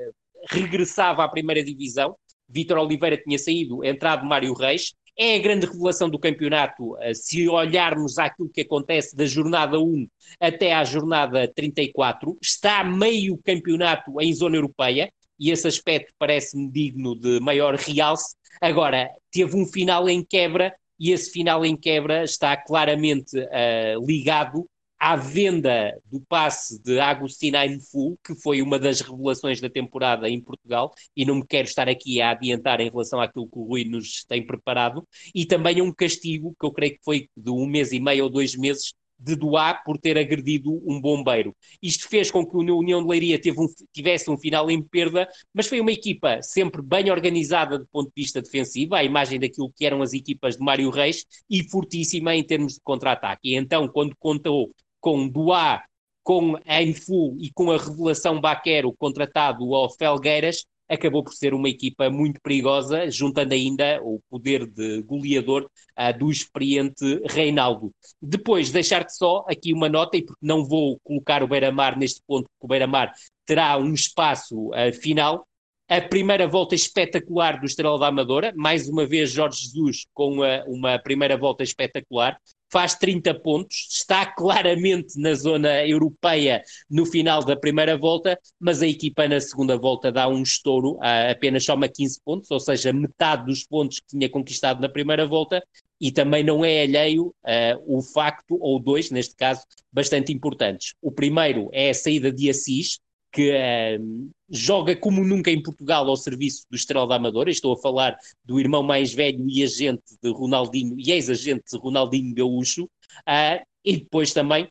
regressava 0.49 1.25
à 1.25 1.29
primeira 1.29 1.62
divisão, 1.62 2.17
Vítor 2.49 2.79
Oliveira 2.79 3.17
tinha 3.17 3.39
saído, 3.39 3.85
entrado 3.85 4.25
Mário 4.25 4.55
Reis, 4.55 4.95
é 5.19 5.37
a 5.37 5.39
grande 5.39 5.67
revelação 5.67 6.11
do 6.11 6.19
campeonato, 6.19 6.93
uh, 6.93 7.14
se 7.14 7.49
olharmos 7.49 8.19
aquilo 8.19 8.49
que 8.49 8.61
acontece 8.61 9.17
da 9.17 9.25
jornada 9.25 9.79
1 9.81 10.07
até 10.39 10.75
à 10.75 10.85
jornada 10.85 11.51
34, 11.55 12.37
está 12.43 12.85
meio 12.85 13.39
campeonato 13.45 14.21
em 14.21 14.33
zona 14.35 14.57
europeia, 14.57 15.11
e 15.39 15.51
esse 15.51 15.67
aspecto 15.67 16.12
parece-me 16.19 16.71
digno 16.71 17.14
de 17.14 17.41
maior 17.41 17.75
realce. 17.75 18.35
Agora, 18.61 19.11
teve 19.31 19.57
um 19.57 19.67
final 19.67 20.09
em 20.09 20.25
quebra 20.25 20.75
e 20.99 21.12
esse 21.12 21.30
final 21.30 21.64
em 21.64 21.76
quebra 21.76 22.24
está 22.24 22.57
claramente 22.57 23.38
uh, 23.38 24.07
ligado 24.07 24.66
à 24.99 25.14
venda 25.14 25.92
do 26.07 26.20
passe 26.20 26.82
de 26.82 26.99
Agostinho 26.99 27.80
Full, 27.90 28.18
que 28.24 28.34
foi 28.34 28.62
uma 28.62 28.78
das 28.78 29.01
revelações 29.01 29.61
da 29.61 29.68
temporada 29.68 30.28
em 30.28 30.40
Portugal, 30.40 30.94
e 31.14 31.24
não 31.24 31.36
me 31.36 31.47
quero 31.47 31.68
estar 31.68 31.88
aqui 31.88 32.20
a 32.20 32.30
adiantar 32.30 32.80
em 32.80 32.90
relação 32.90 33.20
àquilo 33.20 33.47
que 33.47 33.59
o 33.59 33.64
Rui 33.64 33.84
nos 33.84 34.24
tem 34.24 34.44
preparado, 34.44 35.07
e 35.34 35.44
também 35.44 35.82
um 35.82 35.92
castigo, 35.92 36.55
que 36.59 36.66
eu 36.66 36.72
creio 36.72 36.92
que 36.92 37.05
foi 37.05 37.28
de 37.36 37.51
um 37.51 37.66
mês 37.66 37.92
e 37.92 38.01
meio 38.01 38.24
ou 38.24 38.30
dois 38.30 38.57
meses, 38.57 38.94
de 39.19 39.35
doar 39.35 39.83
por 39.85 39.99
ter 39.99 40.19
agredido 40.19 40.83
um 40.87 41.01
bombeiro. 41.01 41.55
Isto 41.83 42.09
fez 42.09 42.31
com 42.31 42.45
que 42.47 42.55
a 42.57 42.59
União 42.59 43.03
de 43.03 43.09
Leiria 43.09 43.41
um, 43.57 43.67
tivesse 43.93 44.31
um 44.31 44.37
final 44.37 44.71
em 44.71 44.83
perda, 44.83 45.29
mas 45.53 45.67
foi 45.67 45.81
uma 45.81 45.93
equipa 45.93 46.41
sempre 46.43 46.83
bem 46.83 47.11
organizada 47.11 47.79
do 47.79 47.87
ponto 47.87 48.09
de 48.09 48.23
vista 48.23 48.43
defensivo, 48.43 48.95
à 48.95 49.03
imagem 49.03 49.41
daquilo 49.41 49.73
que 49.75 49.87
eram 49.87 50.03
as 50.03 50.12
equipas 50.12 50.57
de 50.57 50.64
Mário 50.64 50.91
Reis, 50.91 51.25
e 51.49 51.69
fortíssima 51.69 52.35
em 52.35 52.45
termos 52.45 52.75
de 52.75 52.81
contra-ataque. 52.81 53.51
E 53.51 53.55
então, 53.55 53.89
quando 53.89 54.14
contou 54.19 54.71
com 55.01 55.29
Doá, 55.29 55.83
com 56.23 56.57
Enfu 56.67 57.37
e 57.39 57.51
com 57.53 57.71
a 57.71 57.79
revelação 57.79 58.41
Baquero 58.41 58.93
contratado 58.93 59.75
ao 59.75 59.89
Felgueiras, 59.89 60.67
acabou 60.89 61.22
por 61.22 61.32
ser 61.32 61.55
uma 61.55 61.68
equipa 61.68 62.09
muito 62.11 62.41
perigosa, 62.41 63.11
juntando 63.11 63.55
ainda 63.55 64.01
o 64.03 64.20
poder 64.28 64.66
de 64.66 65.03
goleador 65.03 65.68
uh, 65.99 66.18
do 66.18 66.30
experiente 66.30 67.05
Reinaldo. 67.28 67.93
Depois, 68.20 68.70
deixar-te 68.70 69.14
só 69.16 69.45
aqui 69.49 69.72
uma 69.72 69.89
nota, 69.89 70.16
e 70.16 70.24
porque 70.24 70.45
não 70.47 70.64
vou 70.64 70.99
colocar 71.03 71.43
o 71.43 71.49
Beira-Mar 71.49 71.99
neste 71.99 72.20
ponto, 72.26 72.45
porque 72.45 72.66
o 72.66 72.68
Beira-Mar 72.68 73.12
terá 73.45 73.76
um 73.78 73.93
espaço 73.93 74.70
uh, 74.70 74.93
final, 75.01 75.47
a 75.89 76.01
primeira 76.01 76.49
volta 76.49 76.74
espetacular 76.74 77.61
do 77.61 77.66
Estrela 77.66 77.99
da 77.99 78.09
Amadora, 78.09 78.53
mais 78.57 78.89
uma 78.89 79.07
vez 79.07 79.30
Jorge 79.30 79.62
Jesus 79.62 80.05
com 80.12 80.34
uma, 80.34 80.64
uma 80.64 80.99
primeira 80.99 81.37
volta 81.37 81.62
espetacular, 81.62 82.37
faz 82.71 82.95
30 82.95 83.35
pontos, 83.35 83.89
está 83.91 84.27
claramente 84.27 85.19
na 85.21 85.35
zona 85.35 85.87
europeia 85.87 86.62
no 86.91 87.07
final 87.07 87.45
da 87.45 87.57
primeira 87.57 87.97
volta, 87.97 88.39
mas 88.59 88.83
a 88.83 88.87
equipa 88.87 89.29
na 89.29 89.41
segunda 89.41 89.77
volta 89.77 90.11
dá 90.11 90.29
um 90.29 90.43
estouro, 90.43 90.99
apenas 91.31 91.64
soma 91.64 91.89
15 91.89 92.21
pontos, 92.25 92.51
ou 92.51 92.61
seja, 92.61 92.93
metade 92.93 93.47
dos 93.47 93.64
pontos 93.64 94.01
que 94.01 94.09
tinha 94.09 94.29
conquistado 94.29 94.81
na 94.81 94.89
primeira 94.89 95.27
volta, 95.27 95.62
e 96.01 96.12
também 96.12 96.45
não 96.45 96.64
é 96.64 96.83
alheio 96.83 97.29
uh, 97.29 97.97
o 97.99 98.03
facto, 98.03 98.59
ou 98.61 98.79
dois, 98.79 99.11
neste 99.11 99.35
caso, 99.35 99.62
bastante 99.91 100.33
importantes. 100.33 100.95
O 101.01 101.11
primeiro 101.11 101.71
é 101.73 101.91
a 101.91 101.95
saída 101.95 102.31
de 102.31 102.51
Assis, 102.51 102.99
que 103.37 103.51
uh, 103.51 104.32
joga 104.49 104.97
como 104.97 105.22
nunca 105.22 105.51
em 105.51 105.62
Portugal 105.62 106.09
ao 106.09 106.16
serviço 106.16 106.64
do 106.70 106.74
Estrela 106.74 107.07
da 107.07 107.16
Amadora. 107.16 107.51
Estou 107.51 107.74
a 107.74 107.76
falar 107.76 108.16
do 108.43 108.59
irmão 108.59 108.82
mais 108.82 109.12
velho 109.12 109.47
e 109.47 109.62
agente 109.62 110.16
de 110.22 110.30
Ronaldinho 110.30 110.99
e 110.99 111.12
ex-agente 111.12 111.64
de 111.70 111.78
Ronaldinho 111.78 112.34
Gaúcho. 112.34 112.84
Uh, 112.84 113.62
e 113.84 113.99
depois 113.99 114.32
também 114.32 114.66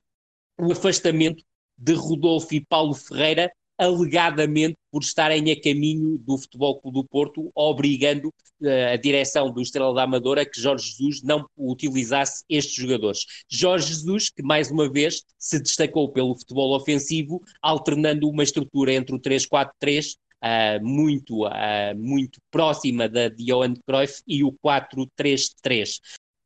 o 0.60 0.72
afastamento 0.72 1.44
de 1.78 1.94
Rodolfo 1.94 2.56
e 2.56 2.66
Paulo 2.66 2.96
Ferreira, 2.96 3.52
alegadamente 3.78 4.78
por 4.92 5.02
estarem 5.02 5.52
a 5.52 5.62
caminho 5.62 6.18
do 6.18 6.38
Futebol 6.38 6.80
Clube 6.80 7.00
do 7.00 7.08
Porto, 7.08 7.52
obrigando 7.54 8.30
uh, 8.62 8.94
a 8.94 8.96
direção 8.96 9.52
do 9.52 9.62
Estrela 9.62 9.94
da 9.94 10.04
Amadora 10.04 10.46
que 10.46 10.60
Jorge 10.60 10.92
Jesus 10.92 11.22
não 11.22 11.46
utilizasse 11.58 12.44
estes 12.50 12.76
jogadores. 12.76 13.26
Jorge 13.50 13.88
Jesus, 13.88 14.30
que 14.30 14.42
mais 14.42 14.72
uma 14.72 14.90
vez 14.90 15.24
se 15.38 15.60
destacou 15.60 16.12
pelo 16.12 16.36
futebol 16.36 16.76
ofensivo, 16.76 17.42
alternando 17.62 18.30
uma 18.30 18.44
estrutura 18.44 18.94
entre 18.94 19.16
o 19.16 19.20
3-4-3 19.20 20.16
Uh, 20.44 20.84
muito, 20.86 21.48
uh, 21.48 21.96
muito 21.96 22.40
próxima 22.52 23.10
da 23.10 23.30
de 23.30 23.46
Johan 23.46 23.74
Cruyff 23.88 24.22
e 24.28 24.44
o 24.44 24.52
4-3-3. 24.64 26.00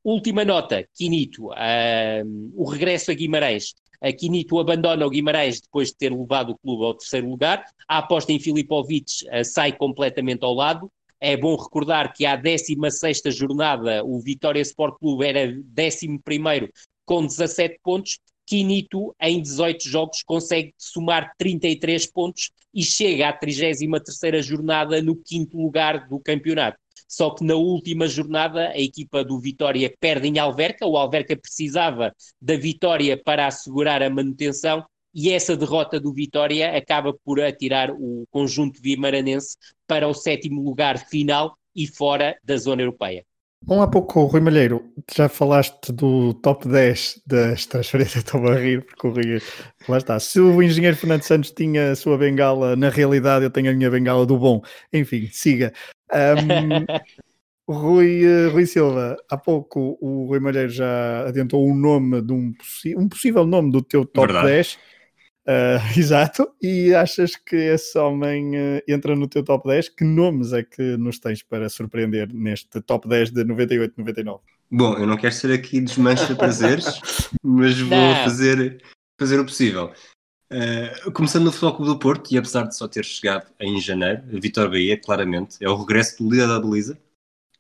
Última 0.03 0.45
nota, 0.45 0.87
Quinito, 0.93 1.47
uh, 1.47 2.51
o 2.55 2.63
regresso 2.69 3.11
a 3.11 3.13
Guimarães. 3.13 3.73
Quinito 4.17 4.59
abandona 4.59 5.05
o 5.05 5.09
Guimarães 5.09 5.59
depois 5.59 5.89
de 5.89 5.97
ter 5.97 6.11
levado 6.11 6.51
o 6.51 6.57
clube 6.57 6.85
ao 6.85 6.93
terceiro 6.93 7.29
lugar. 7.29 7.65
A 7.87 7.97
aposta 7.97 8.31
em 8.31 8.39
Filipovic 8.39 9.25
uh, 9.25 9.43
sai 9.43 9.71
completamente 9.73 10.43
ao 10.43 10.53
lado. 10.53 10.89
É 11.19 11.35
bom 11.35 11.55
recordar 11.55 12.13
que 12.13 12.25
à 12.25 12.37
16 12.37 13.21
jornada 13.35 14.03
o 14.05 14.19
Vitória 14.21 14.61
Sport 14.61 14.97
Clube 14.99 15.25
era 15.25 15.53
11 15.77 16.21
com 17.05 17.25
17 17.25 17.79
pontos. 17.83 18.19
Quinito, 18.45 19.13
em 19.21 19.41
18 19.41 19.87
jogos, 19.87 20.23
consegue 20.23 20.73
somar 20.75 21.33
33 21.37 22.07
pontos 22.07 22.49
e 22.73 22.83
chega 22.83 23.29
à 23.29 23.33
33 23.33 24.43
jornada 24.43 25.01
no 25.01 25.15
quinto 25.15 25.55
lugar 25.55 26.07
do 26.07 26.19
campeonato. 26.19 26.79
Só 27.07 27.29
que 27.31 27.43
na 27.43 27.55
última 27.55 28.07
jornada 28.07 28.69
a 28.69 28.79
equipa 28.79 29.23
do 29.23 29.39
Vitória 29.39 29.93
perde 29.99 30.27
em 30.27 30.39
Alverca, 30.39 30.85
o 30.85 30.97
Alverca 30.97 31.35
precisava 31.35 32.13
da 32.41 32.55
vitória 32.55 33.21
para 33.21 33.47
assegurar 33.47 34.01
a 34.01 34.09
manutenção. 34.09 34.85
E 35.13 35.31
essa 35.31 35.57
derrota 35.57 35.99
do 35.99 36.13
Vitória 36.13 36.77
acaba 36.77 37.13
por 37.25 37.41
atirar 37.41 37.91
o 37.91 38.25
conjunto 38.29 38.79
vimaranense 38.81 39.57
para 39.87 40.07
o 40.07 40.13
sétimo 40.13 40.61
lugar 40.61 40.99
final 40.99 41.57
e 41.75 41.87
fora 41.87 42.37
da 42.43 42.57
zona 42.57 42.83
europeia. 42.83 43.25
Bom, 43.61 43.81
há 43.81 43.87
pouco, 43.87 44.23
Rui 44.23 44.39
Malheiro, 44.39 44.89
já 45.13 45.27
falaste 45.27 45.91
do 45.91 46.33
top 46.35 46.67
10 46.67 47.21
das 47.27 47.65
transferências, 47.65 48.23
estou 48.23 48.47
a 48.47 48.55
rir, 48.55 48.85
porque 48.85 49.05
o 49.05 49.11
Rui, 49.11 49.41
lá 49.87 49.97
está, 49.97 50.17
se 50.19 50.39
o 50.39 50.63
engenheiro 50.63 50.95
Fernando 50.95 51.23
Santos 51.23 51.51
tinha 51.51 51.91
a 51.91 51.95
sua 51.95 52.17
bengala, 52.17 52.75
na 52.77 52.89
realidade 52.89 53.43
eu 53.43 53.51
tenho 53.51 53.69
a 53.69 53.73
minha 53.73 53.91
bengala 53.91 54.25
do 54.25 54.37
bom, 54.37 54.61
enfim, 54.93 55.27
siga. 55.31 55.73
Um, 56.11 56.85
Rui, 57.69 58.25
eh, 58.25 58.47
Rui 58.47 58.65
Silva, 58.65 59.15
há 59.29 59.37
pouco 59.37 59.95
o 60.01 60.25
Rui 60.25 60.39
Malheiro 60.39 60.69
já 60.69 61.27
adiantou 61.27 61.63
o 61.63 61.75
nome 61.75 62.19
de 62.19 62.33
um, 62.33 62.51
um 62.97 63.07
possível 63.07 63.45
nome 63.45 63.71
do 63.71 63.79
teu 63.79 64.03
top 64.05 64.25
Verdade. 64.25 64.47
10, 64.47 64.79
Uh, 65.49 65.81
exato, 65.97 66.47
e 66.61 66.93
achas 66.93 67.35
que 67.35 67.55
esse 67.55 67.97
homem 67.97 68.51
uh, 68.55 68.81
entra 68.87 69.15
no 69.15 69.27
teu 69.27 69.43
top 69.43 69.67
10? 69.67 69.89
Que 69.89 70.03
nomes 70.03 70.53
é 70.53 70.61
que 70.61 70.95
nos 70.95 71.17
tens 71.17 71.41
para 71.41 71.67
surpreender 71.69 72.31
neste 72.31 72.79
top 72.81 73.07
10 73.07 73.31
de 73.31 73.43
98-99? 73.45 74.41
Bom, 74.69 74.93
eu 74.99 75.07
não 75.07 75.17
quero 75.17 75.33
ser 75.33 75.51
aqui 75.51 75.81
desmancha 75.81 76.35
prazeres, 76.35 76.85
mas 77.41 77.79
vou 77.79 78.15
fazer, 78.23 78.83
fazer 79.19 79.39
o 79.39 79.45
possível. 79.45 79.91
Uh, 80.51 81.11
começando 81.11 81.43
no 81.43 81.51
Futebol 81.51 81.75
Clube 81.75 81.91
do 81.91 81.99
Porto, 81.99 82.31
e 82.31 82.37
apesar 82.37 82.63
de 82.63 82.75
só 82.75 82.87
ter 82.87 83.05
chegado 83.05 83.45
em 83.59 83.79
janeiro, 83.79 84.23
Vitor 84.25 84.67
Bahia, 84.69 84.99
claramente, 84.99 85.57
é 85.61 85.69
o 85.69 85.75
regresso 85.75 86.23
do 86.23 86.29
líder 86.31 86.47
da 86.47 86.59
Beliza. 86.59 86.99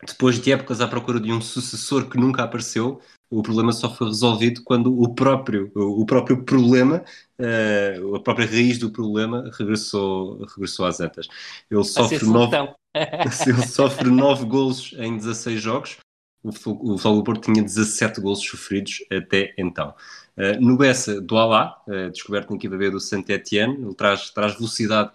Depois 0.05 0.39
de 0.39 0.51
épocas 0.51 0.81
à 0.81 0.87
procura 0.87 1.19
de 1.19 1.31
um 1.31 1.41
sucessor 1.41 2.09
que 2.09 2.17
nunca 2.17 2.43
apareceu, 2.43 2.99
o 3.29 3.43
problema 3.43 3.71
só 3.71 3.93
foi 3.93 4.07
resolvido 4.07 4.63
quando 4.63 4.99
o 4.99 5.13
próprio, 5.13 5.71
o 5.75 6.03
próprio 6.05 6.43
problema, 6.43 7.03
uh, 7.39 8.15
a 8.15 8.19
própria 8.21 8.47
raiz 8.47 8.79
do 8.79 8.89
problema 8.89 9.51
regressou, 9.53 10.43
regressou 10.45 10.85
às 10.85 10.99
antas. 10.99 11.27
Ele 11.69 11.83
sofre, 11.83 12.25
nove, 12.25 12.55
ele 12.95 13.67
sofre 13.67 14.09
nove 14.09 14.45
golos 14.45 14.95
em 14.97 15.15
16 15.15 15.61
jogos. 15.61 15.97
O 16.41 16.53
Futebol 16.53 17.23
Porto 17.23 17.51
tinha 17.51 17.61
17 17.61 18.21
golos 18.21 18.39
sofridos 18.39 19.03
até 19.11 19.53
então. 19.57 19.93
Uh, 20.39 20.57
no 20.61 20.77
Bessa, 20.77 21.19
do 21.19 21.37
Alá, 21.37 21.81
uh, 21.85 22.09
descoberto 22.09 22.51
na 22.51 22.55
equipa 22.55 22.77
B 22.77 22.89
do 22.89 22.99
Saint-Etienne, 22.99 23.75
ele 23.83 23.93
traz, 23.93 24.29
traz 24.29 24.53
velocidade 24.53 25.11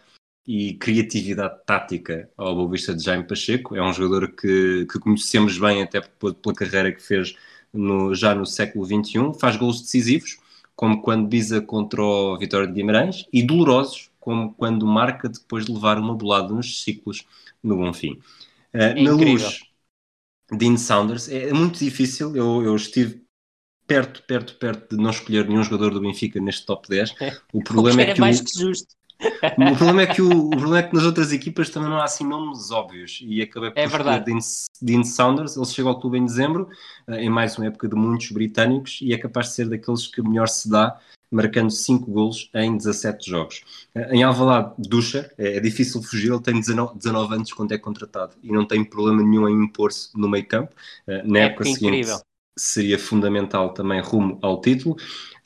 e 0.46 0.74
criatividade 0.74 1.60
tática 1.64 2.28
ao 2.36 2.54
Boa 2.54 2.70
Vista 2.70 2.94
de 2.94 3.02
Jaime 3.02 3.26
Pacheco. 3.26 3.74
É 3.74 3.82
um 3.82 3.90
jogador 3.90 4.32
que, 4.32 4.84
que 4.84 4.98
conhecemos 4.98 5.56
bem 5.56 5.82
até 5.82 6.02
pela 6.02 6.54
carreira 6.54 6.92
que 6.92 7.00
fez 7.00 7.34
no, 7.72 8.14
já 8.14 8.34
no 8.34 8.44
século 8.44 8.84
XXI, 8.84 9.32
faz 9.40 9.56
gols 9.56 9.80
decisivos, 9.80 10.36
como 10.76 11.00
quando 11.00 11.26
bisa 11.26 11.58
contra 11.62 12.02
o 12.02 12.36
Vitória 12.36 12.66
de 12.66 12.74
Guimarães, 12.74 13.24
e 13.32 13.42
dolorosos, 13.42 14.10
como 14.20 14.52
quando 14.52 14.86
marca 14.86 15.26
depois 15.26 15.64
de 15.64 15.72
levar 15.72 15.98
uma 15.98 16.14
bolada 16.14 16.52
nos 16.52 16.82
ciclos 16.82 17.26
no 17.62 17.78
Bonfim. 17.78 18.20
Uh, 18.74 18.92
é 18.92 19.02
na 19.02 19.12
luz, 19.12 19.60
Dean 20.52 20.76
Saunders, 20.76 21.30
é 21.30 21.50
muito 21.54 21.78
difícil, 21.78 22.36
eu, 22.36 22.62
eu 22.62 22.76
estive 22.76 23.23
perto, 23.86 24.22
perto, 24.22 24.54
perto 24.56 24.96
de 24.96 25.02
não 25.02 25.10
escolher 25.10 25.46
nenhum 25.46 25.62
jogador 25.62 25.90
do 25.90 26.00
Benfica 26.00 26.40
neste 26.40 26.66
top 26.66 26.88
10. 26.88 27.14
O 27.52 27.62
problema 27.62 28.02
é 28.02 28.14
que, 28.14 28.20
mais 28.20 28.40
o... 28.40 28.44
que 28.44 28.58
justo. 28.58 28.94
O 29.24 29.76
problema, 29.76 30.02
é 30.02 30.06
que 30.06 30.20
o, 30.20 30.28
o, 30.28 30.50
problema 30.50 30.78
é 30.78 30.82
que 30.82 30.94
nas 30.94 31.04
outras 31.04 31.32
equipas 31.32 31.70
também 31.70 31.88
não 31.88 31.98
há 31.98 32.04
assim 32.04 32.26
nomes 32.26 32.70
óbvios 32.70 33.20
e 33.22 33.40
acabei 33.40 33.70
por 33.70 33.78
é 33.78 33.86
verdade. 33.86 34.24
Dean, 34.24 34.38
Dean 34.82 35.04
Saunders, 35.04 35.56
ele 35.56 35.66
chegou 35.66 35.92
ao 35.92 36.00
clube 36.00 36.18
em 36.18 36.24
dezembro, 36.24 36.68
eh, 37.06 37.22
em 37.22 37.30
mais 37.30 37.56
uma 37.56 37.66
época 37.66 37.88
de 37.88 37.94
muitos 37.94 38.30
britânicos 38.32 38.98
e 39.00 39.14
é 39.14 39.18
capaz 39.18 39.48
de 39.48 39.54
ser 39.54 39.68
daqueles 39.68 40.06
que 40.08 40.20
melhor 40.20 40.48
se 40.48 40.68
dá 40.68 40.98
marcando 41.34 41.70
5 41.70 42.10
golos 42.10 42.48
em 42.54 42.76
17 42.76 43.28
jogos. 43.28 43.62
Eh, 43.94 44.16
em 44.16 44.22
Alvalade, 44.22 44.72
Ducha, 44.78 45.32
é, 45.36 45.56
é, 45.56 45.60
difícil 45.60 46.02
fugir, 46.02 46.30
ele 46.30 46.40
tem 46.40 46.54
19, 46.54 46.96
19, 46.96 47.34
anos 47.34 47.52
quando 47.52 47.72
é 47.72 47.78
contratado 47.78 48.34
e 48.42 48.52
não 48.52 48.64
tem 48.64 48.84
problema 48.84 49.22
nenhum 49.22 49.48
em 49.48 49.64
impor-se 49.64 50.10
no 50.14 50.28
meio 50.28 50.46
campo. 50.46 50.74
Eh, 51.06 51.22
na 51.24 51.38
é 51.38 51.42
época 51.44 51.64
seguinte 51.64 51.86
incrível. 51.86 52.18
Seria 52.56 52.98
fundamental 52.98 53.72
também 53.72 54.00
rumo 54.00 54.38
ao 54.42 54.60
título. 54.60 54.96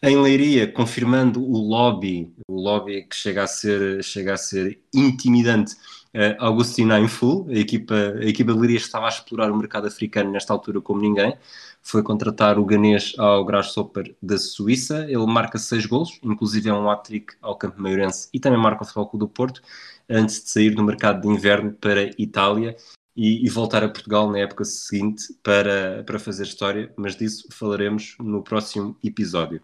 Em 0.03 0.17
Leiria, 0.21 0.71
confirmando 0.71 1.43
o 1.43 1.59
lobby, 1.59 2.33
o 2.47 2.55
lobby 2.55 3.03
que 3.03 3.17
chega 3.17 3.43
a 3.43 3.47
ser, 3.47 4.03
chega 4.05 4.35
a 4.35 4.37
ser 4.37 4.81
intimidante, 4.95 5.75
uh, 6.15 6.95
em 6.97 7.09
full, 7.09 7.49
a 7.49 7.55
equipa, 7.55 7.95
a 7.95 8.25
equipa 8.25 8.53
de 8.53 8.59
Leiria 8.59 8.77
estava 8.77 9.07
a 9.07 9.09
explorar 9.09 9.51
o 9.51 9.57
mercado 9.57 9.89
africano 9.89 10.31
nesta 10.31 10.53
altura 10.53 10.81
como 10.81 11.01
ninguém, 11.01 11.37
foi 11.83 12.03
contratar 12.03 12.59
o 12.59 12.65
ganês 12.65 13.15
ao 13.19 13.45
Grasshopper 13.45 14.15
da 14.23 14.39
Suíça, 14.39 15.05
ele 15.09 15.27
marca 15.27 15.59
seis 15.59 15.85
golos, 15.85 16.21
inclusive 16.23 16.69
é 16.69 16.73
um 16.73 16.89
hat-trick 16.89 17.35
ao 17.43 17.57
Campo 17.57 17.81
Maiorense 17.83 18.29
e 18.33 18.39
também 18.39 18.61
marca 18.61 18.85
o 18.85 18.87
Futebol 18.87 19.19
do 19.19 19.29
Porto, 19.29 19.63
antes 20.09 20.45
de 20.45 20.51
sair 20.51 20.71
do 20.71 20.85
mercado 20.85 21.23
de 21.23 21.29
inverno 21.29 21.73
para 21.73 22.11
Itália 22.19 22.77
e, 23.19 23.45
e, 23.45 23.49
voltar 23.49 23.83
a 23.83 23.89
Portugal 23.89 24.31
na 24.31 24.39
época 24.39 24.65
seguinte 24.65 25.35
para, 25.43 26.05
para 26.05 26.21
fazer 26.21 26.45
história, 26.45 26.95
mas 26.97 27.17
disso 27.17 27.49
falaremos 27.51 28.15
no 28.21 28.45
próximo 28.45 28.97
episódio. 29.03 29.61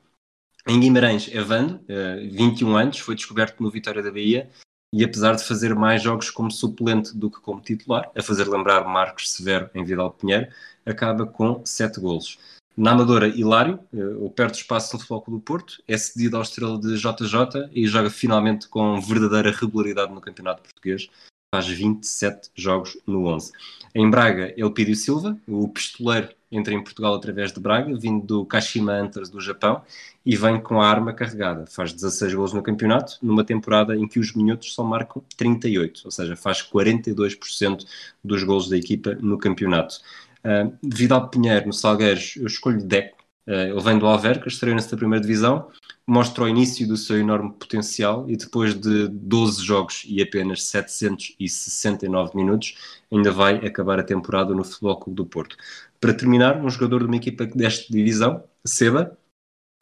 Em 0.66 0.80
Guimarães, 0.80 1.28
Evando, 1.32 1.76
uh, 1.84 2.30
21 2.32 2.76
anos, 2.76 2.98
foi 2.98 3.14
descoberto 3.14 3.62
no 3.62 3.70
Vitória 3.70 4.02
da 4.02 4.10
Bahia 4.10 4.50
e 4.92 5.04
apesar 5.04 5.36
de 5.36 5.44
fazer 5.44 5.72
mais 5.72 6.02
jogos 6.02 6.30
como 6.30 6.50
suplente 6.50 7.16
do 7.16 7.30
que 7.30 7.40
como 7.40 7.60
titular, 7.60 8.10
a 8.16 8.22
fazer 8.22 8.48
lembrar 8.48 8.88
Marcos 8.88 9.30
Severo 9.30 9.70
em 9.72 9.84
Vidal 9.84 10.10
Pinheiro, 10.10 10.48
acaba 10.84 11.24
com 11.24 11.64
7 11.64 12.00
golos. 12.00 12.40
Na 12.76 12.90
Amadora, 12.90 13.28
Hilário, 13.28 13.78
uh, 13.92 14.24
o 14.24 14.30
perto 14.30 14.56
espaço 14.56 14.96
no 14.96 15.00
Futebol 15.00 15.38
do 15.38 15.40
Porto, 15.40 15.80
é 15.86 15.96
cedido 15.96 16.36
ao 16.36 16.42
estrela 16.42 16.76
de 16.76 16.96
JJ 16.96 17.70
e 17.72 17.86
joga 17.86 18.10
finalmente 18.10 18.66
com 18.66 19.00
verdadeira 19.00 19.52
regularidade 19.52 20.12
no 20.12 20.20
Campeonato 20.20 20.62
Português, 20.62 21.08
faz 21.54 21.68
27 21.68 22.50
jogos 22.56 22.98
no 23.06 23.26
11. 23.26 23.52
Em 23.94 24.10
Braga, 24.10 24.52
Elpidio 24.56 24.96
Silva, 24.96 25.38
o 25.46 25.68
pistoleiro 25.68 26.30
entra 26.50 26.74
em 26.74 26.82
Portugal 26.82 27.14
através 27.14 27.52
de 27.52 27.60
Braga, 27.60 27.96
vindo 27.96 28.26
do 28.26 28.44
Kashima 28.44 28.92
Antlers 28.94 29.30
do 29.30 29.40
Japão, 29.40 29.80
e 30.26 30.36
vem 30.36 30.60
com 30.60 30.82
a 30.82 30.88
arma 30.88 31.12
carregada. 31.12 31.64
Faz 31.68 31.92
16 31.92 32.34
gols 32.34 32.52
no 32.52 32.60
campeonato, 32.60 33.18
numa 33.22 33.44
temporada 33.44 33.94
em 33.94 34.08
que 34.08 34.18
os 34.18 34.34
minhotos 34.34 34.74
só 34.74 34.82
marcam 34.82 35.22
38, 35.36 36.02
ou 36.04 36.10
seja, 36.10 36.34
faz 36.34 36.60
42% 36.60 37.86
dos 38.24 38.42
gols 38.42 38.68
da 38.68 38.76
equipa 38.76 39.16
no 39.20 39.38
campeonato. 39.38 40.00
Uh, 40.44 40.76
Vidal 40.82 41.28
Pinheiro, 41.28 41.68
no 41.68 41.72
Salgueiros, 41.72 42.34
eu 42.36 42.48
escolho 42.48 42.82
Deco, 42.82 43.23
ele 43.46 43.80
vem 43.80 43.98
do 43.98 44.06
Alverca, 44.06 44.48
estreou 44.48 44.74
nesta 44.74 44.96
primeira 44.96 45.22
divisão, 45.22 45.68
mostra 46.06 46.44
o 46.44 46.48
início 46.48 46.86
do 46.88 46.96
seu 46.96 47.18
enorme 47.18 47.52
potencial 47.52 48.28
e 48.28 48.36
depois 48.36 48.74
de 48.74 49.08
12 49.08 49.62
jogos 49.62 50.02
e 50.06 50.22
apenas 50.22 50.62
769 50.64 52.34
minutos, 52.34 53.02
ainda 53.12 53.30
vai 53.30 53.56
acabar 53.66 53.98
a 53.98 54.02
temporada 54.02 54.54
no 54.54 54.64
Futebol 54.64 54.98
Clube 54.98 55.16
do 55.16 55.26
Porto. 55.26 55.56
Para 56.00 56.14
terminar, 56.14 56.62
um 56.62 56.70
jogador 56.70 57.00
de 57.00 57.06
uma 57.06 57.16
equipa 57.16 57.46
desta 57.46 57.92
divisão, 57.92 58.42
Seba, 58.64 59.16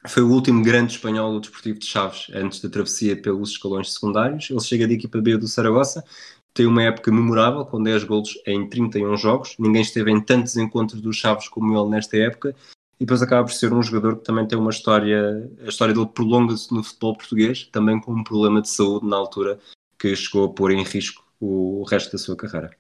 foi 0.09 0.25
o 0.25 0.31
último 0.31 0.65
grande 0.65 0.93
espanhol 0.93 1.33
do 1.33 1.41
Desportivo 1.41 1.79
de 1.79 1.87
Chaves 1.87 2.27
antes 2.35 2.61
da 2.61 2.69
travessia 2.69 3.21
pelos 3.21 3.51
escalões 3.51 3.93
secundários. 3.93 4.51
Ele 4.51 4.61
chega 4.61 4.89
da 4.89 4.95
equipa 4.95 5.21
B 5.21 5.37
do 5.37 5.47
Saragossa, 5.47 6.05
tem 6.53 6.67
uma 6.67 6.83
época 6.83 7.13
memorável, 7.13 7.65
com 7.65 7.81
10 7.81 8.05
golos 8.05 8.37
em 8.45 8.69
31 8.69 9.17
jogos. 9.17 9.55
Ninguém 9.59 9.83
esteve 9.83 10.11
em 10.11 10.21
tantos 10.21 10.57
encontros 10.57 11.01
dos 11.01 11.17
Chaves 11.17 11.49
como 11.49 11.79
ele 11.79 11.91
nesta 11.91 12.17
época 12.17 12.55
e 13.03 13.05
depois 13.05 13.21
acaba 13.21 13.43
por 13.43 13.53
ser 13.53 13.73
um 13.73 13.83
jogador 13.83 14.19
que 14.19 14.25
também 14.25 14.47
tem 14.47 14.57
uma 14.57 14.71
história, 14.71 15.51
a 15.61 15.69
história 15.69 15.93
dele 15.93 16.07
prolonga-se 16.07 16.73
no 16.73 16.85
futebol 16.85 17.17
português, 17.17 17.65
também 17.73 18.01
com 18.01 18.13
um 18.13 18.23
problema 18.23 18.63
de 18.63 18.69
saúde 18.69 19.09
na 19.09 19.17
altura 19.17 19.59
que 19.99 20.15
chegou 20.15 20.45
a 20.45 20.49
pôr 20.49 20.71
em 20.71 20.85
risco 20.85 21.25
o 21.41 21.83
resto 21.83 22.13
da 22.13 22.19
sua 22.19 22.37
carreira. 22.37 22.71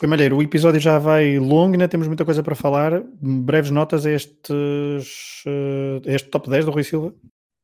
Rui 0.00 0.08
Malheiro, 0.08 0.36
o 0.36 0.42
episódio 0.42 0.78
já 0.78 1.00
vai 1.00 1.36
longo, 1.36 1.72
ainda 1.72 1.88
temos 1.88 2.06
muita 2.06 2.24
coisa 2.24 2.44
para 2.44 2.54
falar. 2.54 3.02
Breves 3.20 3.72
notas 3.72 4.06
a 4.06 4.12
estes, 4.12 5.42
uh, 5.46 6.00
este 6.04 6.30
top 6.30 6.48
10 6.48 6.64
do 6.64 6.70
Rui 6.70 6.84
Silva? 6.84 7.12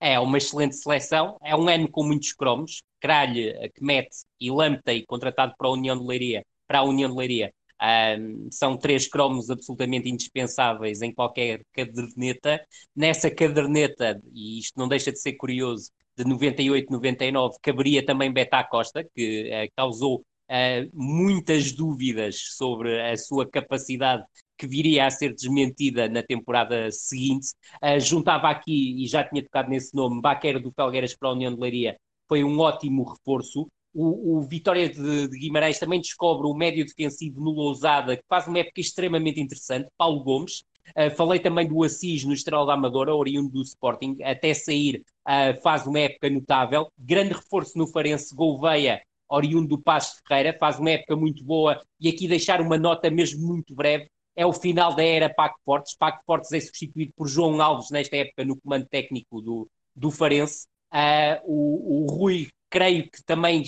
É 0.00 0.18
uma 0.18 0.38
excelente 0.38 0.74
seleção, 0.74 1.36
é 1.40 1.54
um 1.54 1.68
ano 1.68 1.88
com 1.88 2.02
muitos 2.02 2.32
cromos. 2.32 2.82
Kralhe, 3.00 3.54
Kmet 3.76 4.08
e 4.40 4.50
Lamptey, 4.50 5.04
contratado 5.06 5.54
para 5.56 5.68
a 5.68 5.72
União 5.72 5.96
de 5.96 6.04
Leiria, 6.04 6.44
para 6.66 6.80
a 6.80 6.82
União 6.82 7.08
de 7.08 7.16
Leiria, 7.16 7.52
um, 7.80 8.48
são 8.50 8.76
três 8.76 9.08
cromos 9.08 9.50
absolutamente 9.50 10.08
indispensáveis 10.08 11.02
em 11.02 11.12
qualquer 11.12 11.62
caderneta. 11.72 12.60
Nessa 12.94 13.30
caderneta, 13.30 14.20
e 14.32 14.58
isto 14.58 14.78
não 14.78 14.88
deixa 14.88 15.12
de 15.12 15.20
ser 15.20 15.34
curioso, 15.34 15.90
de 16.16 16.24
98, 16.24 16.90
99, 16.92 17.58
caberia 17.62 18.04
também 18.04 18.32
Beta 18.32 18.64
Costa, 18.64 19.04
que 19.14 19.50
uh, 19.50 19.72
causou 19.76 20.24
uh, 20.50 20.90
muitas 20.92 21.72
dúvidas 21.72 22.56
sobre 22.56 23.00
a 23.00 23.16
sua 23.16 23.48
capacidade 23.48 24.24
que 24.56 24.66
viria 24.66 25.06
a 25.06 25.10
ser 25.10 25.32
desmentida 25.32 26.08
na 26.08 26.22
temporada 26.22 26.90
seguinte. 26.90 27.52
Uh, 27.82 28.00
juntava 28.00 28.50
aqui, 28.50 29.02
e 29.02 29.06
já 29.06 29.22
tinha 29.22 29.42
tocado 29.44 29.70
nesse 29.70 29.94
nome, 29.94 30.20
Baquer 30.20 30.60
do 30.60 30.72
Felgueiras 30.72 31.14
para 31.16 31.28
a 31.28 31.32
União 31.32 31.54
de 31.54 31.60
Leiria, 31.60 31.96
foi 32.28 32.44
um 32.44 32.58
ótimo 32.58 33.04
reforço. 33.04 33.68
O, 33.98 34.38
o 34.38 34.42
Vitória 34.42 34.88
de, 34.88 35.26
de, 35.26 35.38
Guimarães 35.38 35.80
também 35.80 36.00
descobre 36.00 36.46
o 36.46 36.54
médio 36.54 36.86
defensivo 36.86 37.40
no 37.40 37.50
Lousada, 37.50 38.16
que 38.16 38.22
faz 38.28 38.46
uma 38.46 38.60
época 38.60 38.80
extremamente 38.80 39.40
interessante, 39.40 39.90
Paulo 39.98 40.22
Gomes. 40.22 40.62
Uh, 40.90 41.10
falei 41.16 41.40
também 41.40 41.66
do 41.66 41.82
Assis 41.82 42.24
no 42.24 42.32
Estrela 42.32 42.64
da 42.64 42.74
Amadora, 42.74 43.12
oriundo 43.12 43.50
do 43.50 43.62
Sporting, 43.62 44.16
até 44.22 44.54
sair 44.54 45.02
uh, 45.26 45.60
faz 45.60 45.84
uma 45.84 45.98
época 45.98 46.30
notável. 46.30 46.92
Grande 46.96 47.34
reforço 47.34 47.76
no 47.76 47.88
Farense, 47.88 48.32
Gouveia, 48.34 49.02
oriundo 49.28 49.68
do 49.68 49.82
Passo 49.82 50.22
Ferreira, 50.26 50.56
faz 50.58 50.78
uma 50.78 50.90
época 50.90 51.16
muito 51.16 51.44
boa. 51.44 51.82
E 52.00 52.08
aqui 52.08 52.28
deixar 52.28 52.60
uma 52.60 52.78
nota 52.78 53.10
mesmo 53.10 53.46
muito 53.48 53.74
breve, 53.74 54.08
é 54.36 54.46
o 54.46 54.52
final 54.52 54.94
da 54.94 55.02
era 55.02 55.28
Paco 55.28 55.58
Fortes. 55.64 55.96
Paco 55.96 56.22
Fortes 56.24 56.52
é 56.52 56.60
substituído 56.60 57.12
por 57.16 57.26
João 57.26 57.60
Alves 57.60 57.90
nesta 57.90 58.16
época 58.16 58.44
no 58.44 58.56
comando 58.56 58.86
técnico 58.86 59.42
do, 59.42 59.68
do 59.94 60.12
Farense. 60.12 60.68
Uh, 60.92 61.42
o, 61.44 62.04
o 62.04 62.06
Rui 62.06 62.48
creio 62.70 63.10
que 63.10 63.22
também 63.24 63.64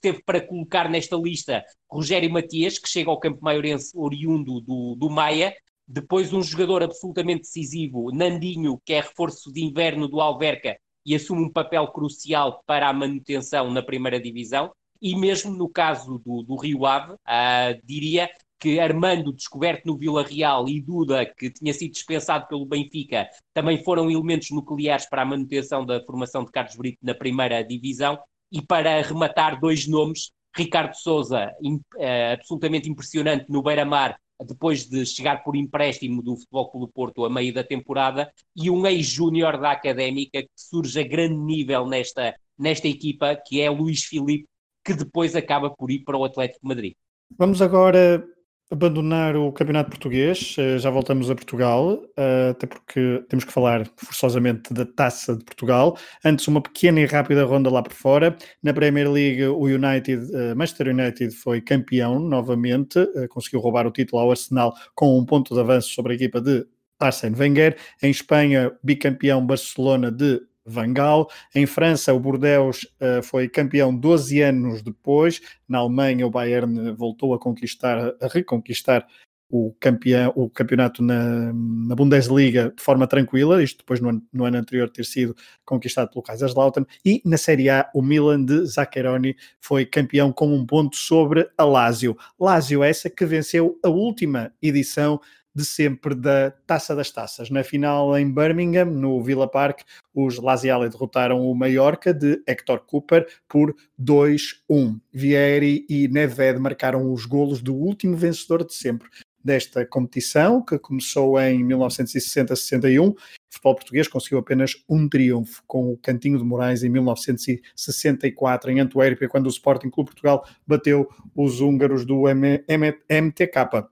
teve 0.00 0.22
para 0.22 0.40
colocar 0.40 0.88
nesta 0.88 1.16
lista 1.16 1.64
Rogério 1.90 2.30
Matias, 2.30 2.78
que 2.78 2.88
chega 2.88 3.10
ao 3.10 3.20
Campo 3.20 3.42
Maiorense 3.42 3.92
oriundo 3.94 4.60
do, 4.60 4.94
do 4.96 5.10
Maia, 5.10 5.54
depois 5.86 6.32
um 6.32 6.42
jogador 6.42 6.82
absolutamente 6.82 7.42
decisivo, 7.42 8.12
Nandinho, 8.12 8.80
que 8.84 8.92
é 8.92 9.00
reforço 9.00 9.52
de 9.52 9.64
inverno 9.64 10.06
do 10.06 10.20
Alverca 10.20 10.78
e 11.04 11.14
assume 11.14 11.44
um 11.44 11.50
papel 11.50 11.86
crucial 11.88 12.62
para 12.66 12.88
a 12.88 12.92
manutenção 12.92 13.70
na 13.70 13.82
primeira 13.82 14.20
divisão, 14.20 14.70
e 15.00 15.16
mesmo 15.16 15.52
no 15.52 15.68
caso 15.68 16.18
do, 16.18 16.42
do 16.42 16.56
Rio 16.56 16.84
Ave, 16.84 17.12
uh, 17.12 17.80
diria 17.84 18.28
que 18.58 18.80
Armando, 18.80 19.32
descoberto 19.32 19.86
no 19.86 19.96
Vila 19.96 20.22
Real, 20.22 20.68
e 20.68 20.80
Duda, 20.80 21.24
que 21.24 21.50
tinha 21.50 21.72
sido 21.72 21.92
dispensado 21.92 22.46
pelo 22.48 22.66
Benfica, 22.66 23.28
também 23.54 23.82
foram 23.82 24.10
elementos 24.10 24.50
nucleares 24.50 25.08
para 25.08 25.22
a 25.22 25.24
manutenção 25.24 25.86
da 25.86 26.04
formação 26.04 26.44
de 26.44 26.50
Carlos 26.50 26.76
Brito 26.76 26.98
na 27.00 27.14
primeira 27.14 27.62
divisão, 27.62 28.18
e 28.50 28.62
para 28.62 29.02
rematar 29.02 29.60
dois 29.60 29.86
nomes, 29.86 30.30
Ricardo 30.54 30.94
Souza, 30.94 31.52
uh, 31.62 32.32
absolutamente 32.32 32.88
impressionante 32.88 33.46
no 33.48 33.62
Beira-Mar, 33.62 34.18
depois 34.44 34.88
de 34.88 35.04
chegar 35.04 35.42
por 35.42 35.56
empréstimo 35.56 36.22
do 36.22 36.36
Futebol 36.36 36.70
Clube 36.70 36.92
Porto 36.92 37.24
a 37.24 37.30
meio 37.30 37.52
da 37.52 37.64
temporada, 37.64 38.32
e 38.56 38.70
um 38.70 38.86
ex-júnior 38.86 39.60
da 39.60 39.72
Académica 39.72 40.42
que 40.42 40.50
surge 40.54 41.00
a 41.00 41.06
grande 41.06 41.36
nível 41.36 41.86
nesta, 41.86 42.34
nesta 42.58 42.88
equipa, 42.88 43.36
que 43.36 43.60
é 43.60 43.68
Luís 43.68 44.04
Filipe, 44.04 44.46
que 44.84 44.94
depois 44.94 45.34
acaba 45.34 45.70
por 45.70 45.90
ir 45.90 46.04
para 46.04 46.16
o 46.16 46.24
Atlético 46.24 46.66
Madrid. 46.66 46.94
Vamos 47.36 47.60
agora 47.60 48.24
abandonar 48.70 49.34
o 49.34 49.50
Campeonato 49.50 49.90
Português, 49.90 50.54
eh, 50.58 50.78
já 50.78 50.90
voltamos 50.90 51.30
a 51.30 51.34
Portugal, 51.34 52.02
eh, 52.16 52.50
até 52.50 52.66
porque 52.66 53.24
temos 53.28 53.44
que 53.44 53.52
falar 53.52 53.86
forçosamente 53.96 54.74
da 54.74 54.84
Taça 54.84 55.34
de 55.34 55.44
Portugal. 55.44 55.96
Antes, 56.22 56.46
uma 56.48 56.60
pequena 56.60 57.00
e 57.00 57.06
rápida 57.06 57.44
ronda 57.44 57.70
lá 57.70 57.82
por 57.82 57.94
fora. 57.94 58.36
Na 58.62 58.74
Premier 58.74 59.10
League, 59.10 59.44
o 59.46 59.64
United, 59.64 60.30
eh, 60.34 60.54
Manchester 60.54 60.88
United 60.88 61.34
foi 61.34 61.60
campeão 61.62 62.18
novamente, 62.20 62.98
conseguiu 63.30 63.60
roubar 63.60 63.86
o 63.86 63.90
título 63.90 64.20
ao 64.20 64.30
Arsenal 64.30 64.74
com 64.94 65.18
um 65.18 65.24
ponto 65.24 65.54
de 65.54 65.60
avanço 65.60 65.88
sobre 65.94 66.12
a 66.12 66.16
equipa 66.16 66.40
de 66.40 66.66
Arsène 67.00 67.36
Wenger. 67.38 67.76
Em 68.02 68.10
Espanha, 68.10 68.72
bicampeão 68.82 69.44
Barcelona 69.46 70.10
de 70.10 70.40
Van 70.68 70.92
Gaal. 70.92 71.28
Em 71.54 71.66
França, 71.66 72.12
o 72.12 72.20
Bordeaux 72.20 72.84
uh, 73.00 73.22
foi 73.22 73.48
campeão 73.48 73.94
12 73.94 74.40
anos 74.42 74.82
depois. 74.82 75.40
Na 75.68 75.78
Alemanha, 75.78 76.26
o 76.26 76.30
Bayern 76.30 76.92
voltou 76.92 77.34
a 77.34 77.38
conquistar, 77.38 78.14
a 78.20 78.26
reconquistar 78.28 79.06
o, 79.50 79.74
campeão, 79.80 80.32
o 80.36 80.50
campeonato 80.50 81.02
na, 81.02 81.52
na, 81.52 81.94
Bundesliga 81.94 82.72
de 82.76 82.82
forma 82.82 83.06
tranquila, 83.06 83.62
isto 83.62 83.78
depois 83.78 84.00
no 84.00 84.22
no 84.32 84.44
ano, 84.44 84.58
anterior 84.58 84.90
ter 84.90 85.04
sido 85.04 85.34
conquistado 85.64 86.10
pelo 86.10 86.22
Kaiserslautern, 86.22 86.86
e 87.04 87.22
na 87.24 87.38
Série 87.38 87.70
A 87.70 87.88
o 87.94 88.02
Milan 88.02 88.44
de 88.44 88.66
Zaccheroni 88.66 89.34
foi 89.60 89.86
campeão 89.86 90.32
com 90.32 90.54
um 90.54 90.66
ponto 90.66 90.96
sobre 90.96 91.48
a 91.56 91.64
Lazio. 91.64 92.16
Lazio 92.38 92.82
essa 92.82 93.08
que 93.08 93.24
venceu 93.24 93.78
a 93.82 93.88
última 93.88 94.52
edição 94.60 95.20
de 95.58 95.64
sempre 95.64 96.14
da 96.14 96.52
Taça 96.66 96.94
das 96.94 97.10
Taças. 97.10 97.50
Na 97.50 97.64
final 97.64 98.16
em 98.16 98.32
Birmingham, 98.32 98.84
no 98.84 99.20
Villa 99.20 99.50
Park, 99.50 99.80
os 100.14 100.38
Laziale 100.38 100.88
derrotaram 100.88 101.40
o 101.40 101.52
Mallorca 101.52 102.14
de 102.14 102.40
Hector 102.46 102.78
Cooper 102.86 103.26
por 103.48 103.74
2-1. 104.00 105.00
Vieri 105.12 105.84
e 105.88 106.06
Neved 106.06 106.60
marcaram 106.60 107.12
os 107.12 107.26
golos 107.26 107.60
do 107.60 107.74
último 107.74 108.16
vencedor 108.16 108.64
de 108.64 108.72
sempre 108.72 109.08
desta 109.42 109.84
competição, 109.84 110.62
que 110.62 110.78
começou 110.78 111.40
em 111.40 111.64
1960-61. 111.64 113.10
O 113.10 113.16
futebol 113.50 113.74
português 113.74 114.06
conseguiu 114.06 114.38
apenas 114.38 114.76
um 114.88 115.08
triunfo 115.08 115.62
com 115.66 115.90
o 115.90 115.96
Cantinho 115.96 116.38
de 116.38 116.44
Moraes 116.44 116.84
em 116.84 116.88
1964 116.88 118.70
em 118.70 118.78
Antuérpia, 118.78 119.28
quando 119.28 119.46
o 119.46 119.50
Sporting 119.50 119.90
Clube 119.90 120.10
Portugal 120.10 120.46
bateu 120.64 121.08
os 121.34 121.60
húngaros 121.60 122.04
do 122.04 122.24
MTK. 122.28 123.88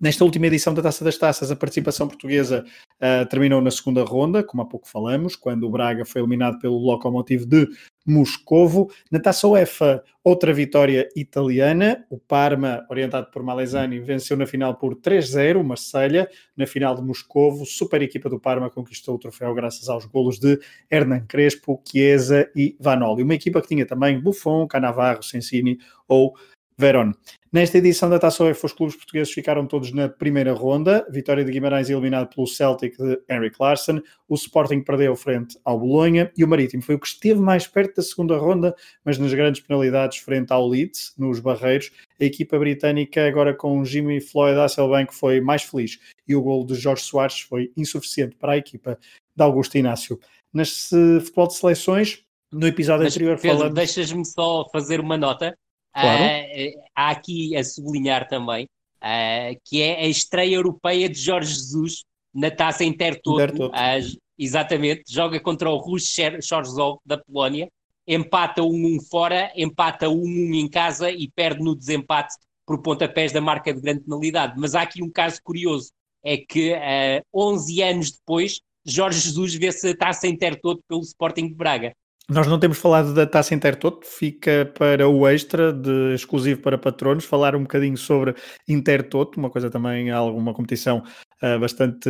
Nesta 0.00 0.24
última 0.24 0.46
edição 0.46 0.74
da 0.74 0.82
Taça 0.82 1.04
das 1.04 1.16
Taças, 1.16 1.50
a 1.50 1.56
participação 1.56 2.08
portuguesa 2.08 2.64
uh, 2.96 3.26
terminou 3.28 3.60
na 3.60 3.70
segunda 3.70 4.02
ronda, 4.02 4.42
como 4.42 4.62
há 4.62 4.66
pouco 4.66 4.88
falamos, 4.88 5.36
quando 5.36 5.64
o 5.64 5.70
Braga 5.70 6.04
foi 6.04 6.20
eliminado 6.20 6.58
pelo 6.58 6.76
Lokomotiv 6.76 7.44
de 7.44 7.68
Moscovo. 8.04 8.90
Na 9.10 9.20
Taça 9.20 9.46
UEFA, 9.46 10.02
outra 10.22 10.52
vitória 10.52 11.08
italiana. 11.14 12.04
O 12.10 12.18
Parma, 12.18 12.84
orientado 12.90 13.30
por 13.30 13.42
Malesani, 13.42 14.00
venceu 14.00 14.36
na 14.36 14.46
final 14.46 14.74
por 14.74 14.96
3-0 14.96 15.60
o 15.60 15.64
Marselha. 15.64 16.28
Na 16.56 16.66
final 16.66 16.94
de 16.94 17.02
Moscovo, 17.02 17.64
super 17.64 18.02
equipa 18.02 18.28
do 18.28 18.40
Parma 18.40 18.68
conquistou 18.70 19.14
o 19.14 19.18
troféu 19.18 19.54
graças 19.54 19.88
aos 19.88 20.04
golos 20.06 20.38
de 20.38 20.58
Hernan 20.90 21.24
Crespo, 21.26 21.80
Chiesa 21.86 22.50
e 22.54 22.76
Vanoli. 22.80 23.22
Uma 23.22 23.34
equipa 23.34 23.62
que 23.62 23.68
tinha 23.68 23.86
também 23.86 24.20
Buffon, 24.20 24.66
Canavarro, 24.66 25.22
Sensini 25.22 25.78
ou 26.08 26.34
Verón. 26.76 27.12
Nesta 27.52 27.78
edição 27.78 28.10
da 28.10 28.18
Taça 28.18 28.42
UEFA, 28.42 28.66
os 28.66 28.72
clubes 28.72 28.96
portugueses 28.96 29.32
ficaram 29.32 29.64
todos 29.64 29.92
na 29.92 30.08
primeira 30.08 30.52
ronda. 30.52 31.06
Vitória 31.08 31.44
de 31.44 31.52
Guimarães 31.52 31.88
eliminado 31.88 32.34
pelo 32.34 32.48
Celtic 32.48 32.96
de 32.96 33.20
Henrik 33.30 33.56
Larsson. 33.60 34.02
O 34.28 34.34
Sporting 34.34 34.80
perdeu 34.82 35.14
frente 35.14 35.56
ao 35.64 35.78
Bolonha 35.78 36.32
e 36.36 36.42
o 36.42 36.48
Marítimo 36.48 36.82
foi 36.82 36.96
o 36.96 36.98
que 36.98 37.06
esteve 37.06 37.40
mais 37.40 37.68
perto 37.68 37.96
da 37.96 38.02
segunda 38.02 38.36
ronda, 38.36 38.74
mas 39.04 39.18
nas 39.18 39.32
grandes 39.32 39.60
penalidades 39.60 40.18
frente 40.18 40.52
ao 40.52 40.66
Leeds, 40.66 41.14
nos 41.16 41.38
Barreiros. 41.38 41.92
A 42.20 42.24
equipa 42.24 42.58
britânica, 42.58 43.24
agora 43.24 43.54
com 43.54 43.84
Jimmy 43.84 44.20
Floyd 44.20 44.58
Hasselbank, 44.58 45.14
foi 45.14 45.40
mais 45.40 45.62
feliz 45.62 46.00
e 46.26 46.34
o 46.34 46.42
gol 46.42 46.66
de 46.66 46.74
Jorge 46.74 47.04
Soares 47.04 47.40
foi 47.40 47.70
insuficiente 47.76 48.34
para 48.34 48.54
a 48.54 48.56
equipa 48.56 48.98
de 49.36 49.42
Augusto 49.44 49.78
Inácio. 49.78 50.18
Neste 50.52 51.20
futebol 51.20 51.46
de 51.46 51.54
seleções, 51.54 52.24
no 52.52 52.66
episódio 52.66 53.04
mas, 53.04 53.14
anterior 53.14 53.38
falamos... 53.38 53.74
deixas-me 53.74 54.24
só 54.24 54.68
fazer 54.72 54.98
uma 54.98 55.16
nota 55.16 55.56
Claro. 55.94 56.22
Uh, 56.24 56.82
há 56.94 57.10
aqui 57.10 57.56
a 57.56 57.62
sublinhar 57.64 58.28
também 58.28 58.68
uh, 59.04 59.60
que 59.64 59.82
é 59.82 60.00
a 60.00 60.08
estreia 60.08 60.54
europeia 60.54 61.08
de 61.08 61.18
Jorge 61.18 61.54
Jesus 61.54 62.04
na 62.32 62.50
taça 62.50 62.84
Intertoto. 62.84 63.66
Uh, 63.66 64.18
exatamente, 64.38 65.04
joga 65.08 65.38
contra 65.38 65.70
o 65.70 65.76
Rus 65.76 66.12
Chorzov 66.42 66.98
da 67.04 67.18
Polónia, 67.18 67.68
empata 68.06 68.62
1-1 68.62 68.98
fora, 69.08 69.52
empata 69.54 70.06
1-1 70.06 70.54
em 70.54 70.68
casa 70.68 71.10
e 71.10 71.30
perde 71.30 71.62
no 71.62 71.76
desempate 71.76 72.34
por 72.66 72.80
pontapés 72.82 73.30
da 73.30 73.40
marca 73.40 73.72
de 73.72 73.80
grande 73.80 74.00
penalidade. 74.00 74.54
Mas 74.56 74.74
há 74.74 74.82
aqui 74.82 75.02
um 75.02 75.10
caso 75.10 75.38
curioso, 75.42 75.90
é 76.24 76.38
que 76.38 76.72
uh, 76.72 77.22
11 77.34 77.82
anos 77.82 78.12
depois 78.12 78.60
Jorge 78.86 79.20
Jesus 79.20 79.54
vê-se 79.54 79.90
a 79.90 79.96
taça 79.96 80.26
Intertoto 80.26 80.82
pelo 80.88 81.02
Sporting 81.02 81.48
de 81.48 81.54
Braga. 81.54 81.94
Nós 82.28 82.46
não 82.46 82.58
temos 82.58 82.78
falado 82.78 83.12
da 83.12 83.26
Taça 83.26 83.54
Intertoto, 83.54 84.06
fica 84.06 84.72
para 84.78 85.06
o 85.06 85.28
extra, 85.28 85.70
de, 85.70 86.14
exclusivo 86.14 86.62
para 86.62 86.78
patronos, 86.78 87.26
falar 87.26 87.54
um 87.54 87.62
bocadinho 87.62 87.98
sobre 87.98 88.34
Intertoto, 88.66 89.38
uma 89.38 89.50
coisa 89.50 89.68
também, 89.68 90.10
alguma 90.10 90.54
competição 90.54 91.02
uh, 91.42 91.58
bastante 91.60 92.08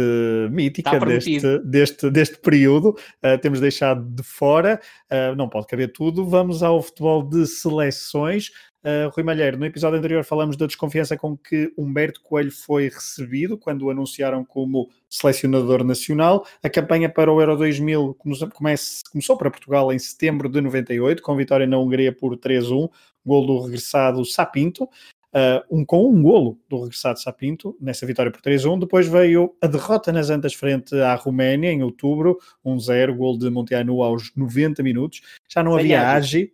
mítica 0.53 1.01
deste, 1.01 1.59
deste, 1.65 2.11
deste 2.11 2.39
período. 2.39 2.91
Uh, 3.25 3.37
temos 3.43 3.59
deixado 3.59 4.05
de 4.05 4.23
fora, 4.23 4.81
uh, 5.11 5.35
não 5.35 5.49
pode 5.49 5.67
caber 5.67 5.93
tudo. 5.93 6.25
Vamos 6.25 6.63
ao 6.63 6.81
futebol 6.81 7.21
de 7.29 7.45
seleções. 7.45 8.53
Uh, 8.85 9.09
Rui 9.15 9.25
Malheiro, 9.25 9.57
no 9.57 9.65
episódio 9.65 9.99
anterior 9.99 10.23
falamos 10.25 10.59
da 10.59 10.67
desconfiança 10.67 11.17
com 11.17 11.35
que 11.35 11.73
Humberto 11.75 12.21
Coelho 12.21 12.53
foi 12.53 12.91
recebido 12.91 13.57
quando 13.57 13.87
o 13.87 13.91
anunciaram 13.91 14.45
como 14.45 14.91
selecionador 15.09 15.83
nacional. 15.83 16.47
A 16.63 16.69
campanha 16.69 17.09
para 17.09 17.33
o 17.33 17.41
Euro 17.41 17.57
2000 17.57 18.15
comece, 18.53 19.03
começou 19.11 19.39
para 19.39 19.51
Portugal 19.51 19.91
em 19.91 19.99
setembro 19.99 20.51
de 20.51 20.61
98, 20.61 21.23
com 21.23 21.35
vitória 21.35 21.67
na 21.67 21.79
Hungria 21.79 22.13
por 22.13 22.37
3-1, 22.37 22.91
gol 23.25 23.47
do 23.47 23.61
regressado 23.63 24.23
Sapinto. 24.23 24.85
Uh, 24.85 25.65
um, 25.69 25.85
com 25.85 26.07
um 26.07 26.23
golo 26.23 26.61
do 26.69 26.83
regressado 26.83 27.19
Sapinto, 27.19 27.75
nessa 27.81 28.05
vitória 28.05 28.31
por 28.31 28.43
3-1. 28.43 28.81
Depois 28.81 29.09
veio 29.09 29.57
a 29.63 29.67
derrota 29.67 30.13
nas 30.13 30.29
Antas 30.29 30.53
frente 30.53 30.95
à 31.01 31.15
Roménia, 31.15 31.73
em 31.73 31.83
outubro, 31.83 32.39
1-0, 32.65 33.17
gol 33.17 33.39
de 33.39 33.49
Monteanu 33.49 34.03
aos 34.03 34.31
90 34.37 34.83
minutos. 34.83 35.23
Já 35.49 35.63
não 35.63 35.75
havia 35.75 36.07
Agi 36.07 36.53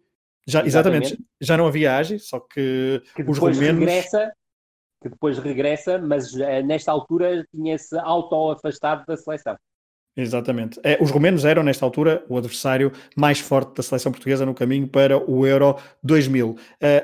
já, 0.50 0.64
exatamente. 0.64 1.06
exatamente. 1.06 1.28
já 1.40 1.56
não 1.56 1.66
havia 1.66 1.96
AGI, 1.96 2.18
só 2.18 2.40
que, 2.40 3.02
que 3.14 3.22
os 3.22 3.38
romanos... 3.38 3.60
regressa, 3.60 4.32
que 5.02 5.08
depois 5.08 5.38
regressa, 5.38 5.98
mas 5.98 6.32
uh, 6.34 6.62
nesta 6.64 6.92
altura 6.92 7.46
tinha-se 7.50 7.96
auto-afastado 7.98 9.04
da 9.06 9.16
seleção. 9.16 9.56
Exatamente. 10.16 10.80
É, 10.82 10.98
os 11.00 11.10
romenos 11.10 11.44
eram, 11.44 11.62
nesta 11.62 11.84
altura, 11.84 12.24
o 12.28 12.36
adversário 12.36 12.92
mais 13.16 13.38
forte 13.38 13.76
da 13.76 13.82
seleção 13.82 14.10
portuguesa 14.10 14.44
no 14.44 14.52
caminho 14.52 14.88
para 14.88 15.16
o 15.16 15.46
Euro 15.46 15.76
2000. 16.02 16.50
Uh, 16.50 16.56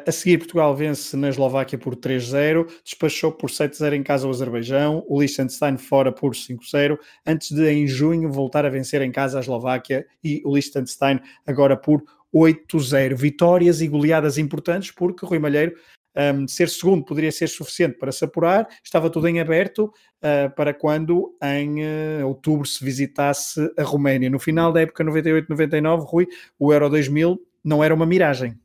a 0.06 0.12
seguir, 0.12 0.39
Portugal 0.39 0.74
vence 0.74 1.16
na 1.16 1.28
Eslováquia 1.28 1.78
por 1.78 1.94
3-0, 1.94 2.68
despachou 2.85 3.31
por 3.31 3.48
7-0 3.48 3.94
em 3.94 4.02
casa 4.02 4.27
o 4.27 4.31
Azerbaijão, 4.31 5.05
o 5.09 5.20
Liechtenstein 5.20 5.78
fora 5.78 6.10
por 6.10 6.32
5-0, 6.32 6.98
antes 7.24 7.52
de, 7.52 7.68
em 7.70 7.86
junho, 7.86 8.31
voltar 8.31 8.66
a 8.66 8.70
vencer 8.70 9.01
em 9.01 9.12
casa 9.12 9.39
a 9.39 9.40
Eslováquia 9.40 10.05
e 10.23 10.43
o 10.44 10.55
Liechtenstein 10.55 11.20
agora 11.47 11.77
por 11.77 12.02
8-0. 12.37 13.15
Vitórias 13.15 13.81
e 13.81 13.89
goleadas 13.89 14.37
importantes, 14.37 14.91
porque 14.91 15.25
Rui 15.25 15.39
Malheiro 15.39 15.75
um, 16.17 16.49
ser 16.49 16.69
segundo 16.69 17.05
poderia 17.05 17.31
ser 17.31 17.49
suficiente 17.49 17.99
para 17.99 18.11
se 18.11 18.25
apurar, 18.25 18.67
estava 18.83 19.11
tudo 19.11 19.29
em 19.29 19.39
aberto 19.39 19.93
uh, 20.23 20.55
para 20.55 20.73
quando 20.73 21.37
em 21.43 21.83
uh, 22.23 22.27
outubro 22.27 22.67
se 22.67 22.83
visitasse 22.85 23.61
a 23.79 23.83
Roménia. 23.83 24.31
No 24.31 24.39
final 24.39 24.73
da 24.73 24.81
época 24.81 25.05
98-99, 25.05 26.05
Rui, 26.05 26.27
o 26.59 26.73
Euro 26.73 26.89
2000 26.89 27.39
não 27.63 27.85
era 27.85 27.95
uma 27.95 28.07
miragem. 28.07 28.59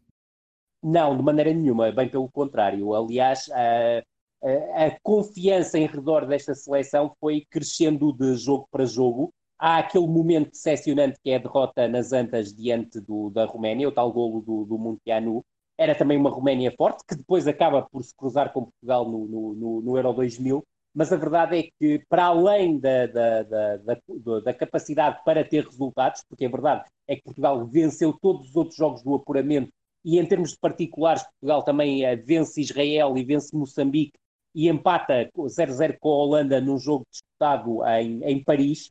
Não, 0.84 1.16
de 1.16 1.24
maneira 1.24 1.54
nenhuma, 1.54 1.92
bem 1.92 2.10
pelo 2.10 2.30
contrário. 2.30 2.96
Aliás, 2.96 3.50
a, 3.52 4.02
a, 4.44 4.86
a 4.88 4.98
confiança 5.04 5.78
em 5.78 5.86
redor 5.86 6.26
desta 6.26 6.56
seleção 6.56 7.14
foi 7.20 7.46
crescendo 7.50 8.12
de 8.14 8.36
jogo 8.36 8.68
para 8.72 8.86
jogo. 8.86 9.32
Há 9.64 9.78
aquele 9.78 10.08
momento 10.08 10.50
decepcionante 10.50 11.20
que 11.24 11.30
é 11.30 11.36
a 11.36 11.40
derrota 11.40 11.88
nas 11.88 12.12
Antas 12.12 12.52
diante 12.52 13.00
do, 13.00 13.30
da 13.30 13.46
Roménia, 13.46 13.88
o 13.88 13.92
tal 13.92 14.12
golo 14.12 14.42
do, 14.42 14.66
do 14.66 14.76
Muntianu, 14.76 15.46
era 15.78 15.94
também 15.94 16.18
uma 16.18 16.32
Roménia 16.32 16.74
forte, 16.76 17.04
que 17.08 17.16
depois 17.16 17.48
acaba 17.48 17.84
por 17.84 18.02
se 18.04 18.12
cruzar 18.16 18.52
com 18.52 18.64
Portugal 18.64 19.08
no, 19.08 19.28
no, 19.28 19.54
no, 19.54 19.82
no 19.82 19.98
Euro 19.98 20.14
2000, 20.14 20.66
mas 20.96 21.14
a 21.14 21.16
verdade 21.16 21.60
é 21.60 21.70
que, 21.78 22.04
para 22.10 22.26
além 22.26 22.80
da, 22.80 23.06
da, 23.06 23.44
da, 23.44 23.78
da, 23.78 24.40
da 24.46 24.54
capacidade 24.54 25.24
para 25.24 25.44
ter 25.48 25.64
resultados, 25.64 26.24
porque 26.28 26.46
a 26.46 26.50
verdade 26.50 26.84
é 27.08 27.16
que 27.16 27.22
Portugal 27.22 27.64
venceu 27.68 28.18
todos 28.20 28.50
os 28.50 28.56
outros 28.56 28.76
jogos 28.76 29.04
do 29.04 29.14
apuramento, 29.14 29.72
e 30.04 30.18
em 30.18 30.26
termos 30.26 30.54
de 30.54 30.58
particulares, 30.58 31.22
Portugal 31.22 31.62
também 31.62 32.04
uh, 32.04 32.20
vence 32.26 32.60
Israel 32.60 33.16
e 33.16 33.24
vence 33.24 33.56
Moçambique, 33.56 34.18
e 34.56 34.68
empata 34.68 35.30
0-0 35.38 35.98
com 36.00 36.10
a 36.10 36.16
Holanda 36.16 36.60
num 36.60 36.80
jogo 36.80 37.06
disputado 37.12 37.86
em, 37.86 38.24
em 38.24 38.44
Paris, 38.44 38.90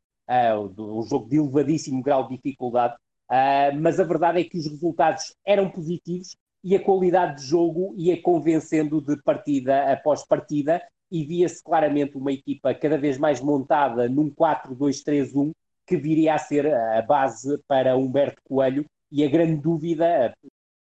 um 0.68 1.02
jogo 1.02 1.28
de 1.28 1.36
elevadíssimo 1.36 2.02
grau 2.02 2.28
de 2.28 2.36
dificuldade, 2.36 2.94
uh, 3.30 3.76
mas 3.80 3.98
a 3.98 4.04
verdade 4.04 4.40
é 4.40 4.44
que 4.44 4.58
os 4.58 4.66
resultados 4.66 5.34
eram 5.44 5.70
positivos 5.70 6.36
e 6.62 6.76
a 6.76 6.82
qualidade 6.82 7.40
de 7.40 7.46
jogo 7.48 7.94
ia 7.96 8.20
convencendo 8.20 9.00
de 9.00 9.20
partida 9.22 9.92
após 9.92 10.24
partida 10.26 10.82
e 11.10 11.24
via-se 11.24 11.62
claramente 11.62 12.16
uma 12.16 12.32
equipa 12.32 12.74
cada 12.74 12.96
vez 12.96 13.18
mais 13.18 13.40
montada 13.40 14.08
num 14.08 14.30
4-2-3-1 14.30 15.52
que 15.86 15.96
viria 15.96 16.34
a 16.34 16.38
ser 16.38 16.72
a 16.72 17.02
base 17.02 17.58
para 17.66 17.96
Humberto 17.96 18.40
Coelho. 18.44 18.84
E 19.10 19.24
a 19.24 19.28
grande 19.28 19.56
dúvida 19.56 20.32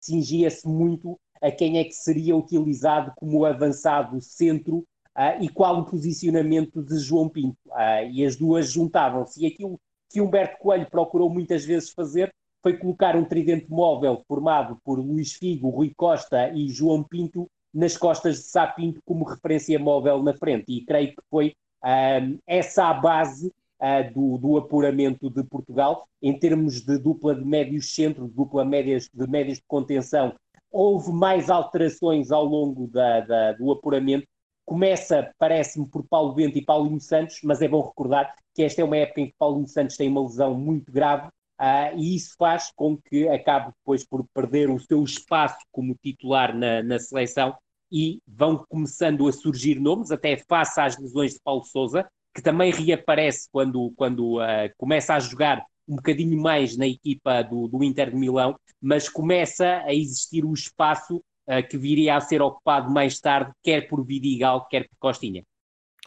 cingia-se 0.00 0.68
muito 0.68 1.18
a 1.40 1.50
quem 1.50 1.78
é 1.78 1.84
que 1.84 1.92
seria 1.92 2.36
utilizado 2.36 3.12
como 3.16 3.44
avançado 3.46 4.20
centro 4.20 4.84
uh, 5.18 5.42
e 5.42 5.48
qual 5.48 5.80
o 5.80 5.84
posicionamento 5.84 6.82
de 6.82 6.98
João 6.98 7.28
Pinto. 7.28 7.58
Uh, 7.66 8.08
e 8.10 8.24
as 8.24 8.36
duas 8.36 8.70
juntavam-se. 8.70 9.42
E 9.42 9.46
aquilo 9.46 9.80
que 10.08 10.20
Humberto 10.20 10.58
Coelho 10.58 10.88
procurou 10.88 11.28
muitas 11.28 11.64
vezes 11.64 11.90
fazer 11.90 12.32
foi 12.62 12.76
colocar 12.76 13.16
um 13.16 13.24
tridente 13.24 13.70
móvel 13.70 14.22
formado 14.26 14.78
por 14.84 14.98
Luís 14.98 15.32
Figo, 15.32 15.68
Rui 15.68 15.92
Costa 15.96 16.50
e 16.50 16.68
João 16.68 17.02
Pinto 17.02 17.48
nas 17.72 17.96
costas 17.96 18.36
de 18.36 18.44
Sá 18.44 18.66
Pinto 18.66 19.00
como 19.04 19.24
referência 19.24 19.78
móvel 19.78 20.22
na 20.22 20.34
frente. 20.34 20.72
E 20.72 20.84
creio 20.84 21.08
que 21.08 21.22
foi 21.30 21.54
um, 21.84 22.38
essa 22.46 22.86
a 22.86 22.94
base 22.94 23.52
uh, 23.80 24.12
do, 24.12 24.38
do, 24.38 24.56
apuramento 24.56 25.30
de 25.30 25.44
Portugal. 25.44 26.06
Em 26.20 26.36
termos 26.36 26.80
de 26.80 26.98
dupla 26.98 27.34
de 27.34 27.44
médios 27.44 27.94
centro, 27.94 28.26
de 28.26 28.34
dupla 28.34 28.64
médias, 28.64 29.08
de 29.12 29.26
médios 29.28 29.58
de 29.58 29.64
contenção, 29.66 30.34
houve 30.70 31.12
mais 31.12 31.48
alterações 31.48 32.30
ao 32.30 32.44
longo 32.44 32.88
da, 32.88 33.20
da, 33.20 33.52
do 33.52 33.70
apuramento. 33.70 34.26
Começa, 34.68 35.32
parece-me, 35.38 35.88
por 35.88 36.06
Paulo 36.06 36.34
Bento 36.34 36.58
e 36.58 36.64
Paulinho 36.64 37.00
Santos, 37.00 37.40
mas 37.42 37.62
é 37.62 37.68
bom 37.68 37.80
recordar 37.80 38.34
que 38.54 38.62
esta 38.62 38.82
é 38.82 38.84
uma 38.84 38.98
época 38.98 39.22
em 39.22 39.26
que 39.28 39.34
Paulinho 39.38 39.66
Santos 39.66 39.96
tem 39.96 40.08
uma 40.08 40.22
lesão 40.22 40.54
muito 40.54 40.92
grave 40.92 41.30
Uh, 41.60 41.90
e 41.98 42.14
isso 42.14 42.36
faz 42.38 42.70
com 42.76 42.96
que 42.96 43.28
acabe 43.28 43.72
depois 43.76 44.06
por 44.06 44.24
perder 44.32 44.70
o 44.70 44.78
seu 44.78 45.02
espaço 45.02 45.58
como 45.72 45.96
titular 46.00 46.56
na, 46.56 46.84
na 46.84 47.00
seleção 47.00 47.56
e 47.90 48.20
vão 48.24 48.64
começando 48.68 49.26
a 49.26 49.32
surgir 49.32 49.80
nomes, 49.80 50.12
até 50.12 50.36
face 50.36 50.80
às 50.80 50.96
lesões 50.96 51.32
de 51.32 51.40
Paulo 51.42 51.64
Souza, 51.64 52.08
que 52.32 52.40
também 52.40 52.70
reaparece 52.70 53.48
quando, 53.50 53.92
quando 53.96 54.36
uh, 54.36 54.70
começa 54.76 55.14
a 55.14 55.18
jogar 55.18 55.64
um 55.88 55.96
bocadinho 55.96 56.40
mais 56.40 56.76
na 56.76 56.86
equipa 56.86 57.42
do, 57.42 57.66
do 57.66 57.82
Inter 57.82 58.10
de 58.10 58.16
Milão, 58.16 58.54
mas 58.80 59.08
começa 59.08 59.82
a 59.84 59.92
existir 59.92 60.44
o 60.44 60.52
espaço 60.52 61.20
que 61.68 61.78
viria 61.78 62.16
a 62.16 62.20
ser 62.20 62.42
ocupado 62.42 62.90
mais 62.90 63.18
tarde, 63.20 63.52
quer 63.62 63.88
por 63.88 64.04
Vidigal, 64.04 64.66
quer 64.68 64.88
por 64.88 64.96
Costinha. 64.98 65.42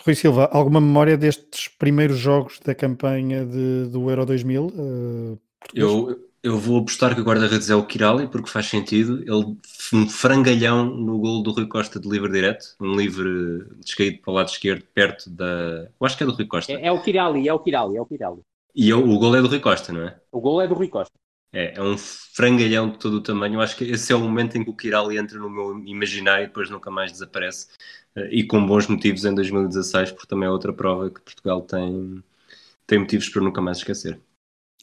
Rui 0.06 0.16
Silva, 0.16 0.50
alguma 0.52 0.82
memória 0.82 1.18
destes 1.18 1.68
primeiros 1.68 2.18
jogos 2.18 2.60
da 2.60 2.74
campanha 2.74 3.46
de, 3.46 3.88
do 3.88 4.10
Euro 4.10 4.26
2000? 4.26 4.66
Uh, 4.66 4.72
eh, 4.74 5.38
eu, 5.76 6.20
eu 6.42 6.58
vou 6.58 6.80
apostar 6.80 7.14
que 7.14 7.22
o 7.22 7.24
guarda-redes 7.24 7.70
é 7.70 7.76
o 7.76 7.86
Kirali, 7.86 8.28
porque 8.28 8.50
faz 8.50 8.66
sentido. 8.66 9.22
Ele, 9.22 9.56
um 9.94 10.10
frangalhão 10.10 10.86
no 10.86 11.20
gol 11.20 11.44
do 11.44 11.52
Rui 11.52 11.68
Costa 11.68 12.00
de 12.00 12.10
livre 12.10 12.32
direto, 12.32 12.76
um 12.80 12.96
livre 12.96 13.66
descaído 13.80 14.20
para 14.22 14.32
o 14.32 14.36
lado 14.36 14.50
esquerdo, 14.50 14.84
perto 14.94 15.30
da. 15.30 15.46
Eu 15.46 16.08
acho 16.08 16.18
que 16.18 16.24
é 16.24 16.26
do 16.26 16.34
Rui 16.34 16.48
Costa. 16.48 16.72
É, 16.74 16.88
é 16.88 16.92
o 16.92 17.02
Kirali, 17.02 17.48
é 17.48 17.54
o 17.54 17.60
Kirali, 17.60 17.98
é 17.98 18.02
o 18.02 18.06
Kirali. 18.06 18.42
E 18.74 18.92
o, 18.94 19.08
o 19.08 19.20
gol 19.20 19.36
é 19.36 19.42
do 19.42 19.48
Rui 19.48 19.60
Costa, 19.60 19.94
não 19.94 20.02
é? 20.02 20.20
O 20.32 20.40
gol 20.40 20.62
é 20.62 20.68
do 20.68 20.74
Rui 20.74 20.88
Costa. 20.88 21.14
É, 21.54 21.76
é 21.78 21.82
um 21.82 21.98
frangalhão 21.98 22.90
de 22.90 22.98
todo 22.98 23.16
o 23.16 23.24
tamanho. 23.24 23.56
Eu 23.56 23.62
acho 23.62 23.76
que 23.76 23.84
esse 23.86 24.12
é 24.14 24.16
o 24.16 24.20
momento 24.20 24.58
em 24.58 24.64
que 24.64 24.70
o 24.70 24.76
Kirali 24.76 25.18
entra 25.18 25.38
no 25.38 25.50
meu 25.50 25.80
imaginário 25.86 26.46
e 26.46 26.48
depois 26.48 26.70
nunca 26.70 26.90
mais 26.90 27.12
desaparece. 27.12 27.68
Eh, 28.16 28.30
e 28.40 28.48
com 28.48 28.66
bons 28.66 28.88
motivos 28.88 29.26
em 29.26 29.34
2016, 29.36 30.12
porque 30.12 30.28
também 30.28 30.48
é 30.48 30.52
outra 30.52 30.74
prova 30.74 31.10
que 31.10 31.22
Portugal 31.22 31.62
tem, 31.62 32.24
tem 32.88 33.00
motivos 33.00 33.30
para 33.30 33.42
nunca 33.44 33.62
mais 33.62 33.80
esquecer. 33.80 34.22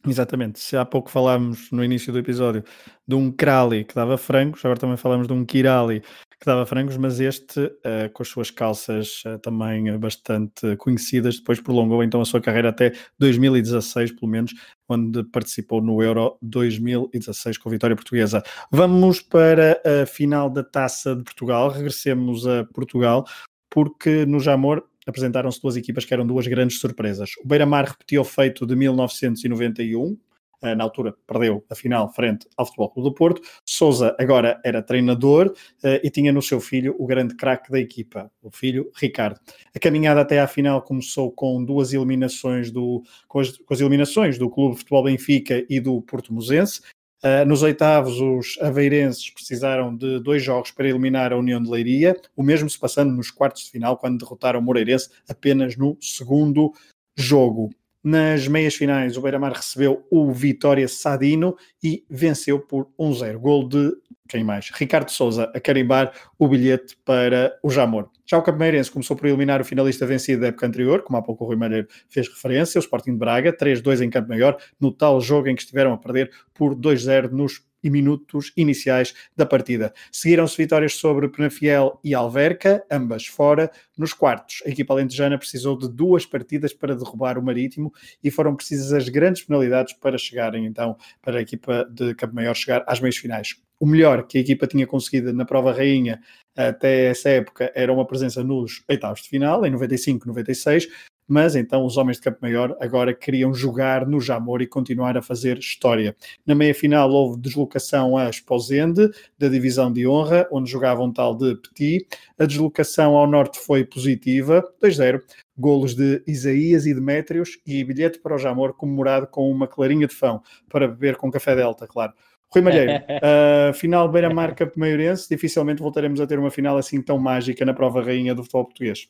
Exatamente. 0.07 0.61
Se 0.61 0.77
há 0.77 0.85
pouco 0.85 1.11
falámos 1.11 1.71
no 1.73 1.83
início 1.83 2.13
do 2.13 2.19
episódio 2.19 2.63
de 3.07 3.15
um 3.15 3.33
Krali 3.33 3.85
que 3.85 3.95
dava 3.95 4.17
frangos, 4.17 4.65
agora 4.65 4.79
também 4.79 4.97
falamos 4.97 5.27
de 5.27 5.33
um 5.33 5.45
Kirali 5.45 6.03
que 6.41 6.47
dava 6.47 6.65
frangos, 6.65 6.97
mas 6.97 7.19
este, 7.19 7.59
uh, 7.59 8.09
com 8.13 8.23
as 8.23 8.29
suas 8.29 8.49
calças 8.49 9.25
uh, 9.27 9.39
também 9.41 9.99
bastante 9.99 10.77
conhecidas, 10.77 11.39
depois 11.39 11.61
prolongou 11.61 12.03
então 12.05 12.21
a 12.21 12.25
sua 12.25 12.41
carreira 12.41 12.69
até 12.69 12.93
2016, 13.19 14.13
pelo 14.13 14.31
menos, 14.31 14.55
onde 14.89 15.25
participou 15.25 15.83
no 15.83 16.01
Euro 16.01 16.39
2016 16.43 17.59
com 17.59 17.69
a 17.69 17.73
vitória 17.73 17.97
portuguesa. 17.97 18.41
Vamos 18.71 19.21
para 19.21 19.81
a 19.85 20.07
final 20.07 20.49
da 20.49 20.63
Taça 20.63 21.17
de 21.17 21.25
Portugal, 21.25 21.71
regressemos 21.71 22.47
a 22.47 22.65
Portugal, 22.73 23.27
porque 23.69 24.25
no 24.25 24.39
Jamor 24.39 24.85
apresentaram-se 25.09 25.61
duas 25.61 25.77
equipas 25.77 26.05
que 26.05 26.13
eram 26.13 26.27
duas 26.27 26.47
grandes 26.47 26.79
surpresas. 26.79 27.31
O 27.43 27.49
Beira-Mar 27.49 27.87
repetiu 27.87 28.21
o 28.21 28.25
feito 28.25 28.67
de 28.67 28.77
1991, 28.77 30.17
eh, 30.61 30.75
na 30.75 30.85
altura 30.85 31.15
perdeu 31.27 31.65
a 31.71 31.75
final 31.75 32.13
frente 32.13 32.47
ao 32.57 32.67
Futebol 32.67 32.91
Clube 32.91 33.09
do 33.09 33.15
Porto. 33.15 33.41
Souza 33.65 34.15
agora 34.19 34.61
era 34.65 34.83
treinador 34.83 35.55
uh, 35.85 36.01
e 36.03 36.11
tinha 36.11 36.33
no 36.33 36.43
seu 36.43 36.61
filho 36.61 36.97
o 36.99 37.07
grande 37.07 37.37
craque 37.37 37.71
da 37.71 37.79
equipa, 37.79 38.31
o 38.43 38.51
filho 38.51 38.91
Ricardo. 38.97 39.39
A 39.75 39.79
caminhada 39.79 40.21
até 40.21 40.41
à 40.41 40.49
final 40.49 40.83
começou 40.83 41.31
com 41.31 41.65
duas 41.65 41.93
eliminações 41.93 42.73
do, 42.73 43.03
com 43.29 43.39
as, 43.39 43.57
com 43.57 43.73
as 43.73 43.81
eliminações 43.81 44.37
do 44.37 44.51
Clube 44.51 44.77
Futebol 44.77 45.05
Benfica 45.05 45.65
e 45.71 45.79
do 45.79 46.03
Porto 46.03 46.35
Musense. 46.35 46.81
Uh, 47.23 47.45
nos 47.45 47.63
oitavos, 47.63 48.21
os 48.21 48.57
aveirenses 48.61 49.29
precisaram 49.31 49.95
de 49.95 50.21
dois 50.21 50.41
jogos 50.41 50.71
para 50.71 50.89
eliminar 50.89 51.33
a 51.33 51.37
União 51.37 51.61
de 51.61 51.69
Leiria, 51.69 52.17
o 52.37 52.45
mesmo 52.45 52.71
se 52.71 52.79
passando 52.79 53.13
nos 53.13 53.31
quartos 53.31 53.65
de 53.65 53.71
final, 53.73 53.99
quando 53.99 54.19
derrotaram 54.19 54.61
o 54.61 54.63
Moreirense 54.63 55.11
apenas 55.29 55.77
no 55.77 55.97
segundo 56.01 56.73
jogo. 57.17 57.71
Nas 58.11 58.49
meias 58.49 58.75
finais, 58.75 59.19
o 59.19 59.21
Beira-Mar 59.21 59.53
recebeu 59.53 60.07
o 60.11 60.33
Vitória 60.33 60.89
Sadino 60.89 61.55
e 61.85 62.07
venceu 62.09 62.59
por 62.59 62.89
1-0. 62.99 63.37
Gol 63.37 63.69
de 63.69 63.93
quem 64.27 64.43
mais? 64.43 64.71
Ricardo 64.73 65.11
Souza 65.11 65.53
a 65.55 65.61
carimbar 65.61 66.15
o 66.39 66.49
bilhete 66.49 66.97
para 67.05 67.55
o 67.63 67.69
Jamor. 67.69 68.09
Já 68.25 68.39
o 68.39 68.43
Campameirense 68.43 68.91
começou 68.91 69.15
por 69.15 69.27
eliminar 69.27 69.61
o 69.61 69.65
finalista 69.65 70.07
vencido 70.07 70.41
da 70.41 70.47
época 70.47 70.67
anterior, 70.67 71.03
como 71.03 71.19
há 71.19 71.23
pouco 71.23 71.45
o 71.45 71.49
Rui 71.49 71.57
Malheiro 71.57 71.87
fez 72.09 72.27
referência, 72.29 72.79
o 72.79 72.81
Sporting 72.81 73.13
de 73.13 73.19
Braga, 73.19 73.53
3-2 73.53 74.01
em 74.01 74.09
Campo 74.09 74.31
Maior, 74.31 74.57
no 74.81 74.91
tal 74.91 75.21
jogo 75.21 75.49
em 75.49 75.55
que 75.55 75.61
estiveram 75.61 75.93
a 75.93 75.99
perder 75.99 76.31
por 76.55 76.75
2-0 76.75 77.31
nos 77.31 77.63
e 77.83 77.91
minutos 77.91 78.53
iniciais 78.57 79.15
da 79.37 79.47
partida. 79.47 79.93
Seguiram-se 80.11 80.57
vitórias 80.57 80.95
sobre 80.95 81.29
Penafiel 81.29 82.01
e 82.03 82.15
Alverca, 82.15 82.85
ambas 82.91 83.27
fora. 83.27 83.71
Nos 83.97 84.13
quartos, 84.13 84.63
a 84.67 84.71
equipa 84.71 84.95
alentejana 84.95 85.39
precisou 85.39 85.77
de 85.77 85.89
duas 85.89 86.27
partidas 86.27 86.73
para 86.73 86.97
derrubar 86.97 87.39
o 87.39 87.43
Marítimo 87.43 87.93
e 88.23 88.31
foram 88.31 88.55
precisas 88.55 88.93
as 88.93 89.09
grandes 89.09 89.43
penalidades 89.43 89.95
para 89.95 90.19
chegarem, 90.19 90.67
então, 90.67 90.97
para 91.23 91.39
a 91.39 91.43
equipa 91.43 91.89
de 91.91 92.15
Campo 92.15 92.35
Maior 92.35 92.55
chegar 92.55 92.85
às 92.87 93.01
meias 93.01 93.17
finais. 93.17 93.57
O 93.81 93.87
melhor 93.87 94.27
que 94.27 94.39
a 94.39 94.41
equipa 94.41 94.67
tinha 94.67 94.87
conseguido 94.87 95.33
na 95.33 95.45
prova 95.45 95.73
rainha 95.73 96.21
até 96.57 97.07
essa 97.07 97.29
época 97.31 97.71
era 97.75 97.93
uma 97.93 98.05
presença 98.05 98.43
nos 98.43 98.83
oitavos 98.89 99.23
de 99.23 99.29
final, 99.29 99.65
em 99.65 99.71
95, 99.71 100.27
96, 100.27 100.89
mas 101.29 101.55
então 101.55 101.85
os 101.85 101.99
homens 101.99 102.17
de 102.17 102.23
Campo 102.23 102.39
Maior 102.41 102.75
agora 102.81 103.13
queriam 103.13 103.53
jogar 103.53 104.07
no 104.07 104.21
Jamor 104.21 104.63
e 104.63 104.67
continuar 104.67 105.17
a 105.19 105.23
fazer 105.23 105.59
história. 105.59 106.17
Na 106.47 106.55
meia-final 106.55 107.11
houve 107.11 107.39
deslocação 107.39 108.17
a 108.17 108.31
Esposende, 108.31 109.11
da 109.39 109.49
divisão 109.49 109.93
de 109.93 110.09
honra, 110.09 110.49
onde 110.51 110.71
jogava 110.71 111.03
um 111.03 111.13
tal 111.13 111.37
de 111.37 111.55
Petit. 111.57 112.07
A 112.39 112.47
deslocação 112.47 113.15
ao 113.15 113.27
norte 113.27 113.59
foi 113.59 113.85
positiva, 113.85 114.65
2-0, 114.83 115.21
golos 115.57 115.95
de 115.95 116.23
Isaías 116.27 116.87
e 116.87 116.95
Demétrios 116.95 117.59
e 117.67 117.85
bilhete 117.85 118.19
para 118.19 118.35
o 118.35 118.39
Jamor 118.39 118.73
comemorado 118.75 119.27
com 119.27 119.51
uma 119.51 119.69
clarinha 119.69 120.07
de 120.07 120.15
fão, 120.15 120.41
para 120.69 120.89
beber 120.89 121.17
com 121.17 121.31
café 121.31 121.55
Delta, 121.55 121.87
claro. 121.87 122.15
Rui 122.51 122.63
Malheiro, 122.63 122.93
uh, 122.93 123.73
final 123.77 124.09
Beira-Mar 124.09 124.55
Campo-Maiorense, 124.55 125.29
dificilmente 125.29 125.83
voltaremos 125.83 126.19
a 126.21 126.27
ter 126.27 126.39
uma 126.39 126.51
final 126.51 126.79
assim 126.79 127.03
tão 127.03 127.19
mágica 127.19 127.65
na 127.65 127.75
prova 127.75 128.03
rainha 128.03 128.35
do 128.35 128.43
futebol 128.43 128.65
português. 128.65 129.09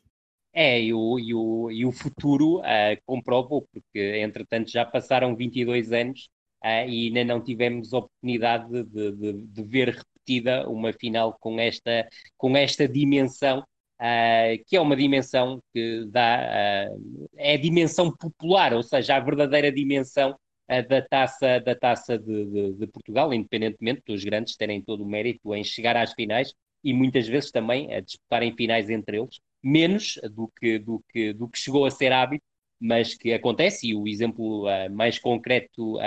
É, 0.53 0.81
e 0.81 0.95
o, 0.95 1.19
e 1.19 1.35
o, 1.35 1.71
e 1.71 1.87
o 1.87 1.93
futuro 1.93 2.59
uh, 2.61 2.99
comprovou, 3.07 3.69
porque 3.73 4.19
entretanto 4.21 4.71
já 4.71 4.85
passaram 4.85 5.37
22 5.37 5.93
anos 5.93 6.29
uh, 6.65 6.89
e 6.89 7.07
ainda 7.09 7.25
não 7.25 7.43
tivemos 7.43 7.93
oportunidade 7.93 8.67
de, 8.85 9.13
de, 9.13 9.33
de, 9.47 9.63
ver 9.63 9.91
repetida 9.91 10.69
uma 10.69 10.93
final 10.93 11.37
com 11.39 11.61
esta, 11.61 12.09
com 12.37 12.57
esta 12.57 12.89
dimensão, 12.89 13.61
uh, 13.61 14.65
que 14.67 14.77
é 14.77 14.81
uma 14.81 14.97
dimensão 14.97 15.63
que 15.73 16.07
dá, 16.07 16.89
é 17.37 17.55
a 17.55 17.59
dimensão 17.59 18.11
popular, 18.11 18.73
ou 18.75 18.83
seja, 18.83 19.17
a 19.17 19.21
verdadeira 19.21 19.71
dimensão 19.71 20.37
da 20.89 21.01
taça, 21.01 21.61
da 21.61 21.75
taça 21.75 22.19
de, 22.19 22.45
de, 22.45 22.73
de, 22.75 22.87
Portugal, 22.89 23.33
independentemente 23.33 24.03
dos 24.07 24.23
grandes 24.23 24.55
terem 24.55 24.83
todo 24.83 25.03
o 25.03 25.09
mérito 25.09 25.55
em 25.55 25.65
chegar 25.65 25.97
às 25.97 26.13
finais 26.13 26.53
e 26.85 26.93
muitas 26.93 27.27
vezes 27.27 27.51
também 27.51 27.93
a 27.95 28.01
disputarem 28.01 28.55
finais 28.55 28.91
entre 28.91 29.19
eles, 29.19 29.41
menos 29.63 30.19
do 30.33 30.49
que, 30.49 30.79
do 30.79 31.05
que, 31.09 31.33
do 31.33 31.49
que 31.49 31.59
chegou 31.59 31.85
a 31.85 31.91
ser 31.91 32.13
hábito, 32.13 32.45
mas 32.81 33.15
que 33.15 33.33
acontece, 33.33 33.89
e 33.89 33.95
o 33.95 34.07
exemplo 34.07 34.67
uh, 34.67 34.91
mais 34.91 35.19
concreto 35.19 35.97
uh, 35.97 36.01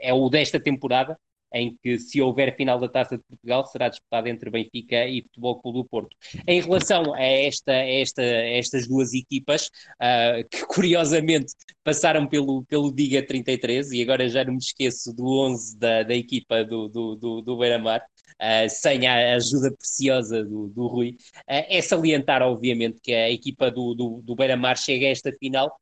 é 0.00 0.12
o 0.14 0.28
desta 0.28 0.60
temporada, 0.60 1.18
em 1.52 1.76
que 1.82 1.98
se 1.98 2.20
houver 2.20 2.56
final 2.56 2.78
da 2.78 2.88
Taça 2.88 3.16
de 3.16 3.24
Portugal 3.24 3.64
será 3.66 3.88
disputada 3.88 4.28
entre 4.28 4.50
Benfica 4.50 5.06
e 5.06 5.22
Futebol 5.22 5.60
Clube 5.60 5.78
do 5.78 5.84
Porto. 5.84 6.16
Em 6.46 6.60
relação 6.60 7.14
a, 7.14 7.22
esta, 7.22 7.72
a 7.72 7.86
esta, 7.86 8.22
a 8.22 8.58
estas 8.58 8.86
duas 8.86 9.14
equipas, 9.14 9.68
uh, 10.00 10.46
que 10.50 10.64
curiosamente 10.66 11.52
passaram 11.84 12.26
pelo, 12.26 12.64
pelo 12.64 12.92
Diga 12.92 13.24
33 13.24 13.92
e 13.92 14.02
agora 14.02 14.28
já 14.28 14.44
não 14.44 14.52
me 14.52 14.58
esqueço 14.58 15.12
do 15.14 15.26
11 15.26 15.78
da, 15.78 16.02
da 16.02 16.14
equipa 16.14 16.64
do, 16.64 16.88
do, 16.88 17.16
do, 17.16 17.42
do 17.42 17.56
Beira-Mar, 17.56 18.04
Uh, 18.38 18.68
sem 18.68 19.06
a 19.06 19.34
ajuda 19.36 19.72
preciosa 19.72 20.44
do, 20.44 20.68
do 20.68 20.86
Rui, 20.88 21.12
uh, 21.12 21.42
é 21.46 21.80
salientar, 21.80 22.42
obviamente, 22.42 23.00
que 23.00 23.10
a 23.14 23.30
equipa 23.30 23.70
do, 23.70 23.94
do, 23.94 24.20
do 24.22 24.36
Beira-Mar 24.36 24.76
chega 24.76 25.06
a 25.06 25.08
esta 25.08 25.32
final 25.32 25.74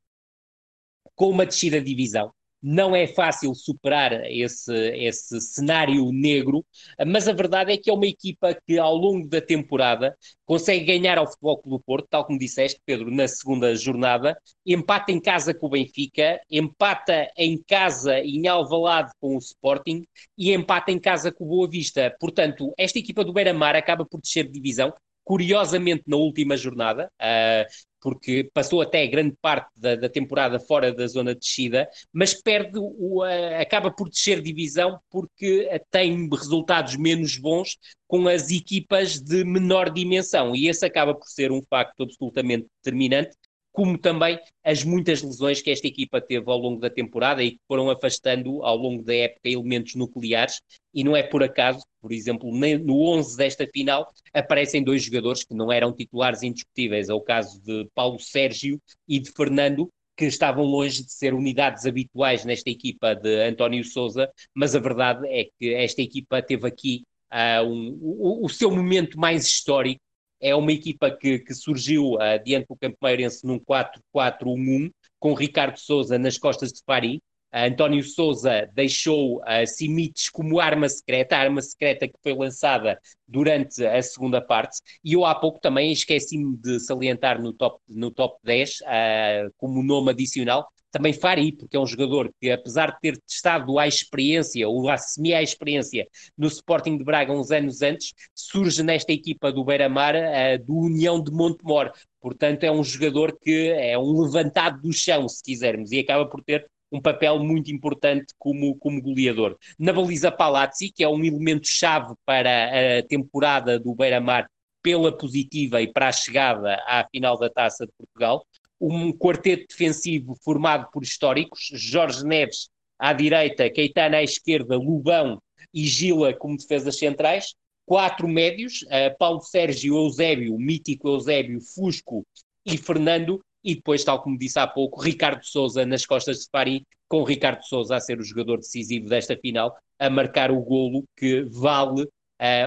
com 1.16 1.30
uma 1.30 1.44
descida 1.44 1.80
de 1.80 1.86
divisão 1.86 2.32
não 2.66 2.96
é 2.96 3.06
fácil 3.06 3.54
superar 3.54 4.24
esse, 4.24 4.72
esse 4.96 5.38
cenário 5.38 6.10
negro, 6.10 6.64
mas 7.06 7.28
a 7.28 7.32
verdade 7.34 7.72
é 7.74 7.76
que 7.76 7.90
é 7.90 7.92
uma 7.92 8.06
equipa 8.06 8.58
que 8.66 8.78
ao 8.78 8.96
longo 8.96 9.28
da 9.28 9.38
temporada 9.38 10.16
consegue 10.46 10.86
ganhar 10.86 11.18
ao 11.18 11.26
Futebol 11.26 11.58
Clube 11.58 11.84
Porto, 11.84 12.08
tal 12.08 12.24
como 12.24 12.38
disseste, 12.38 12.80
Pedro, 12.86 13.10
na 13.10 13.28
segunda 13.28 13.76
jornada, 13.76 14.34
empata 14.64 15.12
em 15.12 15.20
casa 15.20 15.52
com 15.52 15.66
o 15.66 15.70
Benfica, 15.70 16.40
empata 16.50 17.30
em 17.36 17.62
casa 17.62 18.18
em 18.20 18.48
Alvalade 18.48 19.12
com 19.20 19.36
o 19.36 19.38
Sporting 19.38 20.06
e 20.38 20.54
empata 20.54 20.90
em 20.90 20.98
casa 20.98 21.30
com 21.30 21.44
o 21.44 21.48
Boa 21.48 21.68
Vista. 21.68 22.16
Portanto, 22.18 22.72
esta 22.78 22.98
equipa 22.98 23.22
do 23.22 23.32
Beira-Mar 23.34 23.76
acaba 23.76 24.06
por 24.06 24.22
descer 24.22 24.46
de 24.46 24.52
divisão, 24.52 24.90
curiosamente 25.24 26.04
na 26.06 26.16
última 26.16 26.56
jornada, 26.56 27.10
uh, 27.20 27.94
porque 28.00 28.50
passou 28.52 28.82
até 28.82 29.06
grande 29.06 29.34
parte 29.40 29.70
da, 29.74 29.96
da, 29.96 30.10
temporada 30.10 30.60
fora 30.60 30.92
da 30.92 31.06
zona 31.06 31.32
de 31.32 31.40
descida, 31.40 31.88
mas 32.12 32.34
perde 32.34 32.78
o, 32.78 33.22
acaba 33.58 33.90
por 33.90 34.10
descer 34.10 34.42
divisão 34.42 35.00
porque 35.10 35.66
tem 35.90 36.28
resultados 36.28 36.96
menos 36.96 37.38
bons 37.38 37.78
com 38.06 38.28
as 38.28 38.50
equipas 38.50 39.18
de 39.18 39.42
menor 39.42 39.88
dimensão, 39.90 40.54
e 40.54 40.68
esse 40.68 40.84
acaba 40.84 41.14
por 41.14 41.26
ser 41.26 41.50
um 41.50 41.62
facto 41.62 42.02
absolutamente 42.02 42.66
determinante 42.82 43.34
como 43.74 43.98
também 43.98 44.38
as 44.62 44.84
muitas 44.84 45.20
lesões 45.20 45.60
que 45.60 45.68
esta 45.68 45.88
equipa 45.88 46.20
teve 46.20 46.48
ao 46.48 46.56
longo 46.56 46.80
da 46.80 46.88
temporada 46.88 47.42
e 47.42 47.50
que 47.50 47.60
foram 47.66 47.90
afastando 47.90 48.62
ao 48.62 48.76
longo 48.76 49.02
da 49.02 49.12
época 49.12 49.48
elementos 49.48 49.96
nucleares. 49.96 50.62
E 50.94 51.02
não 51.02 51.16
é 51.16 51.24
por 51.24 51.42
acaso, 51.42 51.84
por 52.00 52.12
exemplo, 52.12 52.52
no 52.52 53.00
11 53.00 53.36
desta 53.36 53.66
final 53.66 54.08
aparecem 54.32 54.80
dois 54.80 55.02
jogadores 55.02 55.42
que 55.42 55.54
não 55.54 55.72
eram 55.72 55.92
titulares 55.92 56.44
indiscutíveis. 56.44 57.08
É 57.08 57.14
o 57.14 57.20
caso 57.20 57.60
de 57.62 57.88
Paulo 57.92 58.20
Sérgio 58.20 58.80
e 59.08 59.18
de 59.18 59.32
Fernando, 59.32 59.90
que 60.16 60.26
estavam 60.26 60.64
longe 60.64 61.02
de 61.02 61.12
ser 61.12 61.34
unidades 61.34 61.84
habituais 61.84 62.44
nesta 62.44 62.70
equipa 62.70 63.12
de 63.16 63.42
António 63.42 63.82
Souza, 63.82 64.30
mas 64.54 64.76
a 64.76 64.78
verdade 64.78 65.26
é 65.26 65.48
que 65.58 65.74
esta 65.74 66.00
equipa 66.00 66.40
teve 66.40 66.68
aqui 66.68 67.02
uh, 67.32 67.66
um, 67.66 67.98
o, 68.00 68.46
o, 68.46 68.48
seu 68.48 68.70
momento 68.70 69.18
mais 69.18 69.44
histórico 69.44 70.00
é 70.44 70.54
uma 70.54 70.72
equipa 70.72 71.10
que, 71.10 71.38
que 71.38 71.54
surgiu 71.54 72.16
uh, 72.16 72.42
diante 72.44 72.66
do 72.68 72.76
Campo 72.76 72.98
Mairense 73.00 73.46
num 73.46 73.58
4-4-1-1, 73.58 74.92
com 75.18 75.32
Ricardo 75.32 75.78
Souza 75.78 76.18
nas 76.18 76.36
costas 76.36 76.70
de 76.70 76.82
Paris. 76.84 77.16
Uh, 77.50 77.70
António 77.70 78.02
Souza 78.02 78.68
deixou 78.74 79.38
uh, 79.38 79.66
Simites 79.66 80.28
como 80.28 80.60
arma 80.60 80.86
secreta, 80.86 81.34
a 81.34 81.40
arma 81.40 81.62
secreta 81.62 82.06
que 82.06 82.18
foi 82.22 82.34
lançada 82.34 83.00
durante 83.26 83.86
a 83.86 84.02
segunda 84.02 84.38
parte. 84.38 84.80
E 85.02 85.14
eu 85.14 85.24
há 85.24 85.34
pouco 85.34 85.58
também 85.60 85.90
esqueci-me 85.90 86.58
de 86.58 86.78
salientar 86.78 87.40
no 87.40 87.54
top, 87.54 87.80
no 87.88 88.10
top 88.10 88.38
10, 88.44 88.80
uh, 88.80 89.54
como 89.56 89.82
nome 89.82 90.10
adicional, 90.10 90.68
também 90.94 91.12
Fari, 91.12 91.50
porque 91.50 91.76
é 91.76 91.80
um 91.80 91.86
jogador 91.86 92.32
que, 92.40 92.52
apesar 92.52 92.92
de 92.92 93.00
ter 93.00 93.18
testado 93.18 93.80
a 93.80 93.88
experiência, 93.88 94.68
ou 94.68 94.88
a 94.88 94.96
semi-experiência 94.96 96.06
no 96.38 96.46
Sporting 96.46 96.96
de 96.96 97.02
Braga 97.02 97.32
uns 97.32 97.50
anos 97.50 97.82
antes, 97.82 98.14
surge 98.32 98.80
nesta 98.80 99.12
equipa 99.12 99.50
do 99.50 99.64
Beira-Mar 99.64 100.14
uh, 100.14 100.64
do 100.64 100.72
União 100.72 101.20
de 101.20 101.32
Montemor. 101.32 101.90
Portanto, 102.20 102.62
é 102.62 102.70
um 102.70 102.84
jogador 102.84 103.36
que 103.42 103.70
é 103.70 103.98
um 103.98 104.22
levantado 104.22 104.80
do 104.82 104.92
chão, 104.92 105.28
se 105.28 105.42
quisermos, 105.42 105.90
e 105.90 105.98
acaba 105.98 106.26
por 106.26 106.44
ter 106.44 106.64
um 106.92 107.00
papel 107.00 107.40
muito 107.40 107.72
importante 107.72 108.32
como, 108.38 108.76
como 108.76 109.02
goleador. 109.02 109.58
Na 109.76 109.92
baliza 109.92 110.30
Palazzi, 110.30 110.92
que 110.92 111.02
é 111.02 111.08
um 111.08 111.24
elemento-chave 111.24 112.14
para 112.24 113.00
a 113.00 113.02
temporada 113.02 113.80
do 113.80 113.96
Beira-Mar 113.96 114.48
pela 114.80 115.10
positiva 115.10 115.82
e 115.82 115.92
para 115.92 116.08
a 116.08 116.12
chegada 116.12 116.76
à 116.86 117.04
final 117.10 117.36
da 117.36 117.50
Taça 117.50 117.84
de 117.84 117.92
Portugal 117.98 118.46
um 118.80 119.12
quarteto 119.12 119.66
defensivo 119.68 120.36
formado 120.42 120.88
por 120.92 121.02
históricos, 121.02 121.70
Jorge 121.72 122.24
Neves 122.24 122.68
à 122.98 123.12
direita, 123.12 123.70
Keitana 123.70 124.18
à 124.18 124.22
esquerda, 124.22 124.76
Lubão 124.76 125.40
e 125.72 125.84
Gila 125.86 126.34
como 126.34 126.56
defesas 126.56 126.96
centrais, 126.98 127.54
quatro 127.84 128.28
médios, 128.28 128.82
uh, 128.82 129.16
Paulo 129.18 129.40
Sérgio 129.40 129.96
Eusébio, 129.96 130.56
mítico 130.58 131.08
Eusébio, 131.08 131.60
Fusco 131.60 132.24
e 132.64 132.76
Fernando, 132.78 133.40
e 133.62 133.74
depois, 133.74 134.04
tal 134.04 134.22
como 134.22 134.38
disse 134.38 134.58
há 134.58 134.66
pouco, 134.66 135.00
Ricardo 135.00 135.44
Souza 135.44 135.86
nas 135.86 136.04
costas 136.04 136.40
de 136.40 136.50
Paris, 136.50 136.82
com 137.08 137.24
Ricardo 137.24 137.62
Souza 137.64 137.96
a 137.96 138.00
ser 138.00 138.18
o 138.18 138.24
jogador 138.24 138.58
decisivo 138.58 139.08
desta 139.08 139.36
final, 139.36 139.76
a 139.98 140.10
marcar 140.10 140.50
o 140.50 140.60
golo 140.60 141.04
que 141.16 141.42
vale 141.44 142.02
uh, 142.02 142.06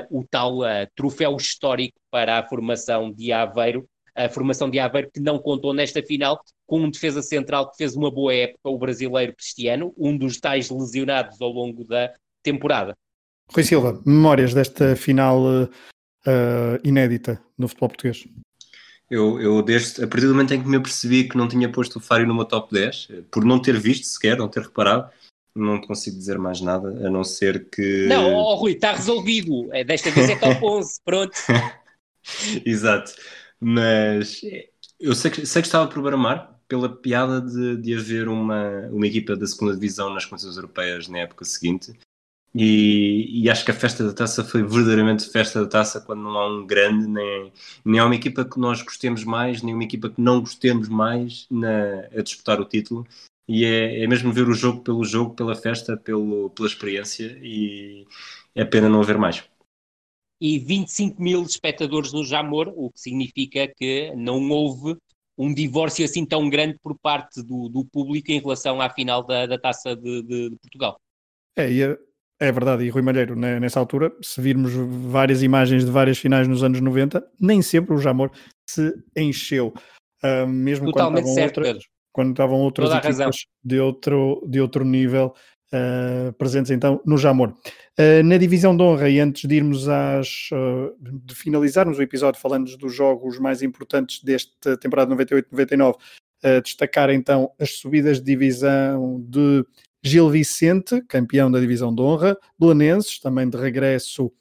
o 0.09 0.25
tal 0.29 0.59
uh, 0.59 0.87
troféu 0.95 1.35
histórico 1.35 1.99
para 2.09 2.39
a 2.39 2.47
formação 2.47 3.11
de 3.11 3.31
Aveiro, 3.31 3.87
a 4.17 4.29
formação 4.29 4.69
de 4.69 4.79
Aveiro, 4.79 5.11
que 5.13 5.19
não 5.19 5.37
contou 5.37 5.73
nesta 5.73 6.01
final 6.01 6.41
com 6.65 6.81
um 6.81 6.89
defesa 6.89 7.21
central 7.21 7.69
que 7.69 7.77
fez 7.77 7.95
uma 7.95 8.11
boa 8.11 8.33
época, 8.33 8.69
o 8.69 8.77
brasileiro 8.77 9.33
Cristiano, 9.35 9.93
um 9.97 10.17
dos 10.17 10.37
tais 10.39 10.69
lesionados 10.69 11.39
ao 11.39 11.49
longo 11.49 11.83
da 11.85 12.11
temporada. 12.43 12.95
Rui 13.49 13.63
Silva, 13.63 14.01
memórias 14.05 14.53
desta 14.53 14.95
final 14.95 15.39
uh, 15.41 15.69
inédita 16.83 17.41
no 17.57 17.67
futebol 17.67 17.89
português? 17.89 18.27
Eu, 19.09 19.39
eu 19.39 19.61
desde, 19.61 20.03
a 20.03 20.07
partir 20.07 20.25
do 20.25 20.33
momento 20.33 20.53
em 20.53 20.61
que 20.61 20.67
me 20.67 20.75
apercebi 20.75 21.29
que 21.29 21.37
não 21.37 21.47
tinha 21.47 21.71
posto 21.71 21.97
o 21.97 22.01
Fário 22.01 22.27
numa 22.27 22.43
top 22.43 22.73
10, 22.73 23.07
por 23.31 23.45
não 23.45 23.61
ter 23.61 23.79
visto 23.79 24.05
sequer, 24.05 24.37
não 24.37 24.49
ter 24.49 24.63
reparado, 24.63 25.09
não 25.55 25.79
consigo 25.79 26.17
dizer 26.17 26.37
mais 26.37 26.59
nada, 26.59 26.89
a 26.89 27.09
não 27.09 27.23
ser 27.23 27.69
que. 27.69 28.05
Não, 28.07 28.33
oh, 28.33 28.55
Rui, 28.55 28.73
está 28.73 28.91
resolvido. 28.91 29.73
É, 29.73 29.83
desta 29.83 30.11
vez 30.11 30.29
é 30.29 30.35
top 30.35 30.59
11, 30.65 30.99
pronto. 31.05 31.37
Exato. 32.65 33.13
Mas 33.59 34.41
eu 34.99 35.15
sei 35.15 35.31
que, 35.31 35.45
sei 35.45 35.61
que 35.61 35.67
estava 35.67 35.87
por 35.87 36.01
Baramar 36.01 36.57
pela 36.67 36.89
piada 36.89 37.41
de, 37.41 37.77
de 37.77 37.95
haver 37.95 38.27
uma, 38.27 38.87
uma 38.91 39.07
equipa 39.07 39.35
da 39.35 39.47
segunda 39.47 39.73
divisão 39.73 40.13
nas 40.13 40.25
competições 40.25 40.57
europeias 40.57 41.07
na 41.07 41.19
época 41.19 41.45
seguinte. 41.45 41.93
E, 42.53 43.43
e, 43.43 43.49
acho 43.49 43.63
que 43.63 43.71
a 43.71 43.73
festa 43.73 44.03
da 44.03 44.13
taça 44.13 44.43
foi 44.43 44.63
verdadeiramente 44.63 45.29
festa 45.29 45.61
da 45.61 45.67
taça 45.69 46.01
quando 46.01 46.23
não 46.23 46.37
há 46.37 46.47
um 46.47 46.65
grande, 46.65 47.07
nem, 47.07 47.53
nem 47.85 47.99
há 47.99 48.05
uma 48.05 48.15
equipa 48.15 48.43
que 48.43 48.59
nós 48.59 48.81
gostemos 48.81 49.23
mais, 49.23 49.61
nem 49.61 49.73
uma 49.75 49.83
equipa 49.83 50.09
que 50.09 50.19
não 50.19 50.39
gostemos 50.39 50.89
mais 50.89 51.45
na, 51.51 52.07
a 52.17 52.21
disputar 52.21 52.59
o 52.59 52.65
título. 52.65 53.05
E 53.47 53.63
é, 53.63 54.03
é 54.03 54.07
mesmo 54.07 54.33
ver 54.33 54.47
o 54.49 54.53
jogo 54.53 54.81
pelo 54.81 55.03
jogo, 55.05 55.35
pela 55.35 55.55
festa, 55.55 55.95
pelo, 55.95 56.49
pela 56.49 56.67
experiência, 56.67 57.37
e 57.41 58.07
é 58.55 58.65
pena 58.65 58.89
não 58.89 59.01
haver 59.01 59.17
mais 59.17 59.43
e 60.39 60.59
25 60.59 61.21
mil 61.21 61.43
espectadores 61.43 62.13
no 62.13 62.23
Jamor, 62.23 62.71
o 62.75 62.91
que 62.91 62.99
significa 62.99 63.67
que 63.67 64.13
não 64.15 64.49
houve 64.49 64.97
um 65.37 65.53
divórcio 65.53 66.03
assim 66.03 66.25
tão 66.25 66.49
grande 66.49 66.77
por 66.81 66.97
parte 66.97 67.43
do, 67.43 67.69
do 67.69 67.85
público 67.85 68.31
em 68.31 68.39
relação 68.39 68.81
à 68.81 68.89
final 68.89 69.23
da, 69.23 69.45
da 69.45 69.57
Taça 69.57 69.95
de, 69.95 70.23
de, 70.23 70.49
de 70.49 70.55
Portugal. 70.57 70.99
É, 71.55 71.71
é, 71.71 71.97
é 72.39 72.51
verdade, 72.51 72.83
e 72.83 72.89
Rui 72.89 73.01
Malheiro, 73.01 73.35
né, 73.35 73.59
nessa 73.59 73.79
altura, 73.79 74.11
se 74.21 74.41
virmos 74.41 74.73
várias 74.73 75.43
imagens 75.43 75.85
de 75.85 75.91
várias 75.91 76.17
finais 76.17 76.47
nos 76.47 76.63
anos 76.63 76.81
90, 76.81 77.25
nem 77.39 77.61
sempre 77.61 77.93
o 77.93 77.99
Jamor 77.99 78.31
se 78.67 78.93
encheu. 79.15 79.73
Uh, 80.23 80.47
mesmo 80.47 80.87
Totalmente 80.87 81.23
quando 81.23 81.27
estavam 81.27 81.35
certo, 81.35 81.57
outras, 81.57 81.73
Pedro. 81.73 81.89
quando 82.11 82.31
estavam 82.31 82.59
outras 82.59 82.89
Toda 82.89 82.99
equipas 82.99 83.35
de 83.63 83.79
outro, 83.79 84.43
de 84.47 84.59
outro 84.59 84.83
nível 84.83 85.35
uh, 85.73 86.33
presentes 86.33 86.71
então 86.71 87.01
no 87.05 87.17
Jamor. 87.17 87.49
Uh, 87.99 88.23
na 88.23 88.37
divisão 88.37 88.75
de 88.75 88.83
honra, 88.83 89.09
e 89.09 89.19
antes 89.19 89.47
de 89.47 89.55
irmos 89.55 89.87
às 89.89 90.49
uh, 90.51 90.95
de 91.01 91.35
finalizarmos 91.35 91.97
o 91.97 92.01
episódio 92.01 92.39
falando 92.39 92.75
dos 92.77 92.93
jogos 92.93 93.39
mais 93.39 93.61
importantes 93.61 94.23
desta 94.23 94.77
temporada 94.77 95.15
98-99, 95.15 95.95
uh, 95.95 96.61
destacar 96.61 97.09
então 97.09 97.51
as 97.59 97.71
subidas 97.71 98.19
de 98.19 98.25
divisão 98.25 99.23
de 99.27 99.65
Gil 100.03 100.29
Vicente, 100.29 101.01
campeão 101.07 101.51
da 101.51 101.59
divisão 101.59 101.93
de 101.93 102.01
honra, 102.01 102.37
Belenenses, 102.57 103.19
também 103.19 103.49
de 103.49 103.57
regresso 103.57 104.31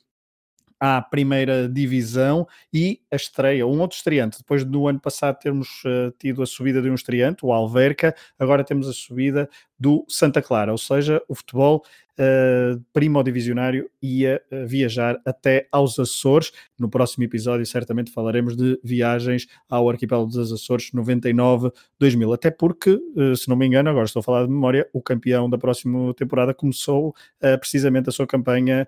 à 0.78 1.00
primeira 1.00 1.68
divisão 1.68 2.46
e 2.72 3.00
a 3.10 3.16
estreia, 3.16 3.66
um 3.66 3.80
outro 3.80 3.96
estreante. 3.96 4.38
Depois 4.38 4.64
do 4.64 4.86
ano 4.86 5.00
passado 5.00 5.38
termos 5.38 5.82
uh, 5.84 6.12
tido 6.18 6.42
a 6.42 6.46
subida 6.46 6.82
de 6.82 6.90
um 6.90 6.94
estreante, 6.94 7.44
o 7.44 7.52
Alverca, 7.52 8.14
agora 8.38 8.62
temos 8.62 8.88
a 8.88 8.92
subida 8.92 9.48
do 9.78 10.04
Santa 10.08 10.40
Clara, 10.40 10.72
ou 10.72 10.78
seja, 10.78 11.22
o 11.28 11.34
futebol 11.34 11.84
uh, 12.18 12.82
primo 12.92 13.22
divisionário 13.22 13.90
ia 14.00 14.42
uh, 14.50 14.66
viajar 14.66 15.20
até 15.24 15.68
aos 15.70 15.98
Açores. 15.98 16.52
No 16.78 16.88
próximo 16.88 17.24
episódio, 17.24 17.66
certamente 17.66 18.10
falaremos 18.10 18.56
de 18.56 18.80
viagens 18.82 19.46
ao 19.68 19.88
arquipélago 19.88 20.28
dos 20.28 20.52
Açores 20.52 20.90
99-2000, 20.92 22.34
até 22.34 22.50
porque, 22.50 22.98
se 23.36 23.48
não 23.48 23.56
me 23.56 23.66
engano, 23.66 23.90
agora 23.90 24.06
estou 24.06 24.20
a 24.20 24.22
falar 24.22 24.44
de 24.44 24.50
memória, 24.50 24.88
o 24.92 25.02
campeão 25.02 25.48
da 25.48 25.58
próxima 25.58 26.12
temporada 26.14 26.54
começou 26.54 27.14
precisamente 27.58 28.08
a 28.08 28.12
sua 28.12 28.26
campanha 28.26 28.86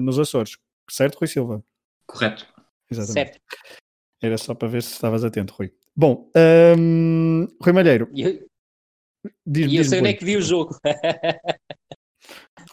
nos 0.00 0.18
Açores. 0.18 0.56
Certo, 0.88 1.16
Rui 1.18 1.28
Silva? 1.28 1.62
Correto. 2.06 2.46
Exatamente. 2.90 3.32
Certo. 3.32 3.40
Era 4.22 4.36
só 4.36 4.54
para 4.54 4.68
ver 4.68 4.82
se 4.82 4.92
estavas 4.92 5.24
atento, 5.24 5.54
Rui. 5.54 5.72
Bom, 5.96 6.30
um, 6.76 7.46
Rui 7.60 7.72
Malheiro. 7.72 8.08
Eu, 8.14 8.49
diz, 9.46 9.70
e 9.72 9.76
eu 9.76 9.84
sei 9.84 10.00
onde 10.00 10.10
é 10.10 10.14
que 10.14 10.24
vi 10.24 10.36
o 10.36 10.42
jogo. 10.42 10.76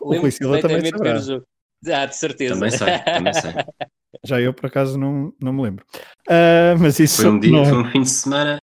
O 0.02 0.16
Rui 0.16 0.32
Silva 0.32 0.60
também 0.60 0.82
ver 0.82 0.92
saberá. 0.92 1.20
jogo. 1.20 1.46
Ah, 1.88 2.06
de 2.06 2.16
certeza. 2.16 2.54
Também 2.54 2.72
sei, 2.72 2.88
também 3.04 3.34
sei. 3.34 3.52
Já 4.24 4.42
eu, 4.42 4.54
por 4.54 4.66
acaso, 4.66 4.98
não, 4.98 5.34
não 5.42 5.54
me 5.54 5.64
lembro. 5.64 5.86
Ah, 6.30 6.76
mas 6.80 7.00
isso 7.00 7.22
Foi 7.22 7.32
um, 7.32 7.40
dia, 7.40 7.52
não 7.52 7.62
é- 7.62 7.70
foi 7.70 7.78
um 7.78 7.92
fim 7.92 8.02
de 8.02 8.10
semana 8.10 8.58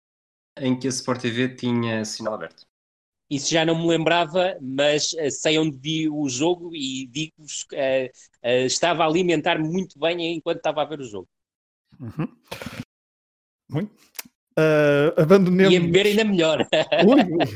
em 0.58 0.78
que 0.78 0.86
a 0.86 0.90
Sport 0.90 1.20
TV 1.20 1.54
tinha 1.54 2.04
sinal 2.04 2.34
aberto. 2.34 2.64
Isso 3.30 3.50
já 3.50 3.64
não 3.64 3.78
me 3.80 3.88
lembrava, 3.88 4.58
mas 4.60 5.14
eh, 5.14 5.30
sei 5.30 5.58
onde 5.58 5.78
vi 5.78 6.06
o 6.08 6.28
jogo 6.28 6.74
e 6.74 7.06
digo-vos 7.06 7.64
que 7.64 7.76
eh, 7.76 8.10
eh, 8.42 8.64
estava 8.66 9.04
a 9.04 9.06
alimentar 9.06 9.58
muito 9.58 9.98
bem 9.98 10.34
enquanto 10.34 10.58
estava 10.58 10.82
a 10.82 10.84
ver 10.84 11.00
o 11.00 11.04
jogo. 11.04 11.28
Uhum. 11.98 12.28
Muito. 13.70 13.94
Ah, 14.56 15.14
abandonemos. 15.16 15.72
E 15.72 15.76
a 15.76 15.80
beber 15.80 16.06
ainda 16.06 16.24
melhor. 16.24 16.66
Ui. 17.06 17.46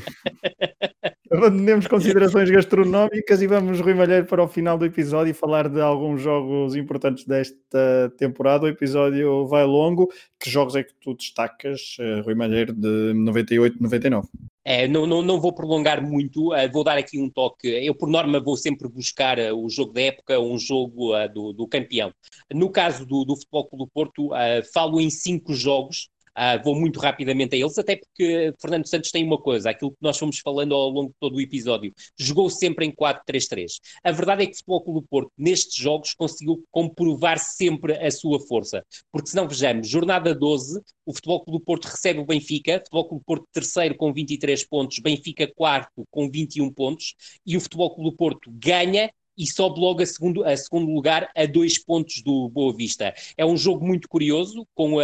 Abandonemos 1.29 1.87
considerações 1.87 2.49
gastronómicas 2.49 3.41
e 3.41 3.47
vamos, 3.47 3.81
Rui 3.81 3.93
Malheiro, 3.93 4.25
para 4.25 4.43
o 4.43 4.47
final 4.47 4.77
do 4.77 4.85
episódio 4.85 5.31
e 5.31 5.33
falar 5.33 5.67
de 5.67 5.81
alguns 5.81 6.21
jogos 6.21 6.75
importantes 6.75 7.25
desta 7.25 8.13
temporada. 8.17 8.65
O 8.65 8.69
episódio 8.69 9.45
vai 9.45 9.65
longo. 9.65 10.09
Que 10.39 10.49
jogos 10.49 10.75
é 10.75 10.83
que 10.83 10.93
tu 11.01 11.13
destacas, 11.13 11.97
eh, 11.99 12.21
Rui 12.21 12.33
Malheiro, 12.33 12.73
de 12.73 13.13
98, 13.13 13.81
99? 13.81 14.27
É, 14.69 14.85
não, 14.85 15.05
não, 15.05 15.21
não 15.21 15.39
vou 15.39 15.53
prolongar 15.53 16.05
muito, 16.05 16.53
eh, 16.53 16.67
vou 16.67 16.83
dar 16.83 16.97
aqui 16.97 17.17
um 17.17 17.29
toque. 17.29 17.69
Eu, 17.69 17.95
por 17.95 18.09
norma, 18.09 18.37
vou 18.37 18.57
sempre 18.57 18.85
buscar 18.89 19.39
eh, 19.39 19.53
o 19.53 19.69
jogo 19.69 19.93
da 19.93 20.01
época, 20.01 20.37
um 20.41 20.59
jogo 20.59 21.15
eh, 21.15 21.29
do, 21.29 21.53
do 21.53 21.65
campeão. 21.65 22.13
No 22.53 22.69
caso 22.69 23.05
do, 23.05 23.23
do 23.23 23.37
Futebol 23.37 23.69
Clube 23.69 23.85
do 23.85 23.89
Porto, 23.89 24.29
falo 24.73 24.99
em 24.99 25.09
cinco 25.09 25.53
jogos. 25.53 26.09
Ah, 26.39 26.55
vou 26.55 26.75
muito 26.79 26.99
rapidamente 26.99 27.55
a 27.55 27.57
eles, 27.57 27.79
até 27.79 27.95
porque 27.95 28.53
Fernando 28.61 28.87
Santos 28.87 29.09
tem 29.09 29.23
uma 29.23 29.39
coisa, 29.41 29.71
aquilo 29.71 29.89
que 29.89 29.97
nós 30.01 30.19
fomos 30.19 30.37
falando 30.37 30.75
ao 30.75 30.87
longo 30.87 31.09
de 31.09 31.15
todo 31.19 31.35
o 31.35 31.41
episódio, 31.41 31.91
jogou 32.15 32.47
sempre 32.47 32.85
em 32.85 32.91
4-3-3. 32.91 33.79
A 34.03 34.11
verdade 34.11 34.43
é 34.43 34.45
que 34.45 34.51
o 34.51 34.55
Futebol 34.57 34.83
Clube 34.83 34.99
do 35.01 35.07
Porto, 35.07 35.31
nestes 35.35 35.75
jogos, 35.75 36.13
conseguiu 36.13 36.63
comprovar 36.69 37.39
sempre 37.39 37.93
a 37.93 38.11
sua 38.11 38.39
força. 38.39 38.85
Porque 39.11 39.31
se 39.31 39.35
não 39.35 39.47
vejamos, 39.47 39.89
jornada 39.89 40.35
12, 40.35 40.79
o 41.07 41.11
Futebol 41.11 41.43
Clube 41.43 41.59
do 41.59 41.65
Porto 41.65 41.85
recebe 41.85 42.19
o 42.19 42.25
Benfica, 42.25 42.77
Futebol 42.81 43.07
Clube 43.07 43.21
do 43.23 43.25
Porto 43.25 43.47
terceiro 43.51 43.95
com 43.97 44.13
23 44.13 44.63
pontos, 44.67 44.99
Benfica 44.99 45.51
quarto 45.55 46.05
com 46.11 46.29
21 46.29 46.71
pontos, 46.71 47.15
e 47.47 47.57
o 47.57 47.59
Futebol 47.59 47.95
Clube 47.95 48.11
do 48.11 48.15
Porto 48.15 48.51
ganha 48.53 49.09
e 49.37 49.45
sobe 49.45 49.79
logo 49.79 50.01
a 50.01 50.05
segundo, 50.05 50.43
a 50.43 50.55
segundo 50.57 50.91
lugar 50.91 51.29
a 51.35 51.45
dois 51.45 51.77
pontos 51.77 52.21
do 52.21 52.49
Boa 52.49 52.75
Vista. 52.75 53.13
É 53.37 53.45
um 53.45 53.55
jogo 53.55 53.85
muito 53.85 54.07
curioso, 54.09 54.67
com 54.73 54.99
a, 54.99 55.03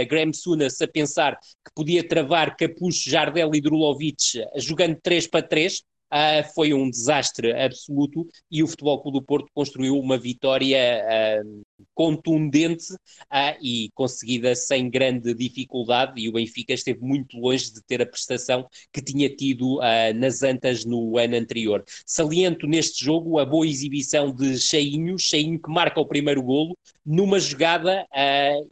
a 0.00 0.04
Graham 0.04 0.32
Sunas 0.32 0.80
a 0.80 0.86
pensar 0.86 1.36
que 1.36 1.74
podia 1.74 2.06
travar 2.06 2.56
Capucho, 2.56 3.10
Jardel 3.10 3.50
e 3.54 3.60
Drulovic 3.60 4.44
jogando 4.56 4.98
3 5.02 5.26
para 5.26 5.42
3, 5.42 5.82
Uh, 6.12 6.46
foi 6.54 6.72
um 6.72 6.88
desastre 6.88 7.52
absoluto 7.52 8.24
e 8.48 8.62
o 8.62 8.68
Futebol 8.68 9.02
Clube 9.02 9.18
do 9.18 9.24
Porto 9.24 9.48
construiu 9.52 9.98
uma 9.98 10.16
vitória 10.16 11.02
uh, 11.42 11.62
contundente 11.94 12.92
uh, 12.94 13.56
e 13.60 13.90
conseguida 13.94 14.54
sem 14.54 14.88
grande 14.88 15.34
dificuldade 15.34 16.20
e 16.20 16.28
o 16.28 16.32
Benfica 16.32 16.72
esteve 16.72 17.00
muito 17.00 17.38
longe 17.38 17.72
de 17.72 17.82
ter 17.82 18.00
a 18.00 18.06
prestação 18.06 18.66
que 18.92 19.02
tinha 19.02 19.28
tido 19.28 19.80
nas 20.16 20.42
Antas 20.42 20.84
no 20.84 21.18
ano 21.18 21.36
anterior. 21.36 21.84
Saliento 22.06 22.66
neste 22.66 23.04
jogo 23.04 23.38
a 23.38 23.44
boa 23.44 23.66
exibição 23.66 24.32
de 24.32 24.58
Cheinho, 24.58 25.18
Cheinho 25.18 25.60
que 25.60 25.70
marca 25.70 26.00
o 26.00 26.06
primeiro 26.06 26.42
golo 26.42 26.76
numa 27.04 27.38
jogada 27.38 28.06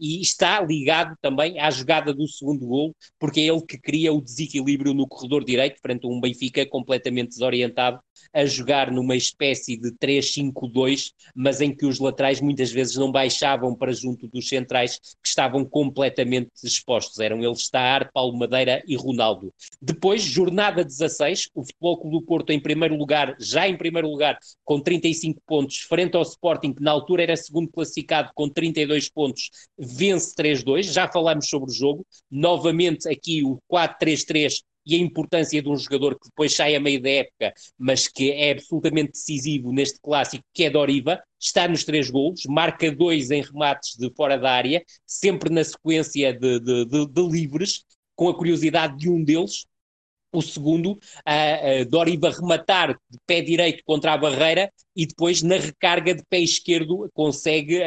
e 0.01 0.21
está 0.21 0.61
ligado 0.61 1.17
também 1.21 1.59
à 1.59 1.71
jogada 1.71 2.15
do 2.15 2.27
segundo 2.27 2.67
golo, 2.67 2.95
porque 3.19 3.41
é 3.41 3.45
ele 3.45 3.63
que 3.63 3.79
cria 3.79 4.13
o 4.13 4.21
desequilíbrio 4.21 4.95
no 4.95 5.07
corredor 5.07 5.45
direito 5.45 5.81
frente 5.81 6.07
a 6.07 6.09
um 6.09 6.21
Benfica 6.21 6.65
completamente 6.67 7.31
desorientado 7.31 8.01
a 8.33 8.45
jogar 8.45 8.91
numa 8.91 9.17
espécie 9.17 9.77
de 9.77 9.93
3-5-2, 9.93 11.13
mas 11.35 11.61
em 11.61 11.75
que 11.75 11.87
os 11.87 11.99
laterais 11.99 12.41
muitas 12.41 12.71
vezes 12.71 12.97
não 12.97 13.11
baixavam 13.11 13.75
para 13.75 13.93
junto 13.93 14.27
dos 14.29 14.49
centrais 14.49 14.99
que 14.99 15.29
estavam 15.29 15.65
completamente 15.65 16.51
expostos. 16.65 17.19
Eram 17.19 17.43
eles 17.43 17.63
Staar, 17.63 18.11
Paulo 18.13 18.37
Madeira 18.37 18.83
e 18.87 18.97
Ronaldo. 18.97 19.53
Depois, 19.81 20.23
jornada 20.23 20.85
16, 20.85 21.49
o 21.55 21.65
Futebol 21.65 21.99
Clube 21.99 22.19
do 22.19 22.23
Porto 22.23 22.51
em 22.51 22.61
primeiro 22.61 22.97
lugar, 22.97 23.37
já 23.39 23.69
em 23.69 23.77
primeiro 23.77 24.09
lugar, 24.09 24.39
com 24.65 24.81
35 24.81 25.41
pontos, 25.47 25.79
frente 25.79 26.17
ao 26.17 26.23
Sporting, 26.23 26.73
que 26.73 26.83
na 26.83 26.91
altura 26.91 27.23
era 27.23 27.37
segundo 27.37 27.71
classificado 27.71 28.31
com 28.35 28.49
32 28.49 29.09
pontos, 29.09 29.51
vence 29.79 30.35
3-2. 30.35 30.83
Já 30.85 31.09
falámos 31.09 31.49
sobre 31.49 31.71
o 31.71 31.75
jogo. 31.75 32.07
Novamente 32.31 33.09
aqui 33.09 33.43
o 33.45 33.59
4-3-3 33.71 34.63
e 34.85 34.95
a 34.95 34.99
importância 34.99 35.63
de 35.63 35.69
um 35.69 35.77
jogador 35.77 36.19
que 36.19 36.29
depois 36.29 36.55
sai 36.55 36.75
a 36.75 36.81
meio 36.81 37.01
da 37.01 37.11
época, 37.11 37.53
mas 37.79 38.09
que 38.09 38.31
é 38.33 38.53
absolutamente 38.53 39.13
decisivo 39.13 39.73
neste 39.73 40.01
clássico, 40.01 40.45
que 40.53 40.65
é 40.65 40.71
Doriva, 40.71 41.23
está 41.41 41.67
nos 41.69 41.85
três 41.85 42.11
golos, 42.11 42.45
marca 42.47 42.91
dois 42.91 43.31
em 43.31 43.43
remates 43.43 43.97
de 43.97 44.11
fora 44.15 44.39
da 44.39 44.51
área, 44.51 44.83
sempre 45.07 45.51
na 45.51 45.65
sequência 45.65 46.33
de, 46.33 46.61
de, 46.61 46.85
de, 46.85 47.07
de 47.07 47.29
livres, 47.29 47.85
com 48.15 48.29
a 48.29 48.37
curiosidade 48.37 48.97
de 48.97 49.09
um 49.09 49.23
deles, 49.23 49.67
o 50.33 50.41
segundo, 50.41 50.99
a, 51.27 51.85
Doriva 51.89 52.31
rematar 52.31 52.99
de 53.11 53.19
pé 53.27 53.43
direito 53.43 53.83
contra 53.85 54.15
a 54.15 54.19
barreira 54.19 54.73
e 54.97 55.07
depois 55.07 55.43
na 55.43 55.57
recarga 55.57 56.15
de 56.15 56.23
pé 56.29 56.39
esquerdo 56.41 57.11
consegue 57.13 57.81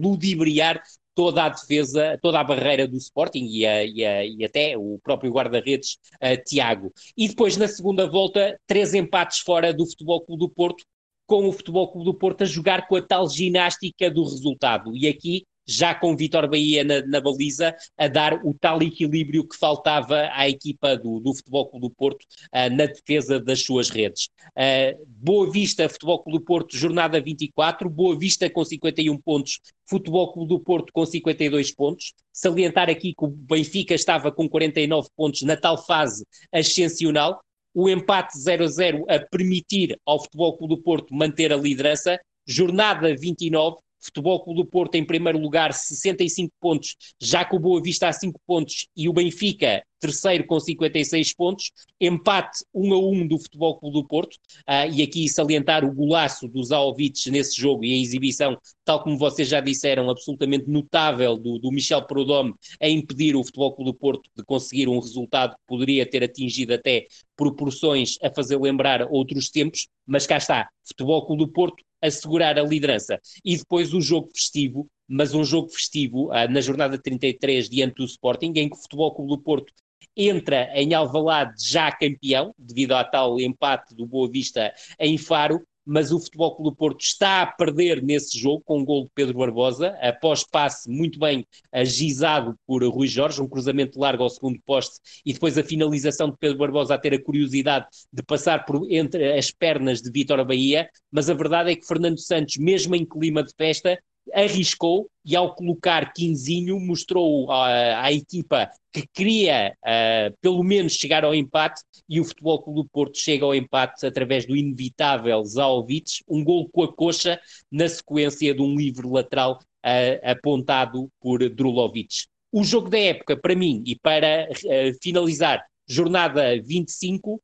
ludibriar 0.00 0.82
toda 1.16 1.44
a 1.44 1.48
defesa, 1.48 2.18
toda 2.20 2.38
a 2.38 2.44
barreira 2.44 2.86
do 2.86 2.96
Sporting 2.98 3.46
e, 3.46 3.66
a, 3.66 3.84
e, 3.84 4.04
a, 4.04 4.24
e 4.26 4.44
até 4.44 4.76
o 4.76 5.00
próprio 5.02 5.32
guarda-redes 5.32 5.98
uh, 6.16 6.44
Tiago. 6.44 6.92
E 7.16 7.26
depois, 7.26 7.56
na 7.56 7.66
segunda 7.66 8.06
volta, 8.06 8.60
três 8.66 8.92
empates 8.92 9.38
fora 9.38 9.72
do 9.72 9.86
Futebol 9.86 10.20
Clube 10.20 10.40
do 10.40 10.48
Porto, 10.50 10.84
com 11.26 11.48
o 11.48 11.52
Futebol 11.52 11.90
Clube 11.90 12.04
do 12.04 12.14
Porto 12.14 12.42
a 12.42 12.44
jogar 12.44 12.86
com 12.86 12.96
a 12.96 13.02
tal 13.02 13.28
ginástica 13.30 14.10
do 14.10 14.22
resultado. 14.22 14.94
E 14.94 15.08
aqui 15.08 15.44
já 15.66 15.94
com 15.94 16.16
Vitor 16.16 16.48
Bahia 16.48 16.84
na, 16.84 17.04
na, 17.06 17.20
baliza, 17.20 17.74
a 17.98 18.08
dar 18.08 18.34
o 18.44 18.54
tal 18.54 18.82
equilíbrio 18.82 19.46
que 19.46 19.56
faltava 19.56 20.28
à 20.32 20.48
equipa 20.48 20.96
do, 20.96 21.20
do 21.20 21.34
Futebol 21.34 21.68
Clube 21.68 21.88
do 21.88 21.94
Porto 21.94 22.22
uh, 22.22 22.74
na 22.74 22.86
defesa 22.86 23.40
das 23.40 23.62
suas 23.62 23.90
redes. 23.90 24.28
Uh, 24.50 25.04
Boa 25.06 25.50
Vista, 25.50 25.88
Futebol 25.88 26.22
Clube 26.22 26.38
do 26.38 26.44
Porto, 26.44 26.76
jornada 26.76 27.20
24, 27.20 27.90
Boa 27.90 28.16
Vista 28.16 28.48
com 28.48 28.64
51 28.64 29.16
pontos, 29.18 29.60
Futebol 29.88 30.32
Clube 30.32 30.48
do 30.48 30.60
Porto 30.60 30.92
com 30.92 31.04
52 31.04 31.72
pontos. 31.72 32.14
Salientar 32.32 32.88
aqui 32.88 33.14
que 33.14 33.24
o 33.24 33.28
Benfica 33.28 33.94
estava 33.94 34.30
com 34.30 34.48
49 34.48 35.08
pontos 35.16 35.42
na 35.42 35.56
tal 35.56 35.76
fase 35.84 36.24
ascensional, 36.52 37.40
o 37.74 37.88
empate 37.90 38.38
0-0 38.38 39.04
a 39.08 39.18
permitir 39.18 39.98
ao 40.06 40.22
Futebol 40.22 40.56
Clube 40.56 40.76
do 40.76 40.82
Porto 40.82 41.14
manter 41.14 41.52
a 41.52 41.56
liderança, 41.56 42.18
jornada 42.46 43.14
29, 43.14 43.76
Futebol 44.06 44.42
Clube 44.42 44.62
do 44.62 44.66
Porto 44.66 44.94
em 44.94 45.04
primeiro 45.04 45.38
lugar, 45.38 45.72
65 45.72 46.52
pontos, 46.60 46.96
já 47.20 47.44
que 47.44 47.54
o 47.54 47.58
Boa 47.58 47.80
Vista 47.82 48.08
há 48.08 48.12
5 48.12 48.40
pontos 48.46 48.88
e 48.96 49.08
o 49.08 49.12
Benfica 49.12 49.82
terceiro 49.98 50.46
com 50.46 50.58
56 50.58 51.34
pontos, 51.34 51.70
empate 52.00 52.64
1 52.74 52.94
a 52.94 52.98
1 52.98 53.26
do 53.28 53.38
Futebol 53.38 53.78
Clube 53.78 53.94
do 53.94 54.06
Porto, 54.06 54.34
uh, 54.34 54.90
e 54.92 55.02
aqui 55.02 55.28
salientar 55.28 55.84
o 55.84 55.92
golaço 55.92 56.48
dos 56.48 56.68
Zaovic 56.68 57.30
nesse 57.30 57.60
jogo 57.60 57.84
e 57.84 57.94
a 57.94 57.98
exibição, 57.98 58.58
tal 58.84 59.02
como 59.02 59.16
vocês 59.16 59.48
já 59.48 59.60
disseram, 59.60 60.10
absolutamente 60.10 60.68
notável 60.68 61.36
do, 61.36 61.58
do 61.58 61.70
Michel 61.70 62.06
Prodome 62.06 62.54
a 62.80 62.88
impedir 62.88 63.36
o 63.36 63.44
Futebol 63.44 63.74
Clube 63.74 63.92
do 63.92 63.96
Porto 63.96 64.30
de 64.36 64.44
conseguir 64.44 64.88
um 64.88 64.98
resultado 64.98 65.56
que 65.56 65.62
poderia 65.66 66.08
ter 66.08 66.22
atingido 66.22 66.74
até 66.74 67.06
proporções 67.36 68.16
a 68.22 68.30
fazer 68.30 68.58
lembrar 68.58 69.06
outros 69.10 69.50
tempos, 69.50 69.88
mas 70.06 70.26
cá 70.26 70.36
está, 70.36 70.68
Futebol 70.84 71.26
Clube 71.26 71.44
do 71.44 71.52
Porto 71.52 71.82
assegurar 72.00 72.58
a 72.58 72.62
liderança. 72.62 73.20
E 73.44 73.56
depois 73.56 73.92
o 73.92 74.00
jogo 74.00 74.28
festivo, 74.34 74.88
mas 75.08 75.34
um 75.34 75.44
jogo 75.44 75.68
festivo 75.68 76.28
uh, 76.28 76.50
na 76.50 76.60
jornada 76.60 76.98
33 76.98 77.68
diante 77.68 77.96
do 77.96 78.04
Sporting, 78.04 78.52
em 78.56 78.68
que 78.68 78.76
o 78.76 78.80
Futebol 78.80 79.14
Clube 79.14 79.30
do 79.30 79.38
Porto 79.38 79.72
entra 80.16 80.70
em 80.74 80.94
Alvalade 80.94 81.54
já 81.62 81.92
campeão, 81.92 82.54
devido 82.58 82.92
ao 82.92 83.10
tal 83.10 83.40
empate 83.40 83.94
do 83.94 84.06
Boa 84.06 84.28
Vista 84.30 84.72
em 84.98 85.18
Faro, 85.18 85.62
mas 85.86 86.10
o 86.10 86.18
Futebol 86.18 86.56
Clube 86.56 86.70
do 86.70 86.76
Porto 86.76 87.00
está 87.00 87.42
a 87.42 87.46
perder 87.46 88.02
nesse 88.02 88.36
jogo 88.36 88.60
com 88.64 88.78
o 88.78 88.80
um 88.80 88.84
gol 88.84 89.04
de 89.04 89.10
Pedro 89.14 89.38
Barbosa, 89.38 89.96
após 90.00 90.42
passe 90.42 90.90
muito 90.90 91.16
bem 91.16 91.46
agizado 91.70 92.58
por 92.66 92.82
Rui 92.82 93.06
Jorge, 93.06 93.40
um 93.40 93.48
cruzamento 93.48 94.00
largo 94.00 94.24
ao 94.24 94.28
segundo 94.28 94.58
poste 94.66 94.98
e 95.24 95.32
depois 95.32 95.56
a 95.56 95.62
finalização 95.62 96.28
de 96.28 96.36
Pedro 96.38 96.58
Barbosa 96.58 96.94
a 96.94 96.98
ter 96.98 97.14
a 97.14 97.22
curiosidade 97.22 97.86
de 98.12 98.22
passar 98.24 98.64
por 98.64 98.90
entre 98.90 99.38
as 99.38 99.52
pernas 99.52 100.02
de 100.02 100.10
Vítor 100.10 100.44
Bahia, 100.44 100.90
mas 101.10 101.30
a 101.30 101.34
verdade 101.34 101.70
é 101.70 101.76
que 101.76 101.86
Fernando 101.86 102.18
Santos, 102.18 102.56
mesmo 102.56 102.96
em 102.96 103.04
clima 103.04 103.44
de 103.44 103.52
festa, 103.56 103.96
arriscou 104.32 105.08
e 105.24 105.34
ao 105.34 105.54
colocar 105.54 106.12
Quinzinho 106.12 106.78
mostrou 106.78 107.50
à, 107.50 108.04
à 108.04 108.12
equipa 108.12 108.70
que 108.92 109.06
queria 109.12 109.76
uh, 109.82 110.36
pelo 110.40 110.62
menos 110.62 110.94
chegar 110.94 111.24
ao 111.24 111.34
empate 111.34 111.82
e 112.08 112.20
o 112.20 112.24
Futebol 112.24 112.62
Clube 112.62 112.82
do 112.82 112.88
Porto 112.88 113.18
chega 113.18 113.44
ao 113.44 113.54
empate 113.54 114.06
através 114.06 114.46
do 114.46 114.56
inevitável 114.56 115.44
Zaovic, 115.44 116.22
um 116.28 116.42
gol 116.42 116.68
com 116.70 116.82
a 116.82 116.92
coxa 116.92 117.40
na 117.70 117.88
sequência 117.88 118.54
de 118.54 118.62
um 118.62 118.74
livre 118.74 119.06
lateral 119.06 119.58
uh, 119.84 120.30
apontado 120.30 121.10
por 121.20 121.46
Drulovic. 121.48 122.26
O 122.52 122.64
jogo 122.64 122.88
da 122.88 122.98
época, 122.98 123.36
para 123.36 123.54
mim, 123.54 123.82
e 123.86 123.96
para 123.96 124.48
uh, 124.50 124.98
finalizar, 125.02 125.64
jornada 125.86 126.60
25, 126.62 127.42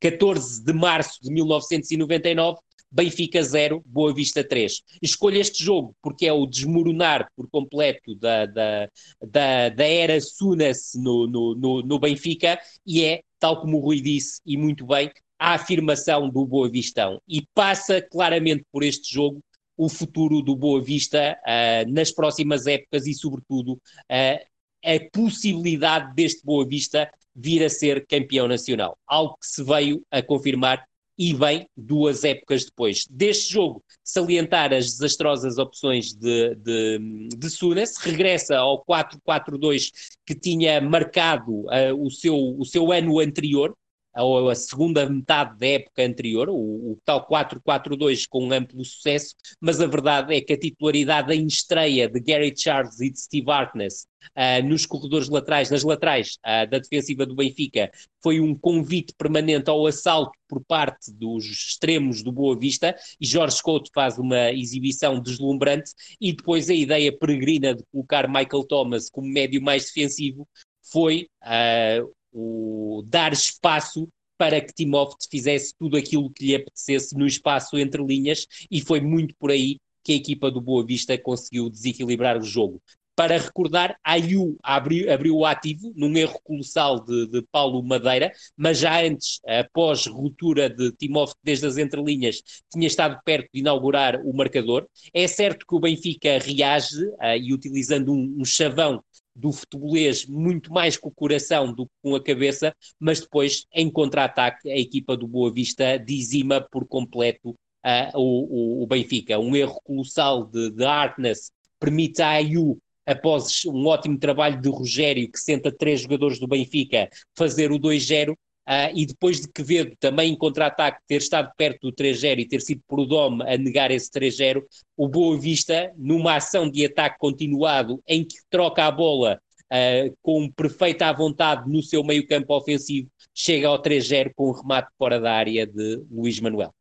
14 0.00 0.64
de 0.64 0.72
março 0.72 1.22
de 1.22 1.30
1999, 1.30 2.58
Benfica 2.92 3.42
0, 3.42 3.82
Boa 3.86 4.12
Vista 4.12 4.44
3. 4.44 4.82
Escolho 5.00 5.40
este 5.40 5.64
jogo 5.64 5.96
porque 6.02 6.26
é 6.26 6.32
o 6.32 6.46
desmoronar 6.46 7.26
por 7.34 7.48
completo 7.48 8.14
da, 8.14 8.44
da, 8.44 8.88
da, 9.26 9.68
da 9.70 9.84
era 9.84 10.20
Sunas 10.20 10.92
no, 10.94 11.26
no, 11.26 11.54
no, 11.54 11.82
no, 11.82 11.98
Benfica 11.98 12.60
e 12.86 13.02
é, 13.02 13.22
tal 13.40 13.62
como 13.62 13.78
o 13.78 13.80
Rui 13.80 14.00
disse, 14.02 14.42
e 14.44 14.58
muito 14.58 14.86
bem, 14.86 15.10
a 15.38 15.54
afirmação 15.54 16.28
do 16.28 16.44
Boa 16.44 16.70
Vistão. 16.70 17.18
E 17.26 17.42
passa 17.54 18.02
claramente 18.02 18.64
por 18.70 18.82
este 18.82 19.12
jogo 19.12 19.42
o 19.74 19.88
futuro 19.88 20.42
do 20.42 20.54
Boa 20.54 20.82
Vista 20.82 21.38
uh, 21.42 21.90
nas 21.90 22.12
próximas 22.12 22.66
épocas 22.66 23.06
e, 23.06 23.14
sobretudo, 23.14 23.72
uh, 23.72 24.52
a 24.84 25.10
possibilidade 25.12 26.14
deste 26.14 26.44
Boa 26.44 26.66
Vista 26.66 27.10
vir 27.34 27.64
a 27.64 27.70
ser 27.70 28.06
campeão 28.06 28.46
nacional. 28.46 28.98
Algo 29.06 29.36
que 29.40 29.46
se 29.46 29.64
veio 29.64 30.04
a 30.10 30.22
confirmar 30.22 30.84
e 31.18 31.34
bem 31.34 31.68
duas 31.76 32.24
épocas 32.24 32.64
depois. 32.64 33.06
Deste 33.08 33.52
jogo, 33.52 33.82
salientar 34.02 34.72
as 34.72 34.86
desastrosas 34.86 35.58
opções 35.58 36.12
de, 36.12 36.54
de, 36.56 37.28
de 37.36 37.50
Sunas, 37.50 37.96
regressa 37.98 38.56
ao 38.56 38.84
4-4-2 38.84 39.90
que 40.26 40.34
tinha 40.34 40.80
marcado 40.80 41.52
uh, 41.66 41.94
o, 41.98 42.10
seu, 42.10 42.36
o 42.36 42.64
seu 42.64 42.90
ano 42.92 43.20
anterior, 43.20 43.76
ou 44.16 44.50
a 44.50 44.54
segunda 44.54 45.08
metade 45.08 45.58
da 45.58 45.66
época 45.66 46.02
anterior, 46.04 46.48
o, 46.48 46.54
o 46.54 46.98
tal 47.04 47.26
4-4-2 47.26 48.26
com 48.28 48.46
um 48.46 48.52
amplo 48.52 48.84
sucesso, 48.84 49.34
mas 49.60 49.80
a 49.80 49.86
verdade 49.86 50.34
é 50.34 50.40
que 50.40 50.52
a 50.52 50.58
titularidade 50.58 51.34
em 51.34 51.46
estreia 51.46 52.08
de 52.08 52.20
Gary 52.20 52.52
Charles 52.56 53.00
e 53.00 53.10
de 53.10 53.18
Steve 53.18 53.50
Harkness 53.50 54.06
uh, 54.36 54.66
nos 54.66 54.86
corredores 54.86 55.28
laterais, 55.28 55.70
nas 55.70 55.82
laterais 55.82 56.38
uh, 56.40 56.68
da 56.68 56.78
defensiva 56.78 57.24
do 57.24 57.34
Benfica, 57.34 57.90
foi 58.22 58.40
um 58.40 58.54
convite 58.54 59.14
permanente 59.16 59.70
ao 59.70 59.86
assalto 59.86 60.32
por 60.48 60.62
parte 60.64 61.10
dos 61.12 61.44
extremos 61.46 62.22
do 62.22 62.30
Boa 62.30 62.58
Vista 62.58 62.94
e 63.20 63.26
Jorge 63.26 63.62
Couto 63.62 63.90
faz 63.94 64.18
uma 64.18 64.52
exibição 64.52 65.18
deslumbrante 65.18 65.92
e 66.20 66.32
depois 66.32 66.68
a 66.68 66.74
ideia 66.74 67.16
peregrina 67.16 67.74
de 67.74 67.82
colocar 67.90 68.28
Michael 68.28 68.64
Thomas 68.64 69.08
como 69.08 69.26
médio 69.26 69.62
mais 69.62 69.86
defensivo 69.86 70.46
foi 70.82 71.28
uh, 71.42 72.12
o 72.32 73.02
dar 73.06 73.32
espaço 73.32 74.08
para 74.38 74.60
que 74.60 74.72
Timóteo 74.72 75.16
fizesse 75.30 75.74
tudo 75.78 75.96
aquilo 75.96 76.30
que 76.30 76.46
lhe 76.46 76.54
apetecesse 76.54 77.16
no 77.16 77.26
espaço 77.26 77.78
entre 77.78 78.02
linhas 78.02 78.46
e 78.70 78.80
foi 78.80 79.00
muito 79.00 79.34
por 79.36 79.50
aí 79.50 79.78
que 80.02 80.12
a 80.12 80.16
equipa 80.16 80.50
do 80.50 80.60
Boa 80.60 80.84
Vista 80.84 81.16
conseguiu 81.16 81.70
desequilibrar 81.70 82.36
o 82.36 82.42
jogo. 82.42 82.82
Para 83.14 83.36
recordar, 83.36 83.96
Ayu 84.02 84.56
abriu, 84.62 85.12
abriu 85.12 85.36
o 85.36 85.44
ativo 85.44 85.92
num 85.94 86.16
erro 86.16 86.40
colossal 86.42 86.98
de, 87.04 87.26
de, 87.26 87.42
Paulo 87.52 87.82
Madeira, 87.82 88.32
mas 88.56 88.78
já 88.78 89.02
antes, 89.02 89.38
após 89.46 90.06
ruptura 90.06 90.70
de 90.70 90.90
Timóteo 90.92 91.36
desde 91.42 91.66
as 91.66 91.76
entrelinhas, 91.76 92.42
tinha 92.72 92.86
estado 92.86 93.20
perto 93.22 93.50
de 93.52 93.60
inaugurar 93.60 94.18
o 94.24 94.32
marcador. 94.32 94.88
É 95.12 95.28
certo 95.28 95.66
que 95.66 95.74
o 95.74 95.80
Benfica 95.80 96.38
reage 96.38 97.04
uh, 97.04 97.36
e 97.38 97.52
utilizando 97.52 98.12
um, 98.12 98.36
um 98.38 98.44
chavão 98.46 99.04
do 99.34 99.52
futebolês 99.52 100.26
muito 100.26 100.72
mais 100.72 100.96
com 100.96 101.08
o 101.08 101.14
coração 101.14 101.72
do 101.72 101.86
que 101.86 101.92
com 102.02 102.14
a 102.14 102.22
cabeça, 102.22 102.74
mas 102.98 103.20
depois, 103.20 103.66
em 103.72 103.90
contra-ataque, 103.90 104.70
a 104.70 104.78
equipa 104.78 105.16
do 105.16 105.26
Boa 105.26 105.52
Vista 105.52 105.98
dizima 105.98 106.60
por 106.70 106.86
completo 106.86 107.50
uh, 107.50 108.18
o, 108.18 108.82
o, 108.82 108.86
Benfica. 108.86 109.38
Um 109.38 109.56
erro 109.56 109.80
colossal 109.82 110.44
de, 110.44 110.70
de 110.70 110.84
Harkness 110.84 111.50
permite 111.78 112.22
a 112.22 112.30
Ayu, 112.30 112.78
após 113.04 113.64
um 113.66 113.86
ótimo 113.86 114.18
trabalho 114.18 114.60
de 114.60 114.68
Rogério, 114.68 115.30
que 115.30 115.38
senta 115.38 115.72
três 115.72 116.02
jogadores 116.02 116.38
do 116.38 116.46
Benfica, 116.46 117.08
fazer 117.36 117.72
o 117.72 117.78
2-0. 117.78 118.34
Uh, 118.68 118.94
e 118.94 119.04
depois 119.04 119.40
de 119.40 119.48
Quevedo 119.48 119.96
também 119.98 120.32
em 120.32 120.36
contra-ataque 120.36 121.00
ter 121.08 121.16
estado 121.16 121.50
perto 121.56 121.90
do 121.90 121.92
3-0 121.92 122.38
e 122.38 122.44
ter 122.46 122.60
sido 122.60 122.80
Prudhomme 122.86 123.42
a 123.42 123.58
negar 123.58 123.90
esse 123.90 124.08
3-0, 124.08 124.62
o 124.96 125.08
Boa 125.08 125.36
Vista, 125.36 125.92
numa 125.96 126.36
ação 126.36 126.70
de 126.70 126.84
ataque 126.84 127.18
continuado 127.18 128.00
em 128.06 128.24
que 128.24 128.36
troca 128.48 128.84
a 128.84 128.90
bola 128.90 129.40
uh, 129.64 130.16
com 130.22 130.48
perfeita 130.48 131.12
vontade 131.12 131.68
no 131.68 131.82
seu 131.82 132.04
meio 132.04 132.24
campo 132.24 132.54
ofensivo, 132.56 133.08
chega 133.34 133.66
ao 133.66 133.82
3-0 133.82 134.30
com 134.36 134.50
um 134.50 134.52
remate 134.52 134.88
fora 134.96 135.18
da 135.18 135.32
área 135.32 135.66
de 135.66 136.00
Luís 136.08 136.38
Manuel. 136.38 136.72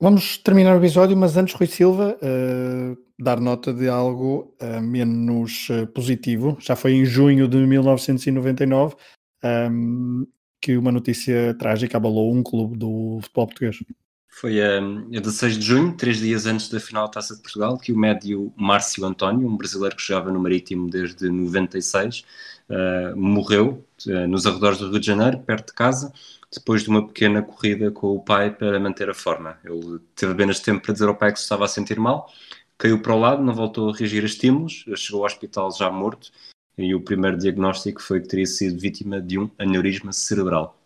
Vamos 0.00 0.38
terminar 0.38 0.74
o 0.74 0.78
episódio, 0.78 1.14
mas 1.14 1.36
antes, 1.36 1.54
Rui 1.54 1.66
Silva, 1.66 2.16
uh, 2.16 2.96
dar 3.22 3.38
nota 3.40 3.74
de 3.74 3.88
algo 3.88 4.56
menos 4.82 5.68
positivo. 5.94 6.56
Já 6.60 6.74
foi 6.74 6.94
em 6.94 7.04
junho 7.04 7.46
de 7.46 7.58
1999. 7.58 8.96
Um, 9.44 10.26
que 10.64 10.78
uma 10.78 10.90
notícia 10.90 11.54
trágica 11.58 11.98
abalou 11.98 12.32
um 12.32 12.42
clube 12.42 12.74
do 12.74 13.18
futebol 13.20 13.46
português. 13.46 13.84
Foi 14.26 14.62
a, 14.62 14.78
a 14.78 15.20
16 15.20 15.58
de 15.58 15.64
junho, 15.66 15.94
três 15.94 16.16
dias 16.16 16.46
antes 16.46 16.70
da 16.70 16.80
final 16.80 17.04
da 17.04 17.12
Taça 17.12 17.36
de 17.36 17.42
Portugal, 17.42 17.76
que 17.76 17.92
o 17.92 17.98
médio 17.98 18.50
Márcio 18.56 19.04
António, 19.04 19.46
um 19.46 19.58
brasileiro 19.58 19.94
que 19.94 20.02
jogava 20.02 20.32
no 20.32 20.40
Marítimo 20.40 20.88
desde 20.88 21.28
96, 21.28 22.20
uh, 22.20 22.24
eh, 22.70 23.14
morreu 23.14 23.86
uh, 24.06 24.26
nos 24.26 24.46
arredores 24.46 24.78
do 24.78 24.90
Rio 24.90 24.98
de 24.98 25.06
Janeiro, 25.06 25.38
perto 25.40 25.66
de 25.68 25.74
casa, 25.74 26.10
depois 26.50 26.82
de 26.82 26.88
uma 26.88 27.06
pequena 27.06 27.42
corrida 27.42 27.90
com 27.90 28.08
o 28.08 28.20
pai 28.20 28.50
para 28.50 28.80
manter 28.80 29.10
a 29.10 29.14
forma. 29.14 29.58
Ele 29.62 30.00
teve 30.16 30.32
apenas 30.32 30.60
tempo 30.60 30.82
para 30.82 30.94
dizer 30.94 31.08
ao 31.08 31.14
pai 31.14 31.30
que 31.30 31.38
se 31.38 31.44
estava 31.44 31.66
a 31.66 31.68
sentir 31.68 32.00
mal, 32.00 32.32
caiu 32.78 33.02
para 33.02 33.14
o 33.14 33.20
lado, 33.20 33.42
não 33.42 33.54
voltou 33.54 33.90
a 33.90 33.94
reagir 33.94 34.22
a 34.22 34.26
estímulos, 34.26 34.86
chegou 34.96 35.20
ao 35.20 35.26
hospital 35.26 35.70
já 35.72 35.90
morto 35.90 36.32
e 36.76 36.94
o 36.94 37.00
primeiro 37.00 37.36
diagnóstico 37.36 38.02
foi 38.02 38.20
que 38.20 38.28
teria 38.28 38.46
sido 38.46 38.80
vítima 38.80 39.20
de 39.20 39.38
um 39.38 39.50
aneurisma 39.58 40.12
cerebral. 40.12 40.78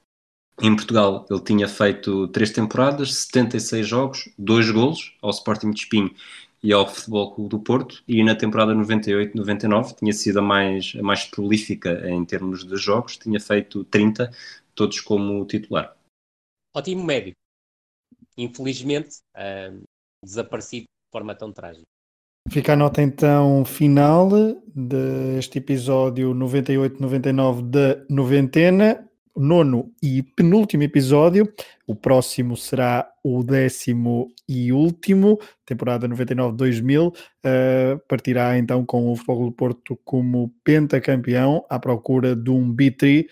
Em 0.61 0.75
Portugal, 0.75 1.25
ele 1.31 1.41
tinha 1.41 1.69
feito 1.69 2.27
três 2.29 2.51
temporadas, 2.51 3.15
76 3.15 3.87
jogos, 3.87 4.29
dois 4.37 4.69
golos 4.71 5.17
ao 5.23 5.31
Sporting 5.31 5.71
de 5.71 5.81
Espinho 5.81 6.15
e 6.61 6.73
ao 6.73 6.89
Futebol 6.89 7.33
Clube 7.33 7.51
do 7.51 7.61
Porto, 7.61 8.03
e 8.09 8.25
na 8.25 8.35
temporada 8.35 8.75
98-99 8.75 9.95
tinha 9.97 10.13
sido 10.13 10.41
a 10.41 10.43
mais, 10.43 10.95
a 10.99 11.03
mais 11.03 11.25
prolífica 11.25 12.11
em 12.11 12.25
termos 12.25 12.65
de 12.65 12.77
jogos, 12.77 13.17
tinha 13.17 13.39
feito 13.39 13.85
30, 13.85 14.33
todos 14.75 15.01
como 15.01 15.47
titular. 15.47 15.97
Ótimo 16.77 17.05
médio. 17.05 17.33
Infelizmente, 18.37 19.19
uh, 19.37 19.81
desaparecido 20.25 20.85
de 20.85 21.13
forma 21.13 21.35
tão 21.35 21.53
trágica. 21.53 21.87
Fica 22.51 22.73
a 22.73 22.77
nota 22.77 23.03
então 23.03 23.63
final 23.65 24.31
deste 24.75 25.59
episódio 25.59 26.35
98-99 26.35 27.63
da 27.63 28.05
noventena. 28.09 29.05
nono 29.37 29.93
e 30.03 30.23
penúltimo 30.23 30.83
episódio. 30.83 31.53
O 31.87 31.95
próximo 31.95 32.57
será 32.57 33.09
o 33.23 33.45
décimo 33.45 34.29
e 34.49 34.73
último, 34.73 35.39
temporada 35.65 36.09
99-2000. 36.09 37.09
Uh, 37.09 37.99
partirá 38.09 38.59
então 38.59 38.85
com 38.85 39.13
o 39.13 39.15
Futebol 39.15 39.45
do 39.45 39.53
Porto 39.53 40.01
como 40.05 40.53
pentacampeão 40.65 41.65
à 41.69 41.79
procura 41.79 42.35
de 42.35 42.51
um 42.51 42.75
B3 42.75 43.27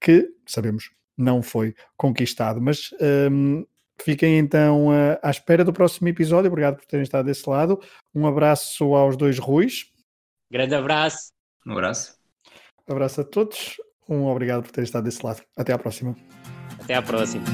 que, 0.00 0.28
sabemos, 0.46 0.90
não 1.18 1.42
foi 1.42 1.74
conquistado. 1.96 2.60
Mas 2.60 2.90
um, 3.30 3.64
fiquem 4.02 4.38
então 4.38 4.88
uh, 4.88 5.18
à 5.22 5.30
espera 5.30 5.64
do 5.64 5.72
próximo 5.72 6.08
episódio. 6.08 6.48
Obrigado 6.48 6.76
por 6.76 6.86
terem 6.86 7.02
estado 7.02 7.26
desse 7.26 7.48
lado. 7.48 7.80
Um 8.14 8.26
abraço 8.26 8.94
aos 8.94 9.16
dois 9.16 9.38
Ruiz. 9.38 9.86
Grande 10.50 10.74
abraço. 10.74 11.32
Um 11.66 11.72
abraço. 11.72 12.14
Um 12.88 12.92
abraço 12.92 13.20
a 13.20 13.24
todos. 13.24 13.76
Um 14.08 14.26
obrigado 14.26 14.62
por 14.62 14.72
terem 14.72 14.84
estado 14.84 15.04
desse 15.04 15.24
lado. 15.24 15.42
Até 15.56 15.72
à 15.72 15.78
próxima. 15.78 16.16
Até 16.82 16.94
à 16.94 17.02
próxima. 17.02 17.44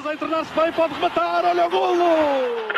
Souza 0.00 0.10
a 0.10 0.14
internar-se 0.14 0.54
bem, 0.54 0.72
pode 0.72 0.94
rematar, 0.94 1.44
olha 1.44 1.66
o 1.66 1.70
golo! 1.70 2.69